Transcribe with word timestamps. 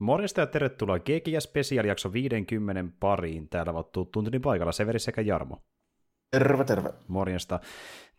Morjesta 0.00 0.40
ja 0.40 0.46
tervetuloa 0.46 0.98
GGS 0.98 1.44
Special 1.44 1.84
jakso 1.84 2.12
50 2.12 2.84
pariin. 3.00 3.48
Täällä 3.48 3.72
ovat 3.72 3.92
tuntunin 3.92 4.42
paikalla 4.42 4.72
Severi 4.72 4.98
sekä 4.98 5.20
Jarmo. 5.20 5.62
Terve, 6.30 6.64
terve. 6.64 6.90
Morjesta. 7.08 7.60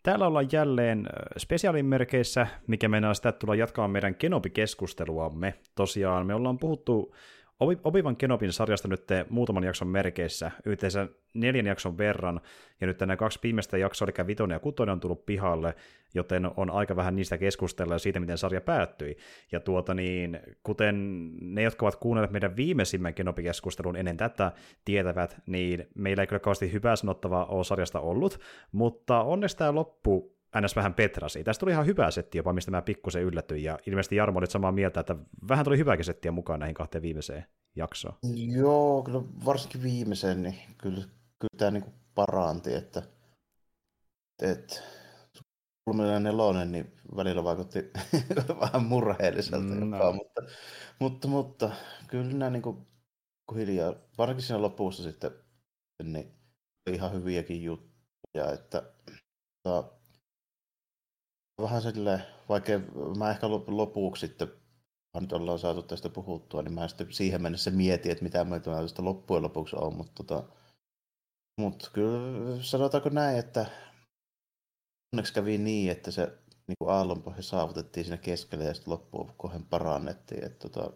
Täällä 0.03 0.27
ollaan 0.27 0.47
jälleen 0.51 1.07
spesiaalin 1.37 1.85
merkeissä, 1.85 2.47
mikä 2.67 2.89
mennään 2.89 3.15
sitä, 3.15 3.29
että 3.29 3.39
tullaan 3.39 3.59
jatkamaan 3.59 3.91
meidän 3.91 4.15
Kenobi-keskusteluamme. 4.15 5.53
Tosiaan 5.75 6.27
me 6.27 6.33
ollaan 6.33 6.57
puhuttu 6.57 7.15
Obivan 7.61 8.15
Kenobin 8.15 8.53
sarjasta 8.53 8.87
nyt 8.87 9.03
muutaman 9.29 9.63
jakson 9.63 9.87
merkeissä, 9.87 10.51
yhteensä 10.65 11.07
neljän 11.33 11.65
jakson 11.65 11.97
verran, 11.97 12.41
ja 12.81 12.87
nyt 12.87 12.99
nämä 12.99 13.17
kaksi 13.17 13.39
viimeistä 13.43 13.77
jaksoa, 13.77 14.07
eli 14.17 14.27
vitonen 14.27 14.55
ja 14.55 14.59
kutonen 14.59 14.93
on 14.93 14.99
tullut 14.99 15.25
pihalle, 15.25 15.75
joten 16.13 16.51
on 16.57 16.69
aika 16.69 16.95
vähän 16.95 17.15
niistä 17.15 17.37
keskustella 17.37 17.97
siitä, 17.97 18.19
miten 18.19 18.37
sarja 18.37 18.61
päättyi. 18.61 19.17
Ja 19.51 19.59
tuota 19.59 19.93
niin, 19.93 20.39
kuten 20.63 20.95
ne, 21.41 21.61
jotka 21.61 21.85
ovat 21.85 21.95
kuunnelleet 21.95 22.31
meidän 22.31 22.55
viimeisimmän 22.55 23.13
Kenobi-keskustelun 23.13 23.95
ennen 23.95 24.17
tätä 24.17 24.51
tietävät, 24.85 25.41
niin 25.45 25.87
meillä 25.95 26.23
ei 26.23 26.27
kyllä 26.27 26.39
kauheasti 26.39 26.73
hyvää 26.73 26.95
sanottavaa 26.95 27.45
ole 27.45 27.63
sarjasta 27.63 27.99
ollut, 27.99 28.39
mutta 28.71 29.21
onneksi 29.21 29.57
tämä 29.57 29.75
loppu 29.75 30.40
ns. 30.61 30.75
vähän 30.75 30.93
petrasi. 30.93 31.43
Tästä 31.43 31.59
tuli 31.59 31.71
ihan 31.71 31.85
hyvä 31.85 32.11
setti 32.11 32.37
jopa, 32.37 32.53
mistä 32.53 32.71
mä 32.71 32.81
pikkusen 32.81 33.23
yllätyin, 33.23 33.63
ja 33.63 33.79
ilmeisesti 33.87 34.15
Jarmo 34.15 34.39
oli 34.39 34.47
samaa 34.47 34.71
mieltä, 34.71 34.99
että 34.99 35.15
vähän 35.49 35.65
tuli 35.65 35.77
hyväkin 35.77 36.05
settiä 36.05 36.31
mukaan 36.31 36.59
näihin 36.59 36.75
kahteen 36.75 37.01
viimeiseen 37.01 37.45
jaksoon. 37.75 38.15
Joo, 38.35 39.03
kyllä 39.03 39.21
varsinkin 39.45 39.83
viimeiseen, 39.83 40.43
niin 40.43 40.55
kyllä, 40.77 41.03
kyllä 41.39 41.57
tämä 41.57 41.71
niin 41.71 41.93
paranti, 42.15 42.73
että, 42.73 43.03
että 44.41 44.75
kolminen 45.85 46.23
nelonen 46.23 46.71
niin 46.71 46.93
välillä 47.15 47.43
vaikutti 47.43 47.91
vähän 48.61 48.83
murheelliselta 48.83 49.65
mm, 49.65 49.89
no. 49.89 50.13
mutta, 50.13 50.41
mutta, 50.99 51.27
mutta 51.27 51.71
kyllä 52.07 52.31
nämä 52.33 52.49
niin 52.49 52.61
kuin, 52.61 52.87
hiljaa, 53.55 53.95
varsinkin 54.17 54.45
siinä 54.45 54.61
lopussa 54.61 55.03
sitten, 55.03 55.31
niin 56.03 56.33
ihan 56.91 57.13
hyviäkin 57.13 57.63
juttuja, 57.63 58.51
että, 58.53 58.83
että 59.07 60.00
vähän 61.61 61.81
silleen, 61.81 62.23
vaikka 62.49 62.71
mä 63.17 63.31
ehkä 63.31 63.49
lopuksi 63.67 64.27
sitten, 64.27 64.47
nyt 65.19 65.33
ollaan 65.33 65.59
saatu 65.59 65.83
tästä 65.83 66.09
puhuttua, 66.09 66.61
niin 66.61 66.73
mä 66.73 66.87
sitten 66.87 67.13
siihen 67.13 67.41
mennessä 67.41 67.71
mietin, 67.71 68.11
että 68.11 68.23
mitä 68.23 68.43
mä 68.43 68.59
tästä 68.59 69.05
loppujen 69.05 69.43
lopuksi 69.43 69.75
on, 69.79 69.95
mutta 69.95 70.23
tota, 70.23 70.43
mut 71.57 71.89
kyllä 71.93 72.63
sanotaanko 72.63 73.09
näin, 73.09 73.39
että 73.39 73.65
onneksi 75.13 75.33
kävi 75.33 75.57
niin, 75.57 75.91
että 75.91 76.11
se 76.11 76.37
niin 76.67 76.75
kuin 76.79 76.91
aallonpohja 76.91 77.41
saavutettiin 77.41 78.03
siinä 78.03 78.17
keskellä 78.17 78.65
ja 78.65 78.73
sitten 78.73 78.91
loppuun 78.91 79.33
kohden 79.37 79.65
parannettiin. 79.65 80.43
Että 80.43 80.69
tota, 80.69 80.93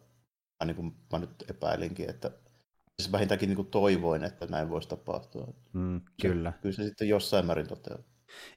mä, 0.63 0.65
niin 0.65 0.75
kuin, 0.75 0.95
mä 1.11 1.19
nyt 1.19 1.43
epäilinkin, 1.49 2.09
että 2.09 2.31
siis 3.01 3.11
vähintäänkin 3.11 3.49
niin 3.49 3.55
kuin 3.55 3.71
toivoin, 3.71 4.23
että 4.23 4.45
näin 4.45 4.69
voisi 4.69 4.89
tapahtua. 4.89 5.47
Mm, 5.73 6.01
kyllä. 6.21 6.51
Se, 6.51 6.57
kyllä 6.61 6.75
se 6.75 6.83
sitten 6.83 7.09
jossain 7.09 7.45
määrin 7.45 7.67
toteutuu. 7.67 8.05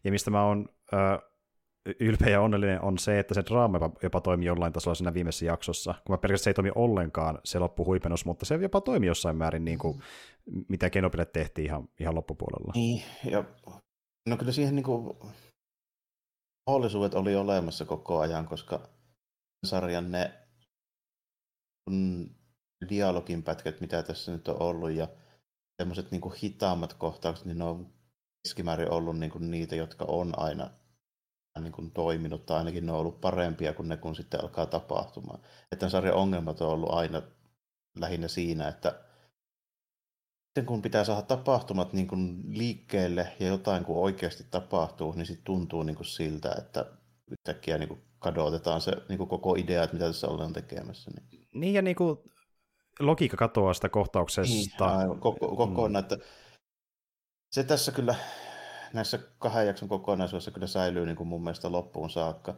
Ja 0.04 0.10
mistä 0.10 0.30
mä 0.30 0.44
oon 0.44 0.69
äh, 0.94 1.30
ylpeä 2.00 2.28
ja 2.28 2.41
onnellinen 2.41 2.83
on 2.83 2.98
se, 2.98 3.19
että 3.19 3.34
se 3.34 3.42
draama 3.44 3.77
jopa, 3.77 3.98
jopa 4.03 4.20
toimi 4.20 4.44
jollain 4.44 4.72
tasolla 4.72 4.94
siinä 4.94 5.14
viimeisessä 5.14 5.44
jaksossa. 5.44 5.94
Kun 6.06 6.12
mä 6.12 6.19
pelkästään 6.19 6.44
se 6.44 6.50
ei 6.50 6.55
toimi 6.55 6.72
ollenkaan 6.75 7.39
se 7.44 7.58
loppuhuipennus, 7.58 8.25
mutta 8.25 8.44
se 8.44 8.55
jopa 8.55 8.81
toimi 8.81 9.06
jossain 9.06 9.36
määrin, 9.36 9.64
niin 9.64 9.78
kuin, 9.78 10.03
mitä 10.69 10.91
Kenopille 10.91 11.25
tehtiin 11.25 11.66
ihan, 11.66 11.89
ihan 12.00 12.14
loppupuolella. 12.14 12.72
Niin, 12.75 13.03
ja 13.31 13.44
no 14.28 14.36
kyllä 14.36 14.53
siihen 14.53 14.77
niin 14.77 14.84
kuin, 14.84 15.16
mahdollisuudet 16.66 17.14
oli 17.14 17.36
olemassa 17.36 17.84
koko 17.84 18.19
ajan, 18.19 18.47
koska 18.47 18.89
sarjan 19.66 20.11
ne 20.12 20.33
dialogin 22.89 23.42
pätkät, 23.42 23.81
mitä 23.81 24.03
tässä 24.03 24.33
nyt 24.33 24.48
on 24.48 24.62
ollut, 24.62 24.91
ja 24.91 25.09
semmoiset 25.83 26.11
niin 26.11 26.33
hitaammat 26.42 26.94
kohtaukset, 26.94 27.47
niin 27.47 27.59
ne 27.59 27.64
on 27.64 27.92
keskimäärin 28.42 28.91
ollut 28.91 29.19
niin 29.19 29.31
kuin 29.31 29.50
niitä, 29.50 29.77
jotka 29.77 30.05
on 30.09 30.32
aina 30.37 30.70
niin 31.60 31.72
kuin 31.72 31.91
toiminut, 31.91 32.46
tai 32.46 32.58
ainakin 32.58 32.86
ne 32.86 32.92
on 32.92 32.98
ollut 32.98 33.20
parempia 33.20 33.72
kuin 33.72 33.88
ne, 33.88 33.96
kun 33.96 34.16
sitten 34.16 34.41
alkaa 34.41 34.66
tapahtumaan. 34.66 35.41
Että 35.62 35.76
tämän 35.76 35.91
sarjan 35.91 36.14
ongelmat 36.14 36.60
on 36.60 36.69
ollut 36.69 36.92
aina 36.92 37.22
lähinnä 37.98 38.28
siinä, 38.28 38.69
että 38.69 39.00
sitten 40.46 40.66
kun 40.66 40.82
pitää 40.82 41.04
saada 41.04 41.22
tapahtumat 41.22 41.92
niin 41.92 42.08
kuin 42.08 42.42
liikkeelle 42.48 43.32
ja 43.41 43.46
jotain 43.46 43.84
kun 43.84 43.96
oikeasti 43.96 44.44
tapahtuu, 44.50 45.12
niin 45.12 45.26
sitten 45.26 45.44
tuntuu 45.44 45.82
niin 45.82 45.96
kuin 45.96 46.06
siltä, 46.06 46.54
että 46.58 46.86
yhtäkkiä 47.30 47.78
niin 47.78 47.88
kuin 47.88 48.02
kadotetaan 48.19 48.80
se 48.80 48.92
niin 49.08 49.19
kuin 49.19 49.28
koko 49.28 49.54
idea, 49.54 49.82
että 49.82 49.96
mitä 49.96 50.06
tässä 50.06 50.28
ollaan 50.28 50.52
tekemässä. 50.52 51.10
Niin, 51.10 51.48
niin 51.54 51.75
ja 51.75 51.82
niin 51.82 51.96
kuin 51.96 52.19
logiikka 53.00 53.36
katoaa 53.36 53.75
sitä 53.75 53.88
kohtauksesta. 53.88 54.54
Niin, 54.54 54.98
aivan, 54.98 55.20
koko, 55.20 55.56
koko 55.56 55.88
mm. 55.88 55.96
että 55.96 56.19
se 57.50 57.64
tässä 57.64 57.92
kyllä 57.92 58.14
näissä 58.93 59.19
kahden 59.38 59.66
jakson 59.66 59.88
kokonaisuudessa 59.88 60.50
kyllä 60.50 60.66
säilyy 60.66 61.06
niin 61.06 61.16
kuin 61.16 61.28
mun 61.28 61.43
mielestä 61.43 61.72
loppuun 61.72 62.10
saakka. 62.10 62.54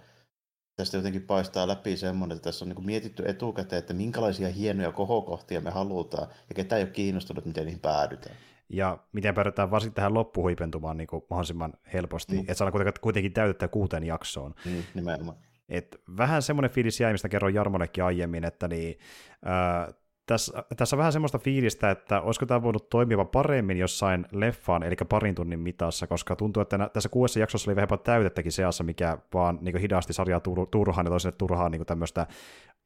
Tästä 0.77 0.97
jotenkin 0.97 1.23
paistaa 1.23 1.69
läpi 1.69 1.97
semmoinen, 1.97 2.37
että 2.37 2.45
tässä 2.45 2.65
on 2.65 2.69
niin 2.69 2.77
kuin 2.77 2.87
mietitty 2.87 3.23
etukäteen, 3.27 3.79
että 3.79 3.95
minkälaisia 3.95 4.49
hienoja 4.49 4.93
kohokohtia 4.93 5.61
me 5.61 5.71
halutaan, 5.71 6.29
ja 6.49 6.55
ketä 6.55 6.77
ei 6.77 6.83
ole 6.83 6.91
kiinnostunut, 6.91 7.45
miten 7.45 7.65
niihin 7.65 7.81
päädytään. 7.81 8.37
Ja 8.69 8.99
miten 9.13 9.35
päädytään 9.35 9.71
varsinkin 9.71 9.95
tähän 9.95 10.15
loppuhuipentumaan 10.15 10.97
niin 10.97 11.07
kuin 11.07 11.23
mahdollisimman 11.31 11.73
helposti, 11.93 12.35
mm. 12.35 12.41
että 12.41 12.55
saadaan 12.55 12.93
kuitenkin 13.01 13.33
täytettä 13.33 13.69
kuuteen 13.69 14.05
jaksoon. 14.05 14.55
Mm, 14.65 14.83
nimenomaan. 14.95 15.37
Et 15.69 16.01
vähän 16.17 16.43
semmoinen 16.43 16.71
fiilis 16.71 17.01
jäi, 17.01 17.13
mistä 17.13 17.29
kerroin 17.29 17.55
Jarmollekin 17.55 18.05
aiemmin, 18.05 18.45
että 18.45 18.69
niin, 18.69 18.99
äh, 19.47 19.95
tässä, 20.31 20.65
tässä 20.77 20.97
on 20.97 20.99
vähän 20.99 21.13
semmoista 21.13 21.39
fiilistä, 21.39 21.91
että 21.91 22.21
olisiko 22.21 22.47
tämä 22.47 22.63
voinut 22.63 22.89
toimia 22.89 23.25
paremmin 23.25 23.79
jossain 23.79 24.27
leffaan, 24.33 24.83
eli 24.83 24.97
parin 25.09 25.35
tunnin 25.35 25.61
mitassa, 25.61 26.07
koska 26.07 26.37
tuntuu, 26.37 26.61
että 26.61 26.91
tässä 26.93 27.09
kuudessa 27.09 27.41
jaksossa 27.41 27.71
oli 27.71 27.77
vähän 27.77 27.89
täytettäkin 28.05 28.53
seassa, 28.53 28.85
mikä 28.85 29.19
vaan 29.35 29.59
niin 29.61 29.77
hidasti 29.77 30.13
sarjaa 30.13 30.41
turhaan 30.71 31.07
ja 31.07 31.11
toiselle 31.11 31.37
turhaan 31.39 31.73
niin 31.73 31.87
tämmöistä 31.87 32.27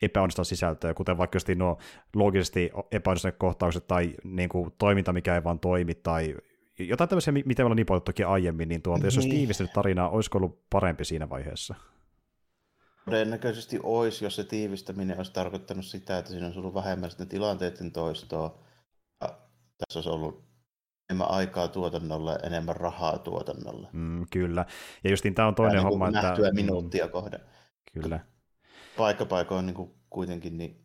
epäonnistunut 0.03 0.49
sisältöä, 0.49 0.94
kuten 0.94 1.19
vaikka 1.19 1.37
just 1.37 1.49
nuo 1.56 1.78
loogisesti 2.15 2.71
epäonnistuneet 2.93 3.37
kohtaukset 3.38 3.87
tai 3.87 4.15
niin 4.25 4.49
kuin, 4.49 4.72
toiminta, 4.78 5.12
mikä 5.12 5.34
ei 5.34 5.44
vaan 5.44 5.61
toimi, 5.61 5.94
tai 5.94 6.34
jotain 6.78 7.09
tämmöisiä, 7.09 7.32
mitä 7.32 7.62
me 7.62 7.65
ollaan 7.65 7.76
niin 7.76 8.03
toki 8.05 8.25
aiemmin, 8.25 8.69
niin 8.69 8.82
tuolta, 8.82 9.06
jos 9.06 9.16
olisi 9.16 9.28
niin. 9.28 9.38
tiivistynyt 9.38 9.72
tarinaa, 9.72 10.09
olisiko 10.09 10.38
ollut 10.38 10.59
parempi 10.71 11.05
siinä 11.05 11.31
vaiheessa? 11.31 11.75
Todennäköisesti 13.04 13.81
olisi, 13.82 14.25
jos 14.25 14.37
se 14.37 14.44
tiivistäminen 14.44 15.16
olisi 15.16 15.32
tarkoittanut 15.32 15.84
sitä, 15.84 16.19
että 16.19 16.31
siinä 16.31 16.47
olisi 16.47 16.59
ollut 16.59 16.75
vähemmän 16.75 17.10
sitten 17.10 17.28
tilanteiden 17.28 17.92
toistoa. 17.92 18.59
Ja 19.20 19.38
tässä 19.78 19.98
olisi 19.98 20.10
ollut 20.10 20.44
enemmän 21.10 21.31
aikaa 21.31 21.69
tuotannolle, 21.69 22.38
enemmän 22.43 22.76
rahaa 22.76 23.19
tuotannolle. 23.19 23.88
Mm, 23.93 24.26
kyllä. 24.31 24.66
Ja 25.04 25.10
justiin 25.10 25.34
tämä 25.34 25.48
on 25.48 25.54
toinen 25.54 25.76
niin 25.76 25.84
homma, 25.84 26.09
että... 26.09 26.22
Nähtyä 26.22 26.53
minuuttia 26.53 27.09
kohden. 27.09 27.41
Kyllä. 27.93 28.20
Paikkapaikoin 28.97 29.66
niin 29.66 29.94
kuitenkin 30.10 30.59
niin 30.59 30.84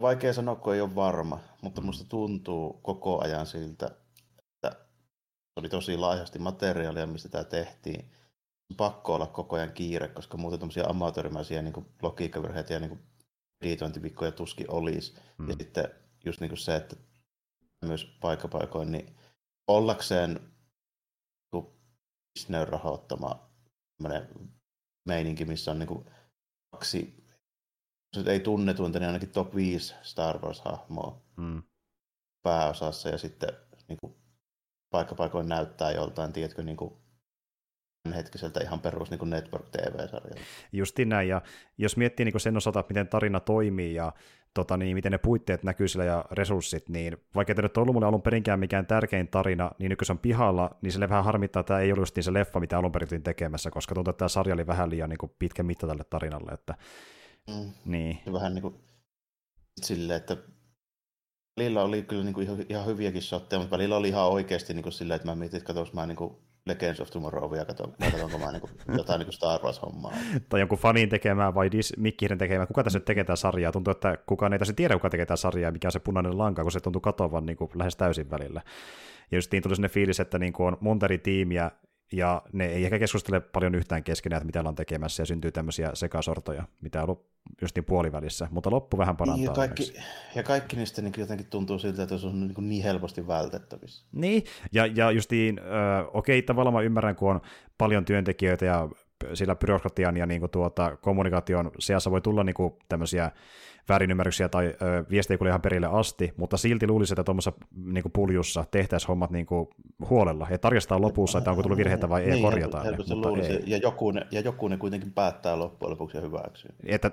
vaikea 0.00 0.32
sanoa, 0.32 0.56
kun 0.56 0.74
ei 0.74 0.80
ole 0.80 0.94
varma, 0.94 1.40
mutta 1.62 1.80
musta 1.80 2.04
tuntuu 2.08 2.72
koko 2.72 3.24
ajan 3.24 3.46
siltä, 3.46 3.90
että 4.38 4.86
oli 5.56 5.68
tosi 5.68 5.96
laajasti 5.96 6.38
materiaalia, 6.38 7.06
mistä 7.06 7.28
tämä 7.28 7.44
tehtiin 7.44 8.10
pakko 8.76 9.14
olla 9.14 9.26
koko 9.26 9.56
ajan 9.56 9.72
kiire, 9.72 10.08
koska 10.08 10.36
muuten 10.36 10.60
tämmöisiä 10.60 10.84
amatöörimäisiä 10.88 11.62
niin 11.62 11.86
logiikkavirheitä 12.02 12.74
ja 12.74 12.80
niin 12.80 13.02
editointivikkoja 13.60 14.32
tuskin 14.32 14.70
olisi. 14.70 15.14
Mm. 15.38 15.48
Ja 15.48 15.56
sitten 15.58 15.88
just 16.24 16.40
niin 16.40 16.50
kuin 16.50 16.58
se, 16.58 16.76
että 16.76 16.96
myös 17.84 18.04
paikkapaikoin, 18.20 18.92
niin 18.92 19.16
ollakseen 19.68 20.40
Disneyn 22.38 22.68
rahoittama 22.68 23.50
meininki, 25.04 25.44
missä 25.44 25.70
on 25.70 25.78
niin 25.78 25.86
kuin 25.86 26.10
kaksi, 26.70 27.24
jos 28.16 28.26
ei 28.26 28.40
tunnetuinta, 28.40 28.98
niin 28.98 29.06
ainakin 29.06 29.30
top 29.30 29.54
5 29.54 29.94
Star 30.02 30.38
Wars-hahmoa 30.38 31.22
mm. 31.36 31.62
pääosassa 32.42 33.08
ja 33.08 33.18
sitten 33.18 33.48
niin 33.88 33.98
kuin, 34.00 34.16
paikkapaikoin 34.90 35.48
näyttää 35.48 35.92
joltain, 35.92 36.32
tiedätkö, 36.32 36.62
niin 36.62 36.76
kuin 36.76 37.05
hetkiseltä 38.12 38.60
ihan 38.60 38.80
perus 38.80 39.10
niin 39.10 39.30
Network 39.30 39.68
TV-sarjalta. 39.68 40.40
Justiin 40.72 41.08
näin, 41.08 41.28
ja 41.28 41.42
jos 41.78 41.96
miettii 41.96 42.24
niin 42.24 42.40
sen 42.40 42.56
osalta, 42.56 42.84
miten 42.88 43.08
tarina 43.08 43.40
toimii 43.40 43.94
ja 43.94 44.12
tota, 44.54 44.76
niin, 44.76 44.96
miten 44.96 45.12
ne 45.12 45.18
puitteet 45.18 45.62
näkyy 45.62 45.88
sillä 45.88 46.04
ja 46.04 46.24
resurssit, 46.30 46.88
niin 46.88 47.16
vaikka 47.34 47.52
ei 47.56 47.62
nyt 47.62 47.76
ollut 47.76 47.92
mulle 47.92 48.06
alun 48.06 48.22
perinkään 48.22 48.60
mikään 48.60 48.86
tärkein 48.86 49.28
tarina, 49.28 49.70
niin 49.78 49.90
nyt 49.90 49.98
kun 49.98 50.06
se 50.06 50.12
on 50.12 50.18
pihalla, 50.18 50.76
niin 50.82 50.92
sille 50.92 51.08
vähän 51.08 51.24
harmittaa, 51.24 51.60
että 51.60 51.68
tämä 51.68 51.80
ei 51.80 51.92
ollut 51.92 52.02
just 52.02 52.16
niin 52.16 52.24
se 52.24 52.32
leffa, 52.32 52.60
mitä 52.60 52.78
alun 52.78 52.92
perin 52.92 53.22
tekemässä, 53.22 53.70
koska 53.70 53.94
tuntuu, 53.94 54.10
että 54.10 54.18
tämä 54.18 54.28
sarja 54.28 54.54
oli 54.54 54.66
vähän 54.66 54.90
liian 54.90 55.10
niin 55.10 55.18
kuin 55.18 55.32
pitkä 55.38 55.62
mitta 55.62 55.86
tälle 55.86 56.04
tarinalle. 56.04 56.52
Että, 56.52 56.74
mm. 57.48 57.72
niin. 57.84 58.18
Vähän 58.32 58.54
niin 58.54 58.62
kuin 58.62 58.74
silleen, 59.82 60.16
että 60.16 60.36
välillä 61.60 61.82
oli 61.82 62.02
kyllä 62.02 62.24
niin 62.24 62.34
kuin 62.34 62.44
ihan, 62.44 62.64
ihan 62.68 62.86
hyviäkin 62.86 63.22
shotteja, 63.22 63.60
mutta 63.60 63.76
välillä 63.76 63.96
oli 63.96 64.08
ihan 64.08 64.28
oikeasti 64.28 64.74
niin 64.74 64.82
kuin 64.82 64.92
silleen, 64.92 65.16
että 65.16 65.28
mä 65.28 65.34
mietin, 65.34 65.56
että 65.56 65.66
katsoinko 65.66 65.92
mä 65.94 66.06
niin 66.06 66.16
kuin 66.16 66.36
Legends 66.66 67.00
of 67.00 67.10
Tomorrowia, 67.10 67.64
katon, 67.64 67.94
katsonko 68.10 68.38
mä 68.38 68.52
niin 68.52 68.96
jotain 68.96 69.18
niin 69.18 69.32
Star 69.32 69.60
Wars-hommaa. 69.62 70.12
tai 70.48 70.60
jonkun 70.60 70.78
fanin 70.78 71.08
tekemää 71.08 71.54
vai 71.54 71.70
Dis, 71.70 71.92
Mikkihiren 71.96 72.38
tekemää. 72.38 72.66
Kuka 72.66 72.84
tässä 72.84 72.98
nyt 72.98 73.04
tekee 73.04 73.24
tätä 73.24 73.36
sarjaa? 73.36 73.72
Tuntuu, 73.72 73.90
että 73.90 74.18
kukaan 74.26 74.52
ei 74.52 74.58
tässä 74.58 74.74
tiedä, 74.74 74.94
kuka 74.94 75.10
tekee 75.10 75.26
tätä 75.26 75.36
sarjaa, 75.36 75.72
mikä 75.72 75.88
on 75.88 75.92
se 75.92 76.00
punainen 76.00 76.38
lanka, 76.38 76.62
kun 76.62 76.72
se 76.72 76.80
tuntuu 76.80 77.00
katoavan 77.00 77.46
niin 77.46 77.56
kuin 77.56 77.70
lähes 77.74 77.96
täysin 77.96 78.30
välillä. 78.30 78.62
Ja 79.30 79.38
just 79.38 79.52
niin 79.52 79.62
tuli 79.62 79.76
sinne 79.76 79.88
fiilis, 79.88 80.20
että 80.20 80.38
niin 80.38 80.52
kuin 80.52 80.66
on 80.66 80.76
monta 80.80 81.06
eri 81.06 81.18
tiimiä, 81.18 81.70
ja 82.12 82.42
ne 82.52 82.66
ei 82.66 82.84
ehkä 82.84 82.98
keskustele 82.98 83.40
paljon 83.40 83.74
yhtään 83.74 84.04
keskenään, 84.04 84.38
että 84.38 84.46
mitä 84.46 84.60
ollaan 84.60 84.74
tekemässä, 84.74 85.22
ja 85.22 85.26
syntyy 85.26 85.52
tämmöisiä 85.52 85.90
sekasortoja, 85.94 86.64
mitä 86.80 87.02
on 87.02 87.04
ollut 87.04 87.26
just 87.60 87.76
niin 87.76 87.84
puolivälissä, 87.84 88.48
mutta 88.50 88.70
loppu 88.70 88.98
vähän 88.98 89.16
parantaa. 89.16 89.36
Niin, 89.36 89.46
ja, 89.46 89.54
kaikki, 89.54 89.94
ja 90.34 90.42
kaikki 90.42 90.76
niistä 90.76 91.02
niin 91.02 91.12
jotenkin 91.18 91.46
tuntuu 91.46 91.78
siltä, 91.78 92.02
että 92.02 92.18
se 92.18 92.26
on 92.26 92.40
niin, 92.40 92.68
niin 92.68 92.82
helposti 92.82 93.26
vältettävissä. 93.26 94.06
Niin, 94.12 94.44
ja, 94.72 94.86
ja 94.86 95.10
justiin, 95.10 95.58
äh, 95.58 96.06
okei, 96.12 96.42
tavallaan 96.42 96.74
mä 96.74 96.80
ymmärrän, 96.80 97.16
kun 97.16 97.30
on 97.30 97.40
paljon 97.78 98.04
työntekijöitä 98.04 98.64
ja 98.64 98.88
sillä 99.34 99.56
byrokratian 99.56 100.16
ja 100.16 100.26
niin 100.26 100.40
kuin, 100.40 100.50
tuota, 100.50 100.96
kommunikaation 100.96 101.70
seassa 101.78 102.10
voi 102.10 102.20
tulla 102.20 102.44
niin 102.44 102.54
kuin, 102.54 102.72
tämmöisiä 102.88 103.30
väärinymmärryksiä 103.88 104.48
tai 104.48 104.66
ö, 104.82 105.04
viestejä 105.10 105.38
kuule 105.38 105.48
ihan 105.48 105.60
perille 105.60 105.86
asti, 105.86 106.32
mutta 106.36 106.56
silti 106.56 106.86
luulisi, 106.86 107.12
että 107.12 107.24
tuommoisessa 107.24 107.60
niin 107.84 108.04
puljussa 108.12 108.64
tehtäisiin 108.70 109.08
hommat 109.08 109.30
niin 109.30 109.46
kuin, 109.46 109.68
huolella 110.10 110.46
ja 110.50 110.58
tarkastaa 110.58 111.00
lopussa, 111.00 111.38
että 111.38 111.50
onko 111.50 111.62
tullut 111.62 111.78
virheitä 111.78 112.08
vai 112.08 112.22
ei 112.22 112.30
niin, 112.30 112.42
korjataan 112.42 112.86
ne. 112.86 112.96
Mutta 112.96 113.28
ei. 113.42 113.62
Ja, 113.66 113.76
joku 113.76 114.10
ne, 114.10 114.26
ja 114.30 114.40
joku 114.40 114.68
ne 114.68 114.76
kuitenkin 114.76 115.12
päättää 115.12 115.58
loppujen 115.58 115.90
lopuksi 115.90 116.16
ja 116.16 116.20
hyväksyy. 116.20 116.70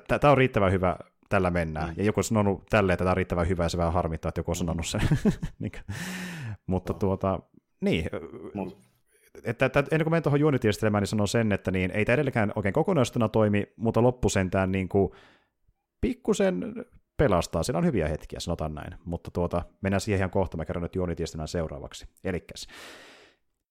Tämä 0.08 0.32
on 0.32 0.38
riittävän 0.38 0.72
hyvä, 0.72 0.98
tällä 1.30 1.52
mennään. 1.52 1.90
Mm. 1.90 1.96
Ja 1.98 2.04
joku 2.04 2.20
on 2.20 2.24
sanonut 2.24 2.64
tälle, 2.70 2.94
että 2.94 3.04
tämä 3.04 3.12
on 3.12 3.18
riittävän 3.18 3.48
hyvä 3.48 3.64
ja 3.64 3.70
se 3.70 3.78
vähän 3.78 3.94
harmittaa, 3.94 4.30
että 4.30 4.40
joku 4.40 4.52
on 4.52 4.56
sanonut 4.56 4.86
sen. 4.86 5.02
niin, 5.60 5.72
mutta 6.68 6.94
tuota, 6.94 7.40
niin, 7.82 8.06
Mut 8.54 8.93
että, 9.44 9.66
että 9.66 9.80
ennen 9.80 10.04
kuin 10.04 10.12
menen 10.12 10.24
tuohon 10.24 10.44
unity 10.44 10.68
niin 10.68 11.08
sanon 11.08 11.28
sen, 11.28 11.52
että 11.52 11.72
niin, 11.72 11.92
ei 11.92 12.06
tämä 12.06 12.14
edelleenkään 12.14 12.54
oikein 12.56 12.74
kokonaisuutena 12.74 13.30
toimi, 13.30 13.74
mutta 13.76 14.04
loppusentään 14.04 14.72
niin 14.72 14.90
kuin, 14.90 15.12
pikkusen 16.02 16.86
pelastaa. 17.18 17.64
Siinä 17.64 17.78
on 17.78 17.86
hyviä 17.86 18.08
hetkiä, 18.08 18.40
sanotaan 18.40 18.76
näin. 18.76 18.94
Mutta 19.06 19.32
tuota, 19.32 19.62
mennään 19.82 20.02
siihen 20.02 20.18
ihan 20.18 20.30
kohta, 20.30 20.58
mä 20.58 20.66
kerron 20.66 20.84
nyt 20.84 20.96
Unitiestä 20.96 21.48
seuraavaksi. 21.48 22.08
Elikkäs. 22.24 22.68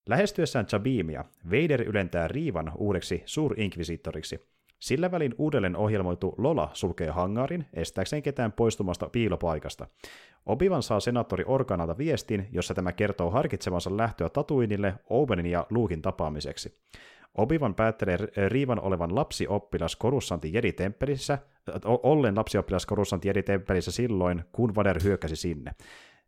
Lähestyessään 0.08 0.66
Chabimia, 0.66 1.24
Vader 1.50 1.82
ylentää 1.82 2.28
Riivan 2.28 2.72
uudeksi 2.76 3.22
suurinkvisiittoriksi. 3.26 4.40
Sillä 4.78 5.10
välin 5.10 5.34
uudelleen 5.38 5.76
ohjelmoitu 5.76 6.34
Lola 6.38 6.70
sulkee 6.72 7.10
hangaarin, 7.10 7.66
estääkseen 7.74 8.22
ketään 8.22 8.52
poistumasta 8.52 9.08
piilopaikasta. 9.08 9.86
Obivan 10.46 10.82
saa 10.82 11.00
senaattori 11.00 11.44
Organalta 11.46 11.98
viestin, 11.98 12.48
jossa 12.52 12.74
tämä 12.74 12.92
kertoo 12.92 13.30
harkitsevansa 13.30 13.96
lähtöä 13.96 14.28
Tatuinille 14.28 14.94
Obenin 15.10 15.46
ja 15.46 15.66
Luukin 15.70 16.02
tapaamiseksi. 16.02 16.78
Obivan 17.34 17.74
päättelee 17.74 18.18
Riivan 18.48 18.80
olevan 18.80 19.14
lapsioppilas 19.14 19.96
Korussanti 19.96 20.52
Jedi-temppelissä, 20.52 21.38
ollen 21.84 22.36
lapsioppilas 22.36 22.86
Korussanti 22.86 23.28
Jedi-temppelissä 23.28 23.90
silloin, 23.92 24.44
kun 24.52 24.74
Vader 24.74 25.02
hyökkäsi 25.02 25.36
sinne. 25.36 25.72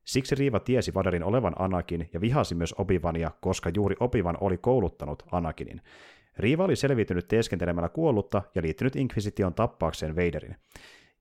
Siksi 0.04 0.34
Riiva 0.34 0.60
tiesi 0.60 0.94
Vaderin 0.94 1.24
olevan 1.24 1.52
Anakin 1.58 2.10
ja 2.12 2.20
vihasi 2.20 2.54
myös 2.54 2.74
Obivania, 2.78 3.30
koska 3.40 3.70
juuri 3.76 3.96
Obivan 4.00 4.38
oli 4.40 4.58
kouluttanut 4.58 5.22
Anakinin. 5.32 5.80
Riiva 6.38 6.64
oli 6.64 6.76
selviytynyt 6.76 7.28
teeskentelemällä 7.28 7.88
kuollutta 7.88 8.42
ja 8.54 8.62
liittynyt 8.62 8.96
Inquisition 8.96 9.54
tappaakseen 9.54 10.16
Vaderin. 10.16 10.56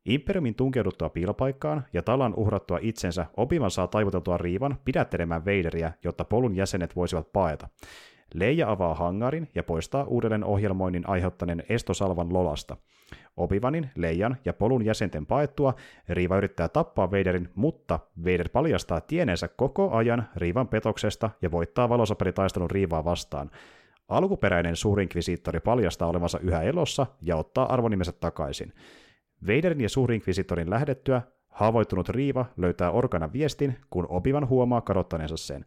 Imperiumin 0.06 0.56
tunkeuduttua 0.56 1.10
piilopaikkaan 1.10 1.84
ja 1.94 2.02
talan 2.02 2.34
uhrattua 2.36 2.80
itsensä, 2.82 3.26
Obivan 3.38 3.72
saa 3.72 3.88
taivuteltua 3.88 4.38
Riivan 4.38 4.78
pidättelemään 4.86 5.46
Vaderia, 5.46 5.92
jotta 6.04 6.26
polun 6.26 6.56
jäsenet 6.56 6.96
voisivat 6.96 7.34
paeta. 7.34 7.70
Leija 8.34 8.72
avaa 8.72 8.94
hangarin 8.94 9.50
ja 9.56 9.64
poistaa 9.64 10.04
uudelleen 10.04 10.44
ohjelmoinnin 10.44 11.10
aiheuttaneen 11.10 11.64
estosalvan 11.70 12.34
lolasta. 12.34 12.78
Obivanin, 13.38 13.90
Leijan 13.96 14.38
ja 14.46 14.54
Polun 14.54 14.86
jäsenten 14.86 15.26
paettua 15.26 15.74
Riiva 16.10 16.38
yrittää 16.38 16.70
tappaa 16.70 17.12
Vaderin, 17.12 17.50
mutta 17.56 18.00
Vader 18.26 18.50
paljastaa 18.50 19.02
tieneensä 19.02 19.48
koko 19.48 19.92
ajan 19.92 20.30
Riivan 20.36 20.68
petoksesta 20.68 21.30
ja 21.42 21.52
voittaa 21.52 21.90
valosapelitaistelun 21.90 22.72
Riivaa 22.72 23.06
vastaan. 23.06 23.52
Alkuperäinen 24.08 24.76
suurinkvisiittori 24.76 25.60
paljastaa 25.60 26.08
olevansa 26.08 26.40
yhä 26.40 26.62
elossa 26.62 27.08
ja 27.22 27.36
ottaa 27.36 27.74
arvonimensä 27.74 28.12
takaisin. 28.12 28.74
Vaderin 29.48 29.82
ja 29.82 29.90
suurinkvisitorin 29.90 30.70
lähdettyä 30.70 31.22
haavoittunut 31.50 32.10
Riiva 32.10 32.46
löytää 32.58 32.92
Organa 32.92 33.34
viestin, 33.34 33.76
kun 33.90 34.08
Obivan 34.10 34.50
huomaa 34.50 34.82
kadottaneensa 34.82 35.38
sen. 35.38 35.66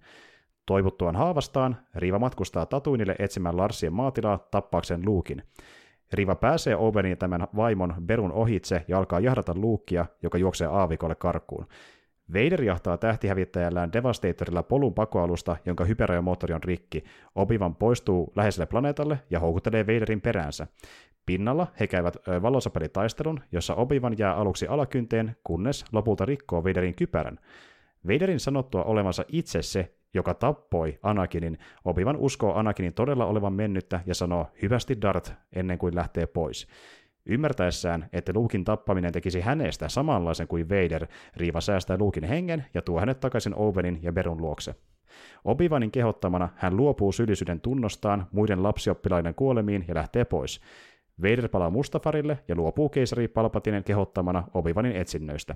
Toivuttuaan 0.67 1.17
haavastaan, 1.17 1.77
Riva 1.95 2.19
matkustaa 2.19 2.67
Tatuinille 2.67 3.17
etsimään 3.19 3.57
Larsien 3.57 3.93
maatilaa 3.93 4.39
tappaakseen 4.51 5.03
Luukin. 5.05 5.43
Riva 6.13 6.35
pääsee 6.35 6.77
Owenin 6.77 7.11
ja 7.11 7.17
tämän 7.17 7.47
vaimon 7.57 7.95
Berun 8.07 8.33
ohitse 8.33 8.85
ja 8.89 8.99
alkaa 8.99 9.21
jahdata 9.21 9.55
Luukkia, 9.55 10.07
joka 10.23 10.39
juoksee 10.39 10.67
aavikolle 10.67 11.15
karkuun. 11.15 11.67
Vader 12.35 12.63
jahtaa 12.63 12.97
tähtihävittäjällään 12.99 13.93
Devastatorilla 13.93 14.63
polun 14.63 14.95
pakoalusta, 14.95 15.57
jonka 15.67 15.85
hyperajomoottori 15.85 16.55
on 16.55 16.63
rikki. 16.63 17.05
Obivan 17.35 17.77
poistuu 17.77 18.33
läheiselle 18.37 18.67
planeetalle 18.67 19.19
ja 19.31 19.41
houkuttelee 19.41 19.87
Vaderin 19.87 20.21
peräänsä. 20.21 20.67
Pinnalla 21.27 21.67
he 21.81 21.87
käyvät 21.87 22.17
valosapelitaistelun, 22.43 23.41
jossa 23.53 23.75
Obivan 23.75 24.19
jää 24.19 24.35
aluksi 24.35 24.67
alakynteen, 24.67 25.37
kunnes 25.45 25.85
lopulta 25.93 26.25
rikkoo 26.25 26.65
Vaderin 26.65 26.95
kypärän. 26.95 27.39
Vaderin 28.09 28.41
sanottua 28.41 28.85
olevansa 28.85 29.25
itse 29.29 29.63
se, 29.63 29.95
joka 30.15 30.35
tappoi 30.35 30.99
Anakinin, 31.03 31.59
Obivan 31.85 32.17
uskoo 32.17 32.55
Anakinin 32.55 32.95
todella 32.95 33.27
olevan 33.27 33.53
mennyttä 33.53 34.01
ja 34.07 34.15
sanoo 34.15 34.47
hyvästi 34.63 35.01
Dart 35.03 35.33
ennen 35.53 35.79
kuin 35.79 35.95
lähtee 35.95 36.27
pois. 36.27 36.67
Ymmärtäessään, 37.27 38.09
että 38.13 38.33
Luukin 38.35 38.65
tappaminen 38.65 39.13
tekisi 39.13 39.41
hänestä 39.41 39.89
samanlaisen 39.89 40.49
kuin 40.49 40.69
Vader, 40.69 41.07
Riiva 41.37 41.61
säästää 41.61 41.99
Luukin 41.99 42.25
hengen 42.25 42.65
ja 42.75 42.83
tuo 42.83 43.01
hänet 43.01 43.21
takaisin 43.21 43.55
Owenin 43.55 43.99
ja 44.03 44.13
Berun 44.13 44.41
luokse. 44.43 44.75
Obivanin 45.45 45.91
kehottamana 45.91 46.49
hän 46.57 46.77
luopuu 46.77 47.13
syyllisyyden 47.13 47.61
tunnostaan 47.61 48.27
muiden 48.33 48.63
lapsioppilaiden 48.63 49.35
kuolemiin 49.35 49.85
ja 49.89 49.95
lähtee 49.95 50.25
pois. 50.25 50.61
Vader 51.23 51.49
palaa 51.49 51.71
Mustafarille 51.71 52.39
ja 52.49 52.55
luopuu 52.55 52.89
keisari 52.89 53.29
Palpatinen 53.29 53.85
kehottamana 53.85 54.45
Obivanin 54.55 54.97
etsinnöistä. 54.97 55.55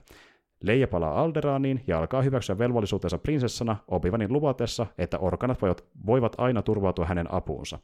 Leija 0.62 0.88
palaa 0.88 1.20
Alderaaniin 1.20 1.84
ja 1.86 1.98
alkaa 1.98 2.22
hyväksyä 2.22 2.58
velvollisuutensa 2.58 3.18
prinsessana 3.18 3.76
Obivanin 3.88 4.32
luvatessa, 4.32 4.86
että 4.98 5.18
orkanat 5.18 5.58
voivat, 6.06 6.34
aina 6.38 6.62
turvautua 6.62 7.04
hänen 7.04 7.34
apuunsa. 7.34 7.78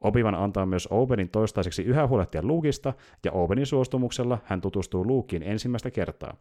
Obivan 0.00 0.34
antaa 0.34 0.66
myös 0.66 0.88
Obenin 0.90 1.30
toistaiseksi 1.30 1.82
yhä 1.82 2.06
huolehtia 2.06 2.42
Luukista, 2.42 2.92
ja 3.24 3.32
Obenin 3.32 3.66
suostumuksella 3.66 4.38
hän 4.44 4.60
tutustuu 4.60 5.06
Luukiin 5.06 5.42
ensimmäistä 5.42 5.90
kertaa. 5.90 6.36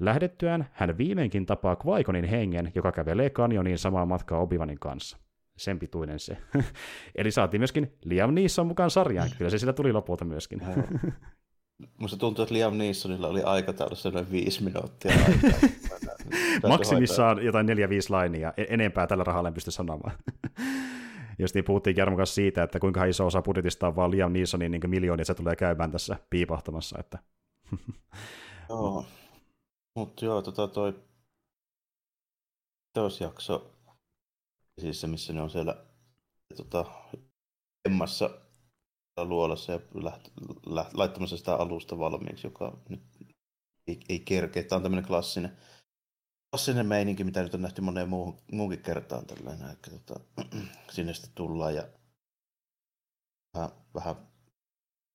Lähdettyään 0.00 0.66
hän 0.72 0.98
viimeinkin 0.98 1.46
tapaa 1.46 1.76
Kvaikonin 1.76 2.24
hengen, 2.24 2.72
joka 2.74 2.92
kävelee 2.92 3.30
kanjoniin 3.30 3.78
samaa 3.78 4.06
matkaa 4.06 4.40
Obivanin 4.40 4.78
kanssa. 4.78 5.18
Sen 5.56 5.78
pituinen 5.78 6.18
se. 6.18 6.36
Eli 7.14 7.30
saatiin 7.30 7.60
myöskin 7.60 7.92
Liam 8.04 8.34
Neeson 8.34 8.66
mukaan 8.66 8.90
sarjaan. 8.90 9.30
Kyllä 9.38 9.50
se 9.50 9.58
sillä 9.58 9.72
tuli 9.72 9.92
lopulta 9.92 10.24
myöskin. 10.24 10.62
Musta 12.00 12.16
tuntuu, 12.16 12.42
että 12.42 12.54
Liam 12.54 12.78
Neesonilla 12.78 13.28
oli 13.28 13.42
aikataulussa 13.42 14.10
noin 14.10 14.30
viisi 14.30 14.62
minuuttia 14.62 15.12
Maksimissaan 16.68 17.44
jotain 17.44 17.66
neljä 17.66 17.88
viisi 17.88 18.10
lainia. 18.10 18.52
E- 18.56 18.64
enempää 18.68 19.06
tällä 19.06 19.24
rahalla 19.24 19.48
en 19.48 19.54
pysty 19.54 19.70
sanomaan. 19.70 20.18
Jos 21.38 21.54
niin 21.54 21.64
puhuttiin 21.64 21.96
Jarmon 21.96 22.16
kanssa 22.16 22.34
siitä, 22.34 22.62
että 22.62 22.78
kuinka 22.78 23.04
iso 23.04 23.26
osa 23.26 23.42
budjetista 23.42 23.86
on 23.86 23.96
vaan 23.96 24.10
Liam 24.10 24.32
Neesonin 24.32 24.72
niin 24.72 24.90
miljoonia, 24.90 25.24
se 25.24 25.34
tulee 25.34 25.56
käymään 25.56 25.90
tässä 25.90 26.16
piipahtamassa. 26.30 26.98
Että... 27.00 27.18
joo, 28.68 29.06
mutta 29.96 30.24
joo, 30.24 30.42
tota 30.42 30.68
toi 30.68 30.94
jakso, 33.20 33.70
siis 34.82 35.06
missä 35.06 35.32
ne 35.32 35.42
on 35.42 35.50
siellä 35.50 35.84
tota, 36.56 36.84
emmassa 37.84 38.30
luolassa 39.20 39.72
ja 39.72 39.80
läht, 39.94 40.28
läht, 40.66 40.94
laittamassa 40.94 41.36
sitä 41.36 41.54
alusta 41.54 41.98
valmiiksi, 41.98 42.46
joka 42.46 42.78
nyt 42.88 43.02
ei, 43.86 44.00
ei 44.08 44.20
kerkeä. 44.20 44.62
Tämä 44.62 44.76
on 44.76 44.82
tämmöinen 44.82 45.06
klassinen, 45.06 45.56
klassinen 46.50 46.86
meininki, 46.86 47.24
mitä 47.24 47.42
nyt 47.42 47.54
on 47.54 47.62
nähty 47.62 47.80
moneen 47.80 48.08
muuhun, 48.08 48.38
muuhunkin 48.52 48.82
kertaan. 48.82 49.26
Tällainen, 49.26 49.70
että 49.70 49.90
tota, 49.90 50.20
sinne 50.92 51.14
sitten 51.14 51.32
tullaan 51.34 51.74
ja 51.74 51.88
vähän, 53.54 53.70
vähän 53.94 54.16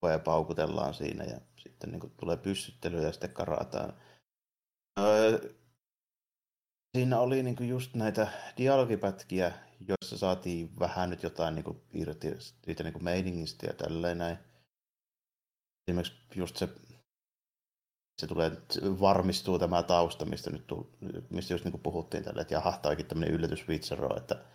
ja 0.03 0.19
paukutellaan 0.19 0.93
siinä 0.93 1.23
ja 1.23 1.41
sitten 1.57 1.91
niin 1.91 2.13
tulee 2.17 2.37
pyssyttely 2.37 3.01
ja 3.01 3.11
sitten 3.11 3.33
karataan. 3.33 3.93
Öö, 4.99 5.53
siinä 6.97 7.19
oli 7.19 7.43
niin 7.43 7.69
just 7.69 7.93
näitä 7.93 8.27
dialogipätkiä, 8.57 9.53
joissa 9.87 10.17
saatiin 10.17 10.79
vähän 10.79 11.09
nyt 11.09 11.23
jotain 11.23 11.55
niin 11.55 11.63
kuin, 11.63 11.81
irti 11.93 12.35
siitä 12.39 12.83
niin 12.83 12.93
kuin 12.93 13.03
meiningistä 13.03 13.67
ja 13.67 13.73
tälleen 13.73 14.17
näin. 14.17 14.37
Esimerkiksi 15.87 16.13
just 16.35 16.57
se, 16.57 16.69
se 18.21 18.27
tulee, 18.27 18.51
varmistuu 18.81 19.59
tämä 19.59 19.83
tausta, 19.83 20.25
mistä 20.25 20.49
nyt 20.49 20.65
mistä 21.29 21.53
just 21.53 21.63
niin 21.63 21.71
kuin 21.71 21.81
puhuttiin 21.81 22.23
tälle, 22.23 22.41
että 22.41 22.53
jaha, 22.53 22.79
tämä 22.81 22.95
tämmöinen 22.95 23.35
yllätysvitsero, 23.35 24.17
että 24.17 24.45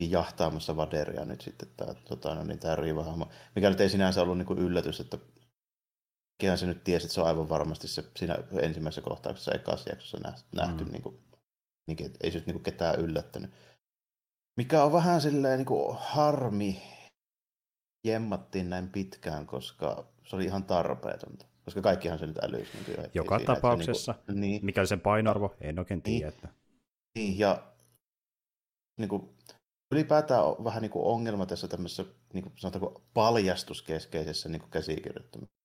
jahtaamassa 0.00 0.76
Vaderia 0.76 1.24
nyt 1.24 1.40
sitten 1.40 1.68
tämä, 1.76 1.94
tota, 1.94 2.34
no, 2.34 2.44
niin, 2.44 2.58
tämä 2.58 2.76
riivahahmo, 2.76 3.28
mikä 3.54 3.70
nyt 3.70 3.80
ei 3.80 3.88
sinänsä 3.88 4.22
ollut 4.22 4.38
niin 4.38 4.46
kuin 4.46 4.58
yllätys, 4.58 5.00
että 5.00 5.18
Kehän 6.38 6.58
se 6.58 6.66
nyt 6.66 6.84
tiesi, 6.84 7.06
että 7.06 7.14
se 7.14 7.20
on 7.20 7.26
aivan 7.26 7.48
varmasti 7.48 7.88
se 7.88 8.04
siinä 8.16 8.38
ensimmäisessä 8.60 9.02
kohtauksessa 9.02 9.52
ekassa 9.52 9.90
jaksossa 9.90 10.18
nähty, 10.52 10.84
mm. 10.84 10.92
niin 10.92 11.02
kuin, 11.02 11.25
niin, 11.86 11.98
ei 12.22 12.30
se 12.30 12.38
nyt 12.38 12.46
niin 12.46 12.54
kuin 12.54 12.62
ketään 12.62 13.00
yllättänyt. 13.00 13.50
Mikä 14.56 14.84
on 14.84 14.92
vähän 14.92 15.20
silleen 15.20 15.58
niin 15.58 15.66
kuin 15.66 15.96
harmi, 16.00 16.82
jemmattiin 18.06 18.70
näin 18.70 18.88
pitkään, 18.88 19.46
koska 19.46 20.06
se 20.24 20.36
oli 20.36 20.44
ihan 20.44 20.64
tarpeetonta. 20.64 21.46
Koska 21.64 21.82
kaikkihan 21.82 22.18
se 22.18 22.26
nyt 22.26 22.38
älyisi. 22.38 22.72
Niin 22.86 23.10
Joka 23.14 23.38
siinä, 23.38 23.54
tapauksessa. 23.54 24.12
Niin 24.12 24.24
kuin, 24.26 24.40
niin, 24.40 24.64
mikä 24.64 24.86
sen 24.86 25.00
painoarvo, 25.00 25.54
en 25.60 25.78
oikein 25.78 26.02
tiedä. 26.02 26.18
Niin, 26.18 26.28
että... 26.28 26.48
niin 27.14 27.38
ja 27.38 27.72
niin 28.98 29.08
kuin, 29.08 29.36
ylipäätään 29.92 30.44
on 30.44 30.64
vähän 30.64 30.82
niin 30.82 30.90
kuin 30.90 31.06
ongelma 31.06 31.46
tässä 31.46 31.68
tämmöisessä 31.68 32.04
niin 32.32 32.42
kuin, 32.42 32.52
sanotaanko 32.56 33.02
paljastuskeskeisessä 33.14 34.48
niin 34.48 34.70
käsikirjoittamisessa. 34.70 35.56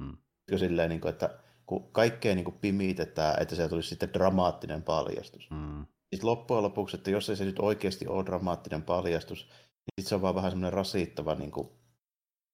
Hmm. 0.00 0.16
Silleen, 0.56 0.88
niin 0.88 1.00
kuin, 1.00 1.12
että 1.12 1.38
kun 1.66 1.92
kaikkea 1.92 2.34
niin 2.34 2.44
kuin 2.44 2.58
pimitetään, 2.58 3.42
että 3.42 3.54
se 3.54 3.68
tulisi 3.68 3.88
sitten 3.88 4.12
dramaattinen 4.12 4.82
paljastus. 4.82 5.50
Hmm. 5.50 5.86
Sitten 6.14 6.30
loppujen 6.30 6.62
lopuksi, 6.62 6.96
että 6.96 7.10
jos 7.10 7.30
ei 7.30 7.36
se 7.36 7.44
nyt 7.44 7.58
oikeasti 7.58 8.06
ole 8.06 8.26
dramaattinen 8.26 8.82
paljastus, 8.82 9.48
niin 9.96 10.06
se 10.06 10.14
on 10.14 10.22
vaan 10.22 10.34
vähän 10.34 10.50
semmoinen 10.50 10.72
rasittava, 10.72 11.34
niin 11.34 11.50
kuin, 11.50 11.68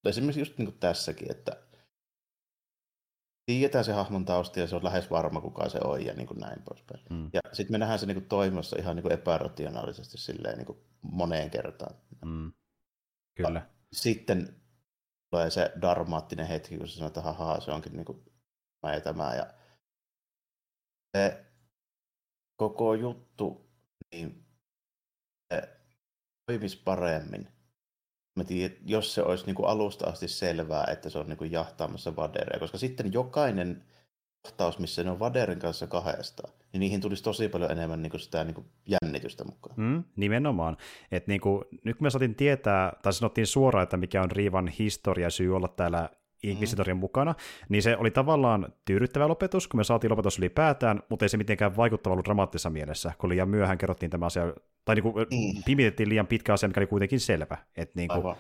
esimerkiksi 0.05 0.41
just 0.41 0.59
niin 0.59 0.67
kuin 0.67 0.79
tässäkin, 0.79 1.31
että 1.31 1.57
tiedetään 3.47 3.85
se 3.85 3.93
hahmon 3.93 4.25
tausta 4.25 4.61
ja 4.61 4.67
se 4.67 4.77
on 4.77 4.85
lähes 4.85 5.11
varma, 5.11 5.41
kuka 5.41 5.69
se 5.69 5.79
on 5.85 6.05
ja 6.05 6.15
niin 6.15 6.27
kuin 6.27 6.41
näin 6.41 6.63
poispäin. 6.63 7.01
Mm. 7.11 7.31
Ja 7.33 7.41
sitten 7.53 7.75
me 7.75 7.79
nähdään 7.79 7.99
se 7.99 8.07
niin 8.07 8.15
kuin 8.17 8.29
toimimassa 8.29 8.77
ihan 8.79 8.97
niin 8.97 9.03
kuin 9.03 9.13
epärationaalisesti 9.13 10.19
silleen 10.19 10.59
niin 10.59 10.67
kuin 10.67 10.79
moneen 11.03 11.51
kertaan. 11.51 11.95
Mm. 12.25 12.53
Kyllä. 13.37 13.59
Ja 13.59 13.67
sitten 13.93 14.57
tulee 15.31 15.51
se 15.51 15.73
dramaattinen 15.81 16.47
hetki, 16.47 16.79
kun 16.79 16.89
se 16.89 16.95
sanoo, 16.95 17.07
että 17.07 17.21
haha, 17.21 17.61
se 17.61 17.71
onkin 17.71 17.93
niin 17.93 18.05
kuin 18.05 18.30
mä 18.83 18.95
ja 18.95 19.01
tämä. 19.01 19.35
Ja 19.35 19.47
se 21.17 21.45
koko 22.57 22.95
juttu, 22.95 23.71
niin 24.13 24.45
se 25.53 25.69
toimisi 26.47 26.83
paremmin. 26.85 27.49
Mä 28.39 28.45
tiedän, 28.45 28.77
jos 28.85 29.15
se 29.15 29.23
olisi 29.23 29.47
niin 29.47 29.55
kuin 29.55 29.69
alusta 29.69 30.07
asti 30.07 30.29
selvää, 30.29 30.85
että 30.93 31.11
se 31.11 31.19
on 31.19 31.29
niin 31.29 31.39
kuin 31.39 31.53
jahtaamassa 31.53 32.17
Vaderia, 32.17 32.61
koska 32.61 32.79
sitten 32.79 33.13
jokainen 33.13 33.85
kohtaus, 34.43 34.79
missä 34.79 35.05
ne 35.05 35.11
on 35.11 35.19
Vaderin 35.19 35.59
kanssa 35.59 35.87
kahdestaan, 35.87 36.53
niin 36.73 36.81
niihin 36.81 37.01
tulisi 37.01 37.23
tosi 37.23 37.49
paljon 37.49 37.71
enemmän 37.71 38.03
niin 38.03 38.11
kuin 38.11 38.21
sitä 38.21 38.45
niin 38.45 38.55
kuin 38.55 38.67
jännitystä 38.87 39.45
mukaan. 39.45 39.75
Mm, 39.77 40.05
nimenomaan. 40.17 40.77
Et 41.13 41.27
niin 41.27 41.41
kuin, 41.41 41.65
nyt 41.85 42.01
me 42.01 42.11
saatiin 42.11 42.35
tietää, 42.35 42.93
tai 43.03 43.13
sanottiin 43.13 43.47
suoraan, 43.47 43.83
että 43.83 43.97
mikä 43.97 44.23
on 44.23 44.31
Riivan 44.31 44.69
historia 44.69 45.31
syy 45.31 45.57
olla 45.57 45.69
täällä 45.69 46.11
Inquisitorin 46.43 46.97
mm. 46.97 47.01
mukana, 47.01 47.35
niin 47.69 47.83
se 47.83 47.97
oli 47.97 48.11
tavallaan 48.11 48.73
tyydyttävä 48.85 49.29
lopetus, 49.29 49.69
kun 49.69 49.81
me 49.81 49.85
saatiin 49.85 50.11
lopetus 50.11 50.39
ylipäätään, 50.39 51.03
mutta 51.09 51.25
ei 51.25 51.29
se 51.29 51.37
mitenkään 51.37 51.77
vaikuttava 51.77 52.13
ollut 52.13 52.25
dramaattisessa 52.25 52.71
mielessä, 52.71 53.13
kun 53.19 53.31
liian 53.31 53.49
myöhään 53.49 53.79
kerrottiin 53.79 54.11
tämä 54.11 54.27
asia, 54.27 54.53
tai 54.85 54.95
niin 54.95 55.03
kuin 55.03 55.15
mm. 55.15 55.63
pimitettiin 55.65 56.09
liian 56.09 56.27
pitkä 56.27 56.53
asia, 56.53 56.69
mikä 56.69 56.81
oli 56.81 56.87
kuitenkin 56.87 57.21
selvä. 57.21 57.57
Että 57.77 57.93
niin 57.97 58.09
kuin, 58.09 58.37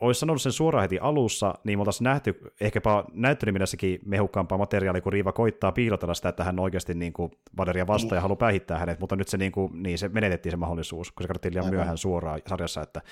olisi 0.00 0.20
sanonut 0.20 0.42
sen 0.42 0.52
suoraan 0.52 0.82
heti 0.82 0.98
alussa, 0.98 1.54
niin 1.64 1.78
me 1.78 1.80
oltaisiin 1.80 2.04
nähty 2.04 2.40
ehkäpä 2.60 3.04
näyttelyminässäkin 3.12 4.00
mehukkaampaa 4.04 4.58
materiaalia, 4.58 5.02
kun 5.02 5.12
Riiva 5.12 5.32
koittaa 5.32 5.72
piilotella 5.72 6.14
sitä, 6.14 6.28
että 6.28 6.44
hän 6.44 6.58
oikeasti 6.58 6.94
niin 6.94 7.12
kuin 7.12 7.32
Vaderia 7.56 7.86
vastaan 7.86 8.10
mm. 8.10 8.16
ja 8.16 8.20
haluaa 8.20 8.36
päihittää 8.36 8.78
hänet, 8.78 9.00
mutta 9.00 9.16
nyt 9.16 9.28
se, 9.28 9.36
niin 9.36 9.52
kuin, 9.52 9.82
niin 9.82 9.98
se 9.98 10.08
menetettiin 10.08 10.50
se 10.50 10.56
mahdollisuus, 10.56 11.12
kun 11.12 11.24
se 11.24 11.28
katsottiin 11.28 11.54
liian 11.54 11.64
Aivan. 11.64 11.76
myöhään 11.76 11.98
suoraan 11.98 12.40
sarjassa, 12.46 12.82
että 12.82 13.02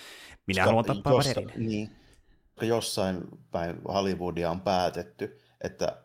minä 0.47 0.65
haluan 0.65 0.85
tappaa 0.85 1.13
jossa, 1.13 1.41
Vaderin. 1.41 1.69
Niin. 1.69 1.91
Jossain 2.61 3.21
päin 3.51 3.83
Hollywoodia 3.89 4.51
on 4.51 4.61
päätetty, 4.61 5.39
että 5.61 6.03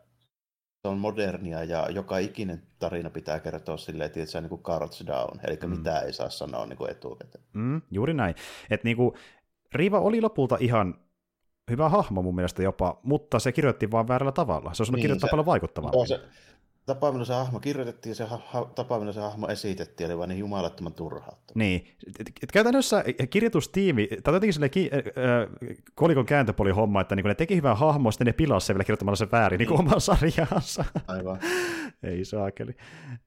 se 0.82 0.88
on 0.88 0.98
modernia 0.98 1.63
ja 1.63 1.89
joka 1.89 2.18
ikinen 2.18 2.63
tarina 2.80 3.10
pitää 3.10 3.39
kertoa 3.39 3.77
silleen, 3.77 4.06
että 4.06 4.25
se 4.25 4.38
on 4.38 4.44
niin 4.44 4.50
kuin 4.50 4.63
cards 4.63 5.04
down, 5.08 5.39
eli 5.48 5.58
mm. 5.63 5.70
mitä 5.70 6.00
ei 6.00 6.13
saa 6.13 6.30
sanoa 6.30 6.66
niin 6.66 6.77
kuin 6.77 6.92
etukäteen. 6.92 7.44
Mm, 7.54 7.82
juuri 7.92 8.13
näin. 8.13 8.36
Että 8.70 8.86
niin 8.86 8.98
kuin, 8.98 9.12
Riva 9.74 10.00
oli 10.00 10.22
lopulta 10.22 10.58
ihan 10.60 11.00
hyvä 11.72 11.89
hahmo 11.89 12.22
mun 12.22 12.36
mielestä 12.36 12.63
jopa, 12.63 13.00
mutta 13.04 13.39
se 13.39 13.51
kirjoitti 13.51 13.92
vaan 13.92 14.08
väärällä 14.08 14.32
tavalla. 14.32 14.74
Se 14.74 14.84
on 14.84 14.88
niin, 14.92 15.01
kirjoittaa 15.01 15.27
se, 15.27 15.32
paljon 15.32 15.46
vaikuttavammin. 15.46 16.08
Se, 16.08 16.22
tapa, 16.88 17.12
millä 17.12 17.25
se 17.25 17.34
hahmo 17.34 17.60
kirjoitettiin 17.60 18.12
ja 18.12 18.15
se 18.15 18.25
ha, 18.25 18.65
tapa, 18.75 19.00
millä 19.00 19.13
se 19.13 19.20
hahmo 19.20 19.48
esitettiin, 19.48 20.10
oli 20.10 20.17
vain 20.17 20.27
niin 20.27 20.39
jumalattoman 20.39 20.94
turhaa. 20.94 21.39
Niin. 21.56 21.88
Käytännössä 22.53 23.03
kirjoitustiimi, 23.29 24.08
tai 24.24 24.34
jotenkin 24.34 24.53
sille 24.53 24.70
ki, 24.70 24.89
äh, 24.94 25.77
kolikon 25.96 26.25
kääntöpoli 26.25 26.72
homma, 26.72 27.01
että 27.01 27.15
niinku 27.15 27.27
ne 27.27 27.36
teki 27.36 27.56
hyvää 27.56 27.75
hahmoa, 27.75 28.12
sitten 28.12 28.27
ne 28.27 28.34
pilasi 28.34 28.67
sen 28.67 28.74
vielä 28.75 28.84
kirjoittamalla 28.84 29.15
sen 29.15 29.32
väärin 29.32 29.58
niin. 29.58 29.70
niin 29.70 29.79
oman 29.79 30.01
sarjaansa. 30.01 30.86
Aivan. 31.08 31.39
Ei 32.03 32.25
saakeli. 32.25 32.72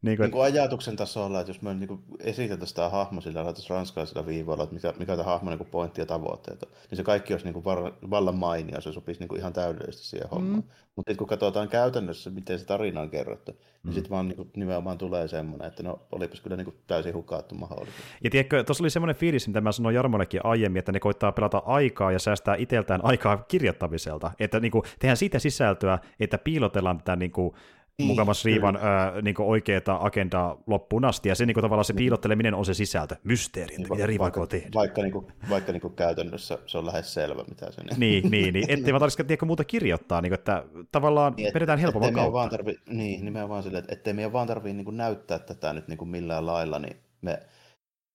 Niin 0.02 0.16
kuin, 0.16 0.24
niin 0.24 0.30
kuin 0.30 0.44
ajatuksen 0.44 0.96
tasolla, 0.96 1.40
että 1.40 1.50
jos 1.50 1.62
me 1.62 1.74
niin 1.74 2.04
esitän 2.20 2.66
sitä 2.66 2.88
hahmo 2.88 3.20
sillä 3.20 3.44
laitaisiin 3.44 3.70
ranskalaisilla 3.70 4.26
viivoilla, 4.26 4.64
että 4.64 4.74
mikä, 4.74 4.94
mikä 4.98 5.12
on 5.12 5.24
hahmo 5.24 5.50
niin 5.50 5.66
pointti 5.70 6.00
ja 6.00 6.06
tavoitteet, 6.06 6.60
niin 6.90 6.96
se 6.96 7.02
kaikki 7.02 7.34
olisi 7.34 7.46
niin 7.52 7.64
vallan 8.10 8.38
mainio, 8.38 8.80
se 8.80 8.92
sopisi 8.92 9.20
niin 9.20 9.38
ihan 9.38 9.52
täydellisesti 9.52 10.06
siihen 10.06 10.28
mm. 10.28 10.34
hommaan. 10.34 10.64
Mutta 10.96 11.14
kun 11.14 11.26
katsotaan 11.26 11.68
käytännössä, 11.68 12.30
miten 12.30 12.58
se 12.58 12.64
tarina 12.64 13.00
on 13.00 13.10
kerrottu, 13.10 13.49
niin 13.54 13.92
mm. 13.92 13.92
sitten 13.92 14.10
vaan 14.10 14.28
niin 14.28 14.36
kuin, 14.36 14.50
nimenomaan 14.56 14.98
tulee 14.98 15.28
semmoinen, 15.28 15.68
että 15.68 15.82
no 15.82 15.98
olipas 16.12 16.40
kyllä 16.40 16.56
niin 16.56 16.64
kuin 16.64 16.76
täysin 16.86 17.14
hukattu 17.14 17.54
mahdollisuus. 17.54 18.04
Ja 18.24 18.30
tiedätkö, 18.30 18.64
tuossa 18.64 18.84
oli 18.84 18.90
semmoinen 18.90 19.16
fiilis, 19.16 19.48
mitä 19.48 19.60
mä 19.60 19.72
sanoin 19.72 19.94
Jarmollekin 19.94 20.40
aiemmin, 20.44 20.78
että 20.78 20.92
ne 20.92 21.00
koittaa 21.00 21.32
pelata 21.32 21.62
aikaa 21.66 22.12
ja 22.12 22.18
säästää 22.18 22.54
itseltään 22.54 23.04
aikaa 23.04 23.36
kirjoittamiselta. 23.36 24.30
Että 24.40 24.60
niin 24.60 24.72
kuin, 24.72 24.82
tehdään 24.98 25.16
siitä 25.16 25.38
sisältöä, 25.38 25.98
että 26.20 26.38
piilotellaan 26.38 26.98
tätä 26.98 27.16
niin 27.16 27.30
kuin, 27.30 27.54
niin, 27.54 27.60
mukamas 28.06 28.44
Riivan 28.44 28.76
ää, 28.76 29.22
niin 29.22 29.34
oikeaa 29.38 29.80
agendaa 29.86 30.62
loppuun 30.66 31.04
asti, 31.04 31.28
ja 31.28 31.34
se 31.34 31.46
niin 31.46 31.54
kuin, 31.54 31.62
tavallaan 31.62 31.84
se 31.84 31.92
niin. 31.92 31.98
piilotteleminen 31.98 32.54
on 32.54 32.64
se 32.64 32.74
sisältö, 32.74 33.16
mysteeri, 33.24 33.74
että 33.74 33.88
niin, 33.88 33.92
mitä 33.92 34.06
Riiva 34.06 34.24
aikoo 34.24 34.46
tehdä. 34.46 34.70
Vaikka, 34.74 35.02
niin 35.02 35.12
kuin, 35.12 35.26
vaikka 35.50 35.72
niin 35.72 35.80
kuin 35.80 35.94
käytännössä 35.94 36.58
se 36.66 36.78
on 36.78 36.86
lähes 36.86 37.14
selvä, 37.14 37.44
mitä 37.48 37.72
se 37.72 37.82
niin. 37.82 38.00
niin, 38.00 38.30
niin, 38.30 38.54
niin. 38.54 38.70
ettei 38.70 38.92
vaan 38.92 39.00
tarvitse 39.00 39.24
tiedä, 39.24 39.46
muuta 39.46 39.64
kirjoittaa, 39.64 40.20
niin 40.20 40.30
kuin, 40.30 40.38
että 40.38 40.64
tavallaan 40.92 41.34
niin, 41.36 41.48
et, 41.48 41.54
vedetään 41.54 41.78
helpomman 41.78 42.12
kautta. 42.12 42.32
Vaan 42.32 42.50
tarvi, 42.50 42.76
niin, 42.88 43.24
nimenomaan 43.24 43.62
silleen, 43.62 43.84
että 43.84 43.92
ettei 43.92 44.12
meidän 44.12 44.32
vaan 44.32 44.46
tarvitse 44.46 44.82
niin 44.82 44.96
näyttää 44.96 45.38
tätä 45.38 45.72
nyt 45.72 45.88
niin 45.88 45.98
kuin 45.98 46.08
millään 46.08 46.46
lailla, 46.46 46.78
niin 46.78 46.96
me 47.22 47.40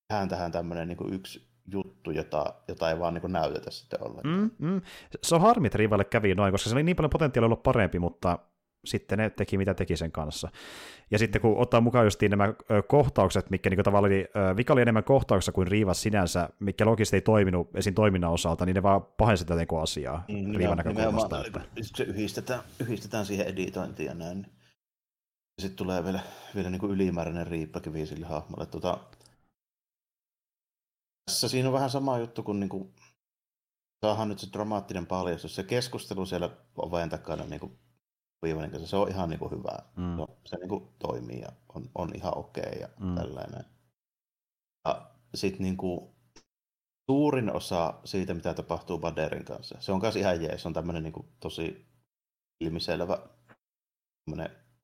tehdään 0.07 0.29
tähän 0.29 0.51
tämmöinen 0.51 0.87
niin 0.87 1.13
yksi 1.13 1.47
juttu, 1.71 2.11
jota, 2.11 2.53
jota 2.67 2.89
ei 2.89 2.99
vaan 2.99 3.13
niin 3.13 3.31
näytetä 3.31 3.71
sitten 3.71 4.03
ollenkaan. 4.03 4.51
Mm, 4.59 4.67
mm. 4.67 4.81
Se 5.23 5.35
on 5.35 5.41
harmi, 5.41 5.67
että 5.67 5.77
Rivalle 5.77 6.05
kävi 6.05 6.35
noin, 6.35 6.51
koska 6.51 6.69
se 6.69 6.75
oli 6.75 6.83
niin 6.83 6.95
paljon 6.95 7.09
potentiaalia 7.09 7.45
ollut 7.45 7.63
parempi, 7.63 7.99
mutta 7.99 8.39
sitten 8.85 9.17
ne 9.17 9.29
teki 9.29 9.57
mitä 9.57 9.73
teki 9.73 9.97
sen 9.97 10.11
kanssa. 10.11 10.49
Ja 11.11 11.19
sitten 11.19 11.41
kun 11.41 11.57
ottaa 11.57 11.81
mukaan 11.81 12.05
just 12.05 12.21
nämä 12.21 12.53
kohtaukset, 12.87 13.49
mikä 13.49 13.69
niin 13.69 13.83
tavallaan 13.83 14.13
oli, 14.13 14.27
vika 14.57 14.73
oli 14.73 14.81
enemmän 14.81 15.03
kohtauksessa 15.03 15.51
kuin 15.51 15.67
Riivas 15.67 16.01
sinänsä, 16.01 16.49
mikä 16.59 16.85
logisesti 16.85 17.17
ei 17.17 17.21
toiminut 17.21 17.69
esim. 17.75 17.93
toiminnan 17.93 18.31
osalta, 18.31 18.65
niin 18.65 18.75
ne 18.75 18.83
vaan 18.83 19.05
pahensi 19.17 19.45
tätä 19.45 19.59
niin 19.59 19.81
asiaa 19.81 20.23
mm, 20.27 20.55
Riivan 20.55 20.77
näkökulmasta. 20.77 21.45
Että... 21.45 21.61
Se 21.81 22.03
yhdistetään, 22.03 22.59
yhdistetään 22.79 23.25
siihen 23.25 23.47
editointiin 23.47 24.07
ja 24.07 24.13
näin. 24.13 24.47
Ja 25.57 25.61
sitten 25.61 25.77
tulee 25.77 26.03
vielä, 26.03 26.19
vielä 26.55 26.69
niin 26.69 26.79
kuin 26.79 26.91
ylimääräinen 26.91 27.47
riippakivi 27.47 28.05
sille 28.05 28.25
hahmolle. 28.25 28.65
Tota, 28.65 28.97
tässä 31.25 31.47
siinä 31.47 31.69
on 31.69 31.73
vähän 31.73 31.89
sama 31.89 32.19
juttu 32.19 32.43
kuin, 32.43 32.59
niin 32.59 32.69
kuin 32.69 32.93
saahan 34.05 34.29
nyt 34.29 34.39
se 34.39 34.47
dramaattinen 34.53 35.07
paljastus. 35.07 35.55
Se 35.55 35.63
keskustelu 35.63 36.25
siellä 36.25 36.49
oven 36.75 37.09
takana 37.09 37.43
niin 37.43 37.59
kuin 37.59 37.79
viimeinen 38.45 38.71
kanssa, 38.71 38.89
se 38.89 38.95
on 38.95 39.09
ihan 39.09 39.29
niin 39.29 39.39
kuin 39.39 39.51
hyvä. 39.51 39.77
Mm. 39.95 40.03
No, 40.03 40.27
se 40.45 40.57
niin 40.57 40.69
kuin 40.69 40.87
toimii 40.99 41.39
ja 41.39 41.49
on, 41.75 41.89
on 41.95 42.11
ihan 42.15 42.37
okei 42.37 42.63
okay 42.67 42.79
ja 42.79 42.87
mm. 42.99 43.15
tällainen. 43.15 43.65
Ja 44.87 45.11
sitten 45.35 45.61
niin 45.61 45.77
kuin, 45.77 46.09
suurin 47.11 47.55
osa 47.55 47.93
siitä, 48.05 48.33
mitä 48.33 48.53
tapahtuu 48.53 48.99
Baderin 48.99 49.45
kanssa, 49.45 49.77
se 49.79 49.91
on 49.91 50.01
myös 50.01 50.15
ihan 50.15 50.43
jees. 50.43 50.61
Se 50.61 50.67
on 50.67 50.73
tämmöinen 50.73 51.03
niin 51.03 51.13
kuin, 51.13 51.27
tosi 51.39 51.85
ilmiselvä 52.59 53.17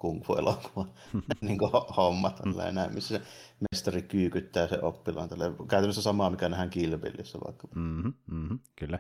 kung 0.01 0.23
fu 0.25 0.35
elokuva 0.35 0.87
niin 1.41 1.57
kuin 1.57 1.71
homma, 1.97 2.29
tällainen, 2.29 2.93
missä 2.93 3.17
se 3.17 3.25
mestari 3.71 4.01
kyykyttää 4.01 4.67
se 4.67 4.79
oppilaan. 4.81 5.29
Tällainen. 5.29 5.67
Käytännössä 5.67 6.01
samaa, 6.01 6.29
mikä 6.29 6.49
nähdään 6.49 6.69
Kilbillissä 6.69 7.39
vaikka. 7.45 7.67
Mm-hmm, 7.75 8.13
mm-hmm, 8.31 8.59
kyllä. 8.75 8.99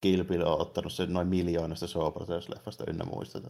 Kill 0.00 0.24
Bill 0.24 0.46
on 0.46 0.60
ottanut 0.60 0.92
sen 0.92 1.12
noin 1.12 1.28
miljoonasta 1.28 1.86
Show 1.86 2.12
leffasta 2.48 2.84
ynnä 2.88 3.04
muista. 3.04 3.40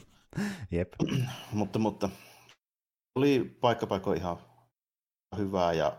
Jep. 0.70 0.92
mutta, 1.52 1.78
mutta 1.78 2.10
oli 3.14 3.56
paikka 3.60 3.86
paikko 3.86 4.12
ihan 4.12 4.38
hyvää 5.36 5.72
ja 5.72 5.98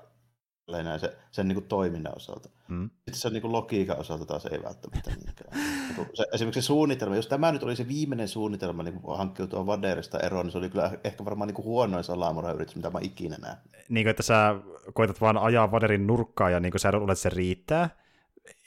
se, 0.98 1.18
sen 1.32 1.48
niin 1.48 1.56
kuin 1.56 1.68
toiminnan 1.68 2.16
osalta. 2.16 2.50
Mm. 2.68 2.90
Sitten 2.90 3.14
se 3.14 3.30
niin 3.30 3.42
kuin 3.42 3.52
logiikan 3.52 4.00
osalta 4.00 4.26
taas 4.26 4.46
ei 4.46 4.64
välttämättä 4.64 5.12
niinkään. 5.12 5.58
Niin 5.98 6.10
se, 6.14 6.26
esimerkiksi 6.34 6.62
se 6.62 6.66
suunnitelma, 6.66 7.16
jos 7.16 7.28
tämä 7.28 7.52
nyt 7.52 7.64
oli 7.64 7.76
se 7.76 7.88
viimeinen 7.88 8.28
suunnitelma 8.28 8.84
niin 8.84 9.02
hankkiutua 9.18 9.66
Vaderista 9.66 10.20
eroon, 10.20 10.46
niin 10.46 10.52
se 10.52 10.58
oli 10.58 10.70
kyllä 10.70 10.92
ehkä 11.04 11.26
varmaan 11.26 11.48
niin 11.48 11.56
kuin 11.56 11.66
huonoin 11.66 12.04
salamurhayritys, 12.04 12.76
mitä 12.76 12.90
mä 12.90 13.00
ikinä 13.02 13.38
näen. 13.42 13.58
Niin 13.90 14.06
kuin, 14.06 14.12
että 14.12 14.24
sä 14.24 14.56
koetat 14.94 15.22
vaan 15.22 15.38
ajaa 15.38 15.72
Vaderin 15.72 16.08
nurkkaa 16.08 16.50
ja 16.50 16.60
niin 16.60 16.72
kuin 16.72 16.80
sä 16.80 16.92
luulet, 16.92 17.12
että 17.12 17.22
se 17.22 17.30
riittää. 17.30 17.90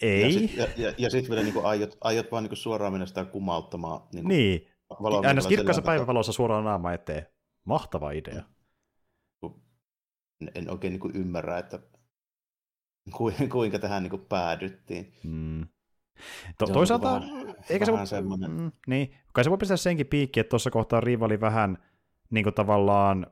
Ei. 0.02 0.22
Ja 0.22 0.32
sitten 0.32 0.58
ja, 0.58 0.66
ja, 0.76 0.94
ja 0.98 1.10
sit 1.10 1.30
vielä 1.30 1.42
niin 1.42 1.54
kuin 1.54 1.66
aiot, 1.66 1.96
aiot 2.00 2.32
vaan 2.32 2.42
niin 2.42 2.48
kuin 2.50 2.58
suoraan 2.58 2.92
mennä 2.92 3.06
sitä 3.06 3.24
kumauttamaan. 3.24 4.00
Niin. 4.12 4.28
niin. 4.28 4.68
Aina 5.26 5.42
kirkkaassa 5.48 5.82
päivävalossa 5.82 6.32
suoraan 6.32 6.64
naama 6.64 6.92
eteen. 6.92 7.26
Mahtava 7.64 8.10
idea. 8.10 8.42
En, 10.40 10.50
en 10.54 10.70
oikein 10.70 10.92
niin 10.92 11.00
kuin 11.00 11.16
ymmärrä, 11.16 11.58
että 11.58 11.78
kuinka 13.50 13.78
tähän 13.78 14.02
niin 14.02 14.10
kuin 14.10 14.26
päädyttiin. 14.28 15.12
Mm. 15.24 15.66
To- 16.58 16.66
toisaalta, 16.66 17.12
vähän, 17.12 17.54
eikä 17.70 17.86
vähän 17.92 18.06
se, 18.06 18.16
semmoinen... 18.16 18.50
mm, 18.50 18.72
niin, 18.86 19.14
kai 19.32 19.44
se 19.44 19.50
voi 19.50 19.58
pistää 19.58 19.76
senkin 19.76 20.06
piikki, 20.06 20.40
että 20.40 20.50
tuossa 20.50 20.70
kohtaa 20.70 21.00
Riva 21.00 21.26
oli 21.26 21.40
vähän 21.40 21.78
niin 22.30 22.44
kuin 22.44 22.54
tavallaan 22.54 23.26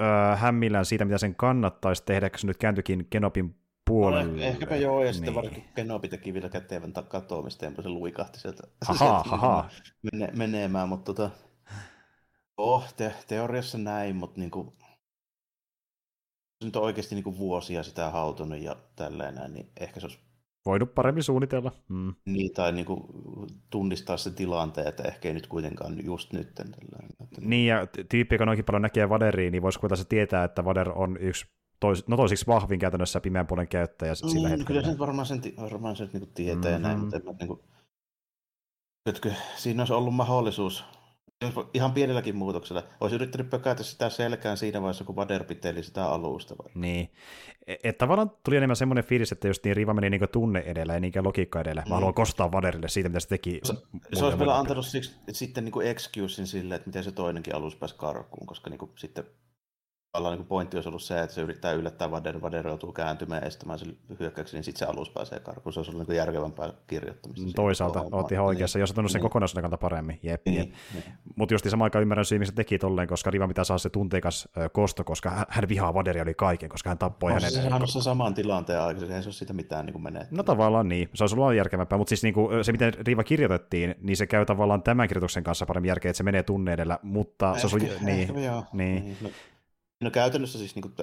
öö, 0.00 0.36
hämmillään 0.36 0.84
siitä, 0.84 1.04
mitä 1.04 1.18
sen 1.18 1.34
kannattaisi 1.34 2.04
tehdä, 2.04 2.30
kun 2.30 2.38
se 2.38 2.46
nyt 2.46 2.56
kääntyikin 2.56 3.06
Kenopin 3.10 3.63
puolelle. 3.86 4.32
No, 4.32 4.42
ehkäpä 4.42 4.76
joo, 4.76 5.00
ja 5.00 5.04
niin. 5.04 5.14
sitten 5.14 5.34
varsinkin 5.34 5.64
Kenobi 5.74 6.08
teki 6.08 6.34
vielä 6.34 6.48
kätevän 6.48 6.92
katoamista, 7.08 7.64
ja 7.64 7.72
se 7.82 7.88
luikahti 7.88 8.40
sieltä, 8.40 8.62
Aha, 8.88 8.94
sieltä 8.98 9.34
aha. 9.34 9.70
Mene, 10.12 10.32
menemään, 10.36 10.88
mutta 10.88 11.14
tota, 11.14 11.30
oh, 12.56 12.92
te, 12.96 13.14
teoriassa 13.26 13.78
näin, 13.78 14.16
mutta 14.16 14.40
niin 14.40 14.50
kuin, 14.50 14.72
nyt 16.64 16.76
on 16.76 16.82
oikeasti 16.82 17.14
niin 17.14 17.24
kuin 17.24 17.38
vuosia 17.38 17.82
sitä 17.82 18.10
hautunut 18.10 18.58
ja 18.58 18.76
tälleen 18.96 19.34
näin, 19.34 19.54
niin 19.54 19.70
ehkä 19.80 20.00
se 20.00 20.06
olisi 20.06 20.18
voinut 20.66 20.94
paremmin 20.94 21.22
suunnitella. 21.22 21.72
Mm. 21.88 22.14
Niin, 22.26 22.52
tai 22.52 22.72
niin 22.72 22.86
kuin 22.86 23.00
tunnistaa 23.70 24.16
se 24.16 24.30
tilanteen, 24.30 24.88
että 24.88 25.02
ehkä 25.02 25.28
ei 25.28 25.34
nyt 25.34 25.46
kuitenkaan 25.46 26.04
just 26.04 26.32
nyt. 26.32 26.60
Niin, 27.40 27.66
ja 27.66 27.86
tyyppi, 28.08 28.34
joka 28.34 28.46
noinkin 28.46 28.64
paljon 28.64 28.82
näkee 28.82 29.08
Vaderiin, 29.08 29.52
niin 29.52 29.62
voisi 29.62 29.80
kuitenkin 29.80 30.04
se 30.04 30.08
tietää, 30.08 30.44
että 30.44 30.64
Vader 30.64 30.90
on 30.94 31.16
yksi 31.20 31.46
tois, 31.80 32.08
no 32.08 32.16
toisiksi 32.16 32.46
vahvin 32.46 32.78
käytännössä 32.78 33.20
pimeän 33.20 33.46
puolen 33.46 33.68
käyttäjä 33.68 34.12
mm, 34.12 34.28
sillä 34.28 34.48
hetkellä. 34.48 34.66
Kyllä 34.82 34.92
se 34.92 34.98
varmaan 34.98 35.26
sen, 35.26 35.40
varmaan 35.60 35.96
sen 35.96 36.10
niin 36.12 36.32
tietää 36.34 36.70
mm-hmm. 36.70 36.82
näin, 36.82 36.98
mutta 36.98 37.16
en 37.16 37.24
mä, 37.24 37.32
niin 37.32 37.48
kuin, 37.48 37.60
että 39.06 39.34
siinä 39.56 39.82
olisi 39.82 39.92
ollut 39.92 40.14
mahdollisuus 40.14 40.84
ihan 41.74 41.92
pienelläkin 41.92 42.36
muutoksella. 42.36 42.82
Olisi 43.00 43.16
yrittänyt 43.16 43.50
pökätä 43.50 43.82
sitä 43.82 44.10
selkään 44.10 44.56
siinä 44.56 44.80
vaiheessa, 44.80 45.04
kun 45.04 45.16
Vader 45.16 45.44
piteli 45.44 45.82
sitä 45.82 46.06
alusta. 46.06 46.54
Vai? 46.58 46.72
Niin. 46.74 47.10
Että 47.66 47.88
et 47.88 47.98
tavallaan 47.98 48.30
tuli 48.44 48.56
enemmän 48.56 48.76
semmoinen 48.76 49.04
fiilis, 49.04 49.32
että 49.32 49.48
just 49.48 49.64
niin 49.64 49.76
Riva 49.76 49.94
meni 49.94 50.10
niin 50.10 50.28
tunne 50.32 50.60
edellä 50.60 50.94
ja 50.94 51.00
niinkään 51.00 51.26
logiikka 51.26 51.60
edellä. 51.60 51.80
Mä 51.80 51.86
mm. 51.86 51.94
haluan 51.94 52.14
kostaa 52.14 52.52
Vaderille 52.52 52.88
siitä, 52.88 53.08
mitä 53.08 53.20
se 53.20 53.28
teki. 53.28 53.60
Se, 53.64 53.74
se 54.12 54.24
olisi 54.24 54.38
vielä 54.38 54.58
antanut 54.58 54.86
siksi, 54.86 55.16
sitten 55.32 55.64
niin 55.64 55.72
kuin 55.72 55.86
excusein 55.86 56.46
sille, 56.46 56.74
että 56.74 56.88
miten 56.88 57.04
se 57.04 57.12
toinenkin 57.12 57.54
alus 57.54 57.76
pääsi 57.76 57.94
karkuun, 57.98 58.46
koska 58.46 58.70
niin 58.70 58.78
kuin 58.78 58.90
sitten 58.96 59.24
tavallaan 60.14 60.38
niin 60.38 60.46
pointti 60.46 60.76
olisi 60.76 60.88
ollut 60.88 61.02
se, 61.02 61.22
että 61.22 61.34
se 61.34 61.40
yrittää 61.40 61.72
yllättää 61.72 62.10
Vader, 62.10 62.40
Vader 62.40 62.66
joutuu 62.66 62.92
kääntymään 62.92 63.42
ja 63.42 63.46
estämään 63.46 63.78
sen 63.78 63.96
hyökkäyksen, 64.20 64.58
niin 64.58 64.64
sitten 64.64 64.78
se 64.78 64.92
alus 64.92 65.10
pääsee 65.10 65.40
karkuun. 65.40 65.72
Se 65.72 65.80
olisi 65.80 65.90
ollut 65.90 66.08
niin 66.08 66.16
järkevämpää 66.16 66.72
kirjoittamista. 66.86 67.50
Toisaalta, 67.56 68.04
olet 68.12 68.32
ihan 68.32 68.44
oikeassa, 68.44 68.78
niin. 68.78 68.82
jos 68.82 68.90
olet 68.98 69.10
sen 69.10 69.18
niin. 69.18 69.22
kokonaisuuden 69.22 69.62
kannalta 69.62 69.80
paremmin. 69.80 70.18
Jep, 70.22 70.42
niin, 70.46 70.58
jep. 70.58 70.68
Niin. 70.94 71.04
Mutta 71.36 71.54
just 71.54 71.70
samaan 71.70 71.86
aikaan 71.86 72.02
ymmärrän 72.02 72.24
syy, 72.24 72.38
miksi 72.38 72.50
se 72.50 72.54
teki 72.54 72.78
tolleen, 72.78 73.08
koska 73.08 73.30
Riva 73.30 73.48
pitää 73.48 73.64
saada 73.64 73.78
se 73.78 73.90
tunteikas 73.90 74.48
kosto, 74.72 75.04
koska 75.04 75.46
hän 75.48 75.68
vihaa 75.68 75.94
Vaderia 75.94 76.22
oli 76.22 76.34
kaiken, 76.34 76.68
koska 76.68 76.90
hän 76.90 76.98
tappoi 76.98 77.30
no, 77.30 77.34
hänen. 77.34 77.50
Se 77.50 77.68
on 77.74 77.88
se 77.88 78.02
saman 78.02 78.34
tilanteen 78.34 78.80
aikaisemmin, 78.80 79.16
ei 79.16 79.22
se 79.22 79.28
ole 79.28 79.34
siitä 79.34 79.52
mitään 79.52 79.86
niin 79.86 80.02
menee. 80.02 80.26
No 80.30 80.42
tavallaan 80.42 80.88
niin, 80.88 81.08
se 81.14 81.24
olisi 81.24 81.36
ollut 81.36 81.54
järkevämpää, 81.54 81.98
mutta 81.98 82.08
siis 82.08 82.22
niin 82.22 82.34
kuin, 82.34 82.64
se, 82.64 82.72
miten 82.72 82.92
Riva 83.06 83.24
kirjoitettiin, 83.24 83.94
niin 84.00 84.16
se 84.16 84.26
käy 84.26 84.46
tavallaan 84.46 84.82
tämän 84.82 85.08
kirjoituksen 85.08 85.44
kanssa 85.44 85.66
paremmin 85.66 85.88
järkeä, 85.88 86.10
että 86.10 86.16
se 86.16 86.24
menee 86.24 86.42
tunne 86.42 86.72
edellä, 86.72 86.98
mutta 87.02 87.54
ehkä, 87.56 87.68
se 87.68 87.76
on, 87.76 87.82
ehkä, 87.82 88.04
niin, 88.04 88.20
ehkä, 88.20 88.40
joo. 88.40 88.64
niin. 88.72 89.04
niin. 89.04 89.16
No 89.20 89.30
No 90.04 90.10
käytännössä 90.10 90.58
siis 90.58 90.74
niin 90.74 90.94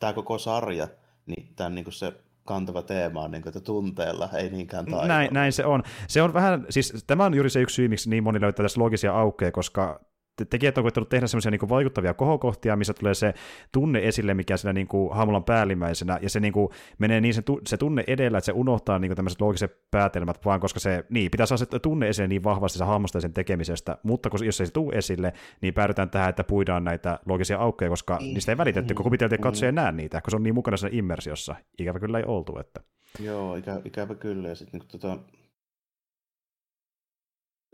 tämä 0.00 0.12
koko 0.12 0.38
sarja, 0.38 0.88
niin 1.26 1.48
tämä 1.56 1.70
niin 1.70 1.92
se 1.92 2.12
kantava 2.44 2.82
teema 2.82 3.22
on, 3.22 3.30
niin 3.30 3.42
kuin, 3.42 3.50
että 3.50 3.60
tunteella, 3.60 4.28
ei 4.36 4.50
niinkään 4.50 4.84
taidella. 4.84 5.08
Näin, 5.08 5.34
näin 5.34 5.52
se 5.52 5.64
on. 5.64 5.82
Se 6.08 6.22
on 6.22 6.34
vähän, 6.34 6.66
siis 6.70 7.04
tämä 7.06 7.24
on 7.24 7.34
juuri 7.34 7.50
se 7.50 7.60
yksi 7.60 7.74
syy, 7.74 7.88
miksi 7.88 8.10
niin 8.10 8.24
moni 8.24 8.40
löytää 8.40 8.64
tässä 8.64 8.80
logisia 8.80 9.12
aukkeja, 9.12 9.52
koska 9.52 10.00
tekijät 10.44 10.78
on 10.78 10.84
koittanut 10.84 11.08
tehdä 11.08 11.26
semmoisia 11.26 11.50
niin 11.50 11.68
vaikuttavia 11.68 12.14
kohokohtia, 12.14 12.76
missä 12.76 12.94
tulee 12.94 13.14
se 13.14 13.34
tunne 13.72 14.08
esille, 14.08 14.34
mikä 14.34 14.56
siinä 14.56 14.72
niin 14.72 14.88
kuin 14.88 15.14
hahmolla 15.14 15.40
päällimmäisenä, 15.40 16.18
ja 16.22 16.30
se 16.30 16.40
niin 16.40 16.52
kuin 16.52 16.68
menee 16.98 17.20
niin 17.20 17.34
se, 17.34 17.42
se 17.66 17.76
tunne 17.76 18.04
edellä, 18.06 18.38
että 18.38 18.46
se 18.46 18.52
unohtaa 18.52 18.98
niin 18.98 19.08
kuin 19.08 19.16
tämmöiset 19.16 19.40
loogiset 19.40 19.78
päätelmät, 19.90 20.44
vaan 20.44 20.60
koska 20.60 20.80
se, 20.80 21.04
niin, 21.10 21.30
pitää 21.30 21.46
saada 21.46 21.58
se 21.58 21.78
tunne 21.78 22.08
esille 22.08 22.28
niin 22.28 22.44
vahvasti 22.44 22.78
se 22.78 22.84
hahmosta 22.84 23.20
sen 23.20 23.32
tekemisestä, 23.32 23.98
mutta 24.02 24.30
kun, 24.30 24.46
jos 24.46 24.60
ei 24.60 24.66
se 24.66 24.72
tule 24.72 24.94
esille, 24.94 25.32
niin 25.60 25.74
päädytään 25.74 26.10
tähän, 26.10 26.28
että 26.28 26.44
puidaan 26.44 26.84
näitä 26.84 27.18
loogisia 27.26 27.58
aukkoja, 27.58 27.90
koska 27.90 28.18
mm. 28.20 28.24
niistä 28.24 28.52
ei 28.52 28.58
välitetty, 28.58 28.94
kun 28.94 29.04
kuviteltiin, 29.04 29.34
että 29.34 29.42
katsoja 29.48 29.72
näe 29.72 29.92
niitä, 29.92 30.20
kun 30.20 30.30
se 30.30 30.36
on 30.36 30.42
niin 30.42 30.54
mukana 30.54 30.76
siinä 30.76 30.98
immersiossa. 30.98 31.54
Ikävä 31.78 32.00
kyllä 32.00 32.18
ei 32.18 32.24
oltu. 32.24 32.58
Että. 32.58 32.80
Joo, 33.20 33.56
ikä, 33.56 33.80
ikävä 33.84 34.14
kyllä, 34.14 34.48
ja 34.48 34.54
sitten 34.54 34.80
niin 34.80 34.88
tota, 34.88 35.18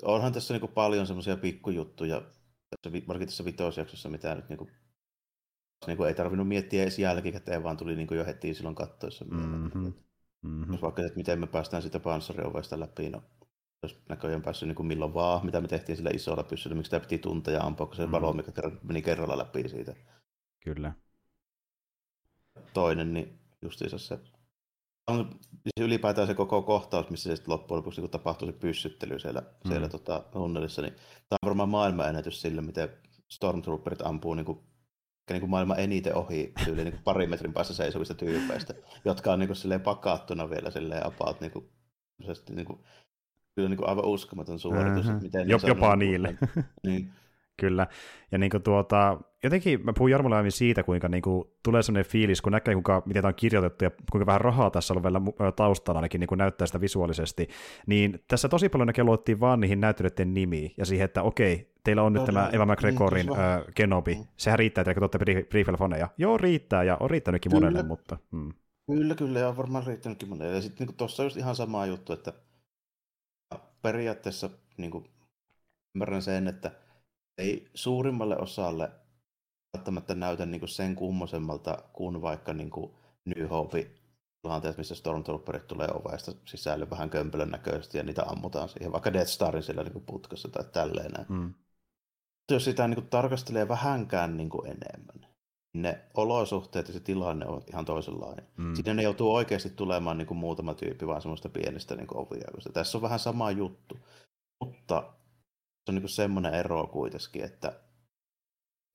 onhan 0.03 0.33
tässä 0.33 0.55
niin 0.55 0.71
paljon 0.75 1.07
semmoisia 1.07 1.37
pikkujuttuja, 1.37 2.23
tässä, 2.83 3.09
varsinkin 3.09 3.29
tässä 3.29 3.45
vitosjaksossa, 3.45 4.09
mitä 4.09 4.35
nyt 4.35 4.49
niin 4.49 4.59
kuin, 4.59 4.71
niin 5.87 5.97
kuin 5.97 6.09
ei 6.09 6.15
tarvinnut 6.15 6.49
miettiä 6.49 6.83
edes 6.83 6.99
jälkikäteen, 6.99 7.63
vaan 7.63 7.77
tuli 7.77 7.97
niin 7.97 8.07
kuin 8.07 8.19
jo 8.19 8.25
heti 8.25 8.55
silloin 8.55 8.75
kattoissa. 8.75 9.25
Mm-hmm. 9.25 9.93
Mm-hmm. 10.43 10.79
Vaikka, 10.83 11.03
että 11.03 11.17
miten 11.17 11.41
me 11.41 11.47
päästään 11.47 11.83
sitä 11.83 12.01
panssariovaista 12.01 12.81
läpi, 12.81 13.11
no 13.11 13.23
jos 13.83 14.03
näköjään 14.09 14.43
päässyt 14.43 14.69
niin 14.69 14.77
kuin 14.77 14.87
milloin 14.87 15.15
vaan, 15.15 15.47
mitä 15.47 15.61
me 15.61 15.69
tehtiin 15.69 15.97
sillä 15.97 16.11
isolla 16.15 16.43
pyssyllä, 16.43 16.77
miksi 16.77 16.89
sitä 16.89 17.01
piti 17.01 17.19
tunteja 17.19 17.63
ampua, 17.63 17.87
kun 17.87 17.97
se 17.97 18.07
mm. 18.07 18.13
valo, 18.13 18.33
mikä 18.33 18.53
meni 18.83 19.03
kerralla 19.03 19.39
läpi 19.39 19.69
siitä. 19.69 19.95
Kyllä. 20.65 20.93
Toinen, 22.73 23.15
niin 23.15 23.39
justiinsa 23.63 23.99
se 23.99 24.19
on 25.07 25.31
siis 25.53 25.87
ylipäätään 25.87 26.27
se 26.27 26.35
koko 26.35 26.63
kohtaus, 26.63 27.11
missä 27.11 27.31
se 27.31 27.37
sitten 27.37 27.53
loppujen 27.53 27.79
lopuksi 27.79 28.01
niin 28.01 28.11
tapahtui 28.11 28.49
se 28.49 28.53
pyssyttely 28.53 29.19
siellä, 29.19 29.41
mm. 29.41 29.69
siellä 29.69 29.89
tota, 29.89 30.25
tunnelissa, 30.33 30.83
niin 30.83 30.93
tämä 30.93 31.39
on 31.43 31.47
varmaan 31.47 31.69
maailmanennätys 31.69 32.41
sille, 32.41 32.63
miten 32.63 32.89
Stormtrooperit 33.31 34.03
ampuu 34.03 34.35
niin 34.35 34.47
kuin, 34.47 34.59
niin 35.31 35.41
kuin 35.41 35.51
maailman 35.51 35.81
eniten 35.81 36.15
ohi 36.15 36.53
yli 36.69 36.85
niin 36.85 36.93
kuin 36.93 37.05
parin 37.05 37.31
metrin 37.31 37.53
päässä 37.53 37.75
seisovista 37.75 38.15
tyypeistä, 38.15 38.75
jotka 39.05 39.33
on 39.33 39.39
niin 39.39 39.49
kuin, 39.49 39.57
silleen 39.57 39.81
pakattuna 39.81 40.51
vielä 40.51 40.71
silleen 40.71 41.07
about 41.07 41.41
niin 41.41 41.53
kuin, 41.53 41.71
niin 42.51 42.67
kuin, 42.67 42.79
kyllä 43.55 43.69
niin 43.69 43.79
kuin 43.79 43.89
aivan 43.89 44.05
uskomaton 44.05 44.59
suoritus. 44.59 45.07
Mm-hmm. 45.07 45.23
Miten 45.23 45.49
Jop, 45.49 45.63
jopa 45.67 45.97
niille. 45.97 46.39
Niin, 46.87 47.13
Kyllä. 47.57 47.87
Ja 48.33 48.39
niin 48.39 48.51
kuin 48.51 48.63
tuota, 48.63 49.21
jotenkin 49.43 49.85
mä 49.85 49.93
puhun 49.93 50.11
Jarmolle 50.11 50.37
aiemmin 50.37 50.53
siitä, 50.53 50.83
kuinka 50.83 51.09
niin 51.09 51.23
kuin 51.23 51.45
tulee 51.63 51.83
sellainen 51.83 52.11
fiilis, 52.11 52.43
kun 52.43 52.53
näkee, 52.53 52.75
kuinka, 52.75 53.03
miten 53.07 53.23
tämä 53.23 53.29
on 53.29 53.35
kirjoitettu 53.35 53.85
ja 53.85 53.91
kuinka 54.11 54.27
vähän 54.27 54.41
rahaa 54.41 54.71
tässä 54.71 54.95
on 54.95 55.03
vielä 55.03 55.53
taustalla 55.53 55.99
ainakin 55.99 56.21
niin 56.21 56.29
kuin 56.29 56.39
näyttää 56.39 56.67
sitä 56.67 56.81
visuaalisesti, 56.81 57.49
niin 57.87 58.25
tässä 58.29 58.49
tosi 58.49 58.69
paljon 58.69 58.87
näkee 58.87 59.05
luottiin 59.05 59.41
vaan 59.41 59.61
niihin 59.61 59.81
näyttelijöiden 59.81 60.35
nimiin 60.35 60.75
ja 60.77 60.87
siihen, 60.87 61.05
että 61.05 61.23
okei, 61.23 61.73
teillä 61.85 62.03
on 62.03 62.13
no, 62.13 62.21
nyt 62.21 62.27
tämä 62.27 62.51
Eva 62.53 62.67
McGregorin 62.67 63.27
niin, 63.27 63.41
äh, 63.41 63.63
Kenobi. 63.75 64.15
Mm. 64.15 64.25
Sehän 64.37 64.59
riittää, 64.59 64.83
että 64.83 64.95
katsotte 64.95 65.19
Briefelfoneja. 65.49 66.09
Joo, 66.19 66.39
riittää 66.39 66.83
ja 66.83 66.97
on 67.01 67.11
riittänytkin 67.11 67.53
kyllä. 67.53 67.67
monelle, 67.67 67.89
mutta... 67.89 68.19
Mm. 68.31 68.53
Kyllä, 68.87 69.15
kyllä, 69.15 69.39
ja 69.39 69.49
on 69.49 69.57
varmaan 69.57 69.87
riittänytkin 69.87 70.29
monelle. 70.29 70.55
Ja 70.55 70.63
sitten 70.63 70.87
niin 70.87 70.97
tuossa 70.97 71.23
on 71.23 71.27
just 71.27 71.37
ihan 71.37 71.57
sama 71.57 71.87
juttu, 71.87 72.13
että 72.13 72.33
periaatteessa 73.83 74.51
niin 74.77 74.91
kuin, 74.91 75.05
ymmärrän 75.95 76.23
sen, 76.23 76.49
että 76.49 76.71
ei 77.39 77.71
suurimmalle 77.75 78.39
osalle 78.39 78.91
välttämättä 79.77 80.15
näytä 80.15 80.47
niin 80.47 80.61
kuin 80.61 80.69
sen 80.69 80.95
kummosemmalta 80.95 81.79
kuin 81.93 82.23
vaikka 82.23 82.53
niin 82.53 82.71
kuin 82.71 82.95
New 83.25 83.49
Hope 83.49 83.91
tilanteet, 84.43 84.79
missä 84.79 84.95
Stormtrooperit 84.95 85.67
tulee 85.67 85.89
ovesta 85.95 86.33
sisälle 86.45 86.91
vähän 86.91 87.11
kömpelön 87.11 87.51
näköisesti 87.51 87.99
ja 87.99 88.05
niitä 88.05 88.23
ammutaan 88.27 88.69
siihen, 88.69 88.93
vaikka 88.93 89.13
Death 89.13 89.31
Starin 89.31 89.63
siellä 89.63 89.83
niin 89.83 89.93
kuin 89.93 90.05
putkassa 90.05 90.49
tai 90.49 90.65
tälleen. 90.73 91.13
Mm. 91.29 91.55
Jos 92.51 92.65
sitä 92.65 92.89
niin 92.89 92.95
kuin 92.95 93.09
tarkastelee 93.09 93.69
vähänkään 93.69 94.37
niin 94.37 94.51
kuin 94.51 94.67
enemmän, 94.67 95.21
niin 95.21 95.83
ne 95.83 96.05
olosuhteet 96.15 96.89
ja 96.89 96.95
se 96.95 97.01
tilanne 97.01 97.47
on 97.47 97.63
ihan 97.69 97.85
toisenlainen. 97.85 98.47
Mm. 98.57 98.75
Siinä 98.75 98.95
ne 98.95 99.03
joutuu 99.03 99.35
oikeasti 99.35 99.71
tulemaan 99.71 100.19
niin 100.19 100.27
kuin 100.27 100.39
muutama 100.39 100.75
tyyppi 100.75 101.07
vaan 101.07 101.23
semmoista 101.23 101.49
pienestä 101.49 101.97
niin 101.97 102.17
ovia. 102.17 102.73
Tässä 102.73 102.99
on 102.99 103.03
vähän 103.03 103.19
sama 103.19 103.51
juttu. 103.51 103.99
Mutta 104.65 105.13
se 105.85 105.93
on 105.93 105.95
niin 105.95 106.09
semmoinen 106.09 106.55
ero 106.55 106.87
kuitenkin, 106.87 107.45
että 107.45 107.81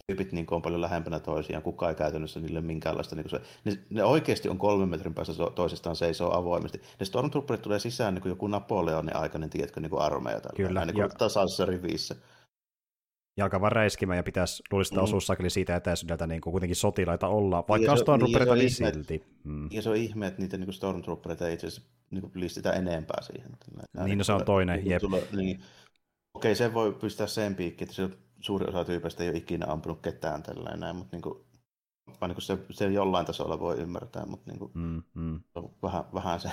tyypit 0.07 0.31
niin 0.31 0.45
on 0.51 0.61
paljon 0.61 0.81
lähempänä 0.81 1.19
toisiaan, 1.19 1.63
kukaan 1.63 1.89
ei 1.89 1.95
käytännössä 1.95 2.39
niille 2.39 2.61
minkäänlaista. 2.61 3.15
Niin 3.15 3.29
se, 3.29 3.41
ne, 3.65 3.79
ne, 3.89 4.03
oikeasti 4.03 4.49
on 4.49 4.57
kolmen 4.57 4.89
metrin 4.89 5.13
päässä 5.13 5.33
toisistaan 5.55 5.95
seisoo 5.95 6.37
avoimesti. 6.37 6.81
Ne 6.99 7.05
Stormtrooperit 7.05 7.61
tulee 7.61 7.79
sisään 7.79 8.13
niin 8.13 8.21
kuin 8.21 8.29
joku 8.29 8.47
Napoleonin 8.47 9.15
aikainen, 9.15 9.49
tiedätkö, 9.49 9.79
niin 9.79 9.89
kuin 9.89 10.01
armeija. 10.01 10.41
Kyllä. 10.55 10.85
Niin 10.85 10.95
kuin 10.95 11.09
tasaisessa 11.17 11.65
rivissä. 11.65 12.15
ja 13.37 13.45
alkaa 13.45 13.69
räiskimään 13.69 14.17
ja 14.17 14.23
pitäisi 14.23 14.63
luulista 14.71 14.95
mm. 14.95 15.03
osua 15.03 15.19
siitä 15.47 15.75
etäisyydeltä 15.75 16.27
niin 16.27 16.41
kuin 16.41 16.51
kuitenkin 16.51 16.75
sotilaita 16.75 17.27
olla, 17.27 17.63
vaikka 17.69 17.91
on 17.91 17.97
Stormtroopereita 17.97 18.55
niin, 18.55 18.61
niin 18.61 18.93
silti. 18.93 19.23
Mm. 19.43 19.69
Ja 19.71 19.81
se 19.81 19.89
on 19.89 19.95
ihme, 19.95 20.27
että 20.27 20.41
niitä 20.41 20.57
niin 20.57 20.73
Stormtroopereita 20.73 21.47
ei 21.47 21.53
itse 21.53 21.67
asiassa 21.67 21.89
niin 22.11 22.31
listetään 22.35 22.77
enempää 22.77 23.21
siihen. 23.21 23.51
Nämä 23.93 24.07
niin, 24.07 24.17
no 24.17 24.23
se 24.23 24.33
on 24.33 24.45
toinen, 24.45 24.85
jep. 24.85 25.01
Tulla, 25.01 25.17
niin, 25.35 25.61
okei, 26.39 26.55
se 26.55 26.73
voi 26.73 26.93
pistää 26.93 27.27
sen 27.27 27.55
piikki, 27.55 27.83
että 27.83 27.95
se 27.95 28.09
suuri 28.39 28.65
osa 28.65 28.85
tyypeistä 28.85 29.23
ei 29.23 29.29
ole 29.29 29.37
ikinä 29.37 29.65
ampunut 29.69 30.01
ketään 30.01 30.43
tällainen, 30.43 30.95
mutta 30.95 31.15
niin 31.15 31.21
kuin, 31.21 31.39
vaan 32.21 32.31
niin 32.31 32.41
se, 32.41 32.57
se 32.71 32.85
jollain 32.85 33.25
tasolla 33.25 33.59
voi 33.59 33.77
ymmärtää, 33.77 34.25
mutta 34.25 34.51
niin 34.51 34.59
kuin, 34.59 34.71
mm, 34.73 35.03
mm. 35.13 35.39
on 35.55 35.69
vähän, 35.83 36.03
vähän 36.13 36.39
se 36.39 36.49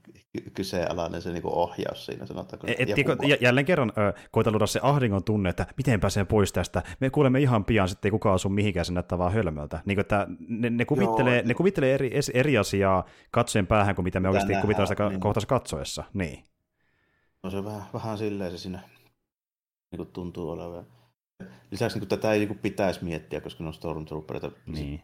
kyseenalainen 0.54 1.22
se 1.22 1.32
niin 1.32 1.42
kuin 1.42 1.54
ohjaus 1.54 2.06
siinä, 2.06 2.26
sanotaanko. 2.26 2.66
Et, 2.78 2.88
joku... 2.88 3.22
jälleen 3.40 3.66
kerran 3.66 3.92
äh, 3.98 4.28
koita 4.30 4.50
luoda 4.50 4.66
se 4.66 4.80
ahdingon 4.82 5.24
tunne, 5.24 5.50
että 5.50 5.66
miten 5.76 6.00
pääsee 6.00 6.24
pois 6.24 6.52
tästä. 6.52 6.82
Me 7.00 7.10
kuulemme 7.10 7.40
ihan 7.40 7.64
pian, 7.64 7.88
sitten 7.88 8.08
ei 8.08 8.10
kukaan 8.10 8.34
asu 8.34 8.48
mihinkään, 8.48 8.86
se 8.86 8.92
näyttää 8.92 9.18
vaan 9.18 9.32
hölmöltä. 9.32 9.80
Niin 9.84 9.96
kuin, 9.96 10.00
että 10.00 10.26
ne, 10.48 10.70
ne 10.70 10.84
kuvittelee, 10.84 11.36
Joo, 11.36 11.46
ne 11.46 11.54
kuvittelee 11.54 11.94
eri, 11.94 12.10
eri 12.34 12.58
asiaa 12.58 13.04
katsojen 13.30 13.66
päähän 13.66 13.94
kuin 13.94 14.04
mitä 14.04 14.20
me 14.20 14.28
oikeasti 14.28 14.54
kuvitellaan 14.60 14.88
sitä 14.88 15.08
niin. 15.08 15.20
kohtaisessa 15.20 15.48
katsoessa. 15.48 16.04
Niin. 16.14 16.44
No 17.42 17.50
se 17.50 17.56
on 17.56 17.64
vähän, 17.64 17.82
vähän 17.94 18.18
silleen 18.18 18.50
se 18.50 18.58
siinä 18.58 18.80
niin 19.90 19.98
kuin 19.98 20.12
tuntuu 20.12 20.50
olevan. 20.50 20.86
Lisäksi 21.70 21.98
niin 21.98 22.08
kuin, 22.08 22.18
tätä 22.18 22.32
ei 22.32 22.38
niin 22.38 22.48
kuin, 22.48 22.58
pitäisi 22.58 23.04
miettiä, 23.04 23.40
koska 23.40 23.64
ne 23.64 23.68
on 23.68 23.74
Stormtroopereita. 23.74 24.50
Niin. 24.66 25.02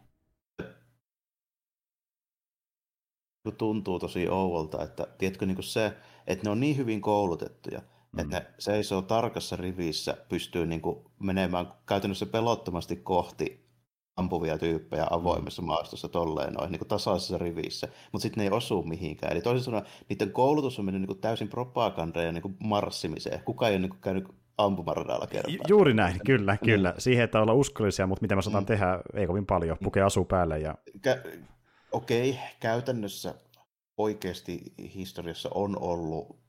tuntuu 3.59 3.99
tosi 3.99 4.29
ouvolta, 4.29 4.83
että 4.83 5.07
tiedätkö 5.19 5.47
niin 5.47 5.55
kuin 5.55 5.65
se, 5.65 5.97
että 6.27 6.45
ne 6.45 6.51
on 6.51 6.61
niin 6.61 6.77
hyvin 6.77 7.01
koulutettuja, 7.01 7.81
mm. 7.81 8.21
että 8.21 8.39
ne 8.39 8.47
seisoo 8.59 9.03
tarkassa 9.03 9.57
rivissä, 9.57 10.17
pystyy 10.29 10.67
niin 10.67 10.81
kuin 10.81 11.05
menemään 11.19 11.73
käytännössä 11.87 12.27
pelottomasti 12.27 12.97
kohti 12.97 13.65
ampuvia 14.17 14.59
tyyppejä 14.59 15.07
avoimessa 15.11 15.63
mm. 15.63 15.67
maastossa 15.67 16.09
tolleen 16.09 16.53
noin 16.53 16.73
niin 16.73 16.79
kuin 16.79 16.89
tasaisessa 16.89 17.39
rivissä, 17.39 17.89
mutta 18.13 18.23
sitten 18.23 18.41
ne 18.41 18.45
ei 18.45 18.57
osu 18.57 18.83
mihinkään. 18.83 19.33
Eli 19.33 19.41
toisin 19.41 19.65
sanoen, 19.65 19.85
niiden 20.09 20.33
koulutus 20.33 20.79
on 20.79 20.85
mennyt 20.85 21.01
niin 21.01 21.07
kuin 21.07 21.21
täysin 21.21 21.49
propagandaan 21.49 22.27
ja 22.27 22.33
niin 22.33 22.43
kuin 22.43 22.57
marssimiseen. 22.65 23.45
Kuka 23.45 23.69
ei 23.69 23.75
ole 23.75 23.81
niin 23.81 23.91
kuin 23.91 24.01
käynyt 24.01 24.25
ampumaradalla 24.59 25.27
kertaa. 25.27 25.67
Juuri 25.69 25.95
näin, 25.95 26.21
kyllä, 26.27 26.53
niin. 26.53 26.71
kyllä. 26.71 26.95
Siihen, 26.99 27.25
että 27.25 27.41
olla 27.41 27.53
uskollisia, 27.53 28.07
mutta 28.07 28.23
mitä 28.23 28.37
me 28.37 28.43
saataan 28.43 28.65
mm. 28.65 28.67
tehdä, 28.67 29.01
ei 29.15 29.27
kovin 29.27 29.47
paljon. 29.47 29.77
Puke 29.85 30.03
asuu 30.03 30.25
päälle. 30.25 30.59
Ja... 30.59 30.75
Kä- 30.97 31.39
Okei, 31.93 32.31
okay, 32.31 32.43
käytännössä 32.61 33.35
oikeasti 33.97 34.61
historiassa 34.95 35.49
on 35.55 35.79
ollut 35.83 36.45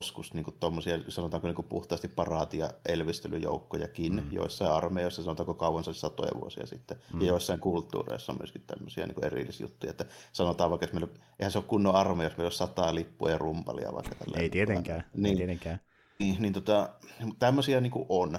joskus 0.00 0.34
niin 0.34 0.44
tuommoisia, 0.60 0.98
sanotaanko 1.08 1.48
niin 1.48 1.64
puhtaasti 1.68 2.08
paraatia 2.08 2.70
elvistelyjoukkojakin, 2.88 4.12
mm. 4.12 4.32
joissain 4.32 4.72
armeijoissa, 4.72 5.22
sanotaanko 5.22 5.54
kauan 5.54 5.84
se 5.84 5.94
satoja 5.94 6.40
vuosia 6.40 6.66
sitten, 6.66 6.96
mm. 7.12 7.20
ja 7.20 7.26
joissain 7.26 7.60
kulttuureissa 7.60 8.32
on 8.32 8.38
myöskin 8.38 8.62
tämmöisiä 8.66 9.06
niin 9.06 9.24
erillisjuttuja, 9.24 9.90
että 9.90 10.04
sanotaan 10.32 10.70
vaikka, 10.70 10.84
että 10.84 10.96
meillä, 11.00 11.14
eihän 11.38 11.52
se 11.52 11.58
ole 11.58 11.64
kunnon 11.68 11.94
armeija, 11.94 12.26
jos 12.26 12.36
meillä 12.36 12.48
on 12.48 12.52
sataa 12.52 12.94
lippua 12.94 13.30
ja 13.30 13.38
rumpalia 13.38 13.92
vaikka 13.92 14.14
tällä 14.14 14.38
Ei 14.38 14.50
tietenkään, 14.50 15.04
niin, 15.14 15.26
ei 15.26 15.36
tietenkään. 15.36 15.80
Niin, 16.18 16.42
niin 16.42 16.52
tota, 16.52 16.94
tämmöisiä 17.38 17.80
niin 17.80 17.92
on, 18.08 18.30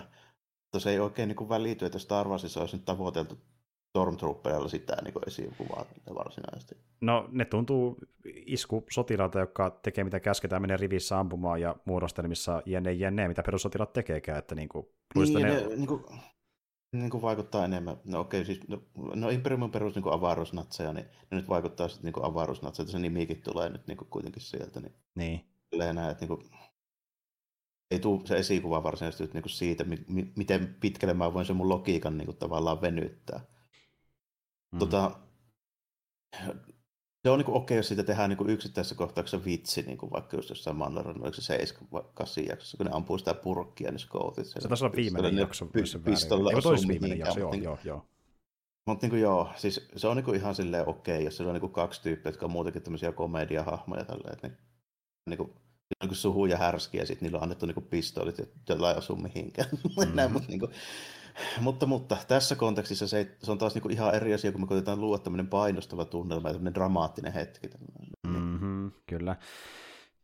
mutta 0.63 0.79
se 0.79 0.89
ei 0.89 0.99
oikein 0.99 1.29
niin 1.29 1.49
välity, 1.49 1.85
että 1.85 1.99
Star 1.99 2.27
Warsissa 2.27 2.59
olisi 2.59 2.75
nyt 2.75 2.85
tavoiteltu 2.85 3.37
Stormtrooperilla 3.89 4.67
sitä 4.67 4.97
niin 5.03 5.13
esikuvaa 5.27 5.85
varsinaisesti. 6.15 6.75
No 7.01 7.29
ne 7.31 7.45
tuntuu 7.45 7.97
isku 8.25 8.83
sotilailta, 8.91 9.39
jotka 9.39 9.79
tekee 9.83 10.03
mitä 10.03 10.19
käsketään, 10.19 10.61
menee 10.61 10.77
rivissä 10.77 11.19
ampumaan 11.19 11.61
ja 11.61 11.75
muodostelmissa 11.85 12.63
jenne 12.65 12.93
jenne, 12.93 13.27
mitä 13.27 13.43
perussotilat 13.43 13.93
tekeekään. 13.93 14.39
Että 14.39 14.55
niin 14.55 14.69
kuin, 14.69 14.85
niin, 15.15 15.33
ne, 15.33 15.41
ne, 15.41 15.67
niin 15.75 15.87
kuin, 15.87 16.03
niin 16.91 17.09
kuin 17.09 17.21
vaikuttaa 17.21 17.65
enemmän. 17.65 17.97
No 18.05 18.19
okei, 18.19 18.41
okay, 18.41 18.55
siis 18.55 18.67
no, 18.67 18.81
no 19.15 19.29
Imperiumin 19.29 19.71
perus 19.71 19.95
niin 19.95 20.13
avaruusnatseja, 20.13 20.93
niin 20.93 21.05
ne 21.31 21.37
nyt 21.37 21.49
vaikuttaa 21.49 21.87
sitten 21.87 22.13
niin 22.13 22.25
avaruusnatseja, 22.25 22.87
se 22.87 22.99
nimikin 22.99 23.41
tulee 23.41 23.69
nyt 23.69 23.87
niin 23.87 23.97
kuin 23.97 24.09
kuitenkin 24.09 24.41
sieltä. 24.41 24.79
Niin, 24.79 24.95
niin. 25.15 25.45
Näin, 25.75 26.11
että 26.11 26.25
niin 26.25 26.37
kuin, 26.37 26.49
ei 27.91 27.99
tule 27.99 28.21
se 28.25 28.35
esikuva 28.35 28.83
varsinaisesti 28.83 29.33
niin 29.33 29.43
kuin 29.43 29.51
siitä, 29.51 29.83
mi- 29.83 30.31
miten 30.35 30.75
pitkälle 30.79 31.13
mä 31.13 31.33
voin 31.33 31.45
sen 31.45 31.55
mun 31.55 31.69
logiikan 31.69 32.17
niin 32.17 32.25
kuin, 32.25 32.37
tavallaan 32.37 32.81
venyttää. 32.81 33.39
Mm. 34.71 34.79
Tota, 34.79 35.19
se 37.23 37.29
on 37.29 37.39
niin 37.39 37.49
okei, 37.49 37.57
okay, 37.57 37.77
jos 37.77 37.87
siitä 37.87 38.03
tehdään 38.03 38.29
niin 38.29 38.49
yksittäisessä 38.49 38.95
kohtauksessa 38.95 39.45
vitsi, 39.45 39.81
niin 39.81 39.97
kuin 39.97 40.11
vaikka 40.11 40.37
just 40.37 40.49
jossain 40.49 40.75
Mandalorian, 40.75 41.23
oliko 41.23 41.35
se 41.35 41.41
7 41.41 41.87
8 42.13 42.45
jaksossa, 42.45 42.77
kun 42.77 42.85
ne 42.85 42.91
ampuu 42.95 43.17
sitä 43.17 43.33
purkkia, 43.33 43.91
niin 43.91 43.99
skoutit. 43.99 44.45
Se 44.45 44.67
taisi 44.67 44.85
olla 44.85 44.95
viimeinen 44.95 45.31
niin 45.31 45.41
jakso. 45.41 45.65
Py- 45.65 45.99
pistolla 46.03 46.49
Eikö 46.49 46.61
toisi 46.61 46.87
viimeinen 46.87 47.19
jakso, 47.19 47.39
joo, 47.39 47.53
joo, 47.53 47.77
joo. 47.83 48.05
Mutta 48.87 49.07
niin 49.07 49.21
joo, 49.21 49.49
siis 49.55 49.87
se 49.95 50.07
on 50.07 50.17
niin 50.17 50.35
ihan 50.35 50.55
silleen 50.55 50.89
okei, 50.89 51.15
okay, 51.15 51.25
jos 51.25 51.37
se 51.37 51.43
on 51.43 51.53
niin 51.53 51.71
kaksi 51.71 52.01
tyyppiä, 52.01 52.29
jotka 52.29 52.45
on 52.45 52.51
muutenkin 52.51 52.81
tämmöisiä 52.81 53.11
komediahahmoja 53.11 54.05
tälleen, 54.05 54.37
niin, 54.43 54.57
niin 55.29 55.37
kuin, 55.37 55.53
niin 56.01 56.09
kuin 56.09 56.17
suhu 56.17 56.45
ja 56.45 56.57
härski, 56.57 56.97
ja 56.97 57.05
sitten 57.05 57.25
niillä 57.25 57.37
on 57.37 57.43
annettu 57.43 57.65
niin 57.65 57.87
pistoolit, 57.89 58.37
joilla 58.69 58.91
ei 58.91 58.97
osu 58.97 59.15
mihinkään. 59.15 59.69
Mm-hmm. 59.97 60.15
Näin, 60.15 60.31
mutta 60.31 60.49
niin 60.49 60.59
kuin, 60.59 60.71
mutta, 61.61 61.85
mutta 61.85 62.17
tässä 62.27 62.55
kontekstissa 62.55 63.07
se, 63.07 63.35
se 63.43 63.51
on 63.51 63.57
taas 63.57 63.73
niinku 63.73 63.89
ihan 63.89 64.15
eri 64.15 64.33
asia, 64.33 64.51
kun 64.51 64.61
me 64.61 64.67
koitetaan 64.67 65.01
luoda 65.01 65.23
tämmöinen 65.23 65.47
painostava 65.47 66.05
tunnelma 66.05 66.49
ja 66.49 66.53
tämmöinen 66.53 66.75
dramaattinen 66.75 67.33
hetki. 67.33 67.69
Mm-hmm, 68.27 68.91
kyllä. 69.05 69.35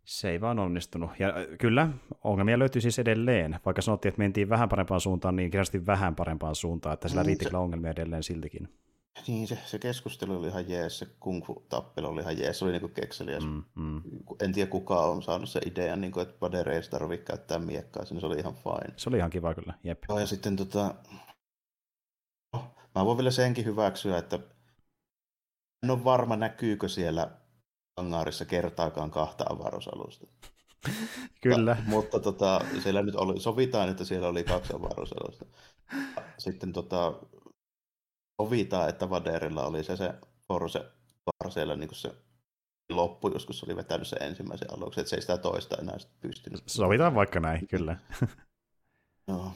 Se 0.05 0.29
ei 0.29 0.41
vaan 0.41 0.59
onnistunut. 0.59 1.11
Ja 1.19 1.27
äh, 1.27 1.57
kyllä, 1.59 1.89
ongelmia 2.23 2.59
löytyy 2.59 2.81
siis 2.81 2.99
edelleen. 2.99 3.59
Vaikka 3.65 3.81
sanottiin, 3.81 4.09
että 4.09 4.19
mentiin 4.19 4.49
vähän 4.49 4.69
parempaan 4.69 5.01
suuntaan, 5.01 5.35
niin 5.35 5.51
kirjasti 5.51 5.85
vähän 5.85 6.15
parempaan 6.15 6.55
suuntaan, 6.55 6.93
että 6.93 7.07
sillä 7.07 7.23
mm, 7.23 7.27
riitti 7.27 7.45
kyllä 7.45 7.59
ongelmia 7.59 7.91
edelleen 7.91 8.23
siltikin. 8.23 8.69
Niin, 9.27 9.47
se, 9.47 9.57
se 9.65 9.79
keskustelu 9.79 10.37
oli 10.37 10.47
ihan 10.47 10.69
jees, 10.69 10.99
se 10.99 11.07
kung 11.19 11.45
fu-tappelu 11.45 12.07
oli 12.07 12.21
ihan 12.21 12.39
jees, 12.39 12.59
se 12.59 12.65
oli 12.65 12.71
niinku 12.71 12.87
kekseliä. 12.87 13.39
Mm, 13.39 13.63
mm. 13.75 14.01
En 14.41 14.53
tiedä 14.53 14.71
kuka 14.71 15.01
on 15.01 15.23
saanut 15.23 15.49
se 15.49 15.61
idean, 15.65 16.01
niin 16.01 16.11
kuin, 16.11 16.21
että 16.21 16.39
Badere 16.39 16.75
ei 16.75 16.81
tarvitse 16.81 17.25
käyttää 17.25 17.59
miekkaa, 17.59 18.05
se 18.05 18.25
oli 18.25 18.39
ihan 18.39 18.55
fine. 18.55 18.93
Se 18.97 19.09
oli 19.09 19.17
ihan 19.17 19.29
kiva 19.29 19.53
kyllä, 19.53 19.73
jep. 19.83 20.03
Ja 20.19 20.27
sitten 20.27 20.55
tota, 20.55 20.95
no, 22.53 22.63
mä 22.95 23.05
voin 23.05 23.17
vielä 23.17 23.31
senkin 23.31 23.65
hyväksyä, 23.65 24.17
että 24.17 24.39
en 25.83 25.91
ole 25.91 26.03
varma 26.03 26.35
näkyykö 26.35 26.89
siellä 26.89 27.31
hangaarissa 27.97 28.45
kertaakaan 28.45 29.11
kahta 29.11 29.45
avaruusalusta. 29.49 30.27
Kyllä. 31.41 31.75
mutta, 31.75 31.89
mutta 31.89 32.19
tota, 32.19 32.61
siellä 32.83 33.01
nyt 33.01 33.15
oli, 33.15 33.39
sovitaan, 33.39 33.89
että 33.89 34.05
siellä 34.05 34.27
oli 34.27 34.43
kaksi 34.43 34.73
avaruusalusta. 34.73 35.45
Sitten 36.37 36.73
tota, 36.73 37.13
sovitaan, 38.41 38.89
että 38.89 39.09
Vaderilla 39.09 39.65
oli 39.65 39.83
se, 39.83 39.97
se 39.97 40.13
Forse 40.47 40.85
Parseella 41.25 41.75
niin 41.75 41.89
se 41.93 42.15
loppu 42.89 43.27
joskus 43.27 43.63
oli 43.63 43.75
vetänyt 43.75 44.07
se 44.07 44.15
ensimmäisen 44.15 44.73
aluksen, 44.73 45.01
että 45.01 45.09
se 45.09 45.15
ei 45.15 45.21
sitä 45.21 45.37
toista 45.37 45.77
enää 45.81 45.97
pystynyt. 46.21 46.63
Sovitaan 46.65 47.15
vaikka 47.15 47.39
näin, 47.39 47.67
kyllä. 47.67 47.97
no. 49.27 49.51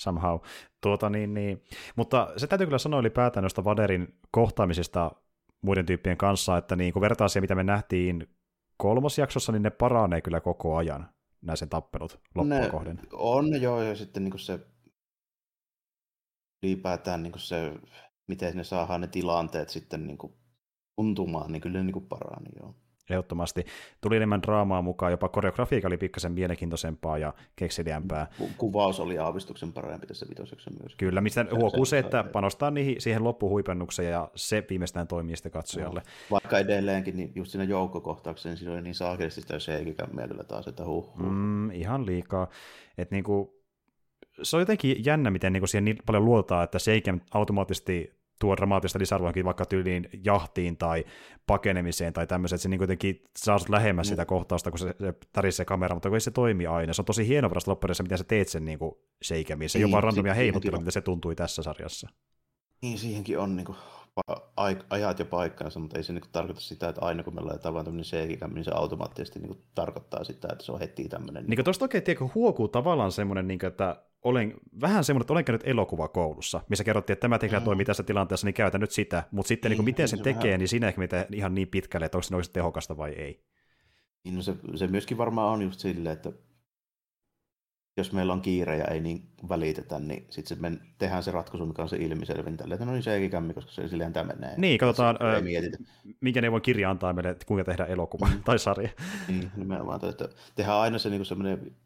Somehow. 0.00 0.38
Tuota, 0.80 1.10
niin, 1.10 1.34
niin. 1.34 1.64
Mutta 1.96 2.32
se 2.36 2.46
täytyy 2.46 2.66
kyllä 2.66 2.78
sanoa 2.78 3.00
ylipäätään 3.00 3.42
noista 3.42 3.64
Vaderin 3.64 4.18
kohtaamisesta 4.30 5.10
muiden 5.62 5.86
tyyppien 5.86 6.16
kanssa, 6.16 6.56
että 6.56 6.76
niin 6.76 6.92
kun 6.92 7.02
vertaa 7.02 7.28
siihen, 7.28 7.42
mitä 7.42 7.54
me 7.54 7.64
nähtiin 7.64 8.28
kolmosjaksossa, 8.76 9.52
niin 9.52 9.62
ne 9.62 9.70
paranee 9.70 10.20
kyllä 10.20 10.40
koko 10.40 10.76
ajan, 10.76 11.08
nämä 11.42 11.56
sen 11.56 11.68
tappelut 11.68 12.20
loppua 12.34 12.58
ne 12.58 12.70
kohden. 12.70 13.00
On 13.12 13.62
joo, 13.62 13.82
ja 13.82 13.96
sitten 13.96 14.24
niin 14.24 14.38
se 14.38 14.60
ylipäätään 16.62 17.22
niin 17.22 17.32
se 17.36 17.72
miten 18.28 18.56
ne 18.56 18.64
saadaan 18.64 19.00
ne 19.00 19.06
tilanteet 19.06 19.68
sitten 19.68 20.06
niin 20.06 20.18
kuin 20.18 20.32
tuntumaan, 20.96 21.52
niin 21.52 21.62
kyllä 21.62 21.78
ne 21.78 21.84
niin 21.84 21.92
kuin 21.92 22.06
parani, 22.06 22.50
joo. 22.60 22.74
Ehdottomasti. 23.10 23.64
Tuli 24.00 24.16
enemmän 24.16 24.42
draamaa 24.42 24.82
mukaan, 24.82 25.12
jopa 25.12 25.28
koreografiikka 25.28 25.88
oli 25.88 25.96
pikkasen 25.96 26.32
mielenkiintoisempaa 26.32 27.18
ja 27.18 27.34
kekseliämpää. 27.56 28.26
Ku- 28.38 28.50
kuvaus 28.58 29.00
oli 29.00 29.18
aavistuksen 29.18 29.72
parempi 29.72 30.06
tässä 30.06 30.26
vitosessa 30.28 30.70
myös. 30.80 30.94
Kyllä, 30.94 31.20
mistä 31.20 31.46
huokuu 31.60 31.84
se, 31.84 31.98
että 31.98 32.24
panostaa 32.24 32.70
niihin, 32.70 33.00
siihen 33.00 33.24
loppuhuipennukseen 33.24 34.12
ja 34.12 34.30
se 34.34 34.64
viimeistään 34.70 35.08
toimii 35.08 35.36
sitten 35.36 35.52
katsojalle. 35.52 36.00
No, 36.00 36.06
vaikka 36.30 36.58
edelleenkin, 36.58 37.16
niin 37.16 37.32
just 37.34 37.50
siinä 37.50 37.64
joukkokohtauksessa, 37.64 38.48
niin 38.48 38.56
siinä 38.56 38.72
oli 38.72 38.82
niin 38.82 38.94
saakelisti 38.94 39.40
sitä 39.40 39.58
seikikämmeelyllä 39.58 40.44
taas, 40.44 40.68
että 40.68 40.84
huh, 40.84 41.18
huh. 41.18 41.30
Mm, 41.30 41.70
ihan 41.70 42.06
liikaa. 42.06 42.48
Että 42.98 43.14
niinku, 43.14 43.62
se 44.42 44.56
on 44.56 44.62
jotenkin 44.62 45.04
jännä, 45.04 45.30
miten 45.30 45.52
niinku 45.52 45.66
siihen 45.66 45.84
niin 45.84 45.98
paljon 46.06 46.24
luotaan, 46.24 46.64
että 46.64 46.78
seikem 46.78 47.20
automaattisesti 47.34 48.17
tuo 48.38 48.56
dramaattista 48.56 48.98
lisäarvoakin 48.98 49.44
vaikka 49.44 49.64
tyyliin 49.64 50.08
jahtiin 50.24 50.76
tai 50.76 51.04
pakenemiseen 51.46 52.12
tai 52.12 52.26
tämmöiseen, 52.26 52.56
että 52.56 52.62
se 52.62 52.68
niin 52.68 52.78
kuitenkin 52.78 53.24
saa 53.36 53.58
sut 53.58 53.68
lähemmäs 53.68 54.06
mm. 54.06 54.08
sitä 54.08 54.24
kohtausta, 54.24 54.70
kun 54.70 54.78
se, 54.78 54.94
se 55.00 55.14
tärisee 55.32 55.64
kamera, 55.64 55.94
mutta 55.94 56.08
kun 56.08 56.16
ei 56.16 56.20
se 56.20 56.30
toimi 56.30 56.66
aina. 56.66 56.92
Se 56.92 57.02
on 57.02 57.06
tosi 57.06 57.28
hieno 57.28 57.50
vasta 57.54 57.70
loppuudessa, 57.70 58.02
miten 58.02 58.18
sä 58.18 58.24
teet 58.24 58.48
sen 58.48 58.64
niin. 58.64 58.78
Se 59.22 59.34
niin, 59.34 59.80
jopa 59.80 60.00
randomia 60.00 60.34
heiluttelu, 60.34 60.78
mitä 60.78 60.90
se 60.90 61.00
tuntui 61.00 61.34
tässä 61.34 61.62
sarjassa. 61.62 62.08
Niin, 62.82 62.98
siihenkin 62.98 63.38
on 63.38 63.56
niin 63.56 63.66
kuin 63.66 63.78
ajat 64.90 65.18
ja 65.18 65.24
paikkansa, 65.24 65.80
mutta 65.80 65.96
ei 65.98 66.04
se 66.04 66.12
niinku 66.12 66.28
tarkoita 66.32 66.60
sitä, 66.60 66.88
että 66.88 67.00
aina 67.00 67.22
kun 67.22 67.34
me 67.34 67.40
laitetaan 67.40 67.74
vaan 67.74 67.84
tämmöinen 67.84 68.04
CGI, 68.04 68.54
niin 68.54 68.64
se 68.64 68.70
automaattisesti 68.74 69.38
niinku 69.38 69.58
tarkoittaa 69.74 70.24
sitä, 70.24 70.48
että 70.52 70.64
se 70.64 70.72
on 70.72 70.78
heti 70.78 71.08
tämmöinen. 71.08 71.44
Niin 71.46 71.64
tuosta 71.64 71.84
oikein 71.84 72.04
tiedätkö, 72.04 72.28
huokuu 72.34 72.68
tavallaan 72.68 73.12
semmoinen, 73.12 73.48
niin 73.48 73.58
kuin, 73.58 73.68
että 73.68 74.02
olen, 74.22 74.54
vähän 74.80 75.04
semmoinen, 75.04 75.22
että 75.22 75.32
olen 75.32 75.44
käynyt 75.44 75.66
elokuvakoulussa, 75.66 76.60
missä 76.68 76.84
kerrottiin, 76.84 77.14
että 77.14 77.28
tämä 77.28 77.60
mm. 77.60 77.64
toimii 77.64 77.84
tässä 77.84 78.02
tilanteessa, 78.02 78.46
niin 78.46 78.54
käytän 78.54 78.80
nyt 78.80 78.90
sitä, 78.90 79.22
mutta 79.30 79.48
sitten 79.48 79.70
niin, 79.70 79.76
niin 79.78 79.84
miten 79.84 80.08
sen 80.08 80.18
se 80.18 80.22
tekee, 80.22 80.42
vähän... 80.42 80.58
niin 80.58 80.68
siinä 80.68 80.88
ehkä 80.88 81.00
mitä 81.00 81.26
ihan 81.32 81.54
niin 81.54 81.68
pitkälle, 81.68 82.06
että 82.06 82.18
onko 82.18 82.42
se 82.42 82.52
tehokasta 82.52 82.96
vai 82.96 83.10
ei. 83.10 83.44
Niin, 84.24 84.34
no 84.34 84.42
se, 84.42 84.54
se 84.74 84.86
myöskin 84.86 85.18
varmaan 85.18 85.52
on 85.52 85.62
just 85.62 85.80
silleen, 85.80 86.12
että 86.12 86.32
jos 88.00 88.12
meillä 88.12 88.32
on 88.32 88.40
kiire 88.40 88.76
ja 88.76 88.84
ei 88.84 89.00
niin 89.00 89.28
välitetä, 89.48 89.98
niin 89.98 90.26
sitten 90.30 90.56
se 90.56 90.62
men, 90.62 90.80
tehdään 90.98 91.22
se 91.22 91.30
ratkaisu, 91.30 91.66
mikä 91.66 91.82
on 91.82 91.88
se 91.88 91.96
ilmiselvin 91.96 92.56
tälle, 92.56 92.74
että 92.74 92.86
no 92.86 92.92
niin 92.92 93.02
se 93.02 93.14
ei 93.14 93.30
kämmi, 93.30 93.54
koska 93.54 93.72
se 93.72 93.88
silleen 93.88 94.12
tämä 94.12 94.34
menee. 94.34 94.54
Niin, 94.56 94.78
katsotaan, 94.78 95.18
ö, 95.20 95.42
minkä 96.20 96.40
neuvon 96.40 96.62
kirja 96.62 96.90
antaa 96.90 97.12
meille, 97.12 97.30
että 97.30 97.46
kuinka 97.46 97.64
tehdä 97.64 97.84
elokuva 97.84 98.26
mm. 98.26 98.42
tai 98.42 98.58
sarja. 98.58 98.88
Niin, 99.28 99.50
nimenomaan, 99.56 100.08
että 100.08 100.28
tehdään 100.54 100.78
aina 100.78 100.98
se 100.98 101.10
niin 101.10 101.24
semmoinen 101.24 101.76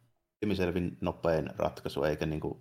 ilmiselvin 0.43 0.99
nopein 1.01 1.51
ratkaisu, 1.57 2.03
eikä 2.03 2.27
niin 2.27 2.41
kuin 2.41 2.59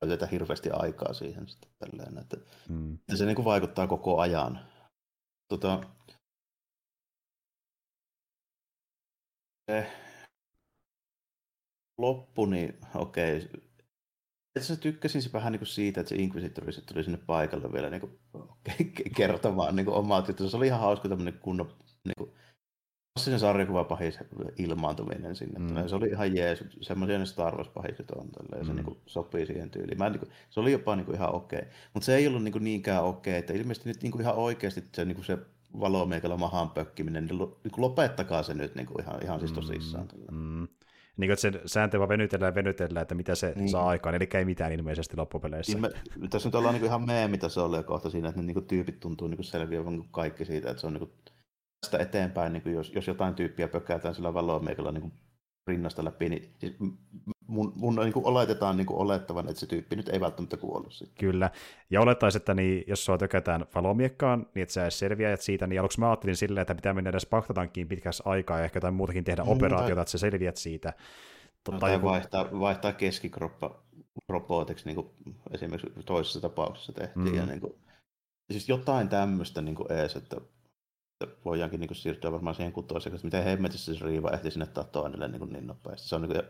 käytetä 0.00 0.26
hirveästi 0.26 0.70
aikaa 0.70 1.12
siihen 1.12 1.48
sitten 1.48 1.70
tälleen, 1.78 2.18
että, 2.18 2.36
mm. 2.68 2.98
se 3.14 3.26
niin 3.26 3.36
kuin 3.36 3.44
vaikuttaa 3.44 3.86
koko 3.86 4.20
ajan. 4.20 4.60
Tota, 5.48 5.80
se 9.70 10.05
loppu, 11.98 12.46
niin 12.46 12.78
okei. 12.94 13.36
Okay. 13.36 13.60
Itse 14.58 14.76
tykkäsin 14.76 15.32
vähän 15.32 15.52
niin 15.52 15.60
kuin 15.60 15.68
siitä, 15.68 16.00
että 16.00 16.08
se 16.08 16.16
Inquisitor 16.16 16.64
tuli 16.86 17.04
sinne 17.04 17.18
paikalle 17.26 17.72
vielä 17.72 17.90
niin 17.90 18.00
kuin, 18.00 18.18
kertomaan 19.16 19.76
niin 19.76 19.86
kuin 19.86 19.96
omaa 19.96 20.24
juttua. 20.28 20.48
Se 20.48 20.56
oli 20.56 20.66
ihan 20.66 20.80
hauska 20.80 21.08
tämmöinen 21.08 21.38
kunnon 21.40 21.72
niin 22.04 22.14
kuin, 22.18 22.30
klassinen 23.16 23.40
sarjakuva 23.40 23.84
pahis 23.84 24.18
ilmaantuminen 24.58 25.36
sinne. 25.36 25.58
Mm. 25.58 25.88
Se 25.88 25.96
oli 25.96 26.08
ihan 26.08 26.36
jees, 26.36 26.64
semmoisia 26.80 27.18
ne 27.18 27.26
Star 27.26 27.56
Wars 27.56 27.68
pahiset 27.68 28.10
on, 28.10 28.28
tälleen, 28.30 28.62
mm. 28.62 28.66
se 28.66 28.74
niin 28.74 28.84
kuin, 28.84 28.98
sopii 29.06 29.46
siihen 29.46 29.70
tyyliin. 29.70 29.98
Mä, 29.98 30.10
niin 30.10 30.20
kuin, 30.20 30.30
se 30.50 30.60
oli 30.60 30.72
jopa 30.72 30.96
niin 30.96 31.06
kuin, 31.06 31.16
ihan 31.16 31.34
okei, 31.34 31.58
okay. 31.58 31.70
mutta 31.94 32.06
se 32.06 32.16
ei 32.16 32.26
ollut 32.28 32.42
niin 32.42 32.52
kuin, 32.52 32.64
niinkään 32.64 33.04
okei, 33.04 33.30
okay, 33.30 33.38
että 33.38 33.52
ilmeisesti 33.52 33.88
nyt 33.88 34.02
niin 34.02 34.12
kuin, 34.12 34.22
ihan 34.22 34.34
oikeasti 34.34 34.84
se, 34.94 35.04
niin 35.04 35.14
kuin, 35.14 35.24
se 35.24 35.38
valomeikalla 35.80 36.36
mahaan 36.36 36.70
pökkiminen, 36.70 37.26
niin, 37.26 37.38
niin 37.38 37.72
kuin, 37.72 37.82
lopettakaa 37.82 38.42
se 38.42 38.54
nyt 38.54 38.74
niin 38.74 38.86
kuin, 38.86 39.02
ihan, 39.02 39.22
ihan 39.22 39.40
siis 39.40 39.52
tosissaan. 39.52 40.08
Mm. 40.30 40.38
Mm. 40.38 40.68
Niin 41.16 41.28
kuin, 41.28 41.36
sen 41.36 41.60
sääntö 41.66 41.98
vaan 41.98 42.08
venytellään 42.08 42.50
ja 42.50 42.54
venytellään, 42.54 43.02
että 43.02 43.14
mitä 43.14 43.34
se 43.34 43.52
niin. 43.56 43.68
saa 43.68 43.88
aikaan, 43.88 44.14
eli 44.14 44.28
ei 44.34 44.44
mitään 44.44 44.72
ilmeisesti 44.72 45.16
loppupeleissä. 45.16 45.72
Niin 45.72 45.82
me, 45.82 46.28
tässä 46.28 46.48
nyt 46.48 46.54
ollaan 46.54 46.74
niin 46.74 46.80
kuin 46.80 47.06
ihan 47.06 47.50
se 47.50 47.60
oli 47.60 47.82
kohta 47.82 48.10
siinä, 48.10 48.28
että 48.28 48.40
ne 48.40 48.46
niin 48.46 48.54
kuin, 48.54 48.66
tyypit 48.66 49.00
tuntuu 49.00 49.28
niin 49.28 49.44
selviävän 49.44 50.04
kaikki 50.10 50.44
siitä, 50.44 50.70
että 50.70 50.80
se 50.80 50.86
on 50.86 50.92
niin 50.92 51.08
kuin, 51.08 51.12
tästä 51.80 51.98
eteenpäin, 51.98 52.52
niin 52.52 52.62
kuin 52.62 52.74
jos, 52.74 52.92
jos 52.94 53.06
jotain 53.06 53.34
tyyppiä 53.34 53.68
pökkäätään 53.68 54.14
sillä 54.14 54.34
valomeikalla 54.34 54.92
niin 54.92 55.12
rinnasta 55.66 56.04
läpi, 56.04 56.28
niin 56.28 56.54
siis 56.58 56.76
mun, 57.46 57.72
mun 57.76 57.94
niin 57.94 58.12
kuin 58.12 58.26
oletetaan 58.26 58.76
niin 58.76 58.86
kuin 58.86 58.98
olettavan, 58.98 59.48
että 59.48 59.60
se 59.60 59.66
tyyppi 59.66 59.96
nyt 59.96 60.08
ei 60.08 60.20
välttämättä 60.20 60.56
kuollut 60.56 60.92
sitten. 60.92 61.16
Kyllä, 61.18 61.50
ja 61.90 62.00
olettaisiin, 62.00 62.40
että 62.40 62.54
niin, 62.54 62.84
jos 62.86 63.04
sua 63.04 63.18
tökätään 63.18 63.66
valomiekkaan, 63.74 64.46
niin 64.54 64.62
että 64.62 64.72
sä 64.72 64.82
edes 64.82 64.98
selviäjät 64.98 65.40
siitä, 65.40 65.66
niin 65.66 65.80
aluksi 65.80 66.00
mä 66.00 66.10
ajattelin 66.10 66.36
silleen, 66.36 66.62
että 66.62 66.74
pitää 66.74 66.94
mennä 66.94 67.10
edes 67.10 67.26
paktatankiin 67.26 67.88
pitkäksi 67.88 68.22
aikaa 68.26 68.58
ja 68.58 68.64
ehkä 68.64 68.76
jotain 68.76 68.94
muutakin 68.94 69.24
tehdä 69.24 69.42
mm, 69.42 69.48
operaatiota, 69.48 69.94
tai... 69.94 70.02
että 70.02 70.10
sä 70.10 70.18
selviät 70.18 70.56
siitä. 70.56 70.92
No, 71.72 71.78
tai 71.78 71.92
joku... 71.92 72.06
vaihtaa, 72.06 72.48
vaihtaa 72.60 72.92
keskikroppa 72.92 73.82
robotiksi, 74.28 74.86
niin 74.86 74.96
kuin 74.96 75.10
esimerkiksi 75.50 76.02
toisessa 76.04 76.40
tapauksessa 76.40 76.92
tehtiin. 76.92 77.28
Mm. 77.28 77.34
Ja 77.34 77.46
niin 77.46 77.60
kuin, 77.60 77.74
siis 78.52 78.68
jotain 78.68 79.08
tämmöistä 79.08 79.62
niin 79.62 79.74
kuin 79.74 79.92
ees, 79.92 80.16
että 80.16 80.36
voidaankin 81.44 81.80
niin 81.80 81.88
kuin 81.88 81.96
siirtyä 81.96 82.32
varmaan 82.32 82.54
siihen 82.54 82.72
kutoiseen, 82.72 83.14
että 83.14 83.26
miten 83.26 83.44
hemmetissä 83.44 83.94
se 83.94 84.04
Riiva 84.04 84.30
ehti 84.30 84.50
sinne 84.50 84.66
toinelle 84.92 85.28
niin, 85.28 85.52
niin 85.52 85.66
nopeasti. 85.66 86.08
Se 86.08 86.14
on 86.14 86.22
niin 86.22 86.32
kuin, 86.32 86.42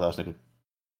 taas 0.00 0.16
niin 0.16 0.24
kuin, 0.24 0.36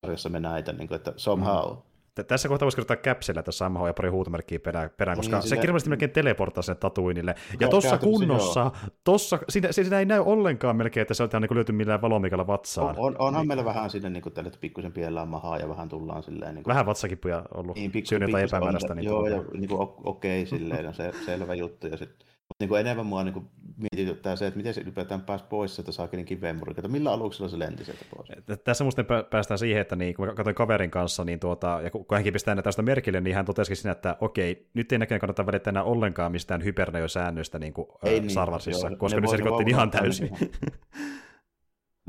sarjassa 0.06 0.28
me 0.28 0.40
näitä, 0.40 0.72
niin 0.72 0.88
kuin, 0.88 0.96
että 0.96 1.12
somehow. 1.16 1.70
Mm. 1.70 1.82
Tässä 2.26 2.48
kohtaa 2.48 2.66
voisi 2.66 2.76
kirjoittaa 2.76 2.96
käpsellä 2.96 3.42
tässä 3.42 3.58
samaa 3.58 3.86
ja 3.86 3.94
pari 3.94 4.08
huutomerkkiä 4.08 4.58
perään, 4.58 4.90
perään 4.96 5.16
koska 5.16 5.36
niin, 5.36 5.42
se 5.42 5.48
sille... 5.48 5.60
kirjallisesti 5.60 5.90
melkein 5.90 6.10
teleporttaa 6.10 6.62
sen 6.62 6.76
tatuinille. 6.76 7.34
Ja 7.60 7.68
tuossa 7.68 7.98
kunnossa, 7.98 8.70
tossa, 9.04 9.38
siinä, 9.48 9.72
siinä, 9.72 9.98
ei 9.98 10.04
näy 10.04 10.20
ollenkaan 10.20 10.76
melkein, 10.76 11.02
että 11.02 11.14
se 11.14 11.22
on 11.22 11.28
niin 11.40 11.54
lyöty 11.54 11.72
millään 11.72 12.02
valomikalla 12.02 12.46
vatsaan. 12.46 12.88
On, 12.88 12.96
on, 12.98 13.16
onhan 13.18 13.40
niin. 13.40 13.48
meillä 13.48 13.64
vähän 13.64 13.90
sinne, 13.90 14.10
niin 14.10 14.22
kuin 14.22 14.32
tälle, 14.32 14.48
että 14.48 14.60
pikkusen 14.60 14.92
piellään 14.92 15.28
mahaa 15.28 15.58
ja 15.58 15.68
vähän 15.68 15.88
tullaan 15.88 16.22
silleen. 16.22 16.54
Niin 16.54 16.64
kuin... 16.64 16.70
Vähän 16.70 16.86
vatsakipuja 16.86 17.42
ollut, 17.54 17.76
niin, 17.76 17.92
pikku, 17.92 18.08
syyn 18.08 18.22
jotain 18.22 18.44
epämääräistä. 18.44 18.94
Niin 18.94 19.06
joo, 19.06 19.26
ja 19.26 19.42
niin 19.52 19.68
kuin, 19.68 19.80
okei, 19.80 20.42
okay, 20.42 20.58
silleen 20.58 20.86
on 20.86 20.94
se, 20.94 21.12
selvä 21.26 21.54
juttu. 21.54 21.86
Ja 21.86 21.96
sitten 21.96 22.26
niin 22.60 22.68
kuin 22.68 22.80
enemmän 22.80 23.06
mua 23.06 23.24
niin 23.24 23.32
kuin 23.32 23.46
mietityttää 23.76 24.36
se, 24.36 24.46
että 24.46 24.56
miten 24.56 24.74
se 24.74 24.80
ylipäätään 24.80 25.20
pääsi 25.20 25.44
pois 25.48 25.74
sieltä 25.74 25.92
saakelin 25.92 26.24
kiveenmurikata. 26.24 26.88
Millä 26.88 27.12
aluksella 27.12 27.48
se 27.48 27.58
lenti 27.58 27.84
sieltä 27.84 28.04
pois? 28.16 28.28
Tässä 28.64 28.84
musta 28.84 29.04
päästään 29.30 29.58
siihen, 29.58 29.80
että 29.80 29.96
niin, 29.96 30.14
kun 30.14 30.26
mä 30.26 30.34
katsoin 30.34 30.54
kaverin 30.54 30.90
kanssa, 30.90 31.24
niin 31.24 31.40
tuota, 31.40 31.80
ja 31.84 31.90
kun 31.90 32.06
hänkin 32.12 32.32
pistää 32.32 32.54
näitä 32.54 32.64
tästä 32.64 32.82
merkille, 32.82 33.20
niin 33.20 33.36
hän 33.36 33.44
totesi 33.44 33.74
siinä, 33.74 33.92
että 33.92 34.16
okei, 34.20 34.68
nyt 34.74 34.92
ei 34.92 34.98
näköjään 34.98 35.20
kannata 35.20 35.46
välittää 35.46 35.70
enää 35.70 35.82
ollenkaan 35.82 36.32
mistään 36.32 36.64
hyperneo-säännöistä 36.64 37.58
niin 37.58 37.72
kuin, 37.72 37.86
ei, 38.02 38.20
niin, 38.20 38.30
Sarvarsissa, 38.30 38.88
joo, 38.88 38.96
koska 38.96 39.20
nyt 39.20 39.30
se 39.30 39.36
rikottiin 39.36 39.68
ihan 39.68 39.90
täysin. 39.90 40.30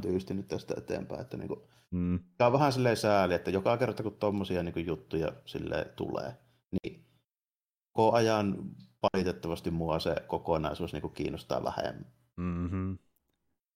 tyysti 0.02 0.34
nyt 0.34 0.48
tästä 0.48 0.74
eteenpäin. 0.78 1.22
Että 1.22 1.38
niin 1.38 1.48
kuin, 1.48 1.60
mm. 1.92 2.20
Tämä 2.38 2.46
on 2.46 2.54
vähän 2.54 2.74
silleen 2.74 2.98
sääli, 2.98 3.34
että 3.34 3.52
joka 3.52 3.78
kerta 3.78 4.04
kun 4.04 4.18
tuommoisia 4.20 4.64
niin 4.64 4.86
juttuja 4.86 5.34
sille 5.46 5.86
tulee, 5.96 6.34
niin 6.72 7.06
koko 7.94 8.16
ajan 8.16 8.58
valitettavasti 9.04 9.72
mua 9.72 10.00
se 10.00 10.16
kokonaisuus 10.28 10.94
niin 10.94 11.02
kuin 11.02 11.14
kiinnostaa 11.14 11.64
vähemmän. 11.64 12.06
Mm-hmm. 12.38 12.98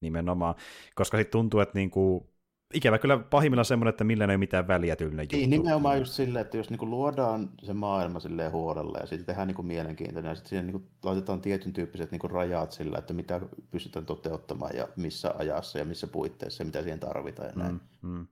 Nimenomaan, 0.02 0.56
koska 0.96 1.18
sitten 1.18 1.32
tuntuu, 1.32 1.60
että 1.60 1.80
niin 1.80 1.92
kuin, 1.92 2.30
ikävä 2.74 2.98
kyllä 3.00 3.18
pahimmillaan 3.18 3.66
semmoinen, 3.66 3.90
että 3.90 4.04
millä 4.04 4.24
ei 4.24 4.26
ole 4.26 4.38
mitään 4.38 4.68
väliä 4.68 4.96
tyylinen 4.96 5.24
juttu. 5.24 5.36
Niin, 5.38 5.50
nimenomaan 5.50 6.00
just 6.00 6.14
silleen, 6.14 6.46
että 6.46 6.58
jos 6.58 6.70
niinku 6.70 6.90
luodaan 6.90 7.50
se 7.64 7.74
maailma 7.74 8.20
silleen 8.20 8.52
huolella 8.52 8.98
ja 8.98 9.06
sitten 9.06 9.26
tehdään 9.26 9.48
niinku 9.48 9.64
mielenkiintoinen 9.64 10.30
ja 10.30 10.36
sitten 10.36 10.50
siihen 10.50 10.66
niinku 10.66 10.88
laitetaan 11.04 11.42
tietyn 11.42 11.74
tyyppiset 11.74 12.12
niinku 12.12 12.28
rajat 12.28 12.72
sillä, 12.72 12.98
että 12.98 13.14
mitä 13.14 13.42
pystytään 13.72 14.06
toteuttamaan 14.06 14.76
ja 14.76 14.88
missä 14.96 15.34
ajassa 15.38 15.80
ja 15.80 15.86
missä 15.86 16.08
puitteissa 16.08 16.62
ja 16.62 16.66
mitä 16.66 16.82
siihen 16.82 17.00
tarvitaan 17.00 17.50
ja 17.50 17.56
näin. 17.56 17.82
Mm, 18.02 18.10
mm. 18.10 18.28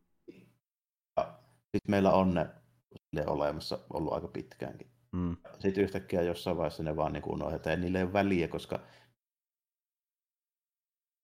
Ja 1.17 1.33
sitten 1.61 1.91
meillä 1.91 2.11
on 2.11 2.33
ne 3.11 3.25
olemassa 3.27 3.79
ollut 3.93 4.13
aika 4.13 4.27
pitkäänkin. 4.27 4.92
Mm. 5.13 5.37
Sitten 5.59 5.83
yhtäkkiä 5.83 6.21
jossain 6.21 6.57
vaiheessa 6.57 6.83
ne 6.83 6.95
vaan 6.95 7.13
niin 7.13 7.23
unohdetaan, 7.25 7.73
ja 7.73 7.77
niille 7.77 7.97
ei 7.97 8.03
ole 8.03 8.13
väliä, 8.13 8.47
koska 8.47 8.79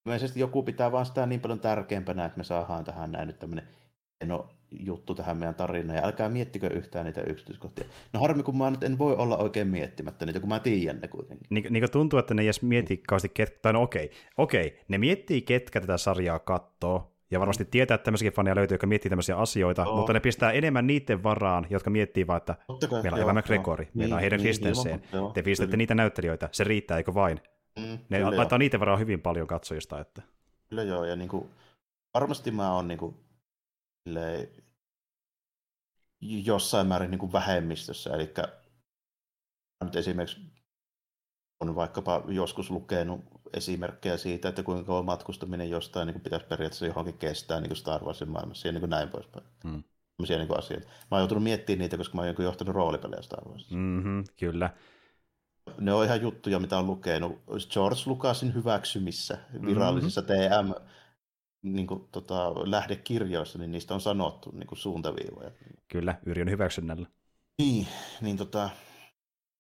ilmeisesti 0.06 0.39
joku 0.39 0.63
pitää 0.63 0.91
vaan 0.91 1.06
sitä 1.06 1.25
niin 1.25 1.41
paljon 1.41 1.60
tärkeämpänä, 1.60 2.25
että 2.25 2.38
me 2.38 2.43
saadaan 2.43 2.84
tähän 2.84 3.12
näin 3.12 3.28
nyt 3.28 3.39
tämmöinen 3.39 3.67
no, 4.25 4.49
juttu 4.71 5.15
tähän 5.15 5.38
meidän 5.38 5.56
tarinaan, 5.56 5.97
ja 5.97 6.06
älkää 6.06 6.30
miettikö 6.30 6.67
yhtään 6.67 7.06
niitä 7.06 7.21
yksityiskohtia. 7.21 7.86
No 8.13 8.19
harmi, 8.19 8.43
kun 8.43 8.58
mä 8.58 8.71
nyt 8.71 8.84
en 8.84 8.97
voi 8.97 9.15
olla 9.15 9.38
oikein 9.38 9.67
miettimättä 9.67 10.25
niitä, 10.25 10.39
kun 10.39 10.49
mä 10.49 10.60
tiedän 10.60 11.02
ne 11.02 11.08
kuitenkin. 11.08 11.47
Niin, 11.49 11.73
niin 11.73 11.82
kuin 11.82 11.91
tuntuu, 11.91 12.19
että 12.19 12.34
ne 12.34 12.41
ei 12.41 12.47
edes 12.47 12.62
mieti 12.62 12.97
kauheasti, 12.97 13.30
ket... 13.30 13.62
tai 13.62 13.73
no 13.73 13.82
okei, 13.82 14.12
okei, 14.38 14.80
ne 14.88 14.97
miettii, 14.97 15.41
ketkä 15.41 15.82
tätä 15.82 15.97
sarjaa 15.97 16.39
kattoo, 16.39 17.18
ja 17.32 17.39
varmasti 17.39 17.65
tietää, 17.65 17.96
että 17.96 18.06
tämmöisiä 18.06 18.32
faneja 18.32 18.56
löytyy, 18.56 18.76
jotka 18.76 18.88
miettii 18.88 19.10
tämmöisiä 19.10 19.38
asioita, 19.38 19.82
joo. 19.82 19.96
mutta 19.96 20.13
ne 20.13 20.20
pistää 20.20 20.52
enemmän 20.52 20.88
niiden 20.88 21.24
varaan, 21.24 21.68
jotka 21.70 21.89
miettii 21.89 22.28
vaan, 22.28 22.38
että 22.38 22.56
kai, 22.89 23.02
meillä 23.02 23.15
on 23.15 23.22
Evan 23.22 23.38
McGregor, 23.38 23.78
meillä 23.78 23.92
niin, 23.94 24.13
on 24.13 24.20
Hayden 24.20 24.38
niin, 24.38 24.42
Christensen, 24.42 25.04
niin, 25.12 25.34
te 25.34 25.44
pistätte 25.44 25.78
niitä 25.78 25.96
näyttelijöitä, 25.96 26.50
se 26.52 26.63
riittää, 26.63 26.98
eikö 26.98 27.13
vain? 27.13 27.42
Mm, 27.80 28.00
ne 28.10 28.24
laittaa 28.24 28.56
jo. 28.56 28.58
niiden 28.58 28.80
varaan 28.80 29.00
hyvin 29.00 29.22
paljon 29.22 29.48
katsojista. 29.48 30.00
Että... 30.00 30.22
Kyllä 30.70 30.84
joo, 30.84 31.06
ja 31.06 31.15
niin 31.15 31.30
kuin, 31.30 31.50
varmasti 32.13 32.52
mä 32.52 32.74
oon 32.74 32.88
niin 32.88 32.98
kuin, 32.98 33.15
jossain 36.22 36.88
määrin 36.88 37.12
niin 37.12 37.20
kuin 37.20 37.34
vähemmistössä, 37.34 38.10
eli 38.13 38.34
nyt 39.84 39.96
esimerkiksi 39.96 40.42
on 41.60 41.76
vaikkapa 41.76 42.24
joskus 42.28 42.72
lukenut 42.72 43.22
esimerkkejä 43.54 44.17
siitä, 44.17 44.50
että 44.50 44.63
kuinka 44.63 45.04
matkustaminen 45.04 45.69
jostain 45.69 46.06
niin 46.06 46.13
kuin 46.13 46.24
pitäisi 46.24 46.45
periaatteessa 46.45 46.86
johonkin 46.86 47.17
kestää 47.17 47.60
niin 47.60 47.69
kuin 47.69 47.78
Star 47.78 48.04
Warsin 48.04 48.30
maailmassa 48.30 48.67
ja 48.67 48.72
niin 48.72 48.82
kuin 48.82 48.89
näin 48.89 49.10
poispäin. 49.10 49.45
Mm. 49.63 49.84
niin 50.19 50.48
kuin 50.48 50.60
asioita. 50.60 50.88
Mä 50.88 50.93
oon 51.12 51.22
joutunut 51.22 51.43
miettimään 51.43 51.80
niitä, 51.80 51.98
koska 51.98 52.15
mä 52.15 52.22
oon 52.22 52.36
johtanut 52.39 52.76
roolipelejä 52.76 53.22
Star 53.22 53.48
Warsissa. 53.48 53.76
Mm-hmm, 53.76 54.24
kyllä. 54.39 54.69
Ne 55.80 55.93
on 55.93 56.06
ihan 56.06 56.22
juttuja, 56.22 56.60
mitä 56.60 56.78
on 56.78 56.88
lukenut. 56.88 57.41
George 57.69 58.02
Lucasin 58.06 58.54
hyväksymissä 58.54 59.38
virallisissa 59.65 60.22
mm-hmm. 60.22 60.74
TM 60.74 60.84
niin 61.62 61.88
kuin, 61.88 62.08
tota, 62.12 62.54
lähdekirjoissa, 62.72 63.60
niin 63.60 63.72
niistä 63.72 63.93
on 63.93 64.02
sanottu 64.02 64.52
niin 64.52 64.67
kuin 64.67 64.80
suuntaviivoja. 64.80 65.52
Kyllä, 65.88 66.15
Yrjön 66.26 66.50
hyväksynnällä. 66.50 67.08
Niin, 67.62 67.88
niin 68.22 68.38
tota, 68.38 68.69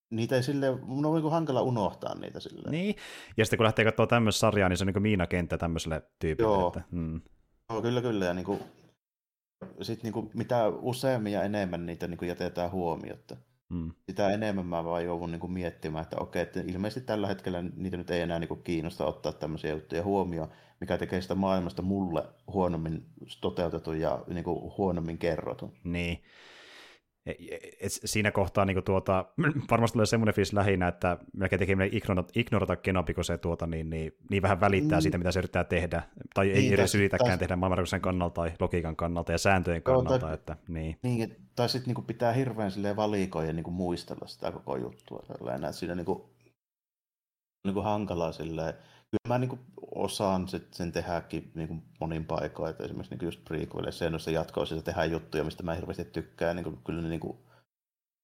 niitä 0.09 0.35
ei 0.35 0.43
sille, 0.43 0.77
mun 0.81 1.05
on 1.05 1.21
niin 1.21 1.31
hankala 1.31 1.61
unohtaa 1.61 2.15
niitä 2.15 2.39
sille. 2.39 2.71
Niin, 2.71 2.95
ja 3.37 3.45
sitten 3.45 3.57
kun 3.57 3.63
lähtee 3.63 3.85
katsoa 3.85 4.07
tämmöistä 4.07 4.39
sarjaa, 4.39 4.69
niin 4.69 4.77
se 4.77 4.83
on 4.83 4.87
niin 4.93 5.01
miinakenttä 5.01 5.57
tämmöiselle 5.57 6.01
tyypille. 6.19 6.51
Joo. 6.51 6.67
Että, 6.67 6.81
mm. 6.91 7.21
Joo, 7.69 7.81
kyllä, 7.81 8.01
kyllä. 8.01 8.25
Ja 8.25 8.33
niin 8.33 8.45
kuin, 8.45 8.59
sit 9.81 10.03
niin 10.03 10.13
kuin, 10.13 10.31
mitä 10.33 10.67
useammin 10.67 11.33
ja 11.33 11.43
enemmän 11.43 11.85
niitä 11.85 12.07
niin 12.07 12.17
kuin 12.17 12.29
jätetään 12.29 12.71
huomiota, 12.71 13.37
Mm. 13.69 13.91
sitä 14.09 14.29
enemmän 14.29 14.65
mä 14.65 14.83
vaan 14.83 15.05
joudun 15.05 15.31
niin 15.31 15.39
kuin 15.39 15.51
miettimään, 15.51 16.03
että 16.03 16.17
okei, 16.19 16.41
että 16.41 16.59
ilmeisesti 16.59 17.07
tällä 17.07 17.27
hetkellä 17.27 17.63
niitä 17.75 17.97
nyt 17.97 18.11
ei 18.11 18.21
enää 18.21 18.39
niin 18.39 18.47
kuin 18.47 18.63
kiinnosta 18.63 19.05
ottaa 19.05 19.31
tämmöisiä 19.31 19.71
juttuja 19.71 20.03
huomioon, 20.03 20.49
mikä 20.79 20.97
tekee 20.97 21.21
sitä 21.21 21.35
maailmasta 21.35 21.81
mulle 21.81 22.23
huonommin 22.53 23.05
toteutetun 23.41 23.99
ja 23.99 24.23
niin 24.27 24.43
kuin 24.43 24.77
huonommin 24.77 25.17
kerrotun. 25.17 25.73
Niin. 25.83 26.23
E- 27.25 27.31
e- 27.31 27.69
Et 27.79 27.91
siinä 28.05 28.31
kohtaa 28.31 28.65
niin 28.65 28.83
tuota, 28.83 29.25
varmasti 29.71 29.93
tulee 29.93 30.05
semmoinen 30.05 30.35
fiilis 30.35 30.53
lähinnä, 30.53 30.87
että 30.87 31.17
melkein 31.33 31.59
tekee 31.59 31.89
ignorata, 31.91 32.31
ignorata 32.35 32.75
Kenobi, 32.75 33.13
kun 33.13 33.23
se 33.23 33.37
tuota, 33.37 33.67
niin, 33.67 33.89
niin, 33.89 34.17
niin 34.29 34.41
vähän 34.41 34.61
välittää 34.61 34.97
mm. 34.99 35.01
siitä, 35.01 35.17
mitä 35.17 35.31
se 35.31 35.39
yrittää 35.39 35.63
tehdä, 35.63 36.03
tai 36.33 36.45
niin, 36.45 36.57
ei 36.57 36.73
edes 36.73 36.95
yritäkään 36.95 37.29
täs... 37.29 37.39
tehdä 37.39 37.55
maailmanrakennuksen 37.55 38.01
kannalta 38.01 38.41
tai 38.41 38.51
logiikan 38.59 38.95
kannalta 38.95 39.31
ja 39.31 39.37
sääntöjen 39.37 39.83
kannalta. 39.83 40.11
Joo, 40.11 40.19
tai, 40.19 40.33
että, 40.33 40.57
niin. 40.67 40.97
Niin, 41.03 41.35
tai 41.55 41.69
sitten 41.69 41.93
niin 41.93 42.05
pitää 42.05 42.33
hirveän 42.33 42.71
valikoida 42.95 43.47
ja 43.47 43.53
niin 43.53 43.73
muistella 43.73 44.27
sitä 44.27 44.51
koko 44.51 44.77
juttua. 44.77 45.23
Sellainen, 45.27 45.63
että 45.63 45.79
siinä 45.79 45.95
niin 45.95 46.05
kuin, 46.05 46.23
niin 47.65 47.73
kuin 47.73 47.83
hankalaa 47.83 48.31
silleen, 48.31 48.73
kyllä 49.11 49.27
mä 49.27 49.37
niin 49.37 49.59
osaan 49.95 50.47
sen 50.71 50.91
tehdäkin 50.91 51.51
niin 51.55 51.67
kuin 51.67 51.83
monin 51.99 52.25
paikoin, 52.25 52.71
että 52.71 52.83
esimerkiksi 52.83 53.15
niin 53.15 53.25
just 53.25 53.43
prequelissa 53.43 54.05
ja 54.05 54.11
noissa 54.11 54.31
jatkoissa 54.31 54.81
tehdään 54.81 55.11
juttuja, 55.11 55.43
mistä 55.43 55.63
mä 55.63 55.75
hirveästi 55.75 56.05
tykkään, 56.05 56.55
niin 56.55 56.63
kuin, 56.63 56.79
kyllä 56.85 57.01
ne 57.01 57.09
niin 57.09 57.19
kuin 57.19 57.37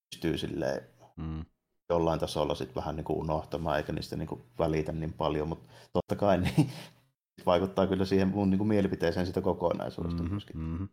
pystyy 0.10 0.38
silleen 0.38 0.82
mm. 1.16 1.46
jollain 1.90 2.20
tasolla 2.20 2.56
sit 2.56 2.76
vähän 2.76 2.96
niin 2.96 3.06
kuin 3.06 3.20
unohtamaan, 3.20 3.78
eikä 3.78 3.94
niistä 3.94 4.16
niin 4.16 4.28
kuin 4.28 4.42
välitä 4.60 4.92
niin 4.92 5.14
paljon, 5.14 5.48
mutta 5.48 5.70
totta 5.94 6.16
kai 6.16 6.38
niin 6.38 6.72
vaikuttaa 7.46 7.88
kyllä 7.88 8.06
siihen 8.06 8.28
mun 8.28 8.50
niin 8.50 8.58
kuin 8.58 8.68
mielipiteeseen 8.68 9.26
sitä 9.26 9.42
kokonaisuudesta 9.42 10.22
mm-hmm, 10.22 10.34
myöskin. 10.34 10.58
Mm-hmm. 10.58 10.88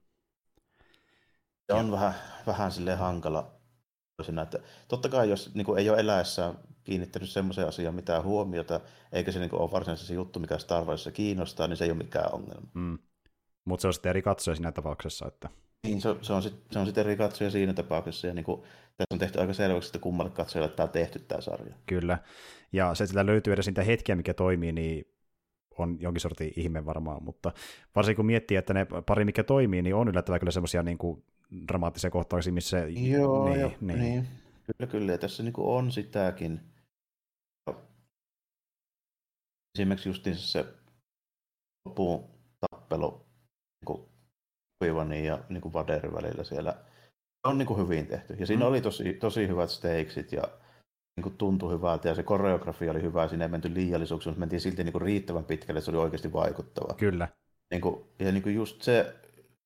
Se 1.67 1.73
on 1.73 1.91
vähän, 1.91 2.15
vähän 2.47 2.73
silleen 2.73 2.99
hankala 2.99 3.62
että 4.43 4.59
totta 4.89 5.09
kai 5.09 5.31
jos 5.31 5.55
niin 5.55 5.65
kuin 5.65 5.79
ei 5.79 5.91
ole 5.91 5.99
eläessään 5.99 6.59
kiinnittänyt 6.85 7.31
semmoiseen 7.31 7.69
asiaan 7.69 7.95
mitään 7.95 8.25
huomiota, 8.25 8.81
eikä 9.13 9.33
se 9.33 9.39
niin 9.39 9.51
kuin 9.51 9.63
ole 9.63 9.71
varsinaisesti 9.73 10.09
se 10.09 10.15
juttu, 10.15 10.41
mikä 10.41 10.59
Star 10.59 10.85
Warsissa 10.85 11.13
kiinnostaa, 11.13 11.67
niin 11.67 11.77
se 11.77 11.85
ei 11.85 11.91
ole 11.91 11.99
mikään 11.99 12.35
ongelma. 12.35 12.69
Mm. 12.75 12.99
Mutta 13.65 13.83
se 13.83 13.87
on 13.87 13.95
sitten 13.95 14.11
eri 14.11 14.23
katsoja 14.23 14.55
siinä 14.55 14.73
tapauksessa. 14.73 15.27
Että... 15.29 15.49
Niin, 15.87 16.01
se, 16.01 16.17
se 16.23 16.33
on 16.33 16.43
sitten 16.43 16.87
sit 16.87 16.99
eri 16.99 17.17
katsoja 17.17 17.51
siinä 17.51 17.73
tapauksessa, 17.73 18.27
ja 18.27 18.35
niin 18.35 18.45
kuin, 18.45 18.63
tässä 18.97 19.15
on 19.15 19.19
tehty 19.19 19.41
aika 19.41 19.53
selväksi, 19.53 19.89
että 19.89 19.99
kummalle 19.99 20.31
katsojalle 20.31 20.73
tämä 20.75 20.85
on 20.85 20.93
tehty 20.93 21.19
tämä 21.19 21.41
sarja. 21.41 21.75
Kyllä, 21.87 22.19
ja 22.73 22.95
se, 22.95 23.05
että 23.05 23.11
sillä 23.11 23.27
löytyy 23.27 23.53
edes 23.53 23.67
niitä 23.67 23.83
hetkiä, 23.83 24.17
mikä 24.17 24.35
toimii, 24.35 24.73
niin 24.73 25.13
on 25.79 25.97
jonkin 26.01 26.21
sortin 26.21 26.53
ihme 26.57 26.85
varmaan, 26.85 27.25
mutta 27.25 27.53
varsinkin 27.97 28.17
kun 28.17 28.27
miettii, 28.27 28.57
että 28.57 28.75
ne 28.75 28.87
pari, 29.07 29.25
mikä 29.25 29.45
toimii, 29.45 29.83
niin 29.83 29.95
on 29.95 30.09
yllättävää 30.09 30.39
kyllä 30.39 30.53
semmoisia 30.53 30.83
niin 30.83 30.99
kuin 30.99 31.25
dramaattisia 31.69 32.11
kohtauksia, 32.11 32.53
missä... 32.53 32.79
Joo, 32.79 33.49
niin, 33.49 33.61
jo, 33.61 33.73
niin. 33.81 34.01
niin. 34.01 34.29
Kyllä, 34.67 34.91
kyllä. 34.91 35.13
Ja 35.13 35.19
tässä 35.19 35.43
niin 35.43 35.55
on 35.57 35.93
sitäkin. 35.93 36.61
Esimerkiksi 39.79 40.09
justiinsa 40.09 40.47
se 40.47 40.65
lopun 41.89 42.25
tappelu 42.61 43.27
niin 43.87 44.07
Kuivanin 44.79 45.25
ja 45.25 45.45
niin 45.49 45.61
kuin 45.61 45.73
Vaderin 45.73 46.15
välillä 46.15 46.45
siellä 46.45 46.77
on 47.45 47.59
niin 47.59 47.67
kuin 47.67 47.81
hyvin 47.81 48.07
tehty. 48.07 48.35
Ja 48.35 48.47
siinä 48.47 48.65
mm. 48.65 48.69
oli 48.69 48.81
tosi, 48.81 49.13
tosi 49.15 49.49
hyvät 49.49 49.71
steiksit 49.71 50.33
ja 50.33 50.43
niin 51.17 51.23
kuin 51.23 51.37
tuntui 51.37 51.73
hyvältä 51.73 52.09
ja 52.09 52.15
se 52.15 52.23
koreografia 52.23 52.91
oli 52.91 53.03
hyvä, 53.03 53.29
siinä 53.29 53.45
ei 53.45 53.51
menty 53.51 53.75
liiallisuuksiin, 53.75 54.31
mutta 54.31 54.41
mentiin 54.41 54.61
silti 54.61 54.85
niin 54.85 54.93
kuin 54.93 55.03
riittävän 55.03 55.45
pitkälle, 55.45 55.79
että 55.79 55.85
se 55.85 55.91
oli 55.91 55.99
oikeasti 55.99 56.33
vaikuttava. 56.33 56.95
Kyllä. 56.95 57.29
Niin 57.71 57.81
kuin, 57.81 58.05
ja 58.19 58.33
niin 58.33 58.43
kuin 58.43 58.55
just 58.55 58.83
se 58.83 59.15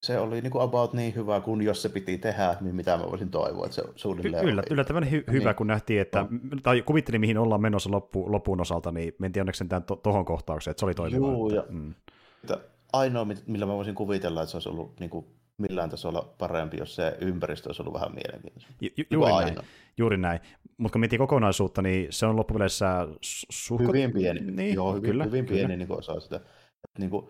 se 0.03 0.19
oli 0.19 0.41
niin 0.41 0.51
kuin 0.51 0.63
about 0.63 0.93
niin 0.93 1.15
hyvä 1.15 1.41
kuin 1.41 1.63
jos 1.63 1.83
se 1.83 1.89
piti 1.89 2.19
tehdä, 2.19 2.57
niin 2.61 2.75
mitä 2.75 2.97
mä 2.97 3.03
voisin 3.11 3.31
toivoa, 3.31 3.65
että 3.65 3.75
se 3.75 3.83
suunnilleen 3.97 4.45
Kyllä, 4.45 4.61
oli. 4.61 4.75
yllättävän 4.75 5.03
hy- 5.03 5.33
hyvä, 5.33 5.51
niin. 5.51 5.57
kun 5.57 5.67
nähtiin, 5.67 6.01
että, 6.01 6.21
no. 6.21 6.59
tai 6.63 6.83
kuvittelin, 6.83 7.21
mihin 7.21 7.39
ollaan 7.39 7.61
menossa 7.61 7.91
loppu, 7.91 8.33
lopun 8.33 8.61
osalta, 8.61 8.93
niin 8.93 9.15
mentiin 9.19 9.43
onneksi 9.43 9.59
sentään 9.59 9.83
to- 9.83 9.97
tohon 9.97 10.25
kohtaukseen, 10.25 10.71
että 10.73 10.81
se 10.81 10.87
oli 10.87 10.95
toimiva. 10.95 11.27
Joo, 11.27 11.47
että, 11.49 11.57
ja, 11.57 11.65
mm. 11.69 11.95
että 12.43 12.59
ainoa, 12.93 13.27
millä 13.47 13.67
mä 13.67 13.73
voisin 13.73 13.95
kuvitella, 13.95 14.43
että 14.43 14.51
se 14.51 14.57
olisi 14.57 14.69
ollut 14.69 15.01
niin 15.01 15.11
kuin 15.11 15.27
millään 15.59 15.91
tasolla 15.91 16.35
parempi, 16.39 16.77
jos 16.77 16.95
se 16.95 17.17
ympäristö 17.21 17.69
olisi 17.69 17.83
ollut 17.83 17.95
vähän 17.95 18.15
mielenkiintoista. 18.15 18.73
Ju- 18.81 18.91
ju- 18.97 19.05
niinku 19.11 19.27
juuri, 19.29 19.45
näin. 19.45 19.57
juuri 19.99 20.17
näin. 20.17 20.41
Mutta 20.79 20.93
kun 20.93 21.01
miettii 21.01 21.19
kokonaisuutta, 21.19 21.83
niin 21.83 22.07
se 22.11 22.27
on 22.27 22.37
loppupeleissä 22.37 23.09
suhkot... 23.51 23.89
Hyvin 23.89 24.13
pieni. 24.13 24.41
Niin, 24.41 24.75
Joo, 24.75 24.95
hyvin, 24.95 25.11
kyllä, 25.11 25.25
hyvin 25.25 25.47
pieni 25.47 25.63
kyllä. 25.63 25.77
Niin 25.77 25.99
osa 25.99 26.21
sitä. 26.21 26.41
Niin 26.99 27.11
kuin, 27.11 27.29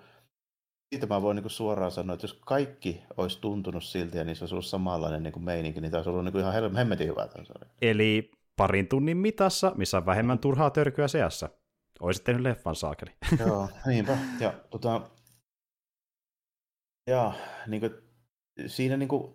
siitä 0.95 1.07
mä 1.07 1.23
voin 1.23 1.37
niin 1.37 1.51
suoraan 1.51 1.91
sanoa, 1.91 2.15
että 2.15 2.25
jos 2.25 2.41
kaikki 2.47 3.03
olisi 3.17 3.41
tuntunut 3.41 3.85
siltä 3.85 4.19
ja 4.19 4.25
niissä 4.25 4.43
olisi 4.43 4.55
ollut 4.55 4.67
samanlainen 4.67 5.23
niin 5.23 5.33
kuin 5.33 5.45
meininki, 5.45 5.81
niin 5.81 5.91
tämä 5.91 5.99
olisi 5.99 6.11
ollut 6.11 6.25
niin 6.25 6.33
kuin 6.33 6.43
ihan 6.43 6.75
hemmetin 6.75 7.09
hyvä 7.09 7.29
tämän 7.29 7.47
Eli 7.83 8.31
parin 8.57 8.89
tunnin 8.89 9.17
mitassa, 9.17 9.73
missä 9.77 9.97
on 9.97 10.07
vähemmän 10.07 10.39
turhaa 10.39 10.71
törkyä 10.71 11.09
seassa. 11.09 11.49
Oisit 12.01 12.25
tehnyt 12.25 12.43
leffan 12.43 12.77
saakeli. 12.77 13.11
Joo, 13.47 13.69
niinpä. 13.87 14.19
Ja, 14.41 14.55
tota, 14.71 15.11
ja 17.07 17.33
niin 17.67 17.81
kuin, 17.81 17.93
siinä, 18.67 18.97
niin 18.97 19.09
kuin, 19.09 19.35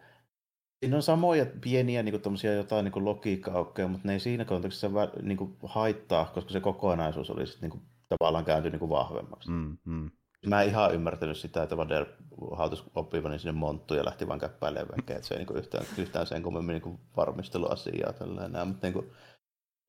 siinä 0.79 0.95
on 0.95 1.03
samoja 1.03 1.45
pieniä 1.61 2.03
niin 2.03 2.21
kuin, 2.21 2.55
jotain 2.55 2.85
niin 2.85 3.05
logiikka 3.05 3.51
mutta 3.87 4.07
ne 4.07 4.13
ei 4.13 4.19
siinä 4.19 4.45
kontekstissa 4.45 4.89
niin 5.21 5.37
kuin, 5.37 5.57
haittaa, 5.63 6.31
koska 6.33 6.51
se 6.51 6.59
kokonaisuus 6.59 7.29
oli 7.29 7.47
sitten 7.47 7.69
niin 7.69 7.79
kuin, 7.79 7.91
tavallaan 8.09 8.45
kääntynyt 8.45 8.81
niin 8.81 8.89
vahvemmaksi. 8.89 9.49
Mm, 9.49 9.77
mm. 9.85 10.11
Mä 10.45 10.61
en 10.61 10.69
ihan 10.69 10.93
ymmärtänyt 10.93 11.37
sitä, 11.37 11.63
että 11.63 11.77
Vader 11.77 12.05
hautus 12.51 12.83
oppivani 12.95 13.39
sinne 13.39 13.51
monttuun 13.51 13.97
ja 13.97 14.05
lähti 14.05 14.27
vaan 14.27 14.39
käppäilemään 14.39 14.89
venkkeä, 14.89 15.15
että 15.15 15.27
se 15.27 15.33
ei 15.33 15.37
niinku 15.37 15.53
yhtään, 15.53 15.85
yhtään 15.97 16.27
sen 16.27 16.43
kummemmin 16.43 16.73
niinku 16.73 16.99
varmisteluasiaa 17.17 18.13
tällainen. 18.13 18.67
Mutta 18.67 18.87
niinku, 18.87 19.05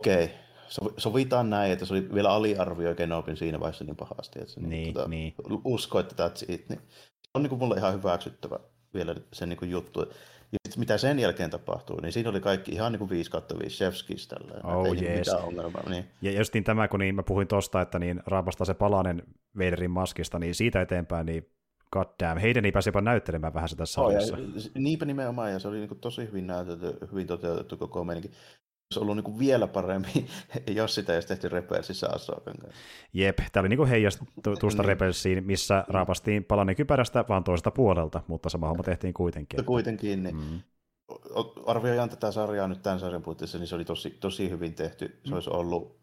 okei, 0.01 0.25
okay, 0.25 0.37
sovitaan 0.97 1.51
näin, 1.51 1.73
että 1.73 1.85
se 1.85 1.95
oli 1.95 2.15
vielä 2.15 2.31
aliarvioi 2.31 2.95
Kenobin 2.95 3.37
siinä 3.37 3.61
vaiheessa 3.61 3.85
niin 3.85 3.97
pahasti, 3.97 4.39
että 4.41 4.53
se 4.53 4.61
niin, 4.61 4.71
niin, 4.71 4.95
tota, 4.95 5.09
niin. 5.09 5.35
uskoi, 5.65 6.01
että 6.01 6.29
that's 6.29 6.45
it. 6.53 6.69
Niin, 6.69 6.81
on 7.35 7.43
niinku 7.43 7.57
mulle 7.57 7.77
ihan 7.77 7.95
hyväksyttävä 7.95 8.59
vielä 8.95 9.15
se 9.33 9.47
niinku 9.47 9.65
juttu. 9.65 10.01
Ja 10.53 10.59
sit, 10.69 10.77
mitä 10.77 10.99
sen 10.99 11.19
jälkeen 11.19 11.51
tapahtuu, 11.51 12.01
niin 12.01 12.13
siinä 12.13 12.31
oli 12.31 12.41
kaikki 12.41 12.73
ihan 12.73 12.93
niin 12.93 12.99
kuin 12.99 13.11
5 13.11 13.31
kautta 13.31 13.59
5 13.59 13.77
chefskis 13.77 14.29
Oh, 14.65 14.87
ei 14.87 14.93
yes. 14.93 15.19
mitään 15.19 15.45
ongelmaa. 15.45 15.91
Niin. 15.91 16.05
Ja 16.23 16.33
justiin 16.33 16.65
tämä, 16.65 16.89
kun 16.89 17.01
niin 17.01 17.15
mä 17.15 17.23
puhuin 17.23 17.49
tosta, 17.49 17.81
että 17.81 17.99
niin 17.99 18.21
raapastaa 18.27 18.65
se 18.65 18.75
palanen 18.75 19.23
Vaderin 19.59 19.91
maskista, 19.91 20.39
niin 20.39 20.55
siitä 20.55 20.81
eteenpäin, 20.81 21.27
niin 21.27 21.53
god 21.93 22.07
damn, 22.23 22.41
heidän 22.41 22.65
ei 22.65 22.73
pääse 22.73 22.89
jopa 22.89 23.01
näyttelemään 23.01 23.55
vähän 23.55 23.69
sitä 23.69 23.87
sarjassa. 23.87 24.37
Oh, 24.37 24.41
ja, 24.41 24.71
niinpä 24.75 25.05
nimenomaan, 25.05 25.53
ja 25.53 25.59
se 25.59 25.69
oli 25.69 25.77
niin 25.77 25.89
kuin 25.89 26.01
tosi 26.01 26.23
hyvin 26.23 26.47
näytetty, 26.47 26.99
hyvin 27.11 27.27
toteutettu 27.27 27.77
koko 27.77 28.05
meininki 28.05 28.31
olisi 28.93 29.01
ollut 29.01 29.17
niin 29.17 29.25
kuin 29.25 29.39
vielä 29.39 29.67
parempi, 29.67 30.27
jos 30.81 30.95
sitä 30.95 31.13
ei 31.13 31.17
olisi 31.17 31.29
tehty 31.29 31.49
Rebelsissä 31.49 32.09
Ahsokan 32.15 32.55
kanssa. 32.61 32.81
Jep, 33.13 33.39
tämä 33.53 33.63
oli 33.63 33.69
niin 33.77 33.87
heijastusta. 33.87 34.83
Rebelsiin, 34.83 35.45
missä 35.47 35.85
raapastiin 35.89 36.45
palanen 36.45 36.77
kypärästä 36.77 37.25
vaan 37.29 37.45
toiselta 37.45 37.71
puolelta, 37.71 38.23
mutta 38.27 38.49
sama 38.49 38.69
homma 38.69 38.83
tehtiin 38.83 39.15
kuitenkin. 39.15 39.59
Mutta 39.59 39.67
kuitenkin, 39.67 40.23
niin 40.23 40.37
mm. 40.37 40.61
arvioijan 41.67 42.11
tätä 42.11 42.33
sarjaa 42.33 42.69
nyt 42.69 42.83
tämän 42.83 43.01
sarjan 43.01 43.23
puitteissa, 43.23 43.59
niin 43.59 43.67
se 43.67 43.75
oli 43.75 43.85
tosi, 43.85 44.11
tosi 44.11 44.51
hyvin 44.51 44.75
tehty. 44.75 45.21
Se 45.25 45.31
mm. 45.31 45.35
olisi 45.35 45.51
ollut 45.51 46.03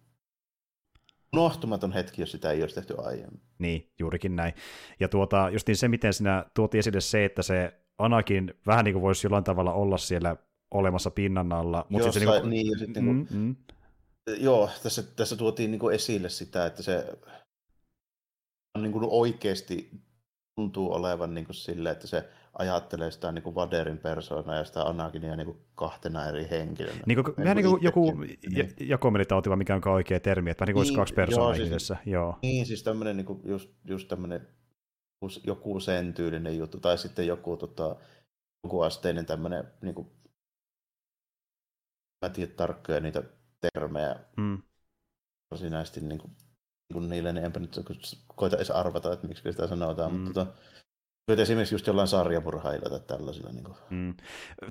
unohtumaton 1.34 1.92
hetki, 1.92 2.22
jos 2.22 2.32
sitä 2.32 2.52
ei 2.52 2.62
olisi 2.62 2.76
tehty 2.76 2.96
aiemmin. 2.98 3.42
Niin, 3.60 3.92
juurikin 4.00 4.36
näin. 4.36 4.54
Ja 5.00 5.08
tuota, 5.08 5.50
justiin 5.50 5.76
se, 5.76 5.88
miten 5.88 6.14
sinä 6.14 6.46
tuotiin 6.54 6.80
esille 6.80 7.02
se, 7.02 7.26
että 7.26 7.42
se 7.42 7.74
Anakin 7.98 8.54
vähän 8.68 8.86
niin 8.86 8.94
kuin 8.94 9.02
voisi 9.02 9.28
jollain 9.28 9.44
tavalla 9.44 9.74
olla 9.74 9.98
siellä 9.98 10.36
olemassa 10.72 11.12
pinnan 11.12 11.54
alla. 11.54 11.86
Mutta 11.90 12.08
Jossain, 12.08 12.26
se, 12.26 12.32
niin, 12.32 12.42
kuin... 12.42 12.50
niin, 12.50 12.72
ja 12.72 12.78
sitten 12.78 13.04
mm, 13.04 13.28
kun... 13.28 13.38
mm. 13.38 13.56
Joo, 14.38 14.70
tässä, 14.84 15.04
tässä 15.04 15.36
tuotiin 15.36 15.72
niin 15.72 15.80
kuin 15.80 15.96
esille 15.96 16.30
sitä, 16.30 16.66
että 16.66 16.84
se 16.84 17.18
niin 18.78 18.92
kuin 18.92 19.06
oikeasti 19.10 19.92
tuntuu 20.56 20.94
olevan 20.94 21.34
niin 21.34 21.46
kuin 21.46 21.56
sille, 21.56 21.90
että 21.90 22.08
se 22.08 22.30
ajattelee 22.54 23.12
sitä 23.12 23.32
niin 23.32 23.44
kuin 23.44 23.56
Vaderin 23.56 23.98
persoonaa 23.98 24.56
ja 24.56 24.66
sitä 24.66 24.84
Anakinia 24.84 25.36
niin 25.36 25.46
kuin 25.46 25.58
kahtena 25.76 26.26
eri 26.26 26.48
henkilönä. 26.50 27.00
Niin 27.06 27.24
kuin, 27.24 27.38
vähän 27.38 27.58
niin 27.58 27.68
kuin 27.68 27.84
joku 27.84 28.12
niin. 28.12 28.74
jakomelitauti, 28.80 29.50
mikä 29.56 29.76
on 29.76 29.88
oikea 29.88 30.20
termi, 30.20 30.50
että 30.50 30.62
vähän 30.62 30.68
niin 30.68 30.74
kuin 30.74 30.84
niin, 30.84 30.90
olisi 30.90 31.00
kaksi 31.00 31.14
persoonaa 31.14 31.56
joo, 31.56 31.80
siis, 31.80 31.94
joo. 32.06 32.40
Niin, 32.42 32.66
siis 32.66 32.84
tämmöinen 32.84 33.18
niin 33.18 33.26
kuin, 33.26 33.42
just, 33.46 33.70
just 33.86 34.08
tämmöinen 34.08 34.48
joku 35.44 35.80
sen 35.80 36.14
tyylinen 36.14 36.58
juttu, 36.58 36.80
tai 36.80 36.98
sitten 36.98 37.28
joku, 37.28 37.58
tota, 37.58 37.96
joku 38.64 38.82
asteinen 38.82 39.26
tämmöinen 39.26 39.64
niin 39.82 39.96
kuin 39.96 40.08
mä 42.22 42.30
tiedä 42.30 42.52
tarkkoja 42.56 43.00
niitä 43.00 43.24
termejä 43.74 44.16
mm. 44.38 44.62
varsinaisesti 45.52 46.02
niin 46.02 46.20
kuin, 46.20 46.32
niin 46.32 46.94
kuin 46.94 47.10
niille, 47.10 47.34
niin 47.34 47.46
enpä 47.46 47.60
nyt 47.60 47.80
koita 48.36 48.56
edes 48.56 48.72
arvata, 48.72 49.14
että 49.14 49.28
miksi 49.28 49.52
sitä 49.52 49.68
sanotaan, 49.68 50.12
mm. 50.12 50.20
mutta 50.20 50.46
tota, 50.46 51.42
esimerkiksi 51.42 51.76
just 51.76 51.88
jollain 51.88 52.08
sarjapurhailla 52.08 52.90
tai 52.90 53.00
tällaisilla. 53.00 53.52
Niin 53.52 53.64
kuin. 53.64 53.78
Mm. 53.90 54.14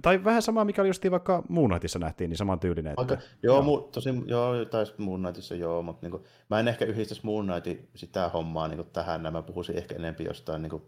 Tai 0.02 0.24
vähän 0.24 0.42
sama, 0.42 0.64
mikä 0.64 0.82
oli 0.82 0.88
just 0.88 1.11
vaikka 1.11 1.42
Moon 1.48 1.70
Knightissa 1.70 1.98
nähtiin, 1.98 2.30
niin 2.30 2.38
saman 2.38 2.61
tyylinen. 2.61 2.90
Että, 2.90 3.02
okay. 3.02 3.16
joo, 3.42 3.56
joo. 3.56 3.62
Mu, 3.62 3.78
tosi, 3.78 4.11
joo, 4.26 4.64
tai 4.64 4.84
Moon 4.98 5.20
Knightissa 5.20 5.54
joo, 5.54 5.82
mutta 5.82 6.06
niin 6.06 6.11
kuin, 6.11 6.24
mä 6.50 6.61
en 6.61 6.68
ehkä 6.68 6.84
yhdistäisi 6.84 7.26
Moon 7.26 7.46
Knightin 7.46 7.88
sitä 7.94 8.28
hommaa 8.28 8.68
niin 8.68 8.78
kuin 8.78 8.90
tähän, 8.90 9.32
mä 9.32 9.42
puhuisin 9.42 9.76
ehkä 9.76 9.94
enemmän 9.94 10.26
jostain 10.26 10.62
niin 10.62 10.70
kuin, 10.70 10.82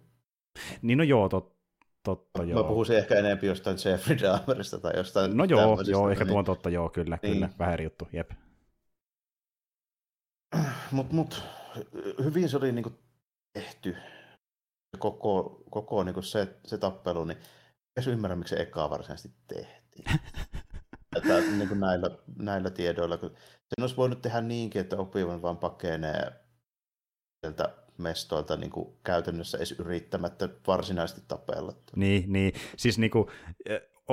niin 0.82 0.98
no 0.98 1.04
joo, 1.04 1.28
tot, 1.28 1.59
totta, 2.02 2.44
joo. 2.44 2.62
Mä 2.62 2.68
puhuisin 2.68 2.96
ehkä 2.96 3.14
enemmän 3.14 3.44
jostain 3.44 3.76
Jeffrey 3.84 4.18
Dahmerista 4.18 4.78
tai 4.78 4.96
jostain 4.96 5.36
No 5.36 5.44
joo, 5.44 5.78
joo 5.86 6.10
ehkä 6.10 6.24
niin... 6.24 6.32
tuon 6.32 6.44
totta, 6.44 6.70
joo, 6.70 6.88
kyllä, 6.88 7.18
niin. 7.22 7.34
kyllä, 7.34 7.48
vähän 7.58 7.74
eri 7.74 7.84
juttu, 7.84 8.08
jep. 8.12 8.30
Mut, 10.90 11.12
mut, 11.12 11.42
hyvin 12.24 12.48
se 12.48 12.56
oli 12.56 12.72
niinku 12.72 12.92
tehty, 13.52 13.96
koko, 14.98 15.62
koko 15.70 16.04
niinku 16.04 16.22
se, 16.22 16.56
se 16.66 16.78
tappelu, 16.78 17.24
niin 17.24 17.38
en 17.96 18.12
ymmärrä, 18.12 18.36
miksi 18.36 18.54
se 18.54 18.62
ekaa 18.62 18.90
varsinaisesti 18.90 19.38
tehtiin. 19.48 20.04
että, 21.16 21.40
niin 21.40 21.68
kuin 21.68 21.80
näillä, 21.80 22.10
näillä 22.38 22.70
tiedoilla. 22.70 23.16
Sen 23.16 23.80
olisi 23.80 23.96
voinut 23.96 24.22
tehdä 24.22 24.40
niinkin, 24.40 24.80
että 24.80 24.96
oppivan 24.96 25.42
vaan 25.42 25.58
pakenee 25.58 26.32
sieltä 27.40 27.74
mestoilta 28.00 28.56
niin 28.56 28.70
kuin 28.70 28.88
käytännössä 29.04 29.58
edes 29.58 29.72
yrittämättä 29.72 30.48
varsinaisesti 30.66 31.22
tapella. 31.28 31.72
Niin, 31.96 32.32
niin. 32.32 32.52
siis 32.76 32.98
niin 32.98 33.10
kuin, 33.10 33.26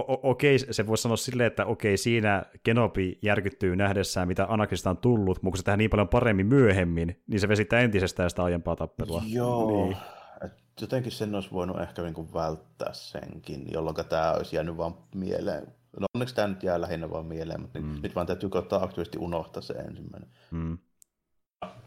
okei, 0.06 0.60
se 0.60 0.88
voisi 0.88 1.02
sanoa 1.02 1.18
silleen, 1.18 1.48
että 1.48 1.66
okei, 1.66 1.98
siinä 1.98 2.44
Kenobi 2.64 3.20
järkyttyy 3.22 3.76
nähdessään, 3.76 4.28
mitä 4.28 4.46
Anakista 4.50 4.90
on 4.90 4.98
tullut, 4.98 5.44
mutta 5.44 5.52
kun 5.52 5.58
se 5.58 5.64
tehdään 5.64 5.80
niin 5.80 5.90
paljon 5.90 6.08
paremmin 6.08 6.48
myöhemmin, 6.48 7.22
niin 7.28 7.40
se 7.40 7.48
vesittää 7.48 7.80
entisestään 7.80 8.30
sitä 8.30 8.44
aiempaa 8.44 8.76
tappelua. 8.76 9.24
Joo, 9.28 9.86
niin. 9.86 9.98
Et 10.46 10.82
jotenkin 10.82 11.12
sen 11.12 11.36
olisi 11.36 11.52
voinut 11.52 11.82
ehkä 11.82 12.02
niin 12.02 12.14
kuin 12.14 12.34
välttää 12.34 12.94
senkin, 12.94 13.66
jolloin 13.72 13.96
tämä 14.10 14.32
olisi 14.32 14.56
jäänyt 14.56 14.78
vaan 14.78 14.98
mieleen. 15.16 15.68
No 16.00 16.06
onneksi 16.14 16.36
tämä 16.36 16.48
nyt 16.48 16.64
jää 16.64 16.82
lähinnä 16.82 17.10
vaan 17.10 17.26
mieleen, 17.26 17.62
mutta 17.62 17.80
mm. 17.80 18.00
nyt 18.04 18.16
vaan 18.16 18.28
täytyy 18.28 18.50
koittaa 18.50 18.84
aktiivisesti 18.84 19.18
unohtaa 19.18 19.62
se 19.62 19.74
ensimmäinen. 19.74 20.30
Mm. 20.52 20.78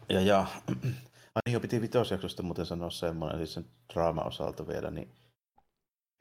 Ja, 0.09 0.21
ja 0.21 0.45
Ai 1.35 1.53
jo 1.53 1.59
piti 1.59 1.81
vitosjaksosta 1.81 2.43
muuten 2.43 2.65
sanoa 2.65 2.89
semmoinen, 2.89 3.37
siis 3.37 3.53
sen 3.53 3.65
draama-osalta 3.93 4.67
vielä, 4.67 4.91
niin 4.91 5.11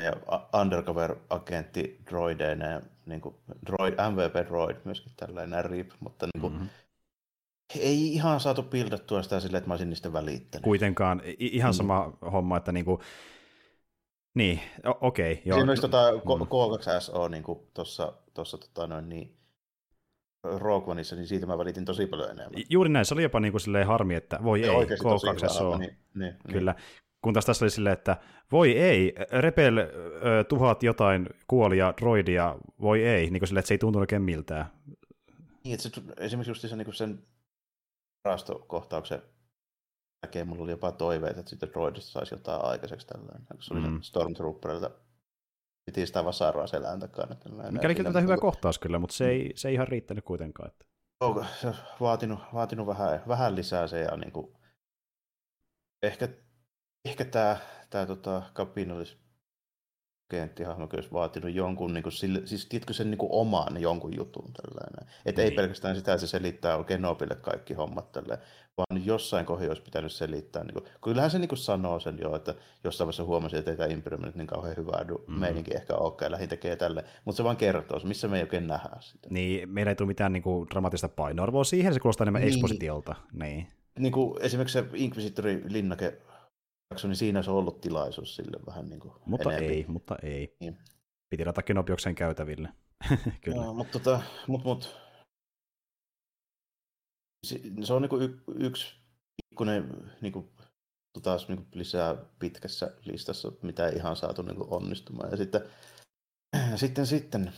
ja 0.04 0.12
undercover-agentti 0.60 2.00
droideineen, 2.10 2.82
niin 3.06 3.20
kuin 3.20 3.34
droid, 3.66 3.94
MVP 4.10 4.48
droid 4.48 4.76
myöskin 4.84 5.12
tällainen 5.16 5.64
RIP, 5.64 5.90
mutta 6.00 6.26
niin 6.26 6.40
kuin, 6.40 6.52
mm-hmm. 6.52 6.68
ei 7.74 8.12
ihan 8.12 8.40
saatu 8.40 8.62
pildattua 8.62 9.22
sitä 9.22 9.40
silleen, 9.40 9.58
että 9.58 9.68
mä 9.68 9.72
olisin 9.72 9.88
niistä 9.88 10.12
välittänyt. 10.12 10.64
Kuitenkaan, 10.64 11.22
ihan 11.38 11.74
sama 11.74 12.06
mm-hmm. 12.06 12.30
homma, 12.30 12.56
että 12.56 12.72
niin 12.72 12.84
kuin, 12.84 13.00
niin, 14.34 14.60
okei. 15.00 15.32
Okay, 15.32 15.42
joo. 15.44 15.58
Siinä 15.58 15.70
olisi 15.70 15.82
tota 15.82 16.10
K2SO 16.10 17.28
niin 17.28 17.44
tuossa, 17.74 18.12
tota 18.34 18.86
noin, 18.86 19.08
niin, 19.08 19.39
Rogue 20.44 20.92
Oneissa, 20.92 21.16
niin 21.16 21.26
siitä 21.26 21.46
mä 21.46 21.58
välitin 21.58 21.84
tosi 21.84 22.06
paljon 22.06 22.30
enemmän. 22.30 22.62
Juuri 22.70 22.90
näin, 22.90 23.04
se 23.04 23.14
oli 23.14 23.22
jopa 23.22 23.40
niin 23.40 23.52
kuin 23.52 23.60
silleen 23.60 23.86
harmi, 23.86 24.14
että 24.14 24.38
voi 24.42 24.62
ei, 24.62 24.84
K2SO. 24.84 25.78
Niin, 25.78 25.96
niin, 26.14 26.36
Kyllä. 26.52 26.72
Niin. 26.72 26.84
Kun 27.22 27.34
taas 27.34 27.46
tässä 27.46 27.64
oli 27.64 27.70
silleen, 27.70 27.92
että 27.92 28.16
voi 28.52 28.78
ei, 28.78 29.14
Rebel 29.30 29.78
ö, 29.78 29.88
tuhat 30.48 30.82
jotain 30.82 31.28
kuolia 31.48 31.94
droidia, 32.00 32.56
voi 32.80 33.04
ei, 33.04 33.30
niin 33.30 33.40
kuin 33.40 33.48
silleen, 33.48 33.60
että 33.60 33.68
se 33.68 33.74
ei 33.74 33.78
tuntunut 33.78 34.02
oikein 34.02 34.22
miltään. 34.22 34.66
Niin, 35.64 35.74
että 35.74 35.88
se, 35.88 36.02
esimerkiksi 36.16 36.50
just 36.50 36.68
se, 36.68 36.76
niin 36.76 36.94
sen 36.94 37.22
varastokohtauksen 38.24 39.22
jälkeen 40.22 40.48
mulla 40.48 40.62
oli 40.62 40.70
jopa 40.70 40.92
toiveita, 40.92 41.40
että 41.40 41.50
sitten 41.50 41.70
droidista 41.72 42.10
saisi 42.10 42.34
jotain 42.34 42.64
aikaiseksi 42.64 43.06
tällainen. 43.06 43.46
Se 43.60 43.74
oli 43.74 43.88
mm. 43.88 44.00
Stormtrooperilta 44.02 44.90
piti 45.92 46.06
sitä 46.06 46.24
vasaraa 46.24 46.66
selään 46.66 47.00
takana. 47.00 47.36
Mikä 47.70 47.88
oli 47.88 47.94
kyllä 47.94 48.20
hyvä 48.20 48.36
kohtaus 48.36 48.78
kyllä, 48.78 48.98
mutta 48.98 49.16
se 49.16 49.28
ei, 49.28 49.52
se 49.54 49.68
ei 49.68 49.74
ihan 49.74 49.88
riittänyt 49.88 50.24
kuitenkaan. 50.24 50.68
Että... 50.68 50.84
Onko 51.20 51.44
se 51.60 51.74
vaatinut, 52.00 52.38
vaatinut 52.54 52.86
vähän, 52.86 53.22
vähän 53.28 53.56
lisää 53.56 53.86
se 53.86 54.00
ja 54.00 54.16
niin 54.16 54.32
kuin, 54.32 54.52
ehkä, 56.02 56.28
ehkä 57.04 57.24
tämä, 57.24 57.56
tämä 57.90 58.06
tota, 58.06 58.42
kapinallis 58.52 59.18
kenttihahmo 60.30 60.88
olisi 60.92 61.12
vaatinut 61.12 61.54
jonkun, 61.54 61.94
niin 61.94 62.02
kuin, 62.02 62.12
sille, 62.12 62.40
siis 62.44 62.66
tiedätkö 62.66 62.92
sen 62.92 63.10
niin 63.10 63.18
kuin 63.18 63.32
oman 63.32 63.80
jonkun 63.80 64.16
jutun 64.16 64.52
tällainen. 64.52 65.12
Että 65.26 65.42
niin. 65.42 65.50
ei 65.50 65.56
pelkästään 65.56 65.96
sitä, 65.96 66.12
että 66.12 66.26
se 66.26 66.30
selittää 66.30 66.76
oikein 66.76 67.02
Nobille 67.02 67.34
kaikki 67.34 67.74
hommat 67.74 68.12
tälleen, 68.12 68.38
vaan 68.76 69.06
jossain 69.06 69.46
kohdassa 69.46 69.70
olisi 69.70 69.82
pitänyt 69.82 70.12
selittää. 70.12 70.64
Niin 70.64 70.74
kuin, 70.74 70.84
kyllähän 71.04 71.30
se 71.30 71.38
niin 71.38 71.48
kuin 71.48 71.58
sanoo 71.58 72.00
sen 72.00 72.18
jo, 72.22 72.36
että 72.36 72.54
jossain 72.84 73.06
vaiheessa 73.06 73.24
huomasi, 73.24 73.56
että 73.56 73.70
ei 73.70 73.76
tämä 73.76 73.92
Imperium 73.92 74.22
niin 74.34 74.46
kauhean 74.46 74.76
hyvää 74.76 75.04
mm. 75.04 75.34
meininki 75.34 75.74
ehkä 75.74 75.94
olekaan, 75.94 76.26
ja 76.26 76.30
lähin 76.30 76.48
tekee 76.48 76.76
tälle, 76.76 77.04
mutta 77.24 77.36
se 77.36 77.44
vaan 77.44 77.56
kertoo, 77.56 78.00
missä 78.04 78.28
me 78.28 78.36
ei 78.36 78.42
oikein 78.42 78.66
nähdä 78.66 78.96
sitä. 79.00 79.28
Niin, 79.30 79.68
meillä 79.68 79.90
ei 79.90 79.96
tule 79.96 80.08
mitään 80.08 80.32
niin 80.32 80.42
kuin, 80.42 80.68
dramaattista 80.70 81.08
painoarvoa 81.08 81.64
siihen, 81.64 81.94
se 81.94 82.00
kuulostaa 82.00 82.24
enemmän 82.24 82.42
niin. 82.42 82.52
ekspositiolta. 82.52 83.14
Niin. 83.32 83.66
Niin 83.98 84.12
kuin 84.12 84.42
esimerkiksi 84.42 84.78
se 84.78 84.84
Inquisitori 84.94 85.62
linnake 85.68 86.18
niin 87.02 87.16
siinä 87.16 87.42
se 87.42 87.50
on 87.50 87.56
ollut 87.56 87.80
tilaisuus 87.80 88.36
sille 88.36 88.60
vähän 88.66 88.88
niin 88.88 89.00
kuin 89.00 89.14
Mutta 89.26 89.52
enemmän. 89.52 89.74
ei, 89.74 89.84
mutta 89.88 90.16
ei. 90.22 90.56
Niin. 90.60 90.78
Piti 91.30 91.44
laittaa 91.44 91.62
Kenobioksen 91.62 92.14
käytäville. 92.14 92.68
Kyllä. 93.44 93.64
No, 93.64 93.74
mutta, 93.74 93.98
tota, 93.98 94.22
mut, 94.46 94.64
mut, 94.64 94.96
se, 97.46 97.60
se 97.84 97.92
on 97.92 98.02
niin 98.02 98.10
kuin 98.10 98.22
y, 98.22 98.40
yksi 98.58 98.94
pikkuinen 99.36 100.12
niin 100.20 100.32
kuin, 100.32 100.50
taas 101.22 101.48
niin 101.48 101.56
kuin 101.56 101.68
lisää 101.74 102.16
pitkässä 102.38 102.90
listassa, 103.04 103.52
mitä 103.62 103.86
ei 103.86 103.96
ihan 103.96 104.16
saatu 104.16 104.42
niin 104.42 104.56
kuin 104.56 104.70
onnistumaan. 104.70 105.30
Ja 105.30 105.36
sitten, 105.36 105.62
sitten, 106.76 107.06
sitten 107.06 107.52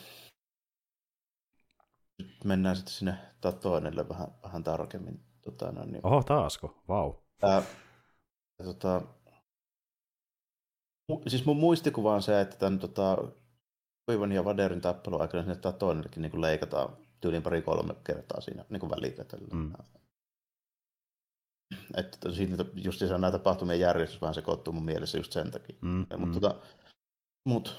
mennään 2.45 2.77
sitten 2.77 2.95
sinne 2.95 3.15
Tatoinelle 3.41 4.09
vähän, 4.09 4.29
vähän 4.43 4.65
tarkemmin. 4.65 5.25
Tota, 5.45 5.73
no, 5.73 5.85
niin, 5.85 6.07
Oho, 6.07 6.23
taasko? 6.23 6.83
Vau. 6.89 7.15
Wow. 7.43 7.63
Tota, 8.65 9.03
siis 11.29 11.45
mun 11.45 11.57
muistikuva 11.57 12.15
on 12.15 12.23
se, 12.23 12.41
että 12.41 12.57
tämän 12.57 12.79
tota, 12.79 13.19
Kuivan 14.07 14.33
ja 14.33 14.45
Vaderin 14.45 14.81
tappelu 14.81 15.21
aikana 15.21 15.43
sinne 15.43 15.57
Tatoinillekin 15.57 16.23
niin 16.23 16.41
leikataan 16.41 16.97
tyyliin 17.21 17.43
pari-kolme 17.43 17.95
kertaa 18.05 18.41
siinä 18.41 18.65
niin 18.69 18.91
välikätellä. 18.91 19.49
Mm. 19.53 19.73
Että 21.97 22.33
siinä 22.33 22.57
just 22.75 22.99
se 22.99 23.07
nämä 23.07 23.31
tapahtumien 23.31 23.81
järjestys 23.81 24.21
vähän 24.21 24.35
sekoittuu 24.35 24.73
mun 24.73 24.85
mielessä 24.85 25.19
just 25.19 25.33
sen 25.33 25.51
takia. 25.51 25.77
Mm, 25.81 25.99
mutta 25.99 26.27
mm. 26.27 26.33
tota, 26.33 26.55
mut, 27.49 27.77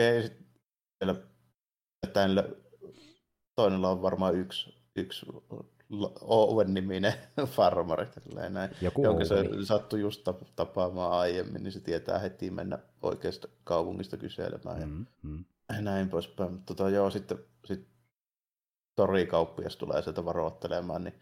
okay, 0.00 0.22
sitten 0.22 0.46
toinella 3.56 3.90
on 3.90 4.02
varmaan 4.02 4.34
yksi, 4.34 4.74
yksi 4.96 5.26
Owen-niminen 6.20 7.14
farmari, 7.56 8.06
näin, 8.50 8.70
Joku 8.80 9.04
jonka 9.04 9.24
se 9.24 9.44
sattui 9.64 10.00
just 10.00 10.28
tapaamaan 10.56 11.12
aiemmin, 11.12 11.62
niin 11.62 11.72
se 11.72 11.80
tietää 11.80 12.18
heti 12.18 12.50
mennä 12.50 12.78
oikeasta 13.02 13.48
kaupungista 13.64 14.16
kyselemään 14.16 14.80
ja 14.80 14.86
mm, 14.86 15.06
mm. 15.22 15.44
näin 15.80 16.08
poispäin. 16.08 16.52
Mutta 16.52 16.74
tota, 16.74 16.90
joo, 16.90 17.10
sitten 17.10 17.38
sit 17.64 17.88
torikauppias 18.96 19.76
tulee 19.76 20.02
sieltä 20.02 20.24
varoittelemaan, 20.24 21.04
niin 21.04 21.14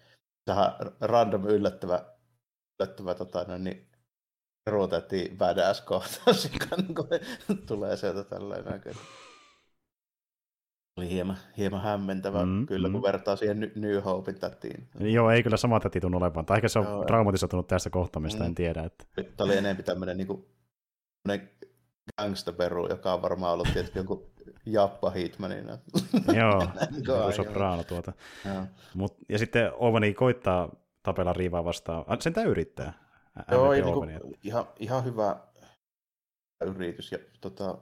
tähän 0.44 0.72
random 1.00 1.44
yllättävä, 1.44 2.04
yllättävä 2.80 3.14
tota, 3.14 3.44
no, 3.48 3.58
niin 3.58 3.88
ruotettiin 4.66 5.38
badass 5.38 5.80
kohtaus, 5.80 6.48
kun 6.68 6.84
tulee 7.66 7.96
sieltä 7.96 8.24
tällainen 8.24 8.82
oli 10.96 11.10
hieman, 11.10 11.36
hieman 11.56 11.82
hämmentävä 11.82 12.46
mm, 12.46 12.66
kyllä, 12.66 12.88
mm. 12.88 12.92
kun 12.92 13.02
vertaa 13.02 13.36
siihen 13.36 13.72
New 13.74 14.02
Hopein 14.04 14.38
tätiin. 14.38 14.88
Joo, 15.00 15.30
ei 15.30 15.42
kyllä 15.42 15.56
sama 15.56 15.80
täti 15.80 16.00
tunnu 16.00 16.18
olevan. 16.18 16.46
Tai 16.46 16.56
ehkä 16.56 16.68
se 16.68 16.78
on 16.78 16.84
Joo. 16.84 17.04
traumatisoitunut 17.04 17.66
tästä 17.66 17.90
kohtaamista, 17.90 18.40
mm. 18.40 18.46
en 18.46 18.54
tiedä. 18.54 18.82
Että... 18.82 19.04
Tämä 19.14 19.44
oli 19.44 19.56
enemmän 19.56 19.84
tämmöinen 19.84 20.16
niin 20.16 20.26
kuin, 20.26 20.46
gangstaperu, 22.18 22.88
joka 22.88 23.14
on 23.14 23.22
varmaan 23.22 23.52
ollut 23.52 23.68
tietysti 23.72 23.98
jonkun 23.98 24.30
Jappa 24.66 25.10
Hitmanina. 25.10 25.78
Joo, 26.36 26.62
joku 27.08 27.32
soprano 27.32 27.84
tuota. 27.84 28.12
Mut, 28.94 29.16
ja 29.28 29.38
sitten 29.38 29.72
Ovani 29.74 30.14
koittaa 30.14 30.76
tapella 31.02 31.32
Riivaa 31.32 31.64
vastaan. 31.64 32.04
Sen 32.20 32.32
tämä 32.32 32.46
yrittää. 32.46 32.92
Joo, 33.50 33.72
niin 33.72 33.84
kuin, 33.84 34.20
ihan, 34.42 34.64
ihan 34.78 35.04
hyvä 35.04 35.36
yritys. 36.64 37.12
Ja, 37.12 37.18
tota, 37.40 37.78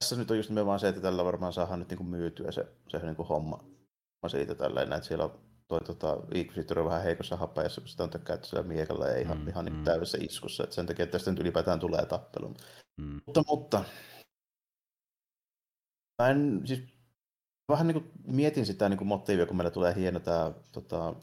tässä 0.00 0.16
nyt 0.16 0.30
on 0.30 0.36
just 0.36 0.50
nimenomaan 0.50 0.80
se, 0.80 0.88
että 0.88 1.00
tällä 1.00 1.24
varmaan 1.24 1.52
saadaan 1.52 1.78
nyt 1.78 1.88
niinku 1.88 2.04
myytyä 2.04 2.52
se, 2.52 2.66
se 2.88 2.98
niinku 2.98 3.24
homma 3.24 3.64
siitä 4.28 4.54
tälleen, 4.54 4.92
että 4.92 5.06
siellä 5.06 5.24
on 5.24 5.40
toi 5.68 5.80
tota, 5.80 6.16
Inquisitor 6.34 6.78
on 6.78 6.84
vähän 6.84 7.02
heikossa 7.02 7.36
hapajassa, 7.36 7.80
kun 7.80 7.88
sitä 7.88 8.02
on 8.02 8.10
tökkäytty 8.10 8.48
siellä 8.48 8.68
miekalla 8.68 9.06
ja 9.06 9.20
ihan, 9.20 9.38
mm, 9.38 9.48
ihan 9.48 9.64
niin 9.64 9.76
mm. 9.76 9.84
täydessä 9.84 10.18
iskussa, 10.20 10.64
että 10.64 10.76
sen 10.76 10.86
takia 10.86 11.02
että 11.02 11.12
tästä 11.12 11.30
nyt 11.30 11.40
ylipäätään 11.40 11.80
tulee 11.80 12.06
tappelu. 12.06 12.54
Mm. 13.00 13.20
Mutta, 13.26 13.42
mutta 13.46 13.84
mä 16.22 16.28
en, 16.28 16.62
siis 16.64 16.80
vähän 17.68 17.86
niin 17.86 18.02
kuin 18.02 18.12
mietin 18.26 18.66
sitä 18.66 18.88
niin 18.88 18.98
kuin 18.98 19.08
motiivia, 19.08 19.46
kun 19.46 19.56
meillä 19.56 19.70
tulee 19.70 19.94
hieno 19.94 20.20
tämä 20.20 20.52
tota, 20.72 21.14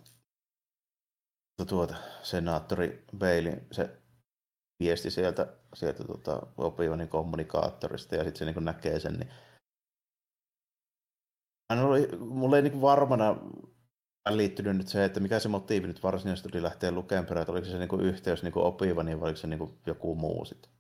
tuota, 1.68 1.96
senaattori 2.24 3.06
Bailin 3.18 3.68
se 3.72 3.98
viesti 4.80 5.12
sieltä, 5.12 5.48
sieltä 5.76 6.04
tota, 6.04 6.48
Opionin 6.58 7.10
kommunikaattorista 7.10 8.16
ja 8.16 8.24
sitten 8.24 8.48
se 8.48 8.54
niin 8.54 8.66
näkee 8.66 9.00
sen, 9.00 9.14
niin 9.14 9.30
hän 11.72 11.86
oli, 11.86 12.08
mulle 12.20 12.56
ei 12.56 12.62
niin 12.62 12.82
varmana 12.82 13.36
liittynyt 14.30 14.78
nyt 14.78 14.88
se, 14.88 15.06
että 15.06 15.20
mikä 15.20 15.40
se 15.40 15.50
motiivi 15.50 15.88
nyt 15.88 16.04
varsinaisesti 16.04 16.50
oli 16.54 16.64
lähteä 16.64 16.92
lukemaan 16.92 17.26
perään, 17.26 17.42
että 17.42 17.52
oliko 17.52 17.68
se 17.68 17.78
niin 17.78 18.02
yhteys 18.02 18.44
niin 18.44 18.58
Opivaniin 18.58 19.20
vai 19.20 19.28
oliko 19.28 19.38
se 19.38 19.48
niin 19.48 19.80
joku 19.86 20.16
muu 20.16 20.46
sitten. 20.46 20.72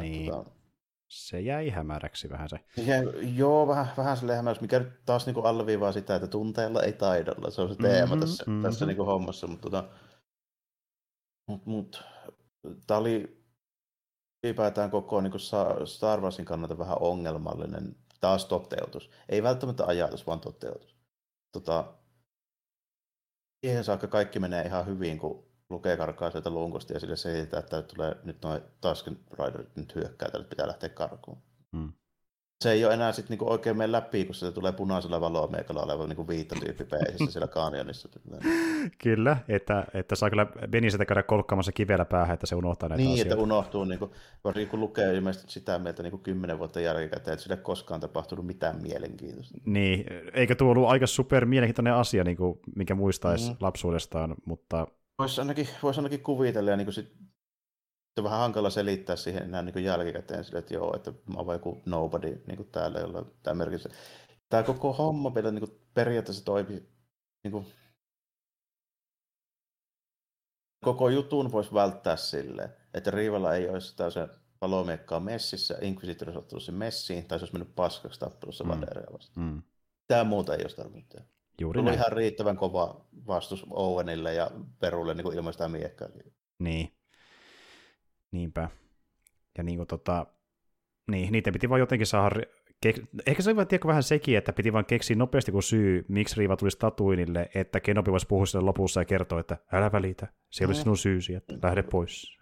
Niin. 0.00 0.30
Tota, 0.30 0.50
Se 1.08 1.40
jäi 1.40 1.70
hämäräksi 1.70 2.30
vähän 2.30 2.48
se. 2.48 2.56
Ja, 2.76 2.96
joo, 3.36 3.68
vähän, 3.68 3.86
vähän 3.96 4.16
silleen 4.16 4.36
hämäräksi, 4.36 4.62
mikä 4.62 4.78
nyt 4.78 5.04
taas 5.06 5.26
niin 5.26 5.44
alleviivaa 5.44 5.92
sitä, 5.92 6.14
että 6.14 6.28
tunteella 6.28 6.82
ei 6.82 6.92
taidolla. 6.92 7.50
Se 7.50 7.62
on 7.62 7.68
se 7.68 7.74
teema 7.74 8.06
mm-hmm, 8.06 8.20
tässä, 8.20 8.44
mm-hmm. 8.46 8.62
tässä 8.62 8.86
niin 8.86 8.96
hommassa. 8.96 9.46
Mutta 9.46 9.62
tota, 9.62 9.88
mut, 11.48 11.66
mut, 11.66 12.04
tämä 12.86 13.00
oli 13.00 13.39
ylipäätään 14.44 14.90
koko 14.90 15.20
niin 15.20 15.32
Star 15.84 16.20
Warsin 16.20 16.44
kannalta 16.44 16.78
vähän 16.78 16.96
ongelmallinen 17.00 17.96
taas 18.20 18.44
toteutus. 18.44 19.10
Ei 19.28 19.42
välttämättä 19.42 19.86
ajatus, 19.86 20.26
vaan 20.26 20.40
toteutus. 20.40 20.96
Tota, 21.52 21.94
siihen 23.60 23.84
saakka 23.84 24.06
kaikki 24.06 24.38
menee 24.38 24.66
ihan 24.66 24.86
hyvin, 24.86 25.18
kun 25.18 25.44
lukee 25.70 25.96
karkaa 25.96 26.30
sieltä 26.30 26.50
lunkosta 26.50 26.92
ja 26.92 27.00
sille 27.00 27.16
selitetään, 27.16 27.62
että 27.62 27.82
tulee 27.82 28.16
nyt 28.22 28.42
noin 28.42 28.62
Tusken 28.80 29.18
Riderit 29.38 29.76
nyt 29.76 29.94
hyökkää, 29.94 30.26
että 30.26 30.48
pitää 30.48 30.66
lähteä 30.66 30.88
karkuun. 30.88 31.42
Hmm 31.76 31.92
se 32.64 32.72
ei 32.72 32.84
ole 32.84 32.94
enää 32.94 33.12
sit 33.12 33.28
niinku 33.28 33.50
oikein 33.50 33.76
mene 33.76 33.92
läpi, 33.92 34.24
kun 34.24 34.34
se 34.34 34.52
tulee 34.52 34.72
punaisella 34.72 35.20
valomeikalla 35.20 35.82
oleva 35.82 36.06
niinku 36.06 36.28
viittotyyppi 36.28 36.84
peisissä 36.84 37.30
siellä 37.32 37.46
kanjonissa. 37.48 38.08
kyllä, 39.02 39.36
että, 39.48 39.86
että 39.94 40.14
saa 40.16 40.30
kyllä 40.30 40.46
Beniseltä 40.70 41.04
käydä 41.04 41.22
kolkkaamassa 41.22 41.72
kivellä 41.72 42.04
päähän, 42.04 42.34
että 42.34 42.46
se 42.46 42.54
unohtaa 42.54 42.88
näitä 42.88 43.02
Niin, 43.02 43.12
asioita. 43.12 43.34
että 43.34 43.42
unohtuu, 43.42 43.84
niinku, 43.84 44.10
varsinkin 44.44 44.70
kun 44.70 44.80
lukee 44.80 45.14
ilmeisesti 45.14 45.52
sitä 45.52 45.78
mieltä 45.78 46.02
niinku 46.02 46.18
kymmenen 46.18 46.58
vuotta 46.58 46.80
jälkikäteen, 46.80 47.32
että 47.32 47.42
sille 47.42 47.56
koskaan 47.56 48.00
tapahtunut 48.00 48.46
mitään 48.46 48.82
mielenkiintoista. 48.82 49.58
Niin, 49.64 50.04
eikä 50.34 50.54
tuo 50.54 50.70
ollut 50.70 50.88
aika 50.88 51.06
super 51.06 51.46
mielenkiintoinen 51.46 51.94
asia, 51.94 52.24
niin 52.24 52.36
kuin, 52.36 52.58
mikä 52.76 52.94
muistaisi 52.94 53.50
mm. 53.50 53.56
lapsuudestaan, 53.60 54.34
mutta... 54.44 54.86
Voisi 55.18 55.40
ainakin, 55.40 55.68
vois 55.82 55.98
ainakin 55.98 56.22
kuvitella, 56.22 56.70
ja 56.70 56.76
niin 56.76 56.86
kuin 56.86 56.94
sit 58.10 58.18
on 58.18 58.24
vähän 58.24 58.40
hankala 58.40 58.70
selittää 58.70 59.16
siihen 59.16 59.42
enää 59.42 59.62
niin 59.62 59.84
jälkikäteen 59.84 60.44
sille, 60.44 60.58
että 60.58 60.74
joo, 60.74 60.96
että 60.96 61.10
mä 61.10 61.38
oon 61.38 61.54
joku 61.54 61.82
nobody 61.86 62.42
niin 62.46 62.56
kuin 62.56 62.68
täällä, 62.70 63.00
jolla 63.00 63.24
tämä 63.42 63.54
merkitsee. 63.54 63.92
Tämä 64.48 64.62
koko 64.62 64.92
homma 64.92 65.34
vielä 65.34 65.50
niin 65.50 65.68
kuin 65.68 65.80
periaatteessa 65.94 66.44
toimii 66.44 66.88
niin 67.44 67.52
kuin, 67.52 67.66
koko 70.84 71.08
jutun 71.08 71.52
voisi 71.52 71.74
välttää 71.74 72.16
sille, 72.16 72.70
että 72.94 73.10
Riivalla 73.10 73.54
ei 73.54 73.68
olisi 73.68 73.96
täysin 73.96 74.28
palomiekkaa 74.58 75.20
messissä, 75.20 75.78
Inquisitor 75.80 76.28
olisi 76.28 76.38
ottanut 76.38 76.62
sen 76.62 76.74
messiin, 76.74 77.28
tai 77.28 77.38
se 77.38 77.42
olisi 77.42 77.52
mennyt 77.52 77.74
paskaksi 77.74 78.20
tappelussa 78.20 78.64
mm. 78.64 78.70
Vaderia 78.70 79.12
vastaan. 79.12 79.46
Mm. 79.46 79.62
Tämä 80.06 80.24
muuta 80.24 80.54
ei 80.54 80.62
olisi 80.62 80.76
tarvinnut 80.76 81.08
tehdä. 81.08 81.26
Juuri 81.60 81.80
Tuli 81.80 81.94
ihan 81.94 82.12
riittävän 82.12 82.56
kova 82.56 83.04
vastus 83.26 83.66
Owenille 83.70 84.34
ja 84.34 84.50
Perulle 84.78 85.14
niin 85.14 85.24
kuin 85.24 85.36
ilman 85.36 85.52
sitä 85.52 85.68
miekkaa. 85.68 86.08
Niin. 86.58 86.92
Niinpä. 88.32 88.68
Ja 89.58 89.64
niin 89.64 89.76
kuin 89.76 89.86
tota, 89.86 90.26
niin, 91.10 91.32
niitä 91.32 91.52
piti 91.52 91.68
vaan 91.68 91.80
jotenkin 91.80 92.06
saada 92.06 92.40
Kek... 92.80 92.96
Ehkä 93.26 93.42
se 93.42 93.50
on 93.50 93.66
tiedä, 93.66 93.86
vähän 93.86 94.02
sekin, 94.02 94.38
että 94.38 94.52
piti 94.52 94.72
vaan 94.72 94.84
keksiä 94.84 95.16
nopeasti 95.16 95.52
kuin 95.52 95.62
syy, 95.62 96.04
miksi 96.08 96.36
Riiva 96.36 96.56
tuli 96.56 96.70
Statuinille, 96.70 97.50
että 97.54 97.80
Kenobi 97.80 98.10
voisi 98.10 98.26
puhua 98.26 98.46
sille 98.46 98.64
lopussa 98.64 99.00
ja 99.00 99.04
kertoa, 99.04 99.40
että 99.40 99.56
älä 99.72 99.92
välitä, 99.92 100.28
se 100.50 100.64
oli 100.64 100.72
no. 100.72 100.78
sinun 100.78 100.98
syysi, 100.98 101.34
että 101.34 101.54
lähde 101.62 101.82
pois. 101.82 102.40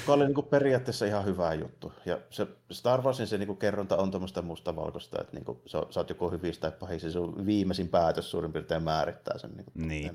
Joka 0.00 0.12
oli 0.12 0.26
niin 0.26 0.44
periaatteessa 0.50 1.06
ihan 1.06 1.24
hyvä 1.24 1.54
juttu. 1.54 1.92
Ja 2.04 2.18
se 2.30 2.46
Star 2.72 3.02
Warsin 3.02 3.26
se 3.26 3.38
niin 3.38 3.56
kerronta 3.56 3.96
on 3.96 4.10
tuommoista 4.10 4.42
mustavalkoista, 4.42 5.20
että 5.20 5.32
niin 5.36 5.44
kuin, 5.44 5.58
on, 5.74 5.86
sä 5.92 6.00
oot 6.00 6.08
joko 6.08 6.30
hyvissä 6.30 6.60
tai 6.60 6.72
pahissa, 6.72 7.10
se 7.10 7.18
on 7.18 7.46
viimeisin 7.46 7.88
päätös 7.88 8.30
suurin 8.30 8.52
piirtein 8.52 8.82
määrittää 8.82 9.38
sen. 9.38 9.50
Niin 9.50 9.64
kuin, 9.64 9.88
niin. 9.88 10.12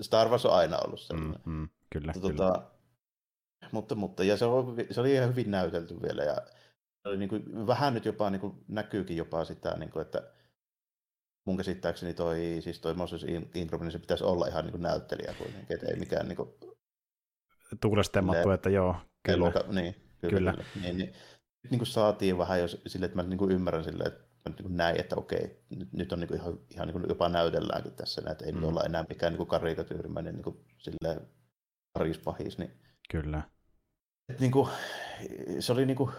Star 0.00 0.28
Wars 0.28 0.46
on 0.46 0.54
aina 0.54 0.78
ollut 0.78 1.00
sellainen. 1.00 1.40
Mm, 1.44 1.52
mm, 1.52 1.68
kyllä, 1.90 2.12
mutta, 2.14 2.28
kyllä. 2.28 2.46
Tota, 2.46 2.62
mutta, 3.72 3.94
mutta 3.94 4.24
ja 4.24 4.36
se, 4.36 4.44
on, 4.44 4.76
se 4.90 5.00
oli 5.00 5.12
ihan 5.12 5.28
hyvin 5.28 5.50
näytelty 5.50 6.02
vielä 6.02 6.22
ja 6.22 6.36
oli 7.04 7.16
niin 7.16 7.28
kuin, 7.28 7.66
vähän 7.66 7.94
nyt 7.94 8.04
jopa 8.04 8.30
niin 8.30 8.40
kuin, 8.40 8.64
näkyykin 8.68 9.16
jopa 9.16 9.44
sitä, 9.44 9.76
niin 9.78 9.90
kuin, 9.90 10.02
että 10.02 10.22
mun 11.44 11.56
käsittääkseni 11.56 12.14
toi, 12.14 12.58
siis 12.60 12.80
toi 12.80 12.94
Moses 12.94 13.26
Ingram, 13.54 13.80
niin 13.80 13.92
se 13.92 13.98
pitäisi 13.98 14.24
olla 14.24 14.46
ihan 14.46 14.64
niin 14.64 14.72
kuin 14.72 14.82
näyttelijä 14.82 15.34
kuitenkin, 15.38 15.74
että 15.74 15.86
ei 15.86 15.96
mikään 15.96 16.28
niin 16.28 16.36
kuin, 16.36 16.48
tuulestemmattu, 17.80 18.50
että 18.50 18.70
joo, 18.70 18.96
kyllä. 19.22 19.52
Kello, 19.52 19.72
niin, 19.72 19.94
kyllä. 20.20 20.38
kyllä. 20.38 20.52
kyllä. 20.52 20.64
Niin, 20.82 20.98
niin, 20.98 21.12
niin 21.70 21.78
kuin 21.78 21.86
saatiin 21.86 22.38
vähän 22.38 22.60
jos, 22.60 22.82
sille, 22.86 23.06
että 23.06 23.16
mä 23.16 23.22
niin 23.22 23.38
kuin 23.38 23.52
ymmärrän 23.52 23.84
sille, 23.84 24.04
että 24.04 24.20
mä 24.20 24.54
niin 24.56 24.62
kuin 24.62 24.76
näin, 24.76 25.00
että 25.00 25.16
okei, 25.16 25.62
nyt, 25.70 25.92
nyt 25.92 26.12
on 26.12 26.20
niin 26.20 26.28
kuin 26.28 26.40
ihan, 26.40 26.58
ihan 26.70 26.88
niin 26.88 26.92
kuin 26.92 27.04
jopa 27.08 27.28
näytelläänkin 27.28 27.92
tässä, 27.92 28.22
että 28.30 28.44
ei 28.44 28.52
mm. 28.52 28.60
nyt 28.60 28.68
olla 28.68 28.82
enää 28.82 29.04
mikään 29.08 29.32
niin 29.32 29.38
kuin 29.38 29.48
karikatyyrimäinen 29.48 30.34
niin 30.34 30.44
kuin, 30.44 30.64
silleen 30.78 31.20
paris 31.92 32.18
pahis, 32.18 32.58
niin 32.58 32.70
Kyllä 33.10 33.42
että 34.28 34.40
niin 34.40 34.52
kuin, 34.52 34.68
se 35.60 35.72
oli 35.72 35.86
niin 35.86 35.96
kuin, 35.96 36.10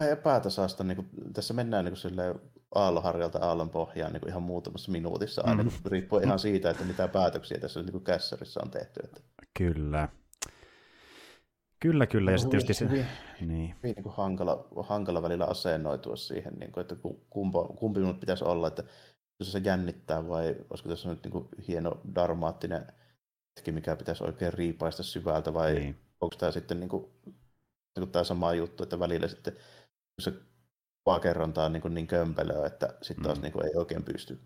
epätasaista. 0.00 0.84
Niin 0.84 0.96
kuin, 0.96 1.08
tässä 1.32 1.54
mennään 1.54 1.84
niin 1.84 1.94
kuin 2.02 2.40
aallonharjalta 2.74 3.38
aallon 3.38 3.70
pohjaan 3.70 4.12
niin 4.12 4.20
kuin 4.20 4.30
ihan 4.30 4.42
muutamassa 4.42 4.92
minuutissa 4.92 5.42
aina, 5.44 5.62
mm. 5.62 5.70
riippuu 5.86 6.18
ihan 6.18 6.38
siitä, 6.38 6.70
että 6.70 6.84
mitä 6.84 7.08
päätöksiä 7.08 7.58
tässä 7.58 7.82
niin 7.82 7.92
kuin 7.92 8.04
kässärissä 8.04 8.60
on 8.64 8.70
tehty. 8.70 9.00
Että. 9.04 9.20
Kyllä. 9.58 10.08
Kyllä, 11.80 12.06
kyllä. 12.06 12.30
Ja 12.30 12.38
sitten 12.38 12.60
tietysti 12.60 12.84
hyvin, 12.84 13.06
se... 13.38 13.44
niin. 13.44 13.74
hyvin 13.82 13.94
niin 13.94 14.02
kuin 14.02 14.14
hankala, 14.14 14.68
hankala 14.82 15.22
välillä 15.22 15.44
asennoitua 15.44 16.16
siihen, 16.16 16.54
niin 16.54 16.72
kuin, 16.72 16.82
että 16.82 16.96
kumpa, 17.30 17.64
kumpi 17.64 18.00
minun 18.00 18.20
pitäisi 18.20 18.44
olla, 18.44 18.68
että 18.68 18.84
jos 19.40 19.52
se 19.52 19.58
jännittää 19.58 20.28
vai 20.28 20.56
olisiko 20.70 20.88
tässä 20.88 21.08
nyt 21.08 21.22
niin 21.24 21.32
kuin 21.32 21.48
hieno 21.68 22.00
darmaattinen 22.14 22.86
hetki, 23.58 23.72
mikä 23.72 23.96
pitäisi 23.96 24.24
oikein 24.24 24.52
riipaista 24.52 25.02
syvältä 25.02 25.54
vai 25.54 25.74
niin 25.74 26.05
onko 26.20 26.36
tämä 26.38 26.52
sitten 26.52 26.80
niin 26.80 26.88
kuin, 26.88 27.04
niin 27.26 27.98
kuin 27.98 28.10
tämä 28.10 28.24
sama 28.24 28.54
juttu, 28.54 28.82
että 28.82 28.98
välillä 28.98 29.28
sitten 29.28 29.52
se 30.18 30.32
kuvakerronta 31.04 31.64
on 31.64 31.72
niin, 31.72 31.80
kuin 31.80 31.94
niin 31.94 32.06
kömpelöä, 32.06 32.66
että 32.66 32.94
sitten 33.02 33.24
taas 33.24 33.38
mm. 33.38 33.42
niin 33.42 33.52
kuin 33.52 33.66
ei 33.66 33.72
oikein 33.74 34.02
pysty. 34.02 34.38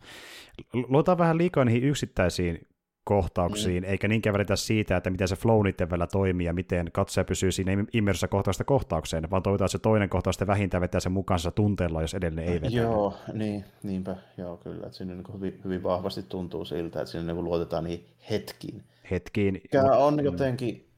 Luotaan 0.72 1.18
vähän 1.18 1.38
liikaa 1.38 1.64
niihin 1.64 1.84
yksittäisiin 1.84 2.68
kohtauksiin, 3.04 3.82
mm. 3.82 3.90
eikä 3.90 4.08
niinkään 4.08 4.34
välitä 4.34 4.56
siitä, 4.56 4.96
että 4.96 5.10
miten 5.10 5.28
se 5.28 5.36
flow 5.36 5.64
niiden 5.64 5.90
välillä 5.90 6.06
toimii 6.06 6.46
ja 6.46 6.52
miten 6.52 6.90
katsoja 6.92 7.24
pysyy 7.24 7.52
siinä 7.52 7.72
immersissä 7.92 8.28
kohtauksesta 8.28 8.64
kohtaukseen, 8.64 9.30
vaan 9.30 9.42
toivotaan, 9.42 9.66
että 9.66 9.72
se 9.72 9.78
toinen 9.78 10.08
kohtaus 10.08 10.34
sitten 10.34 10.46
vähintään 10.46 10.80
vetää 10.80 11.00
sen 11.00 11.12
mukaansa 11.12 11.50
tunteella, 11.50 12.00
jos 12.00 12.14
edelleen 12.14 12.48
ei 12.48 12.60
vetä. 12.60 12.76
Joo, 12.76 13.16
niin, 13.32 13.64
niinpä, 13.82 14.16
joo 14.36 14.56
kyllä, 14.56 14.86
että 14.86 14.98
siinä 14.98 15.14
niin 15.14 15.34
hyvin, 15.34 15.60
hyvin 15.64 15.82
vahvasti 15.82 16.22
tuntuu 16.22 16.64
siltä, 16.64 17.00
että 17.00 17.12
siinä 17.12 17.32
niin 17.32 17.44
luotetaan 17.44 17.84
niihin 17.84 18.06
hetkiin. 18.30 18.84
Hetkiin. 19.10 19.54
Mikä 19.54 19.82
on 19.82 20.14
mm. 20.14 20.20
jotenkin 20.20 20.89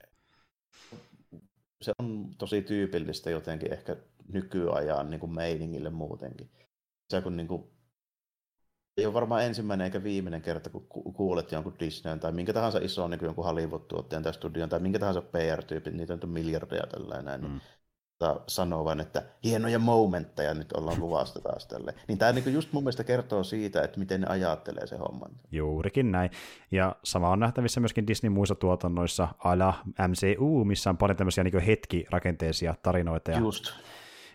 se 1.83 1.93
on 1.99 2.35
tosi 2.39 2.62
tyypillistä 2.62 3.30
jotenkin 3.30 3.72
ehkä 3.72 3.97
nykyajan 4.33 5.11
niin 5.11 5.20
kuin 5.20 5.35
meiningille 5.35 5.91
muutenkin. 5.91 6.51
Se 7.11 7.20
kun 7.20 7.37
niin 7.37 7.49
kuin, 7.49 7.64
ei 8.97 9.07
ole 9.07 9.14
varmaan 9.14 9.45
ensimmäinen 9.45 9.85
eikä 9.85 10.03
viimeinen 10.03 10.43
kerta, 10.43 10.70
kun 10.70 10.87
kuulet 11.14 11.53
jonkun 11.53 11.76
Disneyn 11.80 12.20
tai 12.20 12.33
minkä 12.33 12.53
tahansa 12.53 12.78
ison 12.78 13.11
niin 13.11 13.24
jonkun 13.24 13.45
Hollywood-tuottajan 13.45 14.22
tai 14.22 14.35
studion 14.35 14.68
tai 14.68 14.80
minkä 14.80 14.99
tahansa 14.99 15.22
PR-tyypin, 15.22 15.97
niitä 15.97 16.18
on 16.22 16.28
miljardeja 16.28 16.87
tällainen, 16.87 17.41
niin 17.41 17.62
mm 18.22 18.40
sanovan, 18.46 19.00
että 19.00 19.22
hienoja 19.44 19.78
momentteja 19.78 20.54
nyt 20.54 20.72
ollaan 20.72 21.00
luvasta 21.00 21.40
taas 21.40 21.66
tälle. 21.66 21.94
Niin 22.08 22.18
tämä 22.18 22.32
niin 22.32 22.52
just 22.52 22.72
mun 22.72 22.82
mielestä 22.82 23.04
kertoo 23.04 23.44
siitä, 23.44 23.82
että 23.82 23.98
miten 23.98 24.20
ne 24.20 24.26
ajattelee 24.26 24.86
se 24.86 24.96
homman. 24.96 25.30
Juurikin 25.52 26.12
näin. 26.12 26.30
Ja 26.70 26.96
sama 27.04 27.28
on 27.28 27.40
nähtävissä 27.40 27.80
myöskin 27.80 28.06
Disney 28.06 28.30
muissa 28.30 28.54
tuotannoissa, 28.54 29.28
ala 29.38 29.74
MCU, 30.08 30.64
missä 30.64 30.90
on 30.90 30.96
paljon 30.96 31.16
tämmöisiä 31.16 31.44
niin 31.44 31.58
hetkirakenteisia 31.58 32.74
tarinoita. 32.82 33.30
Ja 33.30 33.38
just. 33.38 33.72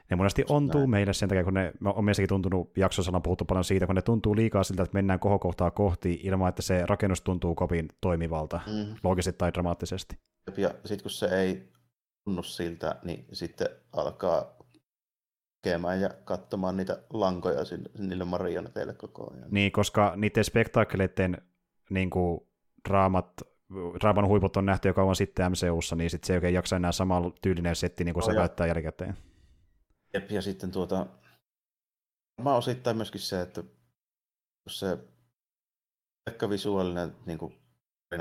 Ne 0.10 0.16
monesti 0.16 0.46
ontuu 0.50 0.82
näin. 0.82 0.90
meille 0.90 1.14
sen 1.14 1.30
takia, 1.30 1.44
kun 1.44 1.54
ne 1.54 1.74
on 1.86 2.06
mielestäni 2.06 2.28
tuntunut, 2.28 2.78
jaksossa 2.78 3.12
on 3.16 3.22
puhuttu 3.22 3.46
paljon 3.46 3.64
siitä, 3.64 3.86
kun 3.86 3.96
ne 3.96 4.02
tuntuu 4.02 4.36
liikaa 4.36 4.64
siltä, 4.64 4.84
että 4.84 4.94
mennään 4.94 5.20
kohokohtaa 5.20 5.72
kohti 5.72 6.20
ilman, 6.24 6.50
että 6.50 6.62
se 6.62 6.86
rakennus 6.86 7.22
tuntuu 7.22 7.56
kovin 7.56 7.88
toimivalta, 8.02 8.60
mm. 8.68 8.96
loogisesti 9.04 9.38
tai 9.38 9.54
dramaattisesti. 9.54 10.20
Ja 10.58 10.70
sitten 10.86 11.04
kun 11.04 11.12
se 11.12 11.26
ei 11.26 11.70
tunnu 12.28 12.44
siltä, 12.44 12.96
niin 13.04 13.26
sitten 13.34 13.68
alkaa 13.94 14.58
tekemään 15.62 16.02
ja 16.02 16.10
katsomaan 16.10 16.78
niitä 16.78 17.04
lankoja 17.10 17.60
niille 17.98 18.26
marioneteille 18.26 18.94
koko 18.94 19.34
ajan. 19.34 19.48
Niin, 19.52 19.72
koska 19.72 20.14
niiden 20.16 20.44
spektaakkeleiden 20.44 21.42
niin 21.90 22.10
kuin, 22.10 22.40
draamat, 22.90 23.42
draaman 24.00 24.28
huiput 24.28 24.58
on 24.58 24.66
nähty 24.66 24.88
jo 24.88 24.94
kauan 24.94 25.16
sitten 25.16 25.52
MCUssa, 25.52 25.96
niin 25.96 26.10
sitten 26.10 26.28
se 26.28 26.34
ei 26.34 26.38
oikein 26.38 26.54
jaksa 26.54 26.76
enää 26.76 26.92
samalla 26.92 27.32
tyylinen 27.42 27.76
setti, 27.76 28.04
niin 28.04 28.14
kuin 28.14 28.22
no, 28.22 28.26
se 28.26 28.40
näyttää 28.40 28.68
jälkikäteen. 28.68 29.18
Jep, 30.14 30.32
ja 30.32 30.42
sitten 30.42 30.72
tuota, 30.72 31.08
mä 32.42 32.56
osittain 32.56 32.98
myöskin 32.98 33.22
se, 33.22 33.42
että 33.42 33.64
se 34.70 34.98
ehkä 36.28 36.50
visuaalinen 36.50 37.16
niin 37.26 37.38
kuin, 37.38 37.54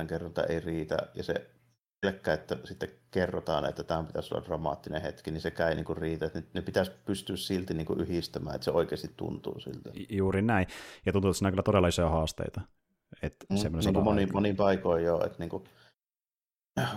kerronta 0.09 0.44
ei 0.44 0.61
riitä, 0.61 0.96
ja 1.14 1.22
se 1.22 1.55
pelkkä, 2.01 2.32
että 2.32 2.57
sitten 2.64 2.88
kerrotaan, 3.11 3.64
että 3.64 3.84
tämä 3.84 4.05
pitäisi 4.05 4.34
olla 4.34 4.47
dramaattinen 4.47 5.03
hetki, 5.03 5.30
niin 5.30 5.40
sekään 5.40 5.70
ei 5.70 5.76
niinku 5.76 5.94
riitä. 5.94 6.26
Että 6.26 6.42
ne 6.55 6.62
pitäisi 6.62 6.92
pystyä 7.05 7.36
silti 7.36 7.74
niinku 7.74 7.92
yhdistämään, 7.92 8.55
että 8.55 8.64
se 8.64 8.70
oikeasti 8.70 9.11
tuntuu 9.16 9.61
siltä. 9.61 9.90
Juuri 10.09 10.42
näin. 10.42 10.66
Ja 11.07 11.12
tuntuu, 11.12 11.30
että 11.30 11.38
siinä 11.38 11.49
on 11.49 11.53
kyllä 11.53 11.62
todella 11.62 11.88
isoja 11.88 12.09
haasteita. 12.09 12.61
Että 13.22 13.47
mm, 13.51 13.57
niin 13.78 13.94
kuin 13.94 14.05
moni, 14.05 14.26
moni 14.26 14.55
paikoin 14.55 15.05
jo, 15.05 15.24
että 15.24 15.38
niinku, 15.38 15.64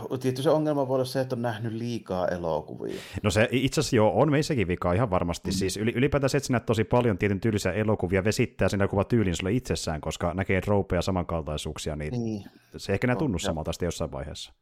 Tietysti 0.10 0.44
se 0.44 0.50
ongelma 0.50 0.88
voi 0.88 0.96
olla 0.96 1.06
se, 1.06 1.22
että 1.22 1.36
on 1.36 1.42
nähnyt 1.42 1.74
liikaa 1.74 2.28
elokuvia. 2.28 3.02
No 3.24 3.32
se 3.32 3.48
itse 3.52 3.82
asiassa 3.82 3.96
joo, 3.96 4.22
on 4.22 4.32
meissäkin 4.32 4.68
vika 4.68 4.94
ihan 4.94 5.10
varmasti. 5.10 5.50
Mm. 5.50 5.54
Siis 5.54 5.78
ylipäätään 5.78 6.30
se, 6.30 6.38
että 6.38 6.48
sinä 6.48 6.60
tosi 6.60 6.84
paljon 6.84 7.18
tietyn 7.18 7.40
tyylisiä 7.40 7.72
elokuvia 7.72 8.24
vesittää 8.24 8.70
sen 8.70 8.80
tyylin 9.10 9.36
sulle 9.36 9.52
itsessään, 9.52 10.02
koska 10.02 10.34
näkee 10.34 10.62
roupeja 10.68 11.02
samankaltaisuuksia, 11.02 11.96
niin, 11.96 12.24
niin. 12.24 12.44
se 12.78 12.94
ehkä 12.94 13.08
nää 13.08 13.16
tunnu 13.16 13.40
samalta 13.40 13.72
jossain 13.82 14.12
vaiheessa. 14.12 14.54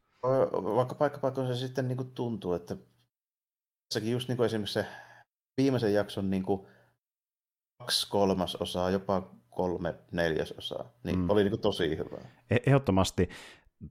Vaikka 0.76 0.94
paikkapaikkoon 0.94 1.46
se 1.46 1.56
sitten 1.56 1.88
niin 1.88 1.96
kuin 1.96 2.10
tuntuu, 2.10 2.52
että 2.52 2.76
tässäkin 3.88 4.12
just 4.12 4.28
niin 4.28 4.36
kuin 4.36 4.46
esimerkiksi 4.46 4.74
se 4.74 4.86
viimeisen 5.56 5.94
jakson 5.94 6.30
niin 6.30 6.42
kuin 6.42 6.66
kaksi 7.78 8.10
kolmasosaa, 8.10 8.90
jopa 8.90 9.30
kolme 9.50 9.94
neljäsosaa, 10.12 10.92
niin 11.04 11.18
mm. 11.18 11.30
oli 11.30 11.42
niin 11.42 11.50
kuin 11.50 11.60
tosi 11.60 11.96
hyvä. 11.96 12.18
E- 12.50 12.56
ehdottomasti. 12.66 13.28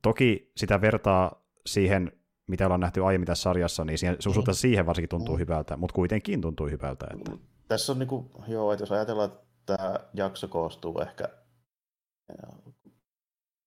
Toki 0.01 0.51
sitä 0.57 0.81
vertaa 0.81 1.47
siihen, 1.65 2.11
mitä 2.47 2.65
ollaan 2.65 2.79
nähty 2.79 3.05
aiemmin 3.05 3.27
tässä 3.27 3.41
sarjassa, 3.41 3.85
niin 3.85 3.97
siihen, 3.97 4.17
mm. 4.25 4.53
siihen 4.53 4.85
varsinkin 4.85 5.09
tuntuu 5.09 5.35
mm. 5.35 5.39
hyvältä, 5.39 5.77
mutta 5.77 5.93
kuitenkin 5.93 6.41
tuntuu 6.41 6.67
hyvältä. 6.67 7.07
Että... 7.13 7.31
Tässä 7.67 7.91
on 7.91 7.99
niin 7.99 8.09
kuin, 8.09 8.29
joo, 8.47 8.71
että 8.73 8.81
jos 8.81 8.91
ajatellaan, 8.91 9.29
että 9.29 9.45
tämä 9.65 9.99
jakso 10.13 10.47
koostuu 10.47 10.99
ehkä 10.99 11.29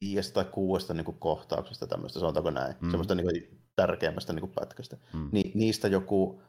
viidestä 0.00 0.34
tai 0.34 0.52
kuudesta 0.52 0.94
niin 0.94 1.04
kuin 1.04 1.18
kohtauksesta 1.18 1.86
tämmöistä, 1.86 2.20
sanotaanko 2.20 2.50
näin, 2.50 2.74
mm. 2.80 2.90
semmoista 2.90 3.14
niin 3.14 3.26
kuin 3.26 3.60
tärkeimmästä 3.76 4.32
niin 4.32 4.40
kuin 4.40 4.52
pätkästä, 4.54 4.96
mm. 5.12 5.28
niin 5.32 5.52
niistä 5.54 5.88
joku 5.88 6.42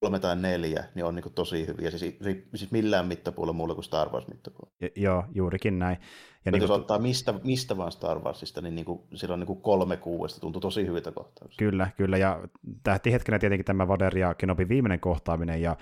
kolme 0.00 0.18
tai 0.18 0.36
neljä, 0.36 0.84
niin 0.94 1.04
on 1.04 1.14
niin 1.14 1.32
tosi 1.34 1.66
hyviä. 1.66 1.90
Siis, 1.90 2.18
siis 2.54 2.70
millään 2.70 3.06
mittapuulla 3.06 3.52
muulla 3.52 3.74
kuin 3.74 3.84
Star 3.84 4.08
Wars 4.08 4.28
mittapuulla. 4.28 4.72
Joo, 4.96 5.24
juurikin 5.34 5.78
näin. 5.78 5.98
Ja 6.44 6.52
niin 6.52 6.62
jos 6.62 6.70
kuin... 6.70 6.80
ottaa 6.80 6.98
mistä, 6.98 7.34
mistä 7.44 7.76
vaan 7.76 7.92
Star 7.92 8.18
Warsista, 8.18 8.60
niin, 8.60 8.74
niin 8.74 8.84
kuin, 8.84 9.00
sillä 9.14 9.32
on 9.32 9.40
niin 9.40 9.46
kuin 9.46 9.62
kolme 9.62 9.96
kuudesta, 9.96 10.40
tuntuu 10.40 10.60
tosi 10.60 10.86
hyviltä 10.86 11.12
kohtauksia. 11.12 11.58
Kyllä, 11.58 11.90
kyllä, 11.96 12.16
ja 12.16 12.40
tähti 12.82 13.12
hetkenä 13.12 13.38
tietenkin 13.38 13.64
tämä 13.64 13.88
Vader 13.88 14.18
ja 14.18 14.34
Kenobin 14.34 14.68
viimeinen 14.68 15.00
kohtaaminen, 15.00 15.62
ja 15.62 15.76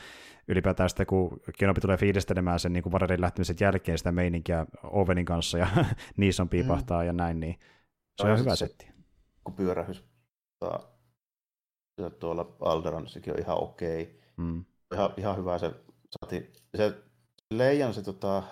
ylipäätään 0.49 0.91
sitä, 0.91 1.07
kun 1.07 1.41
Kenobi 1.59 1.81
tulee 1.81 1.97
fiilistelemään 1.97 2.61
sen 2.61 2.73
niin 2.73 2.83
kuin 2.83 2.93
Vaderin 2.93 3.21
lähtemisen 3.21 3.57
jälkeen 3.61 3.99
sitä 3.99 4.13
meininkiä 4.13 4.67
Ovenin 4.83 5.25
kanssa, 5.25 5.59
ja 5.59 5.67
Niison 6.17 6.49
piipahtaa 6.49 7.01
mm. 7.01 7.07
ja 7.07 7.13
näin, 7.13 7.41
niin 7.41 7.59
se 8.23 8.27
on 8.27 8.39
hyvä 8.39 8.57
setti. 8.57 8.89
Kun 9.45 9.55
pyörähys 9.55 10.05
tuolla 12.19 12.57
Alderanissakin 12.61 13.33
on 13.33 13.39
ihan 13.39 13.63
okei. 13.63 14.03
Okay. 14.03 14.15
Mm. 14.37 14.65
Ihan, 14.95 15.11
ihan 15.17 15.37
hyvä 15.37 15.59
se 15.59 15.73
saati. 16.11 16.53
Se 16.77 16.95
Leijan 17.51 17.95
se, 17.95 18.03
tota, 18.03 18.43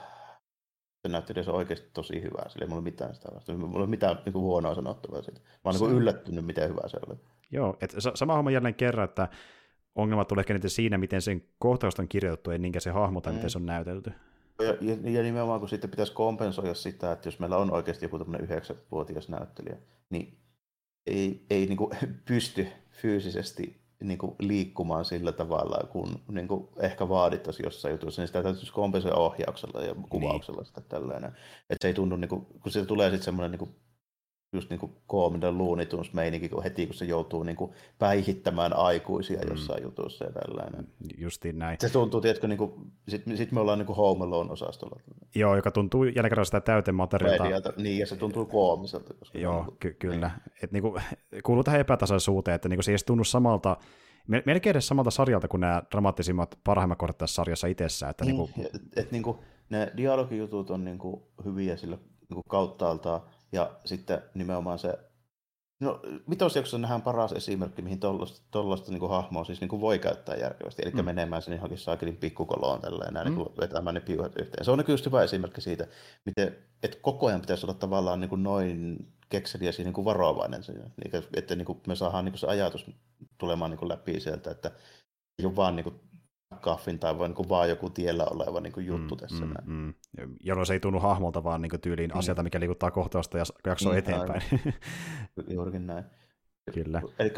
se 1.03 1.09
näytteli 1.09 1.45
se 1.45 1.51
oikeasti 1.51 1.91
tosi 1.93 2.23
hyvä. 2.23 2.49
Sillä 2.49 2.65
ei 2.65 2.69
mulla 2.69 2.83
mitään 2.83 3.15
sitä 3.15 3.29
vasta. 3.35 3.53
Mulla 3.53 3.85
ei 3.85 3.87
mitään 3.87 4.19
niin 4.25 4.33
kuin 4.33 4.43
huonoa 4.43 4.75
sanottavaa 4.75 5.23
siitä. 5.23 5.41
Mä 5.41 5.71
oon 5.71 5.81
niin 5.81 5.91
yllättynyt, 5.91 6.47
miten 6.47 6.69
hyvä 6.69 6.89
se 6.89 6.99
oli. 7.07 7.17
Joo, 7.51 7.77
et 7.81 7.95
sama 8.15 8.37
homma 8.37 8.51
jälleen 8.51 8.75
kerran, 8.75 9.05
että 9.05 9.29
ongelma 9.95 10.25
tulee 10.25 10.45
ehkä 10.49 10.69
siinä, 10.69 10.99
miten 10.99 11.23
sen 11.23 11.45
kohtausta 11.59 12.03
on 12.03 12.09
kirjoitettu, 12.09 12.51
ei 12.51 12.59
niinkään 12.59 12.81
se 12.81 12.91
hahmo 12.91 13.21
tai 13.21 13.33
mm. 13.33 13.37
miten 13.37 13.51
se 13.51 13.59
on 13.59 13.67
näytelty. 13.67 14.13
Ja, 14.59 14.75
ja, 14.81 15.11
ja 15.11 15.23
nimenomaan 15.23 15.61
kun 15.61 15.69
sitten 15.69 15.91
pitäisi 15.91 16.13
kompensoida 16.13 16.75
sitä, 16.75 17.13
että 17.13 17.29
jos 17.29 17.39
meillä 17.39 17.57
on 17.57 17.73
oikeasti 17.73 18.05
joku 18.05 18.19
tämmöinen 18.19 18.45
yhdeksänvuotias 18.45 19.29
näyttelijä, 19.29 19.77
niin 20.11 20.39
ei, 21.07 21.47
ei 21.51 21.67
niin 21.67 21.77
kuin 21.77 21.91
pysty 22.29 22.67
fyysisesti 22.91 23.77
niin 24.01 24.19
kuin 24.19 24.35
liikkumaan 24.39 25.05
sillä 25.05 25.33
tavalla, 25.33 25.89
kun 25.89 26.23
niin 26.29 26.49
kuin 26.49 26.69
ehkä 26.81 27.09
vaadittaisiin 27.09 27.65
jossain 27.65 27.93
jutussa, 27.93 28.23
niin 28.23 28.27
sitä 28.27 28.43
täytyisi 28.43 28.73
kompensoida 28.73 29.17
ohjauksella 29.17 29.83
ja 29.83 29.95
kuvauksella 30.09 30.61
niin. 30.61 30.67
sitä 30.67 30.81
tällainen. 30.81 31.31
Että 31.61 31.77
se 31.83 31.89
ei 31.89 31.95
tunnu, 31.95 32.17
niin 32.17 32.29
kuin, 32.29 32.47
kun 32.47 32.73
siitä 32.73 32.87
tulee 32.87 33.11
sitten 33.11 33.25
semmoinen 33.25 33.59
niin 33.59 33.75
just 34.53 34.71
niin 34.71 34.81
kuin 34.81 34.93
koominen 35.07 35.59
luunituns 35.59 36.13
meininki, 36.13 36.49
kun 36.49 36.63
heti 36.63 36.87
kun 36.87 36.95
se 36.95 37.05
joutuu 37.05 37.43
niin 37.43 37.57
kuin 37.57 37.73
päihittämään 37.99 38.77
aikuisia 38.77 39.41
mm. 39.41 39.49
jossain 39.51 39.83
jutussa 39.83 40.25
ja 40.25 40.33
tällainen. 40.33 40.89
Justiin 41.19 41.59
näin. 41.59 41.77
Se 41.81 41.89
tuntuu, 41.89 42.21
tiedätkö, 42.21 42.49
niin 42.49 42.59
kuin, 42.59 42.73
sit, 43.09 43.23
sit 43.35 43.53
me 43.53 43.61
ollaan 43.61 43.79
niin 43.79 43.87
kuin 43.87 43.97
Home 43.97 44.25
Alone-osastolla. 44.25 45.01
Joo, 45.35 45.57
joka 45.57 45.71
tuntuu 45.71 46.05
jälleen 46.05 46.31
kerran 46.31 46.47
sitä 46.47 46.61
täytemateriaalta. 46.61 47.73
Niin, 47.77 47.99
ja 47.99 48.07
se 48.07 48.17
tuntuu 48.17 48.45
koomiselta. 48.45 49.15
Koska 49.15 49.39
Joo, 49.39 49.65
niin 49.65 49.77
ky- 49.81 49.97
kyllä. 49.99 50.29
Niin. 50.29 50.55
Et 50.63 50.73
niin 50.73 50.83
kuin, 50.83 51.03
kuuluu 51.45 51.65
tähän 51.65 51.81
epätasaisuuteen, 51.81 52.55
että 52.55 52.69
niin 52.69 52.77
kuin 52.77 52.85
se 52.85 52.93
ei 52.93 52.97
tunnu 53.07 53.25
samalta, 53.25 53.77
melkein 54.27 54.71
edes 54.71 54.89
samalta 54.89 55.11
sarjalta 55.11 55.49
kuin 55.49 55.61
nämä 55.61 55.83
dramaattisimmat 55.91 56.59
parhaimmat 56.65 56.99
kohdat 56.99 57.19
tässä 57.19 57.35
sarjassa 57.35 57.67
itsessään. 57.67 58.11
Että 58.11 58.25
niin, 58.25 58.37
niin 58.37 58.53
kuin... 58.55 58.67
et, 58.67 58.83
et, 58.97 59.13
niin 59.13 59.23
kuin, 59.23 59.39
ne 59.71 59.93
dialogijutut 59.97 60.71
on 60.71 60.85
niin 60.85 60.99
kuin 60.99 61.23
hyviä 61.45 61.77
sillä 61.77 61.97
niin 61.97 62.35
kuin 62.35 62.45
kauttaaltaan, 62.49 63.21
ja 63.57 63.71
sitten 63.85 64.23
nimenomaan 64.35 64.79
se, 64.79 64.99
no 65.81 66.01
vitosjaksossa 66.31 66.79
nähdään 66.79 67.03
paras 67.03 67.33
esimerkki, 67.33 67.83
mihin 67.83 68.01
tuollaista 68.51 68.93
niin 68.93 69.11
hahmoa 69.11 69.45
siis 69.45 69.61
niin 69.61 69.69
kuin 69.69 69.81
voi 69.81 69.99
käyttää 69.99 70.37
järkevästi, 70.37 70.83
eli 70.83 70.91
mm. 70.91 71.05
menemään 71.05 71.43
sinne 71.43 71.57
johonkin 71.57 71.79
saakelin 71.79 72.17
pikkukoloon 72.17 72.81
tälleen, 72.81 73.15
näin, 73.15 73.29
mm. 73.29 73.37
niin 73.37 73.57
vetämään 73.61 73.95
ne 73.95 74.01
piuhat 74.01 74.39
yhteen. 74.39 74.65
Se 74.65 74.71
on 74.71 74.79
niin 74.79 74.99
hyvä 75.07 75.23
esimerkki 75.23 75.61
siitä, 75.61 75.87
miten, 76.25 76.57
että 76.83 76.99
koko 77.03 77.27
ajan 77.27 77.41
pitäisi 77.41 77.67
olla 77.67 77.75
tavallaan 77.75 78.21
niin 78.21 78.29
kuin 78.29 78.43
noin 78.43 79.09
kekseliä 79.29 79.73
siinä 79.73 79.87
niin 79.87 79.95
kuin 79.95 80.05
varovainen, 80.05 80.63
että 81.37 81.57
niin 81.57 81.67
kuin 81.67 81.81
me 81.87 81.97
saadaan 81.97 82.25
niin 82.25 82.33
kuin 82.33 82.41
se 82.41 82.47
ajatus 82.47 82.87
tulemaan 83.39 83.71
niin 83.71 83.79
kuin 83.79 83.89
läpi 83.89 84.21
sieltä, 84.21 84.51
että 84.51 84.71
ei 85.39 85.47
ole 85.47 85.57
vaan 85.57 85.77
niin 85.77 85.85
kuin 85.85 86.01
kaffin 86.61 86.99
tai 86.99 87.19
vaan, 87.19 87.31
niin 87.31 87.49
vaan 87.49 87.69
joku 87.69 87.91
tiellä 87.91 88.25
oleva 88.25 88.61
niin 88.61 88.73
kuin 88.73 88.87
juttu 88.87 89.15
mm, 89.15 89.19
tässä. 89.19 89.45
Mm, 89.45 89.53
näin. 89.53 89.69
Mm. 89.71 89.95
Jolloin 90.41 90.67
se 90.67 90.73
ei 90.73 90.81
tunnu 90.81 91.01
hahmolta, 91.01 91.45
vaan 91.45 91.63
niin 91.63 91.71
kuin 91.71 91.81
tyyliin 91.81 92.11
mm. 92.11 92.19
asialta, 92.19 92.43
mikä 92.43 92.61
liikuttaa 92.61 92.91
kohtausta 92.91 93.39
ja 93.39 93.45
jaksoa 93.67 93.93
mm, 93.93 93.99
eteenpäin. 93.99 94.43
Juurikin 95.55 95.87
näin. 95.87 96.05
Kyllä. 96.75 97.03
Eli 97.19 97.33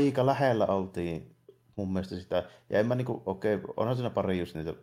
aika 0.00 0.26
lähellä 0.26 0.66
oltiin 0.66 1.36
mun 1.76 1.92
mielestä 1.92 2.16
sitä, 2.16 2.48
ja 2.70 2.80
en 2.80 2.86
mä 2.86 2.94
niinku, 2.94 3.22
okei, 3.26 3.54
okay, 3.54 3.74
onhan 3.76 3.96
siinä 3.96 4.10
pari 4.10 4.38
just 4.38 4.54
niitä 4.54 4.74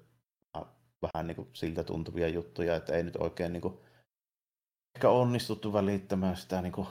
vähän 1.03 1.27
niinku 1.27 1.47
siltä 1.53 1.83
tuntuvia 1.83 2.27
juttuja, 2.27 2.75
että 2.75 2.93
ei 2.93 3.03
nyt 3.03 3.15
oikein 3.15 3.53
niinku 3.53 3.83
ehkä 4.95 5.09
onnistuttu 5.09 5.73
välittämään 5.73 6.37
sitä 6.37 6.61
niinku 6.61 6.87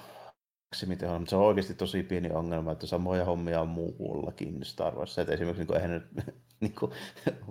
miten 0.86 1.10
on, 1.10 1.20
mutta 1.20 1.30
se 1.30 1.36
on 1.36 1.42
oikeasti 1.42 1.74
tosi 1.74 2.02
pieni 2.02 2.30
ongelma, 2.30 2.72
että 2.72 2.86
samoja 2.86 3.24
hommia 3.24 3.60
on 3.60 3.68
muuallakin 3.68 4.64
Star 4.64 4.94
Wars. 4.94 5.18
Että 5.18 5.32
esimerkiksi 5.32 5.64
niin 5.64 5.76
eihän 5.76 5.90
nyt, 5.90 6.26
niin 6.60 6.74
kuin, 6.74 6.92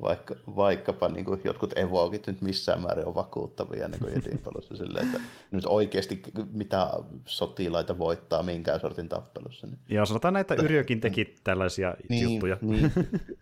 vaikka, 0.02 0.36
vaikkapa 0.56 1.10
niin 1.10 1.26
kuin 1.26 1.42
jotkut 1.44 1.78
evokit 1.78 2.28
nyt 2.28 2.42
missään 2.42 2.82
määrin 2.82 3.08
on 3.08 3.16
vakuuttavia 3.16 3.88
niin 3.88 4.00
kuin 4.00 4.78
silleen, 4.78 5.06
että 5.06 5.20
nyt 5.52 5.66
oikeasti 5.66 6.22
mitä 6.52 6.90
sotilaita 7.26 7.98
voittaa 7.98 8.44
minkään 8.44 8.80
sortin 8.80 9.10
tappelussa. 9.10 9.68
Niin. 9.68 9.80
Joo, 9.90 10.06
sanotaan 10.06 10.34
näitä 10.34 10.56
Yrjökin 10.56 11.02
teki 11.02 11.36
tällaisia 11.44 11.96
niin, 12.10 12.32
juttuja. 12.32 12.58
Niin, 12.62 12.92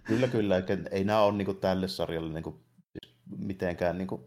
kyllä, 0.04 0.28
kyllä. 0.28 0.64
Ei 0.92 1.04
nämä 1.04 1.22
ole 1.22 1.38
niin 1.38 1.46
kuin 1.46 1.58
tälle 1.58 1.88
sarjalle 1.88 2.34
niin 2.34 2.44
kuin, 2.44 2.56
mitenkään 3.38 3.98
niin 3.98 4.08
kuin, 4.08 4.22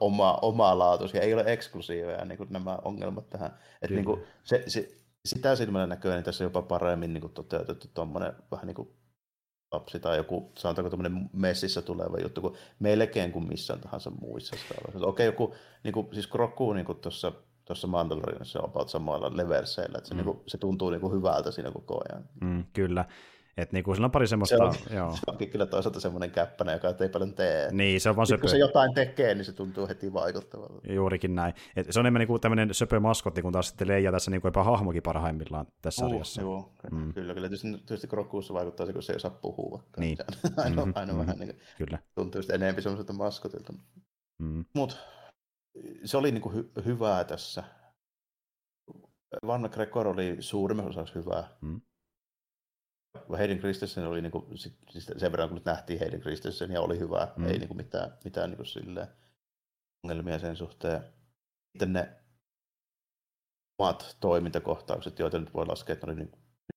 oma, 0.00 0.38
omaa 0.42 0.78
laatuisia, 0.78 1.20
ei 1.20 1.34
ole 1.34 1.44
eksklusiiveja 1.46 2.24
niin 2.24 2.38
kuin 2.38 2.52
nämä 2.52 2.78
ongelmat 2.84 3.30
tähän. 3.30 3.58
Että 3.82 3.94
niin 3.94 4.04
kuin, 4.04 4.22
se, 4.44 4.64
se, 4.66 4.88
sitä 5.24 5.56
silmällä 5.56 5.86
näköä, 5.86 6.14
niin 6.14 6.24
tässä 6.24 6.44
jopa 6.44 6.62
paremmin 6.62 7.12
niin 7.12 7.20
kuin 7.20 7.32
toteutettu 7.32 7.88
tuommoinen 7.94 8.32
vähän 8.50 8.66
niin 8.66 8.74
kuin 8.74 8.88
lapsi 9.72 10.00
tai 10.00 10.16
joku, 10.16 10.52
sanotaanko 10.58 10.90
tuommoinen 10.90 11.30
messissä 11.32 11.82
tuleva 11.82 12.18
juttu, 12.18 12.40
kuin 12.40 12.54
melkein 12.78 13.32
kuin 13.32 13.48
missään 13.48 13.80
tahansa 13.80 14.10
muissa. 14.10 14.56
Okei, 14.94 15.02
okay, 15.02 15.26
joku, 15.26 15.54
niin 15.84 15.94
kuin, 15.94 16.08
siis 16.12 16.26
Grogu 16.26 16.72
niin 16.72 16.86
tuossa 17.00 17.32
tuossa 17.64 17.86
Mandalorinissa 17.86 18.58
on 18.58 18.64
about 18.64 18.88
samoilla 18.88 19.36
levelseillä, 19.36 19.98
että 19.98 20.08
se, 20.08 20.14
mm. 20.14 20.18
niin 20.18 20.24
kuin, 20.24 20.40
se 20.46 20.58
tuntuu 20.58 20.90
niin 20.90 21.00
kuin 21.00 21.12
hyvältä 21.12 21.50
siinä 21.50 21.70
koko 21.70 22.02
ajan. 22.08 22.24
Mm, 22.40 22.64
kyllä. 22.72 23.04
Et 23.56 23.72
niinku, 23.72 23.94
sillä 23.94 24.04
on 24.04 24.10
pari 24.10 24.26
semmoista... 24.26 24.56
Se 24.56 24.62
on, 24.62 24.96
joo. 24.96 25.12
se 25.12 25.22
onkin 25.26 25.50
kyllä 25.50 25.66
toisaalta 25.66 26.00
semmoinen 26.00 26.30
käppänä, 26.30 26.72
joka 26.72 26.88
ei 27.00 27.08
paljon 27.08 27.34
tee. 27.34 27.72
Niin, 27.72 28.00
se 28.00 28.10
on 28.10 28.16
vaan 28.16 28.26
söpö. 28.26 28.40
Kun 28.40 28.50
se 28.50 28.58
jotain 28.58 28.94
tekee, 28.94 29.34
niin 29.34 29.44
se 29.44 29.52
tuntuu 29.52 29.88
heti 29.88 30.12
vaikuttavalta. 30.12 30.92
Juurikin 30.92 31.34
näin. 31.34 31.54
Et 31.76 31.86
se 31.90 32.00
on 32.00 32.06
enemmän 32.06 32.20
niinku 32.20 32.38
tämmöinen 32.38 32.74
söpö 32.74 33.00
maskotti, 33.00 33.42
kun 33.42 33.52
taas 33.52 33.68
sitten 33.68 33.88
Leija 33.88 34.12
tässä 34.12 34.30
niinku 34.30 34.46
jopa 34.48 34.64
hahmokin 34.64 35.02
parhaimmillaan 35.02 35.66
tässä 35.82 36.04
uh, 36.04 36.10
sarjassa. 36.10 36.40
Joo, 36.40 36.72
mm. 36.90 37.12
kyllä, 37.12 37.34
kyllä. 37.34 37.48
Tietysti, 37.48 37.68
tietysti 37.70 38.06
Krokuussa 38.06 38.54
vaikuttaa 38.54 38.86
se, 38.86 38.92
kun 38.92 39.02
se 39.02 39.12
ei 39.12 39.16
osaa 39.16 39.30
puhua. 39.30 39.82
Niin. 39.96 40.18
aina, 40.56 40.76
mm-hmm. 40.76 40.92
aina 40.96 41.12
mm-hmm. 41.12 41.18
vähän 41.18 41.38
niin 41.38 41.58
kyllä. 41.78 41.98
tuntuu 42.14 42.42
sitten 42.42 42.62
enemmän 42.62 42.82
semmoiselta 42.82 43.12
maskotilta. 43.12 43.72
Mm. 44.38 44.64
Mutta 44.74 44.96
se 46.04 46.16
oli 46.16 46.32
niinku 46.32 46.52
hy- 46.52 46.84
hyvää 46.84 47.24
tässä. 47.24 47.64
Vanna 49.46 49.68
Gregor 49.68 50.08
oli 50.08 50.36
suurimmassa 50.40 50.90
osassa 50.90 51.18
hyvää. 51.18 51.48
Mm 51.60 51.80
Hayden 53.28 53.58
Christensen 53.58 54.06
oli 54.06 54.22
niinku, 54.22 54.48
siis 54.56 55.06
sen 55.16 55.32
verran, 55.32 55.48
kun 55.48 55.56
nyt 55.56 55.64
nähtiin 55.64 56.00
Hayden 56.00 56.20
Christensen 56.20 56.70
ja 56.70 56.80
oli 56.80 56.98
hyvä, 56.98 57.28
mm. 57.36 57.46
ei 57.46 57.58
niinku 57.58 57.74
mitään, 57.74 58.12
mitään 58.24 58.50
niinku 58.50 58.64
silleen 58.64 59.08
ongelmia 60.04 60.38
sen 60.38 60.56
suhteen. 60.56 61.02
Sitten 61.72 61.92
ne 61.92 62.08
omat 63.78 64.16
toimintakohtaukset, 64.20 65.18
joita 65.18 65.38
nyt 65.38 65.54
voi 65.54 65.66
laskea, 65.66 65.92
että 65.92 66.06
ne 66.06 66.12
oli, 66.12 66.20
niin, 66.20 66.32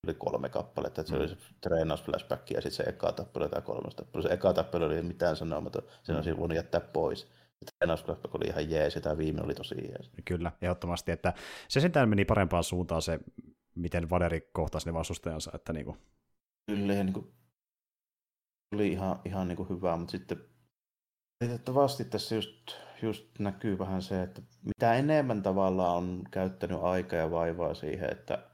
oli 0.07 0.13
kolme 0.13 0.49
kappaletta. 0.49 1.01
Että 1.01 1.09
se 1.09 1.15
mm. 1.15 1.21
oli 1.21 1.29
se 1.29 1.37
treenausflashback 1.61 2.51
ja 2.51 2.61
sitten 2.61 2.85
se 2.85 2.89
eka 2.89 3.11
tappelu 3.11 3.49
tai 3.49 3.61
kolmas 3.61 3.95
tappelu. 3.95 4.23
Se 4.23 4.29
eka 4.29 4.53
tappelu 4.53 4.83
oli 4.83 5.01
mitään 5.01 5.35
sanomaton, 5.35 5.83
sen 6.03 6.15
mm. 6.15 6.17
olisi 6.17 6.37
voinut 6.37 6.55
jättää 6.55 6.81
pois. 6.81 7.27
treenausleffa 7.79 8.29
oli 8.33 8.47
ihan 8.47 8.69
jees 8.69 8.95
ja 8.95 9.01
tämä 9.01 9.17
viimeinen 9.17 9.45
oli 9.45 9.55
tosi 9.55 9.75
jees. 9.75 10.11
Kyllä, 10.25 10.51
ehdottomasti, 10.61 11.11
että 11.11 11.33
se 11.67 11.79
sentään 11.79 12.09
meni 12.09 12.25
parempaan 12.25 12.63
suuntaan 12.63 13.01
se, 13.01 13.19
miten 13.75 14.09
Vaderi 14.09 14.49
kohtasi 14.53 14.85
ne 14.85 14.93
vastustajansa, 14.93 15.51
että 15.53 15.73
niinku... 15.73 15.97
Kyllä, 16.67 16.93
ja 16.93 17.03
niinku, 17.03 17.33
oli 18.75 18.91
ihan, 18.91 19.19
ihan 19.25 19.47
niinku 19.47 19.63
hyvä, 19.63 19.97
mutta 19.97 20.11
sitten 20.11 20.37
valitettavasti 21.41 22.05
tässä 22.05 22.35
just, 22.35 22.71
just 23.01 23.39
näkyy 23.39 23.79
vähän 23.79 24.01
se, 24.01 24.23
että 24.23 24.41
mitä 24.65 24.93
enemmän 24.93 25.43
tavallaan 25.43 25.97
on 25.97 26.23
käyttänyt 26.31 26.79
aikaa 26.81 27.19
ja 27.19 27.31
vaivaa 27.31 27.73
siihen, 27.73 28.11
että 28.11 28.49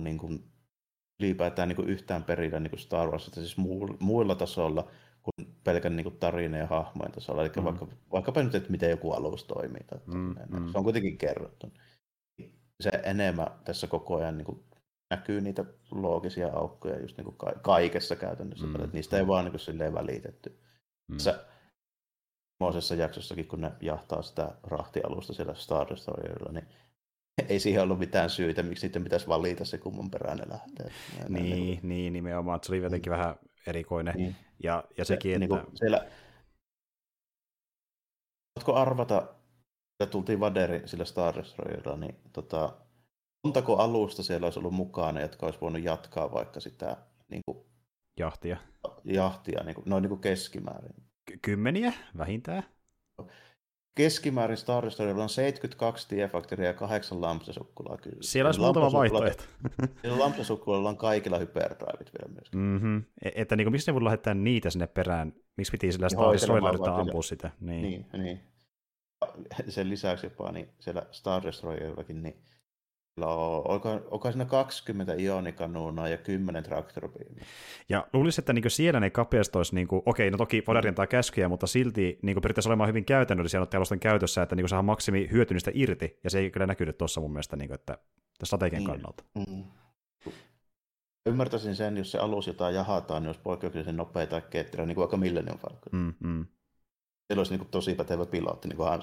niin 0.00 0.18
kuin, 0.18 0.52
ylipäätään 1.20 1.68
niin 1.68 1.76
kuin 1.76 1.88
yhtään 1.88 2.24
perillä 2.24 2.60
niin 2.60 2.70
kuin 2.70 2.80
Star 2.80 3.08
Wars, 3.08 3.26
että 3.26 3.40
siis 3.40 3.56
muilla 4.00 4.34
tasolla 4.34 4.90
kuin 5.22 5.56
pelkän 5.64 5.96
niin 5.96 6.04
kuin 6.04 6.18
tarina 6.18 6.58
ja 6.58 6.66
hahmojen 6.66 7.12
tasolla. 7.12 7.42
Eli 7.42 7.50
mm. 7.56 7.64
vaikka, 7.64 7.86
vaikkapa 8.12 8.42
nyt, 8.42 8.54
että 8.54 8.70
miten 8.70 8.90
joku 8.90 9.12
alus 9.12 9.44
toimii. 9.44 9.84
Tai 9.86 9.98
mm, 10.06 10.34
mm. 10.48 10.72
Se 10.72 10.78
on 10.78 10.84
kuitenkin 10.84 11.18
kerrottu. 11.18 11.72
Se 12.80 12.90
enemmän 13.04 13.46
tässä 13.64 13.86
koko 13.86 14.16
ajan 14.16 14.38
niin 14.38 14.46
kuin 14.46 14.64
näkyy 15.10 15.40
niitä 15.40 15.64
loogisia 15.90 16.48
aukkoja 16.48 17.00
just 17.00 17.16
niin 17.16 17.24
kuin 17.24 17.36
kaikessa 17.62 18.16
käytännössä. 18.16 18.66
Mm. 18.66 18.74
Että 18.74 18.88
niistä 18.92 19.18
ei 19.18 19.26
vaan 19.26 19.44
niin 19.44 19.52
kuin 19.52 19.60
silleen 19.60 19.94
välitetty. 19.94 20.58
Mm. 21.08 21.16
Tässä 21.16 21.44
moisessa 22.60 22.94
jaksossakin, 22.94 23.48
kun 23.48 23.60
ne 23.60 23.72
jahtaa 23.80 24.22
sitä 24.22 24.54
rahtialusta 24.62 25.32
siellä 25.32 25.54
Star 25.54 25.88
Destroyerilla, 25.90 26.52
niin 26.52 26.68
ei 27.48 27.60
siihen 27.60 27.82
ollut 27.82 27.98
mitään 27.98 28.30
syytä, 28.30 28.62
miksi 28.62 28.80
sitten 28.80 29.04
pitäisi 29.04 29.28
valita 29.28 29.64
se 29.64 29.78
kumman 29.78 30.10
perään 30.10 30.38
ne 30.38 30.44
lähtee. 30.48 30.90
Niin, 31.28 31.44
niin, 31.44 31.80
niin, 31.82 32.12
nimenomaan, 32.12 32.60
se 32.62 32.72
oli 32.72 32.82
jotenkin 32.82 33.12
mm. 33.12 33.18
vähän 33.18 33.34
erikoinen. 33.66 34.14
Niin. 34.16 34.36
Ja, 34.62 34.84
ja 34.98 35.04
sekin, 35.04 35.38
se, 35.38 35.44
että... 35.44 35.56
Niin 35.56 35.76
siellä... 35.76 36.06
Voitko 38.56 38.74
arvata, 38.74 39.34
että 40.00 40.12
tultiin 40.12 40.40
Vaderi 40.40 40.82
sillä 40.84 41.04
Star 41.04 41.36
Destroyerilla, 41.36 41.96
niin 41.96 42.16
tota, 42.32 42.76
montako 43.44 43.76
alusta 43.76 44.22
siellä 44.22 44.46
olisi 44.46 44.58
ollut 44.58 44.74
mukana, 44.74 45.20
jotka 45.20 45.46
olisi 45.46 45.60
voinut 45.60 45.82
jatkaa 45.82 46.32
vaikka 46.32 46.60
sitä 46.60 46.96
niin 47.28 47.42
kuin, 47.46 47.58
jahtia, 48.18 48.56
jahtia 49.04 49.62
niin 49.64 49.74
kuin, 49.74 49.84
noin 49.86 50.02
niin 50.02 50.08
kuin 50.08 50.20
keskimäärin? 50.20 50.94
Kymmeniä 51.42 51.92
vähintään 52.18 52.62
keskimäärin 53.98 54.56
Star 54.56 54.84
Destroyerilla 54.84 55.22
on 55.22 55.28
72 55.28 56.08
tiefaktoria 56.08 56.66
ja 56.66 56.74
8 56.74 57.20
lampsasukkulaa 57.20 57.96
kyllä. 57.96 58.16
Siellä 58.20 58.48
olisi 58.48 58.60
muutama 58.60 58.92
vaihtoehto. 58.92 59.44
Lampsasukkulalla 60.18 60.88
on 60.88 60.96
kaikilla 60.96 61.38
hyperdrivit 61.38 62.10
vielä 62.18 62.34
myöskin. 62.34 62.60
Mm-hmm. 62.60 63.04
Että 63.34 63.56
niin 63.56 63.64
kuin, 63.64 63.72
miksi 63.72 63.90
ne 63.90 63.94
voi 63.94 64.04
lähettää 64.04 64.34
niitä 64.34 64.70
sinne 64.70 64.86
perään? 64.86 65.32
Miksi 65.56 65.70
piti 65.70 65.92
sillä 65.92 66.08
Star 66.08 66.32
Destroyerilla 66.32 66.96
ampua 66.96 67.22
sitä? 67.22 67.50
Niin. 67.60 67.82
niin, 67.82 68.06
niin. 68.12 68.40
Sen 69.68 69.88
lisäksi 69.88 70.26
jopa 70.26 70.52
niin 70.52 70.68
siellä 70.80 71.02
Star 71.10 71.42
Destroyerillakin, 71.42 72.22
niin 72.22 72.42
Onko, 73.26 74.00
onko 74.10 74.30
siinä 74.30 74.44
20 74.44 75.14
ionikanuunaa 75.14 76.08
ja 76.08 76.18
10 76.18 76.62
traktorpiimiä? 76.62 77.44
Ja 77.88 78.06
luulisin, 78.12 78.42
että 78.42 78.52
niinku 78.52 78.70
siellä 78.70 79.00
ne 79.00 79.10
kapeasti 79.10 79.58
olisi, 79.58 79.74
niinku, 79.74 80.02
okei, 80.06 80.30
no 80.30 80.38
toki 80.38 80.62
voidaan 80.66 80.88
antaa 80.88 81.06
käskyjä, 81.06 81.48
mutta 81.48 81.66
silti 81.66 82.18
niinku 82.22 82.40
periaatteessa 82.40 82.70
olemaan 82.70 82.88
hyvin 82.88 83.04
käytännöllisiä 83.04 83.60
noiden 83.60 83.78
alusten 83.78 84.00
käytössä, 84.00 84.42
että 84.42 84.56
niinku 84.56 84.68
saadaan 84.68 84.84
maksimi 84.84 85.28
hyötymistä 85.32 85.70
irti, 85.74 86.18
ja 86.24 86.30
se 86.30 86.38
ei 86.38 86.50
kyllä 86.50 86.66
näkynyt 86.66 86.98
tuossa 86.98 87.20
mun 87.20 87.32
mielestä 87.32 87.56
niinku, 87.56 87.74
että 87.74 87.98
strategian 88.44 88.80
niin. 88.80 88.90
kannalta. 88.90 89.24
Mm. 89.34 89.64
Ymmärtäisin 91.26 91.76
sen, 91.76 91.96
jos 91.96 92.10
se 92.10 92.18
alus, 92.18 92.46
jota 92.46 92.70
jahataan, 92.70 93.22
niin 93.22 93.28
olisi 93.28 93.40
poikkeuksellisen 93.40 93.96
nopea 93.96 94.26
tai 94.26 94.42
ketterä, 94.50 94.86
niin 94.86 94.94
kuin 94.94 95.02
vaikka 95.02 95.16
Millennium 95.16 95.58
Falcon. 95.58 95.92
Mm, 95.92 96.14
mm. 96.20 96.46
Siellä 97.26 97.40
olisi 97.40 97.52
niin 97.52 97.58
kuin 97.58 97.70
tosi 97.70 97.94
pätevä 97.94 98.26
pilotti, 98.26 98.68
niin 98.68 98.76
kuin 98.76 98.88
Han 98.88 99.02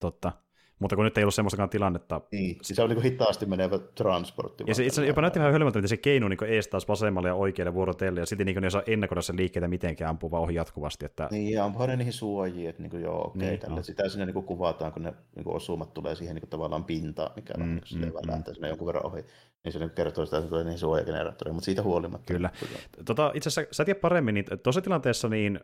Totta. 0.00 0.32
Mutta 0.78 0.96
kun 0.96 1.04
nyt 1.04 1.18
ei 1.18 1.24
ollut 1.24 1.34
semmoistakaan 1.34 1.70
tilannetta. 1.70 2.20
Niin, 2.32 2.58
siis 2.62 2.76
se 2.76 2.82
on 2.82 2.90
niin 2.90 3.02
hitaasti 3.02 3.46
menevä 3.46 3.78
transportti. 3.78 4.64
Ja 4.66 4.74
se 4.74 4.86
itse 4.86 5.06
jopa 5.06 5.20
näytti 5.20 5.38
vähän 5.38 5.52
hölmöltä, 5.52 5.78
miten 5.78 5.88
se 5.88 5.96
keinu 5.96 6.28
niin 6.28 6.44
ees 6.46 6.68
taas 6.68 6.88
vasemmalle 6.88 7.28
ja 7.28 7.34
oikealle 7.34 7.74
vuorotelle, 7.74 8.20
ja 8.20 8.26
sitten 8.26 8.46
niin 8.46 8.62
ne 8.62 8.70
saa 8.70 8.82
ennakoida 8.86 9.22
sen 9.22 9.36
liikkeitä 9.36 9.68
mitenkään 9.68 10.10
ampuu 10.10 10.30
vaan 10.30 10.42
ohi 10.42 10.54
jatkuvasti. 10.54 11.06
Että... 11.06 11.28
Niin, 11.30 11.52
ja 11.52 11.64
ampuuhan 11.64 11.88
ne 11.88 11.96
niihin 11.96 12.12
suojiin, 12.12 12.68
että 12.68 12.82
niin 12.82 12.90
kuin, 12.90 13.02
joo, 13.02 13.26
okei, 13.26 13.48
niin, 13.48 13.60
tälle. 13.60 13.76
No. 13.76 13.82
Sitä 13.82 14.08
sinne 14.08 14.26
niin 14.26 14.44
kuvataan, 14.44 14.92
kun 14.92 15.02
ne 15.02 15.14
niin 15.36 15.48
osumat 15.48 15.94
tulee 15.94 16.14
siihen 16.14 16.34
niin 16.34 16.42
kuin, 16.42 16.50
tavallaan 16.50 16.84
pintaan, 16.84 17.30
mikä 17.36 17.54
mm, 17.54 17.62
on 17.62 17.68
niin 17.68 18.12
kuin, 18.12 18.26
mm, 18.26 18.34
mm. 18.34 18.54
sinne 18.54 18.68
jonkun 18.68 18.86
verran 18.86 19.06
ohi. 19.06 19.24
Niin 19.64 19.72
se 19.72 19.78
nyt 19.78 19.94
kertoo 19.94 20.24
sitä, 20.24 20.38
että 20.38 20.48
tulee 20.48 20.64
niihin 20.64 20.78
suojageneraattoreihin, 20.78 21.54
mutta 21.54 21.64
siitä 21.64 21.82
huolimatta. 21.82 22.32
Kyllä. 22.32 22.50
Tota, 23.04 23.32
itse 23.34 23.48
asiassa 23.48 23.74
sä 23.74 23.84
tiedät 23.84 24.00
paremmin, 24.00 24.34
niin 24.34 24.44
tuossa 24.62 24.80
tilanteessa 24.80 25.28
niin 25.28 25.60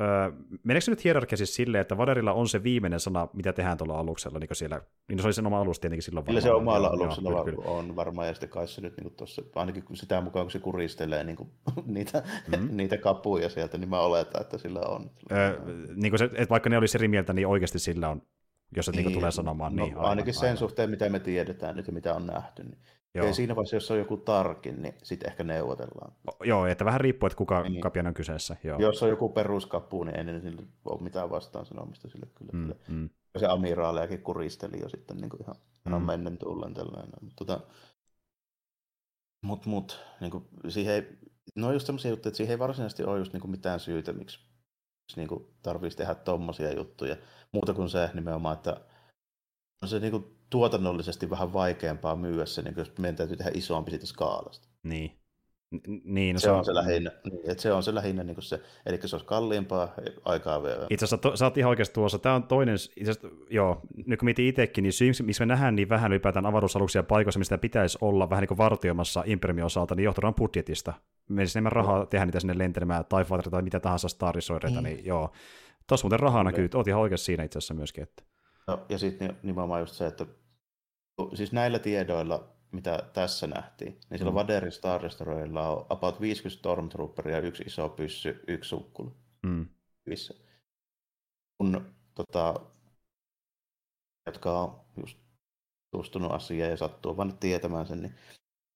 Öö, 0.00 0.32
meneekö 0.62 0.90
nyt 0.90 1.04
hierarkia 1.04 1.36
siis 1.36 1.54
silleen, 1.54 1.82
että 1.82 1.96
Vaderilla 1.96 2.32
on 2.32 2.48
se 2.48 2.62
viimeinen 2.62 3.00
sana, 3.00 3.28
mitä 3.32 3.52
tehdään 3.52 3.78
tuolla 3.78 3.98
aluksella, 3.98 4.38
niin 4.38 4.48
siellä, 4.52 4.80
niin 5.08 5.18
se 5.18 5.26
oli 5.26 5.32
sen 5.32 5.46
oma 5.46 5.60
alus 5.60 5.80
tietenkin 5.80 6.02
silloin 6.02 6.26
Kyllä 6.26 6.40
se 6.40 6.52
omalla 6.52 6.88
aluksella 6.88 7.30
joo, 7.30 7.44
kyllä, 7.44 7.64
on 7.64 7.96
varmaan, 7.96 8.28
ja 8.28 8.34
sitten 8.34 8.48
kai 8.48 8.68
se 8.68 8.80
nyt 8.80 8.96
niin 8.96 9.14
tuossa, 9.16 9.42
ainakin 9.54 9.84
sitä 9.94 10.20
mukaan, 10.20 10.44
kun 10.44 10.50
se 10.50 10.58
kuristelee 10.58 11.24
niin 11.24 11.36
kuin, 11.36 11.50
niitä, 11.86 12.22
mm-hmm. 12.48 12.68
niitä 12.76 12.98
kapuja 12.98 13.48
sieltä, 13.48 13.78
niin 13.78 13.88
mä 13.88 14.00
oletan, 14.00 14.40
että 14.40 14.58
sillä 14.58 14.80
on. 14.80 15.10
Öö, 15.32 15.60
niin 15.94 16.10
kuin 16.10 16.18
se, 16.18 16.24
että 16.24 16.50
vaikka 16.50 16.70
ne 16.70 16.78
olisi 16.78 16.98
eri 16.98 17.08
mieltä, 17.08 17.32
niin 17.32 17.46
oikeasti 17.46 17.78
sillä 17.78 18.08
on, 18.08 18.22
jos 18.76 18.86
se 18.86 18.92
niin, 18.92 19.06
niin 19.06 19.14
tulee 19.14 19.30
sanomaan. 19.30 19.76
No, 19.76 19.84
niin, 19.84 19.96
aivan, 19.96 20.10
ainakin 20.10 20.34
sen 20.34 20.42
aivan. 20.42 20.56
suhteen, 20.56 20.90
mitä 20.90 21.08
me 21.08 21.18
tiedetään 21.20 21.76
nyt 21.76 21.86
ja 21.86 21.92
mitä 21.92 22.14
on 22.14 22.26
nähty, 22.26 22.64
niin 22.64 22.78
Joo. 23.16 23.26
Ja 23.26 23.34
siinä 23.34 23.56
vaiheessa, 23.56 23.76
jos 23.76 23.90
on 23.90 23.98
joku 23.98 24.16
tarkin, 24.16 24.82
niin 24.82 24.94
sitten 25.02 25.30
ehkä 25.30 25.44
neuvotellaan. 25.44 26.12
O, 26.26 26.44
joo, 26.44 26.66
että 26.66 26.84
vähän 26.84 27.00
riippuu, 27.00 27.26
että 27.26 27.36
kuka 27.36 27.62
niin. 27.62 27.80
kapian 27.80 28.06
on 28.06 28.14
kyseessä. 28.14 28.56
Joo. 28.64 28.78
Jos 28.78 29.02
on 29.02 29.08
joku 29.08 29.28
peruskapu, 29.28 30.04
niin 30.04 30.28
ei 30.28 30.40
sille 30.40 30.62
ole 30.84 31.02
mitään 31.02 31.30
vastaan 31.30 31.66
sanomista 31.66 32.08
sille 32.08 32.26
kyllä. 32.34 32.52
Mm, 32.52 32.74
mm. 32.88 33.10
Se 33.38 33.46
amiraalejakin 33.46 34.22
kuristeli 34.22 34.80
jo 34.80 34.88
sitten 34.88 35.16
niin 35.16 35.30
kuin 35.30 35.42
ihan, 35.42 35.56
mm. 35.56 35.90
ihan 35.90 36.02
mennen 36.02 36.38
tullen 36.38 36.74
tällainen. 36.74 37.12
Mutta 37.20 37.44
tota, 37.44 37.60
mut, 39.42 39.66
mut, 39.66 40.00
niin 40.20 40.30
kuin, 40.30 40.44
siihen 40.68 40.94
ei, 40.94 41.18
no 41.54 41.72
just 41.72 41.86
sellaisia 41.86 42.10
juttuja, 42.10 42.30
että 42.30 42.36
siihen 42.36 42.52
ei 42.52 42.58
varsinaisesti 42.58 43.04
ole 43.04 43.18
just 43.18 43.32
niin 43.32 43.40
kuin 43.40 43.50
mitään 43.50 43.80
syytä, 43.80 44.12
miksi, 44.12 44.38
miksi 44.38 45.20
niin 45.20 45.46
tarvitsisi 45.62 45.96
tehdä 45.96 46.14
tommosia 46.14 46.76
juttuja. 46.76 47.16
Muuta 47.52 47.74
kuin 47.74 47.88
se 47.88 48.10
nimenomaan, 48.14 48.56
että 48.56 48.80
on 49.82 49.88
se 49.88 50.00
niin 50.00 50.10
kuin 50.10 50.35
tuotannollisesti 50.50 51.30
vähän 51.30 51.52
vaikeampaa 51.52 52.16
myyä 52.16 52.46
se, 52.46 52.62
niin 52.62 52.74
jos 52.76 52.92
meidän 52.98 53.16
täytyy 53.16 53.36
tehdä 53.36 53.50
isompi 53.54 53.90
siitä 53.90 54.06
skaalasta. 54.06 54.68
Niin. 54.82 55.18
Niin, 56.04 56.34
no 56.34 56.40
se, 56.40 56.44
se, 56.44 56.50
on 56.50 56.64
se 56.64 56.74
lähinnä, 56.74 57.10
niin, 57.24 57.50
että 57.50 57.62
se 57.62 57.72
on 57.72 57.82
se 57.82 57.94
lähinnä 57.94 58.24
niin 58.24 58.34
kuin 58.34 58.44
se, 58.44 58.60
eli 58.86 58.98
se 59.04 59.16
olisi 59.16 59.26
kalliimpaa 59.26 59.94
aikaa 60.24 60.62
vielä. 60.62 60.86
Itse 60.90 61.04
asiassa 61.04 61.18
to, 61.18 61.36
sä 61.36 61.44
oot 61.44 61.58
ihan 61.58 61.68
oikeasti 61.68 61.94
tuossa, 61.94 62.18
tämä 62.18 62.34
on 62.34 62.42
toinen, 62.42 62.74
itse 62.74 63.10
asiassa, 63.10 63.28
joo, 63.50 63.80
nyt 64.06 64.18
kun 64.18 64.26
mietin 64.26 64.46
itsekin, 64.46 64.82
niin 64.82 64.92
syy, 64.92 65.12
missä 65.22 65.46
me 65.46 65.46
nähdään 65.46 65.76
niin 65.76 65.88
vähän 65.88 66.12
ylipäätään 66.12 66.46
avaruusaluksia 66.46 67.02
paikoissa, 67.02 67.38
mistä 67.38 67.58
pitäisi 67.58 67.98
olla 68.00 68.30
vähän 68.30 68.42
niin 68.42 68.48
kuin 68.48 68.58
vartioimassa 68.58 69.22
Imperiumin 69.26 69.64
osalta, 69.64 69.94
niin 69.94 70.04
johtuu 70.04 70.32
budjetista. 70.32 70.92
Meidän 71.28 71.50
enemmän 71.54 71.72
rahaa 71.72 71.98
no. 71.98 72.06
tehdä 72.06 72.26
niitä 72.26 72.40
sinne 72.40 72.58
lentelemään, 72.58 73.04
tai 73.08 73.24
tai 73.50 73.62
mitä 73.62 73.80
tahansa 73.80 74.08
Starisoireita, 74.08 74.80
niin. 74.80 74.96
niin 74.96 75.06
joo. 75.06 75.32
Tuossa 75.86 76.04
muuten 76.04 76.20
rahaa 76.20 76.44
näkyy, 76.44 76.68
oot 76.74 76.88
ihan 76.88 77.00
oikeasti 77.00 77.24
siinä 77.24 77.44
itse 77.44 77.58
asiassa 77.58 77.74
myöskin. 77.74 78.02
Että. 78.02 78.22
No, 78.66 78.86
ja 78.88 78.98
sitten 78.98 79.36
nimenomaan 79.42 79.80
just 79.80 79.94
se, 79.94 80.06
että 80.06 80.26
siis 81.34 81.52
näillä 81.52 81.78
tiedoilla, 81.78 82.48
mitä 82.72 83.10
tässä 83.12 83.46
nähtiin, 83.46 84.00
niin 84.10 84.18
sillä 84.18 84.30
mm. 84.30 84.34
Vaderin 84.34 84.72
Star 84.72 85.02
Destroyerilla 85.02 85.68
on 85.68 85.86
about 85.88 86.20
50 86.20 86.58
Stormtrooperia, 86.58 87.40
yksi 87.40 87.62
iso 87.62 87.88
pyssy, 87.88 88.44
yksi 88.48 88.68
sukkulu. 88.68 89.16
Mm. 89.42 89.66
Kun 91.58 91.94
tota, 92.14 92.54
jotka 94.26 94.60
on 94.60 94.80
just 95.00 95.18
tutustunut 95.90 96.32
asiaan 96.32 96.70
ja 96.70 96.76
sattuu 96.76 97.16
vaan 97.16 97.38
tietämään 97.38 97.86
sen, 97.86 98.02
niin 98.02 98.14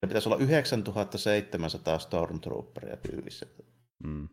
ne 0.01 0.07
pitäisi 0.07 0.29
olla 0.29 0.37
9700 0.37 1.99
Stormtrooperia 1.99 2.97
pyyvissä. 2.97 3.45
Mm. 4.03 4.29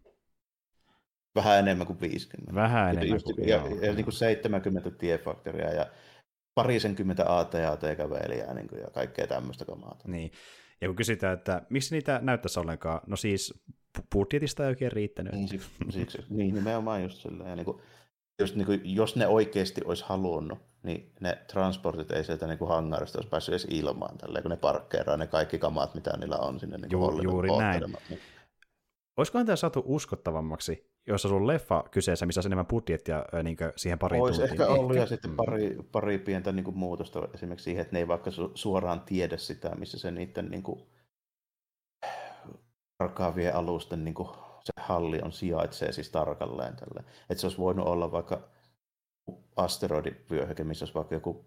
Vähän 1.35 1.59
enemmän 1.59 1.87
kuin 1.87 2.01
50. 2.01 2.55
Vähän 2.55 2.91
enemmän 2.91 3.09
just, 3.09 3.25
kuin, 3.25 3.49
ja, 3.49 3.57
joo. 3.57 3.69
ja, 3.69 3.87
ja 3.87 3.95
niin 3.95 4.05
kuin 4.05 4.15
70 4.15 4.91
tiefaktoria 4.91 5.75
ja 5.75 5.87
parisenkymmentä 6.55 7.39
AT-AT-kävelijää 7.39 8.55
niin 8.55 8.69
kuin, 8.69 8.81
ja 8.81 8.91
kaikkea 8.91 9.27
tämmöistä 9.27 9.65
kamaa. 9.65 9.97
Niin. 10.07 10.33
Ja 10.81 10.89
kun 10.89 10.97
kysytään, 10.97 11.39
että 11.39 11.63
miksi 11.71 11.95
niitä 11.95 12.21
näyttäisi 12.23 12.61
ollenkaan, 12.61 13.01
no 13.07 13.17
siis 13.17 13.63
budjetista 14.15 14.63
ei 14.63 14.69
oikein 14.69 14.93
riittänyt. 14.93 15.33
Niin, 15.33 15.49
siksi, 15.49 15.71
siksi, 15.91 16.19
niin 16.31 16.55
nimenomaan 16.55 17.03
just 17.03 17.19
sillä. 17.19 17.49
Ja 17.49 17.57
niin 17.57 17.65
kuin, 17.65 17.83
just 18.41 18.55
niin 18.55 18.67
kuin, 18.67 18.81
jos 18.85 19.17
ne 19.17 19.27
oikeasti 19.27 19.81
olisi 19.85 20.05
halunnut, 20.07 20.59
niin 20.83 21.13
ne 21.21 21.39
transportit 21.53 22.11
ei 22.11 22.25
sieltä 22.25 22.47
niin 22.47 22.59
kuin 22.59 22.69
hangarista 22.69 23.19
olisi 23.19 23.29
päässyt 23.29 23.53
edes 23.53 23.67
ilmaan, 23.71 24.19
tälleen, 24.19 24.43
kun 24.43 24.51
ne 24.51 24.57
parkkeeraa 24.57 25.17
ne 25.17 25.27
kaikki 25.27 25.59
kamat, 25.59 25.95
mitä 25.95 26.17
niillä 26.17 26.37
on 26.37 26.61
sinne 26.61 26.79
niin 26.79 26.91
Ju, 26.91 27.23
Juuri 27.23 27.49
näin. 27.59 27.83
Niin. 28.09 28.21
Olisikohan 29.17 29.47
tämä 29.47 29.57
saatu 29.57 29.83
uskottavammaksi, 29.87 30.88
jos 31.09 31.27
on 31.27 31.47
leffa 31.47 31.85
kyseessä, 31.91 32.27
missä 32.27 32.41
on 32.41 32.47
enemmän 32.47 32.67
budjettia 32.67 33.25
niin 33.43 33.57
siihen 33.77 33.99
pariin 33.99 34.23
Olisi 34.23 34.41
tuntiin. 34.41 34.61
ehkä 34.63 34.73
ollut, 34.73 34.97
ja 34.97 35.07
sitten 35.07 35.37
pari, 35.37 35.79
pari 35.93 36.19
pientä 36.19 36.53
niin 36.53 36.65
kuin, 36.65 36.79
muutosta 36.79 37.29
esimerkiksi 37.35 37.65
siihen, 37.65 37.83
että 37.83 37.93
ne 37.93 37.99
ei 37.99 38.09
vaikka 38.09 38.31
su- 38.31 38.51
suoraan 38.55 39.01
tiedä 39.01 39.37
sitä, 39.37 39.75
missä 39.75 39.99
se 39.99 40.11
niiden 40.11 40.49
niin 40.51 40.63
kuin, 40.63 40.87
arkaavien 42.99 43.55
alusten 43.55 44.05
niin 44.05 44.15
kuin, 44.15 44.29
se 44.65 44.73
halli 44.77 45.21
on 45.23 45.33
sijaitsee 45.33 45.93
siis 45.93 46.11
tarkalleen 46.11 46.77
tälle. 46.77 47.05
Että 47.31 47.41
se 47.41 47.47
olisi 47.47 47.59
voinut 47.59 47.87
olla 47.87 48.13
vaikka 48.13 48.49
asteroidivyöhyke, 49.57 50.65
missä 50.65 50.83
olisi 50.85 50.95
vaikka 50.95 51.15
joku 51.15 51.45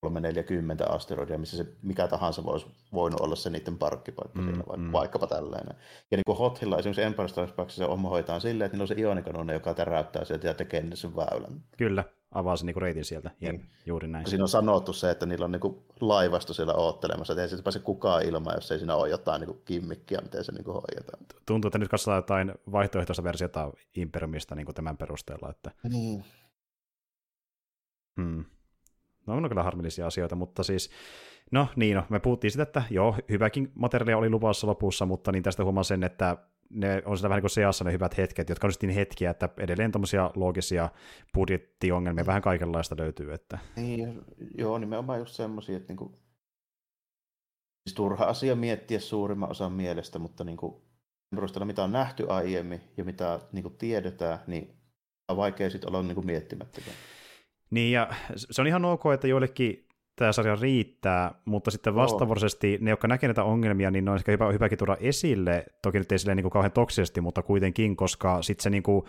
340 0.00 0.86
asteroidia, 0.86 1.38
missä 1.38 1.56
se 1.56 1.66
mikä 1.82 2.08
tahansa 2.08 2.44
voisi 2.44 2.66
voinut 2.92 3.20
olla 3.20 3.36
se 3.36 3.50
niiden 3.50 3.78
parkkipaikka 3.78 4.40
mm, 4.40 4.46
vaikka, 4.46 4.76
mm. 4.76 4.92
vaikkapa 4.92 5.26
tällainen. 5.26 5.76
Ja 6.10 6.16
niin 6.16 6.24
kuin 6.26 6.38
Hothilla 6.38 6.78
esimerkiksi 6.78 7.02
Empire 7.02 7.28
Strikes 7.28 7.76
se 7.76 7.84
homma 7.84 8.08
hoitaa 8.08 8.40
silleen, 8.40 8.66
että 8.66 8.76
niillä 8.76 8.82
on 8.82 8.88
se 8.88 8.94
ionikanone, 8.98 9.52
joka 9.52 9.74
täräyttää 9.74 10.24
sieltä 10.24 10.46
ja 10.46 10.54
tekee 10.54 10.84
sen 10.94 11.16
väylän. 11.16 11.62
Kyllä, 11.78 12.04
avaa 12.30 12.56
se 12.56 12.66
niinku 12.66 12.80
reitin 12.80 13.04
sieltä. 13.04 13.30
Jep, 13.40 13.52
niin. 13.52 13.66
juuri 13.86 14.08
näin. 14.08 14.26
Siinä 14.26 14.44
on 14.44 14.48
sanottu 14.48 14.92
se, 14.92 15.10
että 15.10 15.26
niillä 15.26 15.44
on 15.44 15.52
niinku 15.52 15.84
laivasto 16.00 16.54
siellä 16.54 16.74
oottelemassa, 16.74 17.32
että 17.32 17.42
ei 17.42 17.48
siitä 17.48 17.62
pääse 17.62 17.78
kukaan 17.78 18.22
ilman, 18.22 18.54
jos 18.54 18.72
ei 18.72 18.78
siinä 18.78 18.96
ole 18.96 19.08
jotain 19.08 19.40
niinku 19.40 19.62
kimmikkiä, 19.64 20.20
miten 20.20 20.44
se 20.44 20.52
niinku 20.52 20.72
hoidetaan. 20.72 21.26
Tuntuu, 21.46 21.68
että 21.68 21.78
nyt 21.78 21.88
katsotaan 21.88 22.18
jotain 22.18 22.54
vaihtoehtoista 22.72 23.24
versiota 23.24 23.72
Imperiumista 23.96 24.54
niinku 24.54 24.72
tämän 24.72 24.96
perusteella. 24.96 25.50
Että... 25.50 25.70
Niin. 25.88 26.24
Hmm. 28.20 28.44
No 29.26 29.34
on 29.34 29.48
kyllä 29.48 29.62
harmillisia 29.62 30.06
asioita, 30.06 30.36
mutta 30.36 30.62
siis, 30.62 30.90
no 31.52 31.68
niin, 31.76 31.96
no, 31.96 32.04
me 32.08 32.20
puhuttiin 32.20 32.50
sitä, 32.50 32.62
että 32.62 32.82
joo, 32.90 33.16
hyväkin 33.28 33.72
materiaalia 33.74 34.18
oli 34.18 34.30
luvassa 34.30 34.66
lopussa, 34.66 35.06
mutta 35.06 35.32
niin 35.32 35.42
tästä 35.42 35.64
huomaan 35.64 35.84
sen, 35.84 36.04
että 36.04 36.36
ne 36.70 37.02
on 37.04 37.16
sitä 37.16 37.28
vähän 37.28 37.36
niin 37.36 37.42
kuin 37.42 37.50
seassa 37.50 37.84
ne 37.84 37.92
hyvät 37.92 38.16
hetket, 38.16 38.48
jotka 38.48 38.66
on 38.66 38.72
sitten 38.72 38.90
hetkiä, 38.90 39.30
että 39.30 39.48
edelleen 39.56 39.92
tämmöisiä 39.92 40.30
loogisia 40.34 40.88
budjettiongelmia 41.34 42.26
vähän 42.26 42.42
kaikenlaista 42.42 42.96
löytyy. 42.98 43.32
Että... 43.32 43.58
Niin, 43.76 44.24
joo, 44.58 44.78
nimenomaan 44.78 45.18
just 45.18 45.34
semmoisia, 45.34 45.76
että 45.76 45.92
niinku, 45.92 46.18
siis 47.88 47.94
turha 47.94 48.24
asia 48.24 48.56
miettiä 48.56 49.00
suurimman 49.00 49.50
osan 49.50 49.72
mielestä, 49.72 50.18
mutta 50.18 50.44
niinku, 50.44 50.82
perusteella 51.34 51.66
mitä 51.66 51.84
on 51.84 51.92
nähty 51.92 52.26
aiemmin 52.28 52.80
ja 52.96 53.04
mitä 53.04 53.40
niinku 53.52 53.70
tiedetään, 53.70 54.38
niin 54.46 54.76
on 55.28 55.36
vaikea 55.36 55.70
sitten 55.70 55.90
olla 55.90 56.02
niinku 56.02 56.22
miettimättä. 56.22 56.80
Niin, 57.70 57.92
ja 57.92 58.08
se 58.36 58.60
on 58.62 58.66
ihan 58.66 58.84
ok, 58.84 59.02
että 59.14 59.28
joillekin 59.28 59.86
tämä 60.16 60.32
sarja 60.32 60.56
riittää, 60.60 61.34
mutta 61.44 61.70
sitten 61.70 61.94
vastavuoroisesti 61.94 62.78
ne, 62.80 62.90
jotka 62.90 63.08
näkevät 63.08 63.28
näitä 63.28 63.44
ongelmia, 63.44 63.90
niin 63.90 64.04
ne 64.04 64.10
on 64.10 64.16
ehkä 64.16 64.32
hyvä, 64.32 64.52
hyväkin 64.52 64.78
tuoda 64.78 64.96
esille, 65.00 65.66
toki 65.82 65.98
nyt 65.98 66.12
ei 66.12 66.18
silleen 66.18 66.36
niin 66.36 66.42
kuin 66.42 66.52
kauhean 66.52 66.72
toksisesti, 66.72 67.20
mutta 67.20 67.42
kuitenkin, 67.42 67.96
koska 67.96 68.42
sitten 68.42 68.62
se 68.62 68.70
niin 68.70 68.82
kuin, 68.82 69.04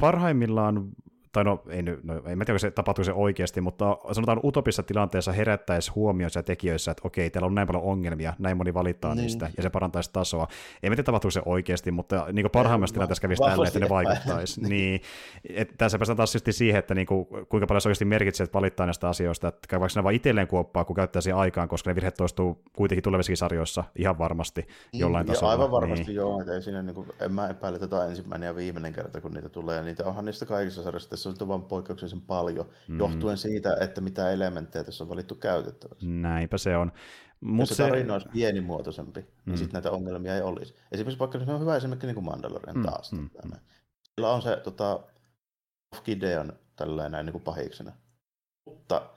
parhaimmillaan 0.00 0.88
tai 1.36 1.44
no, 1.44 1.62
ei, 1.68 1.82
no, 1.82 2.14
en 2.26 2.38
tiedä, 2.46 2.58
se 2.58 2.70
tapahtuu 2.70 3.04
se 3.04 3.12
oikeasti, 3.12 3.60
mutta 3.60 3.98
sanotaan 4.12 4.40
utopissa 4.44 4.82
tilanteessa 4.82 5.32
herättäisi 5.32 5.90
huomioissa 5.90 6.38
ja 6.38 6.42
tekijöissä, 6.42 6.90
että 6.90 7.00
okei, 7.04 7.30
täällä 7.30 7.46
on 7.46 7.54
näin 7.54 7.66
paljon 7.66 7.84
ongelmia, 7.84 8.34
näin 8.38 8.56
moni 8.56 8.74
valittaa 8.74 9.14
niin. 9.14 9.22
niistä, 9.22 9.50
ja 9.56 9.62
se 9.62 9.70
parantaisi 9.70 10.10
tasoa. 10.12 10.48
Ei 10.82 10.90
tiedä, 10.90 11.02
tapahtuu 11.02 11.30
se 11.30 11.42
oikeasti, 11.44 11.90
mutta 11.90 12.26
niin 12.32 12.50
parhaimmassa 12.50 12.94
tilanteessa 12.94 13.22
kävisi 13.22 13.42
tälle, 13.42 13.66
että 13.66 13.78
ne 13.78 13.88
vaikuttaisi. 13.88 14.60
niin. 14.68 15.00
Et 15.48 15.74
tässä 15.78 15.98
päästään 15.98 16.16
taas 16.16 16.36
siihen, 16.50 16.78
että 16.78 16.94
niin 16.94 17.06
kuin, 17.06 17.26
kuinka 17.48 17.66
paljon 17.66 17.80
se 17.80 17.88
oikeasti 17.88 18.04
merkitsee, 18.04 18.44
että 18.44 18.58
valittaa 18.58 18.86
näistä 18.86 19.08
asioista, 19.08 19.48
että 19.48 19.80
vaikka 19.80 20.00
ne 20.00 20.04
vaan 20.04 20.14
itselleen 20.14 20.48
kuoppaa, 20.48 20.84
kun 20.84 20.96
käyttää 20.96 21.22
siihen 21.22 21.38
aikaan, 21.38 21.68
koska 21.68 21.90
ne 21.90 21.94
virheet 21.94 22.14
toistuu 22.14 22.62
kuitenkin 22.76 23.02
tulevissakin 23.02 23.36
sarjoissa 23.36 23.84
ihan 23.96 24.18
varmasti 24.18 24.60
niin, 24.92 25.00
jollain 25.00 25.26
tasolla. 25.26 25.52
Aivan 25.52 25.70
varmasti 25.70 26.06
niin. 26.06 26.16
joo, 26.16 26.40
että 26.40 26.52
ei 26.52 26.62
siinä, 26.62 26.82
niin 26.82 26.94
kuin, 26.94 27.08
en 27.20 27.32
mä 27.32 27.48
epäile 27.48 27.78
tätä 27.78 28.06
ensimmäinen 28.06 28.46
ja 28.46 28.56
viimeinen 28.56 28.92
kerta, 28.92 29.20
kun 29.20 29.32
niitä 29.32 29.48
tulee, 29.48 29.82
niitä 29.82 30.04
onhan 30.04 30.24
niistä 30.24 30.46
kaikissa 30.46 30.82
sarjoissa 30.82 31.10
se 31.34 31.44
on 31.44 31.48
vain 31.48 31.62
poikkeuksellisen 31.62 32.20
paljon, 32.20 32.66
mm. 32.88 32.98
johtuen 32.98 33.38
siitä, 33.38 33.76
että 33.80 34.00
mitä 34.00 34.30
elementtejä 34.30 34.84
tässä 34.84 35.04
on 35.04 35.10
valittu 35.10 35.34
käytettäväksi. 35.34 36.06
Näinpä 36.06 36.58
se 36.58 36.76
on. 36.76 36.92
Mut 37.40 37.68
Jos 37.68 37.76
se 37.76 37.82
tarina 37.82 38.12
olisi 38.12 38.28
pienimuotoisempi, 38.28 39.20
niin 39.20 39.30
mm. 39.44 39.50
niin 39.50 39.58
sitten 39.58 39.72
näitä 39.72 39.90
ongelmia 39.90 40.34
ei 40.34 40.42
olisi. 40.42 40.74
Esimerkiksi 40.92 41.18
vaikka 41.18 41.44
se 41.44 41.52
on 41.52 41.60
hyvä 41.60 41.76
esimerkki 41.76 42.06
niin 42.06 42.14
kuin 42.14 42.24
Mandalorian 42.24 42.76
mm. 42.76 42.82
taas. 42.82 43.12
Mm. 43.12 43.30
Sillä 44.14 44.32
on 44.32 44.42
se 44.42 44.56
tota, 44.56 45.00
Gideon 46.04 46.52
tällainen 46.76 47.12
näin 47.12 47.26
niin 47.26 47.32
kuin 47.32 47.44
pahiksena. 47.44 47.92
Mutta 48.66 49.10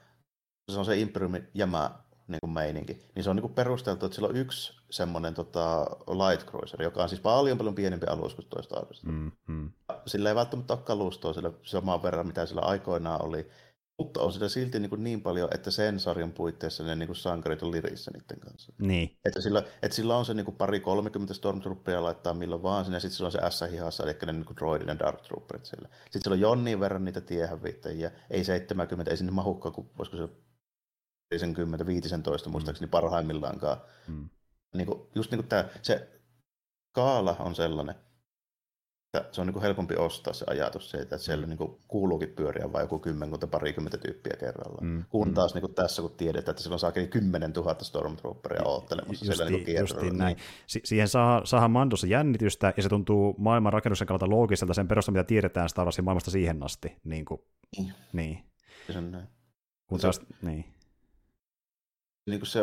se 0.72 0.80
on 0.80 0.86
se 0.86 0.98
Imperiumin 0.98 1.48
jämä 1.54 1.92
niin 2.30 2.40
kuin 2.42 2.52
meininki, 2.52 3.00
niin 3.16 3.24
se 3.24 3.30
on 3.30 3.36
niin 3.36 3.42
kuin 3.42 3.54
perusteltu, 3.54 4.06
että 4.06 4.16
sillä 4.16 4.28
on 4.28 4.36
yksi 4.36 4.74
semmoinen 4.90 5.34
tota, 5.34 5.86
light 6.10 6.48
cruiser, 6.48 6.82
joka 6.82 7.04
on 7.04 7.10
siis 7.10 7.22
paljon 7.22 7.58
paljon 7.58 7.76
pienempi 7.76 8.06
alus 8.06 8.36
kuin 8.36 8.48
toista 8.50 8.76
alusta. 8.76 9.08
Mm, 9.08 9.32
mm. 9.48 9.72
Sillä 10.06 10.30
ei 10.30 10.36
välttämättä 10.36 10.74
ole 10.74 10.82
kalustoa 10.82 11.34
sillä 11.34 11.52
samaan 11.64 12.04
verran, 12.04 12.28
mitä 12.28 12.46
sillä 12.46 12.62
aikoinaan 12.62 13.26
oli, 13.26 13.50
mutta 14.00 14.22
on 14.22 14.34
sitä 14.34 14.50
silti 14.50 14.80
niin, 14.80 14.90
kuin 14.90 15.04
niin 15.04 15.22
paljon, 15.22 15.50
että 15.54 15.72
sen 15.72 16.00
sarjan 16.00 16.32
puitteissa 16.32 16.84
ne 16.84 16.96
niin 16.96 17.08
kuin 17.08 17.16
sankarit 17.16 17.64
on 17.64 17.72
lirissä 17.72 18.12
niiden 18.12 18.40
kanssa. 18.40 18.74
Niin. 18.80 19.18
Että 19.26 19.42
sillä, 19.42 19.64
että 19.82 19.96
sillä 19.96 20.18
on 20.18 20.26
se 20.26 20.34
niin 20.34 20.46
kuin 20.46 20.58
pari 20.58 20.80
30 20.80 21.34
Stormtrooperia 21.34 22.04
laittaa 22.04 22.34
milloin 22.34 22.64
vaan 22.64 22.86
sinne, 22.86 23.00
sitten 23.00 23.16
sillä 23.16 23.28
on 23.28 23.32
se 23.32 23.40
S-hihassa, 23.50 24.04
eli 24.04 24.16
ne 24.26 24.34
niin 24.34 24.46
kuin 24.46 24.58
droidin 24.58 24.88
ja 24.88 25.00
Dark 25.00 25.22
Trooperit 25.22 25.66
siellä. 25.66 25.90
Sitten 26.04 26.22
sillä 26.24 26.34
on 26.34 26.40
jonnin 26.40 26.80
verran 26.80 27.06
niitä 27.06 27.22
tiehävittäjiä, 27.22 28.12
ei 28.30 28.44
70, 28.44 29.12
ei 29.12 29.18
sinne 29.18 29.32
mahukkaan, 29.32 29.74
kun 29.74 29.90
voisiko 29.98 30.18
se 30.18 30.30
50, 31.32 31.86
15 31.86 32.50
muistaakseni 32.50 32.88
mm. 32.88 32.92
parhaimmillaankaan. 32.92 33.78
Mm. 34.08 34.30
Niin 34.76 34.88
kuin, 34.88 35.02
just 35.16 35.32
niin 35.32 35.40
kuin 35.40 35.50
tämä, 35.50 35.66
se 35.82 36.22
kaala 36.92 37.36
on 37.40 37.56
sellainen, 37.56 37.96
että 39.14 39.36
se 39.36 39.42
on 39.42 39.48
niin 39.48 39.54
kuin 39.54 39.64
helpompi 39.64 39.96
ostaa 39.96 40.34
se 40.34 40.46
ajatus 40.48 40.92
siitä, 40.92 41.04
että 41.04 41.18
siellä 41.18 41.46
mm. 41.46 41.50
niin 41.50 41.58
kuin 41.58 41.82
kuuluukin 41.88 42.30
pyöriä 42.30 42.74
vain 42.74 42.84
joku 42.84 43.00
kymmenkunta, 43.00 43.48
parikymmentä 43.48 43.98
tyyppiä 43.98 44.34
kerrallaan. 44.40 44.86
Mm. 44.88 45.06
Kun 45.10 45.28
mm. 45.28 45.34
taas 45.34 45.54
niin 45.54 45.62
kuin 45.62 45.74
tässä, 45.74 46.02
kun 46.02 46.12
tiedetään, 46.12 46.52
että 46.52 46.64
silloin 46.64 46.80
saa 46.80 46.92
10 46.92 47.52
000 47.52 47.76
Stormtrooperia 47.82 48.64
oottelemassa 48.66 49.26
siellä 49.26 49.46
niin 49.46 49.80
justiin 49.80 50.18
näin. 50.18 50.38
Si- 50.68 50.82
siihen 50.86 51.08
saa, 51.08 51.46
saadaan 51.46 51.72
Mandossa 51.72 52.08
jännitystä, 52.08 52.74
ja 52.78 52.84
se 52.84 52.90
tuntuu 52.90 53.36
maailman 53.38 53.74
rakennuksen 53.74 54.08
kannalta 54.08 54.30
loogiselta 54.30 54.74
sen 54.74 54.88
perusta, 54.88 55.12
mitä 55.12 55.24
tiedetään 55.24 55.70
Star 55.70 55.86
Warsin 55.86 56.06
maailmasta 56.06 56.32
siihen 56.32 56.64
asti. 56.64 56.96
Niin. 57.04 57.26
Kuin, 57.26 57.42
niin. 57.78 57.94
niin. 58.14 58.44
Se 58.92 58.98
on 58.98 59.12
näin. 59.12 59.28
Kun 59.88 60.00
taas, 60.00 60.22
niin 60.42 60.66
niin 62.26 62.40
kuin 62.40 62.48
se, 62.48 62.60